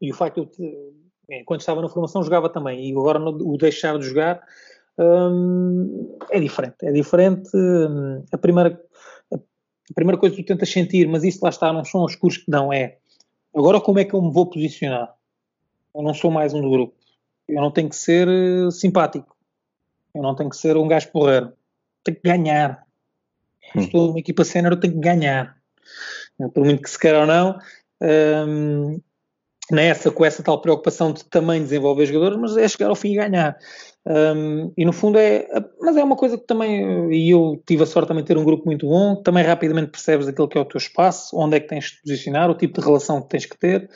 E 0.01 0.11
o 0.11 0.15
facto 0.15 0.39
eu, 0.39 0.95
enquanto 1.31 1.61
estava 1.61 1.83
na 1.83 1.89
formação, 1.89 2.23
jogava 2.23 2.49
também, 2.49 2.89
e 2.89 2.93
agora 2.93 3.19
o 3.21 3.57
deixar 3.59 3.99
de 3.99 4.07
jogar 4.07 4.43
hum, 4.99 6.17
é 6.31 6.41
diferente. 6.41 6.77
É 6.83 6.93
diferente. 6.93 7.51
Hum, 7.55 8.25
a 8.33 8.39
primeira 8.39 8.81
a 9.91 9.95
primeira 9.95 10.19
coisa 10.19 10.35
que 10.35 10.43
tu 10.43 10.47
tentas 10.47 10.71
sentir, 10.71 11.07
mas 11.07 11.23
isso 11.23 11.39
lá 11.43 11.51
está, 11.51 11.73
não 11.73 11.85
são 11.85 12.05
os 12.05 12.17
cursos 12.17 12.43
que 12.43 12.51
dão, 12.51 12.73
é 12.73 12.99
agora 13.55 13.81
como 13.81 14.01
é 14.01 14.05
que 14.05 14.15
eu 14.15 14.23
me 14.23 14.33
vou 14.33 14.47
posicionar? 14.47 15.15
Eu 15.95 16.03
não 16.03 16.13
sou 16.13 16.31
mais 16.31 16.53
um 16.53 16.61
do 16.61 16.71
grupo. 16.71 16.95
Eu 17.49 17.61
não 17.61 17.71
tenho 17.71 17.89
que 17.89 17.97
ser 17.97 18.29
uh, 18.29 18.71
simpático. 18.71 19.35
Eu 20.15 20.23
não 20.23 20.35
tenho 20.35 20.51
que 20.51 20.57
ser 20.57 20.77
um 20.77 20.89
gajo 20.89 21.11
porreiro. 21.11 21.53
Tenho 22.03 22.17
que 22.17 22.29
ganhar. 22.29 22.86
Hum. 23.75 23.81
Estou 23.81 24.07
numa 24.09 24.19
equipa 24.19 24.45
sénior, 24.45 24.73
eu 24.73 24.81
tenho 24.81 24.95
que 24.95 25.01
ganhar. 25.01 25.57
Por 26.53 26.65
muito 26.65 26.83
que 26.83 26.91
se 26.91 26.99
queira 26.99 27.21
ou 27.21 27.27
não, 27.27 27.59
um, 28.47 29.01
nessa, 29.71 30.11
com 30.11 30.25
essa 30.25 30.43
tal 30.43 30.61
preocupação 30.61 31.13
de 31.13 31.25
também 31.25 31.63
desenvolver 31.63 32.07
jogadores, 32.07 32.39
mas 32.39 32.57
é 32.57 32.69
chegar 32.69 32.89
ao 32.89 32.97
fim 32.97 33.13
e 33.13 33.17
ganhar. 33.17 33.57
Um, 34.07 34.73
e 34.77 34.85
no 34.85 34.93
fundo 34.93 35.19
é, 35.19 35.49
mas 35.81 35.97
é 35.97 36.05
uma 36.05 36.15
coisa 36.15 36.39
que 36.39 36.47
também, 36.47 37.13
e 37.13 37.31
eu 37.31 37.61
tive 37.67 37.83
a 37.83 37.87
sorte 37.87 38.09
também 38.09 38.23
de 38.23 38.29
ter 38.29 38.39
um 38.39 38.45
grupo 38.45 38.65
muito 38.65 38.87
bom, 38.87 39.17
também 39.17 39.43
rapidamente 39.43 39.91
percebes 39.91 40.29
aquilo 40.29 40.47
que 40.47 40.57
é 40.57 40.61
o 40.61 40.65
teu 40.65 40.79
espaço, 40.79 41.37
onde 41.37 41.57
é 41.57 41.61
que 41.61 41.67
tens 41.67 41.87
de 41.87 42.03
posicionar, 42.03 42.51
o 42.51 42.55
tipo 42.55 42.81
de 42.81 42.87
relação 42.87 43.21
que 43.23 43.29
tens 43.29 43.47
que 43.47 43.59
ter. 43.59 43.89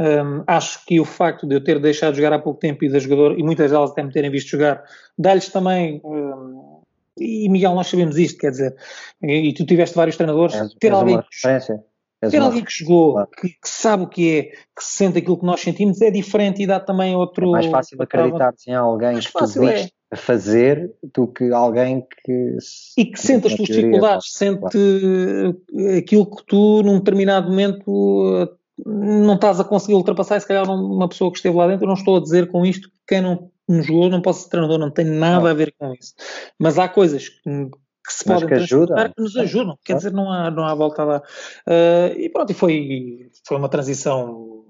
Um, 0.00 0.44
acho 0.46 0.84
que 0.86 1.00
o 1.00 1.04
facto 1.04 1.44
de 1.44 1.56
eu 1.56 1.64
ter 1.64 1.80
deixado 1.80 2.12
de 2.12 2.18
jogar 2.18 2.32
há 2.32 2.38
pouco 2.38 2.60
tempo 2.60 2.84
e 2.84 2.88
da 2.88 3.00
jogador, 3.00 3.36
e 3.36 3.42
muitas 3.42 3.72
delas 3.72 3.90
até 3.90 4.02
me 4.02 4.12
terem 4.12 4.30
visto 4.30 4.50
jogar, 4.50 4.84
dá-lhes 5.18 5.48
também. 5.48 6.00
Um, 6.04 6.77
e 7.20 7.48
Miguel, 7.48 7.74
nós 7.74 7.88
sabemos 7.88 8.16
isto, 8.16 8.38
quer 8.38 8.50
dizer, 8.50 8.74
e, 9.22 9.52
tu 9.52 9.64
tiveste 9.66 9.94
vários 9.94 10.16
treinadores, 10.16 10.54
és, 10.54 10.74
ter 10.74 10.88
és 10.88 10.94
alguém. 10.94 11.18
Que, 11.18 12.30
ter 12.30 12.38
alguém 12.38 12.64
que 12.64 12.84
claro. 12.84 13.28
que, 13.40 13.48
que, 13.48 13.68
sabe 13.68 14.02
o 14.02 14.08
que 14.08 14.38
é, 14.38 14.42
que 14.42 14.82
sente 14.82 15.18
aquilo 15.18 15.38
que 15.38 15.46
nós 15.46 15.60
sentimos, 15.60 16.00
é 16.00 16.10
diferente 16.10 16.62
e 16.62 16.66
dá 16.66 16.80
também 16.80 17.14
outro. 17.14 17.48
É 17.48 17.50
mais 17.52 17.66
fácil 17.66 18.00
acreditar 18.02 18.54
em 18.66 18.74
alguém 18.74 19.18
que 19.18 19.32
tu 19.32 19.46
viste 19.46 19.64
é. 19.64 19.88
a 20.10 20.16
fazer 20.16 20.92
do 21.14 21.28
que 21.28 21.52
alguém 21.52 22.04
que. 22.24 22.56
E 22.96 23.06
que 23.06 23.20
sente 23.20 23.46
as 23.46 23.54
tuas 23.54 23.68
dificuldades, 23.68 24.32
sente 24.32 24.60
claro. 24.60 25.96
aquilo 25.96 26.26
que 26.28 26.44
tu, 26.46 26.82
num 26.82 26.98
determinado 26.98 27.48
momento, 27.48 28.57
não 28.86 29.34
estás 29.34 29.60
a 29.60 29.64
conseguir 29.64 29.94
ultrapassar. 29.94 30.36
E 30.36 30.40
se 30.40 30.48
calhar 30.48 30.68
uma 30.70 31.08
pessoa 31.08 31.30
que 31.30 31.38
esteve 31.38 31.56
lá 31.56 31.66
dentro, 31.66 31.86
não 31.86 31.94
estou 31.94 32.16
a 32.16 32.20
dizer 32.20 32.50
com 32.50 32.64
isto 32.64 32.88
que 32.88 32.96
quem 33.08 33.20
não, 33.20 33.50
não 33.68 33.82
jogou 33.82 34.08
não 34.08 34.22
pode 34.22 34.38
ser 34.38 34.48
treinador, 34.48 34.78
não 34.78 34.90
tem 34.90 35.04
nada 35.04 35.50
a 35.50 35.54
ver 35.54 35.74
com 35.78 35.92
isso. 35.94 36.14
Mas 36.58 36.78
há 36.78 36.88
coisas 36.88 37.28
que 37.28 37.70
que 38.08 38.14
se 38.14 38.24
podem 38.24 38.48
que 38.48 38.54
ajudam. 38.54 38.96
que 38.96 39.22
nos 39.22 39.36
ajudam. 39.36 39.78
Quer 39.84 39.96
dizer, 39.96 40.12
não 40.12 40.32
há, 40.32 40.50
não 40.50 40.64
há 40.64 40.74
volta 40.74 41.04
lá. 41.04 41.22
Uh, 41.66 42.18
e 42.18 42.30
pronto, 42.30 42.50
e 42.50 42.54
foi, 42.54 43.30
foi 43.46 43.58
uma 43.58 43.68
transição 43.68 44.64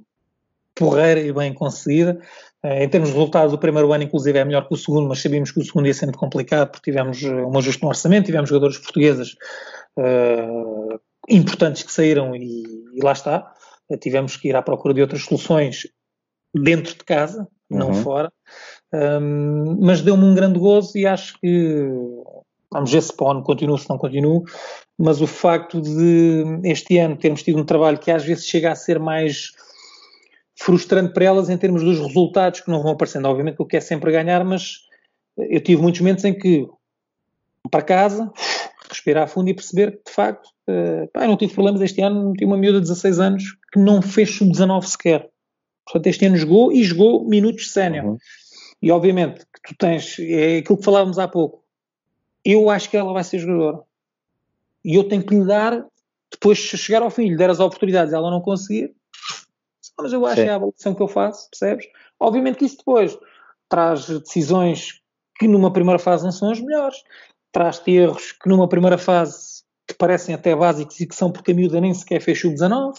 porreira 0.75 1.21
e 1.21 1.33
bem 1.33 1.55
conseguida. 1.55 2.21
Uh, 2.65 2.83
em 2.83 2.89
termos 2.89 3.11
de 3.11 3.15
resultados, 3.15 3.55
o 3.55 3.59
primeiro 3.59 3.93
ano, 3.93 4.03
inclusive, 4.03 4.37
é 4.37 4.45
melhor 4.45 4.67
que 4.67 4.75
o 4.75 4.77
segundo, 4.77 5.09
mas 5.09 5.21
sabíamos 5.21 5.53
que 5.53 5.61
o 5.61 5.65
segundo 5.65 5.87
ia 5.87 5.95
ser 5.95 6.07
muito 6.07 6.19
complicado 6.19 6.71
porque 6.71 6.91
tivemos 6.91 7.23
um 7.23 7.57
ajuste 7.57 7.81
no 7.83 7.89
orçamento, 7.89 8.27
tivemos 8.27 8.49
jogadores 8.51 8.77
portugueses 8.79 9.37
uh, 9.97 11.01
importantes 11.29 11.85
que 11.85 11.93
saíram 11.93 12.35
e, 12.35 12.65
e 12.95 13.01
lá 13.03 13.13
está. 13.13 13.55
Tivemos 13.97 14.37
que 14.37 14.49
ir 14.49 14.57
à 14.57 14.63
procura 14.63 14.93
de 14.93 15.01
outras 15.01 15.23
soluções 15.23 15.87
dentro 16.55 16.95
de 16.95 17.05
casa, 17.05 17.49
não 17.71 17.89
uhum. 17.89 18.03
fora. 18.03 18.33
Um, 18.93 19.79
mas 19.81 20.01
deu-me 20.01 20.25
um 20.25 20.35
grande 20.35 20.59
gozo 20.59 20.97
e 20.97 21.07
acho 21.07 21.39
que 21.41 21.89
Vamos 22.71 22.93
ver 22.93 23.03
se 23.03 23.17
para 23.17 23.27
o 23.27 23.31
ano 23.31 23.43
continuo, 23.43 23.79
se 23.79 23.89
não 23.89 23.97
continuo, 23.97 24.45
mas 24.99 25.23
o 25.23 25.27
facto 25.27 25.81
de 25.81 26.45
este 26.65 26.99
ano 26.99 27.17
termos 27.17 27.43
tido 27.43 27.59
um 27.59 27.65
trabalho 27.65 27.99
que 27.99 28.11
às 28.11 28.25
vezes 28.25 28.47
chega 28.47 28.71
a 28.71 28.75
ser 28.75 28.99
mais 28.99 29.53
frustrante 30.55 31.15
para 31.15 31.25
elas 31.25 31.49
em 31.49 31.57
termos 31.57 31.83
dos 31.83 31.99
resultados 31.99 32.61
que 32.61 32.71
não 32.71 32.83
vão 32.83 32.93
aparecendo. 32.93 33.27
Obviamente 33.27 33.57
que 33.57 33.63
eu 33.63 33.67
quero 33.67 33.85
sempre 33.85 34.13
ganhar, 34.13 34.45
mas 34.45 34.81
eu 35.39 35.63
tive 35.63 35.81
muitos 35.81 36.01
momentos 36.01 36.25
em 36.25 36.39
que 36.39 36.69
para 37.71 37.83
casa, 37.83 38.31
respirar 38.89 39.29
fundo 39.29 39.49
e 39.49 39.55
perceber 39.55 39.93
que 39.93 40.11
de 40.11 40.13
facto 40.13 40.51
uh, 40.69 41.09
pá, 41.13 41.27
não 41.27 41.37
tive 41.37 41.55
problemas 41.55 41.81
este 41.81 42.01
ano, 42.01 42.33
tive 42.33 42.47
uma 42.47 42.57
miúda 42.57 42.81
de 42.81 42.89
16 42.89 43.19
anos 43.19 43.45
que 43.73 43.79
não 43.79 44.03
fez 44.03 44.35
sub-19 44.37 44.83
sequer. 44.85 45.29
Portanto, 45.85 46.07
este 46.07 46.27
ano 46.27 46.37
jogou 46.37 46.73
e 46.73 46.85
jogou 46.85 47.25
minutos 47.25 47.73
sénior. 47.73 48.05
Uhum. 48.05 48.19
E 48.81 48.91
obviamente 48.91 49.45
que 49.55 49.75
tu 49.75 49.79
tens, 49.79 50.17
é 50.19 50.59
aquilo 50.59 50.79
que 50.79 50.85
falávamos 50.85 51.19
há 51.19 51.27
pouco, 51.27 51.65
eu 52.45 52.71
acho 52.71 52.89
que 52.89 52.97
ela 52.97 53.13
vai 53.13 53.25
ser 53.25 53.39
jogadora. 53.39 53.81
E 54.85 54.95
eu 54.95 55.05
tenho 55.05 55.25
que 55.25 55.35
lhe 55.35 55.45
dar, 55.45 55.85
depois 56.31 56.59
de 56.59 56.77
chegar 56.77 57.03
ao 57.03 57.11
fim, 57.11 57.29
lhe 57.29 57.37
der 57.37 57.51
as 57.51 57.61
oportunidades, 57.61 58.13
ela 58.13 58.31
não 58.31 58.41
conseguir, 58.41 58.95
mas 60.01 60.13
eu 60.13 60.25
acho 60.25 60.37
Sim. 60.37 60.43
que 60.43 60.49
é 60.49 60.53
a 60.53 60.57
avaliação 60.57 60.95
que 60.95 61.03
eu 61.03 61.09
faço, 61.09 61.51
percebes? 61.51 61.87
Obviamente 62.21 62.59
que 62.59 62.65
isso 62.65 62.79
depois 62.79 63.19
traz 63.69 64.09
decisões 64.09 65.01
que 65.39 65.49
numa 65.49 65.73
primeira 65.73 65.99
fase 65.99 66.25
não 66.25 66.33
são 66.33 66.51
as 66.51 66.61
melhores, 66.61 67.03
traz-te 67.53 67.91
erros 67.91 68.33
que 68.33 68.49
numa 68.49 68.69
primeira 68.69 68.99
fase 68.99 69.63
te 69.89 69.95
parecem 69.95 70.35
até 70.35 70.55
básicos 70.55 71.01
e 71.01 71.07
que 71.07 71.15
são 71.15 71.33
porque 71.33 71.53
a 71.53 71.55
miúda 71.55 71.81
nem 71.81 71.95
sequer 71.95 72.21
fez 72.21 72.41
sub-19, 72.41 72.95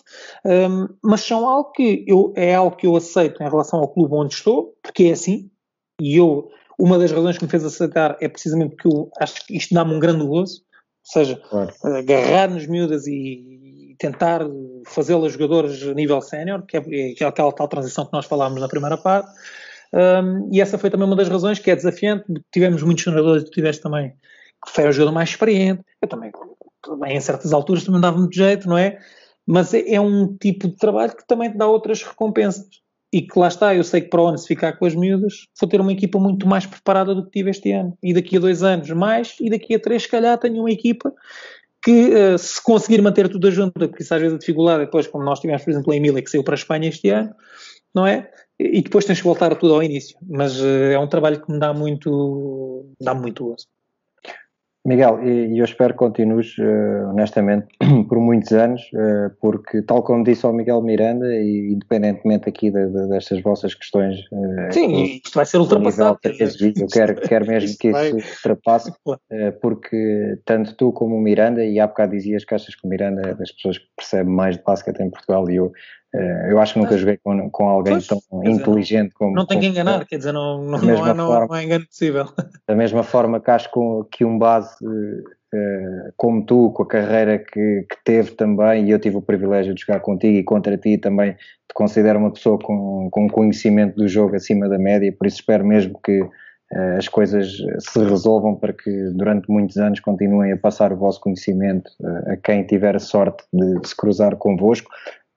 um, 0.45 0.87
mas 1.03 1.21
são 1.21 1.47
algo 1.47 1.71
que 1.71 2.03
eu, 2.07 2.33
é 2.35 2.55
algo 2.55 2.75
que 2.75 2.87
eu 2.87 2.95
aceito 2.95 3.41
em 3.43 3.49
relação 3.49 3.79
ao 3.79 3.87
clube 3.87 4.15
onde 4.15 4.33
estou, 4.33 4.73
porque 4.81 5.05
é 5.05 5.11
assim, 5.11 5.49
e 6.01 6.17
eu 6.17 6.49
uma 6.79 6.97
das 6.97 7.11
razões 7.11 7.37
que 7.37 7.43
me 7.43 7.51
fez 7.51 7.65
aceitar 7.65 8.17
é 8.21 8.29
precisamente 8.29 8.75
porque 8.75 8.87
eu 8.87 9.11
acho 9.19 9.45
que 9.45 9.57
isto 9.57 9.73
dá-me 9.73 9.93
um 9.93 9.99
grande 9.99 10.25
gozo, 10.25 10.61
ou 10.61 11.11
seja, 11.11 11.35
claro. 11.49 11.73
agarrar 11.83 12.49
nos 12.49 12.65
miúdas 12.65 13.05
e, 13.05 13.95
tentar 13.99 14.41
fazê-las 14.87 15.33
jogadoras 15.33 15.83
a 15.83 15.93
nível 15.93 16.21
sénior, 16.21 16.65
que 16.65 16.77
é, 16.77 16.81
que 16.81 17.21
é 17.21 17.27
aquela 17.27 17.51
tal 17.51 17.67
transição 17.67 18.05
que 18.05 18.13
nós 18.13 18.25
falámos 18.25 18.61
na 18.61 18.67
primeira 18.69 18.97
parte. 18.97 19.29
Um, 19.93 20.49
e 20.53 20.61
essa 20.61 20.77
foi 20.77 20.89
também 20.89 21.05
uma 21.05 21.17
das 21.17 21.27
razões 21.27 21.59
que 21.59 21.69
é 21.69 21.75
desafiante. 21.75 22.23
Tivemos 22.51 22.81
muitos 22.81 23.03
treinadores, 23.03 23.43
tu 23.43 23.51
tiveste 23.51 23.83
também, 23.83 24.13
que 24.65 24.71
foi 24.71 24.87
o 24.87 24.91
jogador 24.91 25.11
mais 25.11 25.29
experiente. 25.29 25.83
Eu 26.01 26.07
também, 26.07 26.31
também, 26.81 27.17
em 27.17 27.21
certas 27.21 27.53
alturas, 27.53 27.83
também 27.83 28.01
dava 28.01 28.17
muito 28.17 28.35
jeito, 28.35 28.67
não 28.67 28.77
é? 28.77 28.99
Mas 29.45 29.73
é, 29.73 29.93
é 29.93 30.01
um 30.01 30.35
tipo 30.37 30.67
de 30.67 30.75
trabalho 30.75 31.15
que 31.15 31.25
também 31.25 31.51
te 31.51 31.57
dá 31.57 31.67
outras 31.67 32.03
recompensas 32.03 32.67
e 33.11 33.21
que 33.21 33.39
lá 33.39 33.47
está, 33.47 33.75
eu 33.75 33.83
sei 33.83 34.01
que 34.01 34.09
para 34.09 34.21
o 34.21 34.27
ano 34.27 34.37
se 34.37 34.47
ficar 34.47 34.73
com 34.73 34.85
as 34.85 34.93
miúdas, 34.93 35.47
vou 35.59 35.67
ter 35.67 35.81
uma 35.81 35.91
equipa 35.91 36.19
muito 36.19 36.47
mais 36.47 36.65
preparada 36.65 37.15
do 37.15 37.25
que 37.25 37.31
tive 37.31 37.49
este 37.49 37.71
ano. 37.71 37.97
E 38.03 38.13
daqui 38.13 38.37
a 38.37 38.39
dois 38.39 38.61
anos 38.61 38.89
mais, 38.91 39.35
e 39.39 39.49
daqui 39.49 39.73
a 39.73 39.79
três, 39.79 40.03
se 40.03 40.09
calhar, 40.09 40.37
tenho 40.37 40.59
uma 40.59 40.71
equipa 40.71 41.11
que, 41.83 42.09
uh, 42.13 42.37
se 42.37 42.61
conseguir 42.61 43.01
manter 43.01 43.27
tudo 43.27 43.47
a 43.47 43.51
junta, 43.51 43.87
porque 43.87 44.03
isso 44.03 44.13
às 44.13 44.21
vezes 44.21 44.35
a 44.35 44.39
dificuldade, 44.39 44.85
depois, 44.85 45.07
como 45.07 45.23
nós 45.23 45.39
tivemos, 45.39 45.63
por 45.63 45.71
exemplo, 45.71 45.93
a 45.93 45.95
Emília, 45.95 46.21
que 46.21 46.29
saiu 46.29 46.43
para 46.43 46.53
a 46.53 46.57
Espanha 46.57 46.89
este 46.89 47.09
ano, 47.09 47.33
não 47.95 48.05
é? 48.05 48.29
E 48.59 48.81
depois 48.81 49.05
tens 49.05 49.19
que 49.19 49.23
voltar 49.23 49.55
tudo 49.55 49.73
ao 49.73 49.81
início. 49.81 50.17
Mas 50.29 50.59
uh, 50.61 50.91
é 50.91 50.99
um 50.99 51.07
trabalho 51.07 51.41
que 51.41 51.51
me 51.51 51.57
dá 51.59 51.73
muito, 51.73 52.85
dá 53.01 53.15
muito 53.15 53.45
gosto. 53.45 53.67
Miguel, 54.85 55.21
e 55.23 55.59
eu 55.59 55.65
espero 55.65 55.93
que 55.93 55.99
continues, 55.99 56.57
uh, 56.57 57.09
honestamente, 57.09 57.67
por 58.07 58.17
muitos 58.17 58.51
anos, 58.53 58.81
uh, 58.93 59.29
porque, 59.41 59.81
tal 59.81 60.01
como 60.03 60.23
disse 60.23 60.45
ao 60.45 60.53
Miguel 60.53 60.81
Miranda, 60.81 61.27
e 61.27 61.73
independentemente 61.73 62.47
aqui 62.47 62.71
de, 62.71 62.87
de, 62.87 63.09
destas 63.09 63.41
vossas 63.41 63.75
questões. 63.75 64.17
Uh, 64.31 64.71
Sim, 64.71 65.03
isto 65.23 65.35
vai 65.35 65.45
ser 65.45 65.57
ultrapassado. 65.57 66.17
eu 66.23 66.87
quero, 66.87 67.15
quero 67.15 67.45
mesmo 67.45 67.77
que 67.77 67.89
isso 67.89 68.15
ultrapasse, 68.15 68.93
porque 69.61 70.39
tanto 70.45 70.73
tu 70.75 70.93
como 70.93 71.17
o 71.17 71.21
Miranda, 71.21 71.63
e 71.63 71.77
há 71.77 71.85
bocado 71.85 72.13
dizias 72.13 72.45
que 72.45 72.55
achas 72.55 72.73
que 72.73 72.87
o 72.87 72.89
Miranda 72.89 73.21
é 73.29 73.35
das 73.35 73.51
pessoas 73.51 73.77
que 73.77 73.85
percebe 73.97 74.29
mais 74.29 74.55
de 74.55 74.63
basquete 74.63 75.01
em 75.01 75.09
Portugal, 75.09 75.49
e 75.49 75.57
eu 75.57 75.73
eu 76.49 76.59
acho 76.59 76.73
que 76.73 76.79
nunca 76.79 76.97
joguei 76.97 77.17
com, 77.17 77.49
com 77.49 77.69
alguém 77.69 77.93
pois, 77.93 78.07
tão 78.07 78.19
inteligente 78.43 79.13
como. 79.13 79.35
Não 79.35 79.45
tem 79.45 79.59
que 79.59 79.67
enganar, 79.67 80.05
quer 80.05 80.17
dizer, 80.17 80.31
não, 80.31 80.63
não, 80.63 80.79
não, 80.79 81.03
há, 81.03 81.13
não, 81.13 81.47
não 81.47 81.53
há 81.53 81.63
engano 81.63 81.85
possível. 81.85 82.25
Da 82.67 82.75
mesma 82.75 83.03
forma 83.03 83.39
que 83.39 83.51
acho 83.51 83.69
que 84.11 84.25
um 84.25 84.37
base 84.37 84.75
uh, 85.53 86.13
como 86.17 86.45
tu, 86.45 86.71
com 86.71 86.83
a 86.83 86.87
carreira 86.87 87.37
que, 87.37 87.85
que 87.89 87.97
teve 88.03 88.31
também, 88.31 88.85
e 88.85 88.91
eu 88.91 88.99
tive 88.99 89.17
o 89.17 89.21
privilégio 89.21 89.73
de 89.73 89.81
jogar 89.81 89.99
contigo 89.99 90.37
e 90.37 90.43
contra 90.43 90.77
ti 90.77 90.97
também, 90.97 91.33
te 91.33 91.73
considero 91.73 92.19
uma 92.19 92.31
pessoa 92.31 92.57
com, 92.59 93.09
com 93.11 93.27
conhecimento 93.29 93.95
do 93.95 94.07
jogo 94.07 94.35
acima 94.35 94.67
da 94.67 94.77
média, 94.77 95.13
por 95.17 95.27
isso 95.27 95.37
espero 95.37 95.65
mesmo 95.65 95.99
que 96.03 96.21
uh, 96.21 96.97
as 96.97 97.07
coisas 97.07 97.57
se 97.79 97.99
resolvam 98.03 98.55
para 98.55 98.73
que 98.73 98.91
durante 99.13 99.49
muitos 99.49 99.77
anos 99.77 99.99
continuem 99.99 100.51
a 100.51 100.57
passar 100.57 100.91
o 100.93 100.97
vosso 100.97 101.19
conhecimento 101.19 101.89
uh, 102.01 102.33
a 102.33 102.37
quem 102.37 102.63
tiver 102.63 102.95
a 102.95 102.99
sorte 102.99 103.43
de, 103.53 103.79
de 103.79 103.87
se 103.87 103.95
cruzar 103.95 104.35
convosco. 104.35 104.89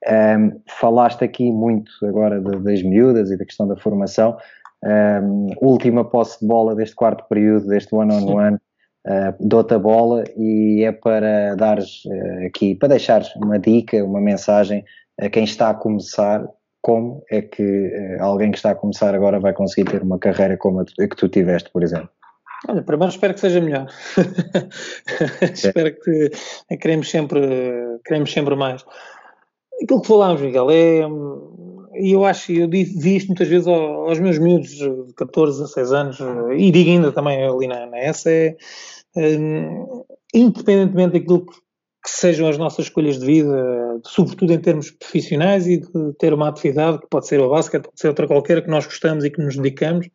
Um, 0.08 0.60
falaste 0.68 1.22
aqui 1.22 1.50
muito 1.52 1.90
agora 2.02 2.40
de, 2.40 2.58
das 2.58 2.82
miúdas 2.82 3.30
e 3.30 3.36
da 3.36 3.44
questão 3.44 3.68
da 3.68 3.76
formação. 3.76 4.36
Um, 4.84 5.50
última 5.60 6.04
posse 6.04 6.40
de 6.40 6.46
bola 6.46 6.74
deste 6.74 6.96
quarto 6.96 7.24
período, 7.28 7.68
deste 7.68 7.94
one-on-one. 7.94 8.56
uh, 8.56 9.34
dou-te 9.38 9.74
a 9.74 9.78
bola 9.78 10.24
e 10.36 10.82
é 10.84 10.90
para 10.90 11.54
dares 11.54 12.04
uh, 12.06 12.46
aqui, 12.46 12.74
para 12.74 12.88
deixares 12.88 13.34
uma 13.36 13.58
dica, 13.58 14.04
uma 14.04 14.20
mensagem 14.20 14.84
a 15.20 15.28
quem 15.28 15.44
está 15.44 15.70
a 15.70 15.74
começar, 15.74 16.44
como 16.80 17.22
é 17.30 17.42
que 17.42 17.62
uh, 17.62 18.22
alguém 18.22 18.50
que 18.50 18.56
está 18.56 18.72
a 18.72 18.74
começar 18.74 19.14
agora 19.14 19.38
vai 19.38 19.52
conseguir 19.52 19.88
ter 19.88 20.02
uma 20.02 20.18
carreira 20.18 20.56
como 20.56 20.80
a, 20.80 20.84
que 20.84 21.16
tu 21.16 21.28
tiveste, 21.28 21.70
por 21.70 21.84
exemplo? 21.84 22.10
Olha, 22.68 22.82
primeiro 22.82 23.12
espero 23.12 23.34
que 23.34 23.40
seja 23.40 23.60
melhor. 23.60 23.86
espero 25.52 25.94
que 25.96 26.30
queremos 26.76 27.10
sempre, 27.10 27.40
queremos 28.04 28.32
sempre 28.32 28.54
mais. 28.56 28.84
Aquilo 29.80 30.02
que 30.02 30.08
falámos, 30.08 30.40
Miguel, 30.40 30.70
é. 30.70 31.00
E 31.94 32.12
eu 32.12 32.24
acho, 32.24 32.50
eu 32.52 32.68
vi 32.68 33.16
isto 33.16 33.28
muitas 33.28 33.48
vezes 33.48 33.66
aos 33.68 34.18
meus 34.18 34.38
miúdos 34.38 34.70
de 34.70 35.12
14, 35.14 35.60
16 35.60 35.92
anos, 35.92 36.18
e 36.56 36.70
digo 36.70 36.90
ainda 36.90 37.12
também 37.12 37.44
ali 37.44 37.66
na, 37.66 37.86
na 37.86 37.98
essa, 37.98 38.30
é. 38.30 38.56
Um, 39.14 40.04
independentemente 40.32 41.18
daquilo 41.18 41.44
que, 41.44 41.52
que 41.52 42.10
sejam 42.10 42.48
as 42.48 42.56
nossas 42.56 42.86
escolhas 42.86 43.18
de 43.18 43.26
vida, 43.26 44.00
sobretudo 44.06 44.52
em 44.52 44.58
termos 44.58 44.90
profissionais 44.90 45.66
e 45.66 45.78
de 45.78 46.12
ter 46.18 46.32
uma 46.32 46.48
atividade 46.48 46.98
que 46.98 47.06
pode 47.08 47.26
ser 47.26 47.40
o 47.40 47.50
basquete, 47.50 47.84
pode 47.84 48.00
ser 48.00 48.08
outra 48.08 48.26
qualquer 48.26 48.62
que 48.62 48.70
nós 48.70 48.86
gostamos 48.86 49.24
e 49.24 49.30
que 49.30 49.42
nos 49.42 49.56
dedicamos, 49.56 50.08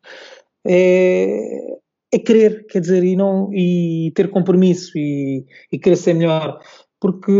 é, 0.66 1.78
é 2.12 2.18
querer, 2.18 2.66
quer 2.66 2.80
dizer, 2.80 3.04
e, 3.04 3.16
não, 3.16 3.50
e 3.52 4.12
ter 4.14 4.30
compromisso 4.30 4.98
e, 4.98 5.46
e 5.72 5.78
querer 5.78 5.96
ser 5.96 6.14
melhor, 6.14 6.60
porque 7.00 7.32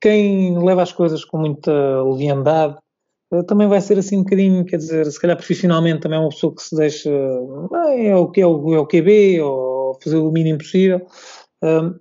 quem 0.00 0.58
leva 0.62 0.82
as 0.82 0.92
coisas 0.92 1.24
com 1.24 1.38
muita 1.38 2.02
leviandade 2.02 2.76
eh, 3.32 3.42
também 3.42 3.68
vai 3.68 3.80
ser 3.80 3.98
assim 3.98 4.18
um 4.18 4.22
bocadinho, 4.22 4.64
quer 4.64 4.78
dizer, 4.78 5.06
se 5.10 5.20
calhar 5.20 5.36
profissionalmente 5.36 6.00
também 6.00 6.18
é 6.18 6.20
uma 6.20 6.30
pessoa 6.30 6.54
que 6.54 6.62
se 6.62 6.76
deixa, 6.76 7.10
ah, 7.10 7.94
é 7.94 8.14
o 8.16 8.30
que 8.30 8.40
é 8.40 8.46
o, 8.46 8.74
é 8.74 8.78
o 8.78 8.86
QB, 8.86 9.40
ou 9.42 9.98
fazer 10.02 10.16
o 10.16 10.30
mínimo 10.30 10.58
possível. 10.58 11.06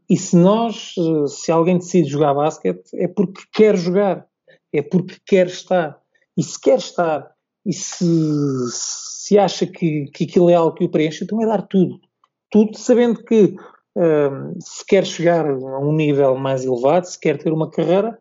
E 0.10 0.18
se 0.18 0.36
nós, 0.36 0.94
eh, 0.98 1.28
se 1.28 1.52
alguém 1.52 1.78
decide 1.78 2.10
jogar 2.10 2.34
basquete, 2.34 2.90
é 2.94 3.08
porque 3.08 3.42
quer 3.54 3.76
jogar, 3.76 4.26
é 4.74 4.82
porque 4.82 5.16
quer 5.26 5.48
estar. 5.48 6.00
E 6.38 6.44
se 6.44 6.60
quer 6.60 6.78
estar, 6.78 7.32
e 7.66 7.74
se, 7.74 8.06
se 8.72 9.38
acha 9.38 9.66
que, 9.66 10.06
que 10.14 10.26
aquilo 10.26 10.50
é 10.50 10.54
algo 10.54 10.76
que 10.76 10.86
o 10.86 10.90
preenche, 10.90 11.24
então 11.24 11.42
é 11.42 11.46
dar 11.46 11.64
tudo. 11.64 12.00
Tudo, 12.52 12.78
sabendo 12.78 13.24
que 13.24 13.56
se 14.60 14.86
quer 14.86 15.06
chegar 15.06 15.46
a 15.46 15.80
um 15.80 15.94
nível 15.94 16.36
mais 16.36 16.64
elevado, 16.64 17.06
se 17.06 17.20
quer 17.20 17.38
ter 17.38 17.52
uma 17.52 17.70
carreira, 17.70 18.18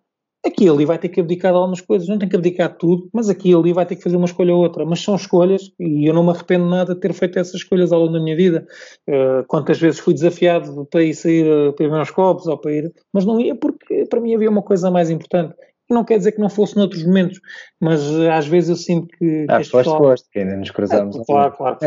aqui 0.46 0.68
ali 0.68 0.84
vai 0.84 0.98
ter 0.98 1.08
que 1.08 1.20
abdicar 1.20 1.52
de 1.52 1.58
algumas 1.58 1.80
coisas, 1.80 2.08
não 2.08 2.18
tem 2.18 2.28
que 2.28 2.36
abdicar 2.36 2.70
de 2.70 2.78
tudo, 2.78 3.08
mas 3.12 3.28
aqui 3.28 3.54
ali 3.54 3.72
vai 3.72 3.84
ter 3.84 3.96
que 3.96 4.02
fazer 4.02 4.16
uma 4.16 4.26
escolha 4.26 4.54
ou 4.54 4.62
outra. 4.62 4.84
Mas 4.84 5.00
são 5.00 5.14
escolhas 5.16 5.72
e 5.78 6.06
eu 6.06 6.14
não 6.14 6.24
me 6.24 6.30
arrependo 6.30 6.66
nada 6.66 6.94
de 6.94 7.00
ter 7.00 7.12
feito 7.12 7.38
essas 7.38 7.56
escolhas 7.56 7.92
ao 7.92 8.00
longo 8.00 8.12
da 8.12 8.20
minha 8.20 8.36
vida. 8.36 8.66
Uh, 9.08 9.44
quantas 9.48 9.78
vezes 9.78 10.00
fui 10.00 10.14
desafiado 10.14 10.86
para 10.86 11.02
ir 11.02 11.14
sair 11.14 11.74
para 11.74 11.86
ir 11.86 11.92
uns 11.92 12.10
copos 12.10 12.46
ou 12.46 12.58
para 12.58 12.72
ir, 12.72 12.92
mas 13.12 13.24
não 13.24 13.40
ia 13.40 13.54
porque 13.54 14.06
para 14.06 14.20
mim 14.20 14.34
havia 14.34 14.50
uma 14.50 14.62
coisa 14.62 14.90
mais 14.90 15.10
importante 15.10 15.54
não 15.92 16.04
quer 16.04 16.18
dizer 16.18 16.32
que 16.32 16.40
não 16.40 16.48
fosse 16.48 16.76
noutros 16.76 17.04
momentos, 17.04 17.40
mas 17.80 18.02
uh, 18.10 18.30
às 18.30 18.46
vezes 18.46 18.70
eu 18.70 18.76
sinto 18.76 19.08
que. 19.16 19.46
Ah, 19.48 19.58
foste, 19.58 19.72
pessoal... 19.72 19.98
foste, 19.98 20.28
que 20.30 20.38
ainda 20.40 20.56
nos 20.56 20.70
cruzamos. 20.70 21.16
Ah, 21.16 21.24
claro, 21.24 21.56
claro. 21.56 21.78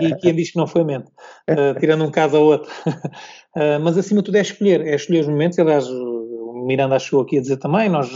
e, 0.00 0.06
e 0.06 0.16
quem 0.16 0.34
diz 0.34 0.52
que 0.52 0.58
não 0.58 0.66
foi 0.66 0.84
mente, 0.84 1.10
uh, 1.50 1.78
tirando 1.78 2.04
um 2.04 2.10
caso 2.10 2.38
ou 2.38 2.52
outro. 2.52 2.70
uh, 2.86 3.78
mas 3.82 3.98
acima 3.98 4.20
de 4.20 4.26
tudo 4.26 4.36
é 4.36 4.40
escolher, 4.40 4.80
é 4.86 4.94
escolher 4.94 5.20
os 5.20 5.28
momentos. 5.28 5.58
Aliás, 5.58 5.86
o 5.88 6.64
Miranda 6.66 6.96
achou 6.96 7.20
aqui 7.20 7.38
a 7.38 7.40
dizer 7.42 7.58
também, 7.58 7.88
nós 7.88 8.10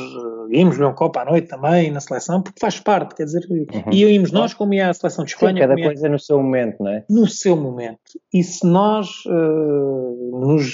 íamos 0.50 0.78
ver 0.78 0.86
um 0.86 0.94
copo 0.94 1.18
à 1.18 1.24
noite 1.26 1.48
também 1.48 1.90
na 1.90 2.00
seleção, 2.00 2.40
porque 2.40 2.58
faz 2.58 2.80
parte, 2.80 3.14
quer 3.14 3.24
dizer, 3.24 3.46
uhum. 3.50 3.92
e 3.92 4.04
íamos 4.04 4.32
nós 4.32 4.54
como 4.54 4.72
ia 4.72 4.88
a 4.88 4.94
seleção 4.94 5.24
de 5.24 5.32
Espanha. 5.32 5.62
Sim, 5.62 5.68
cada 5.68 5.74
coisa 5.74 6.08
no 6.08 6.18
seu 6.18 6.42
momento, 6.42 6.82
não 6.82 6.90
é? 6.90 7.04
No 7.10 7.26
seu 7.26 7.54
momento. 7.54 7.98
E 8.32 8.42
se 8.42 8.66
nós 8.66 9.08
nos 9.26 10.72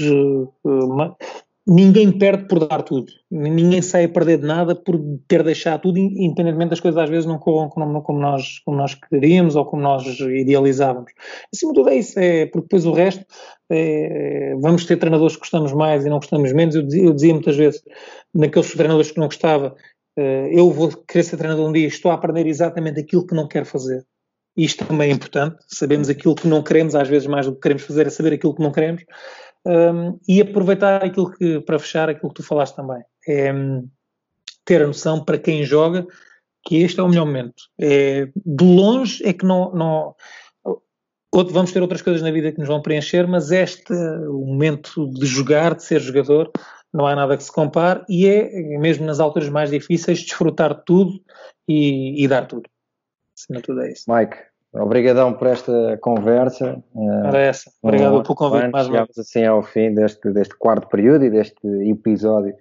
ninguém 1.67 2.13
perde 2.17 2.47
por 2.47 2.67
dar 2.67 2.83
tudo. 2.83 3.11
Ninguém 3.31 3.81
sai 3.81 4.05
a 4.05 4.09
perder 4.09 4.39
de 4.39 4.47
nada 4.47 4.75
por 4.75 5.01
ter 5.27 5.43
deixado 5.43 5.83
tudo, 5.83 5.99
independentemente 5.99 6.71
das 6.71 6.81
coisas 6.81 7.03
às 7.03 7.09
vezes 7.09 7.27
não 7.27 7.39
corram 7.39 7.69
como, 7.69 8.03
como, 8.03 8.19
nós, 8.19 8.59
como 8.65 8.77
nós 8.77 8.95
queríamos 8.95 9.57
ou 9.57 9.65
como 9.65 9.83
nós 9.83 10.05
idealizávamos. 10.21 11.13
Acima 11.53 11.73
de 11.73 11.79
tudo 11.79 11.91
é 11.91 11.97
isso, 11.97 12.19
é, 12.19 12.47
porque 12.47 12.67
depois 12.67 12.85
o 12.85 12.93
resto, 12.93 13.25
é, 13.71 14.55
vamos 14.61 14.85
ter 14.85 14.97
treinadores 14.97 15.37
que 15.37 15.41
gostamos 15.41 15.73
mais 15.73 16.05
e 16.05 16.11
não 16.11 16.19
gostamos 16.19 16.53
menos. 16.53 16.75
Eu 16.75 16.83
dizia, 16.83 17.05
eu 17.05 17.15
dizia 17.15 17.33
muitas 17.33 17.57
vezes, 17.57 17.83
naqueles 18.35 18.73
treinadores 18.73 19.11
que 19.11 19.19
não 19.19 19.27
gostava, 19.27 19.75
é, 20.17 20.51
eu 20.53 20.71
vou 20.71 20.91
querer 20.91 21.25
ser 21.25 21.39
treinador 21.39 21.69
um 21.69 21.73
dia, 21.73 21.87
estou 21.87 22.11
a 22.11 22.15
aprender 22.15 22.47
exatamente 22.47 23.01
aquilo 23.01 23.27
que 23.27 23.35
não 23.35 23.49
quero 23.49 23.65
fazer. 23.65 24.05
Isto 24.57 24.85
também 24.85 25.11
é 25.11 25.13
importante, 25.13 25.57
sabemos 25.67 26.09
aquilo 26.09 26.35
que 26.35 26.47
não 26.47 26.63
queremos, 26.63 26.95
às 26.95 27.09
vezes 27.09 27.27
mais 27.27 27.47
do 27.47 27.55
que 27.55 27.61
queremos 27.61 27.83
fazer 27.83 28.07
é 28.07 28.11
saber 28.11 28.35
aquilo 28.35 28.55
que 28.55 28.63
não 28.63 28.71
queremos 28.71 29.03
um, 29.67 30.19
e 30.29 30.41
aproveitar 30.41 31.03
aquilo 31.05 31.31
que, 31.31 31.61
para 31.61 31.79
fechar, 31.79 32.09
aquilo 32.09 32.29
que 32.29 32.43
tu 32.43 32.43
falaste 32.43 32.77
também, 32.77 33.03
é 33.27 33.53
um, 33.53 33.89
ter 34.65 34.83
a 34.83 34.87
noção 34.87 35.25
para 35.25 35.39
quem 35.39 35.65
joga 35.65 36.07
que 36.67 36.77
este 36.77 36.99
é 36.99 37.03
o 37.03 37.09
melhor 37.09 37.27
momento. 37.27 37.63
É, 37.79 38.27
de 38.35 38.65
longe 38.65 39.23
é 39.27 39.33
que 39.33 39.45
não, 39.45 39.75
não 39.75 40.17
vamos 41.33 41.73
ter 41.73 41.83
outras 41.83 42.01
coisas 42.01 42.23
na 42.23 42.31
vida 42.31 42.53
que 42.53 42.59
nos 42.59 42.69
vão 42.69 42.81
preencher, 42.81 43.27
mas 43.27 43.51
este, 43.51 43.93
o 43.93 44.47
momento 44.47 45.11
de 45.13 45.27
jogar, 45.27 45.75
de 45.75 45.83
ser 45.83 46.01
jogador, 46.01 46.51
não 46.93 47.07
há 47.07 47.15
nada 47.15 47.37
que 47.37 47.43
se 47.43 47.53
compare 47.53 48.05
e 48.09 48.27
é, 48.27 48.79
mesmo 48.79 49.05
nas 49.05 49.21
alturas 49.21 49.49
mais 49.49 49.71
difíceis, 49.71 50.23
desfrutar 50.23 50.75
de 50.75 50.85
tudo 50.85 51.21
e, 51.69 52.23
e 52.23 52.29
dar 52.29 52.47
tudo. 52.47 52.69
Acima 53.37 53.61
tudo 53.61 53.83
é 53.83 53.93
isso. 53.93 54.05
Mike, 54.09 54.37
Obrigadão 54.75 55.33
por 55.33 55.47
esta 55.47 55.99
conversa. 56.01 56.83
Era 57.25 57.39
essa. 57.39 57.71
Obrigado 57.83 58.19
um, 58.19 58.23
pelo 58.23 58.35
convite 58.35 58.71
mais 58.71 58.89
uma 58.89 59.05
vez. 59.05 59.19
assim 59.19 59.45
ao 59.45 59.63
fim 59.63 59.95
deste, 59.95 60.31
deste 60.33 60.57
quarto 60.57 60.89
período 60.89 61.25
e 61.25 61.31
deste 61.31 61.67
episódio 61.89 62.55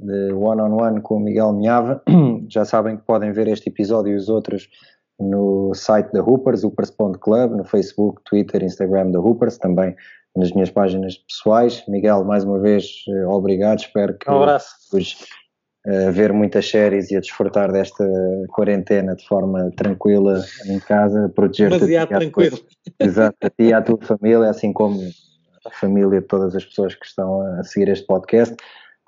de 0.00 0.32
One 0.32 0.62
on 0.62 0.80
One 0.80 1.00
com 1.02 1.16
o 1.16 1.20
Miguel 1.20 1.52
Minhava. 1.52 2.02
Já 2.48 2.64
sabem 2.64 2.96
que 2.96 3.02
podem 3.02 3.32
ver 3.32 3.48
este 3.48 3.68
episódio 3.68 4.12
e 4.12 4.16
os 4.16 4.28
outros 4.28 4.68
no 5.20 5.74
site 5.74 6.12
da 6.12 6.22
Hoopers, 6.22 6.62
hoopers.club, 6.64 7.52
no 7.52 7.64
Facebook, 7.64 8.22
Twitter, 8.24 8.62
Instagram 8.62 9.10
da 9.10 9.20
Hoopers, 9.20 9.58
também 9.58 9.94
nas 10.36 10.52
minhas 10.52 10.70
páginas 10.70 11.18
pessoais. 11.18 11.84
Miguel, 11.88 12.24
mais 12.24 12.44
uma 12.44 12.60
vez, 12.60 13.04
eh, 13.08 13.26
obrigado. 13.26 13.80
Espero 13.80 14.16
que 14.16 14.30
um 14.30 14.36
abraço. 14.36 14.68
Os, 14.92 15.16
a 15.86 16.10
ver 16.10 16.32
muitas 16.32 16.68
séries 16.68 17.10
e 17.10 17.16
a 17.16 17.20
desfrutar 17.20 17.72
desta 17.72 18.04
quarentena 18.48 19.14
de 19.14 19.26
forma 19.26 19.70
tranquila 19.76 20.42
em 20.66 20.78
casa, 20.80 21.30
proteger-te. 21.34 21.74
Demasiado 21.74 22.08
tranquilo. 22.08 22.58
Exato, 22.98 23.36
a 23.42 23.50
ti 23.50 23.64
e 23.64 23.72
à 23.72 23.80
tua 23.80 23.98
família, 24.02 24.50
assim 24.50 24.72
como 24.72 25.00
a 25.64 25.70
família 25.70 26.20
de 26.20 26.26
todas 26.26 26.54
as 26.54 26.64
pessoas 26.64 26.94
que 26.94 27.06
estão 27.06 27.40
a 27.58 27.64
seguir 27.64 27.88
este 27.88 28.06
podcast. 28.06 28.54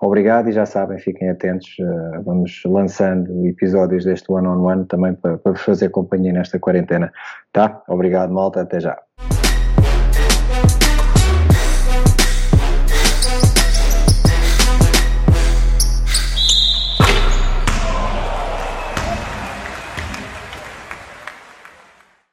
Obrigado 0.03 0.49
e 0.49 0.53
já 0.53 0.65
sabem, 0.65 0.99
fiquem 0.99 1.29
atentos, 1.29 1.69
uh, 1.79 2.23
vamos 2.23 2.63
lançando 2.65 3.47
episódios 3.47 4.07
deste 4.07 4.33
One 4.33 4.49
on 4.49 4.65
One 4.65 4.87
também 4.87 5.13
para, 5.13 5.37
para 5.37 5.55
fazer 5.55 5.91
companhia 5.91 6.33
nesta 6.33 6.59
quarentena. 6.59 7.13
Tá? 7.53 7.83
Obrigado, 7.87 8.33
malta, 8.33 8.63
até 8.63 8.81
já. 8.81 8.99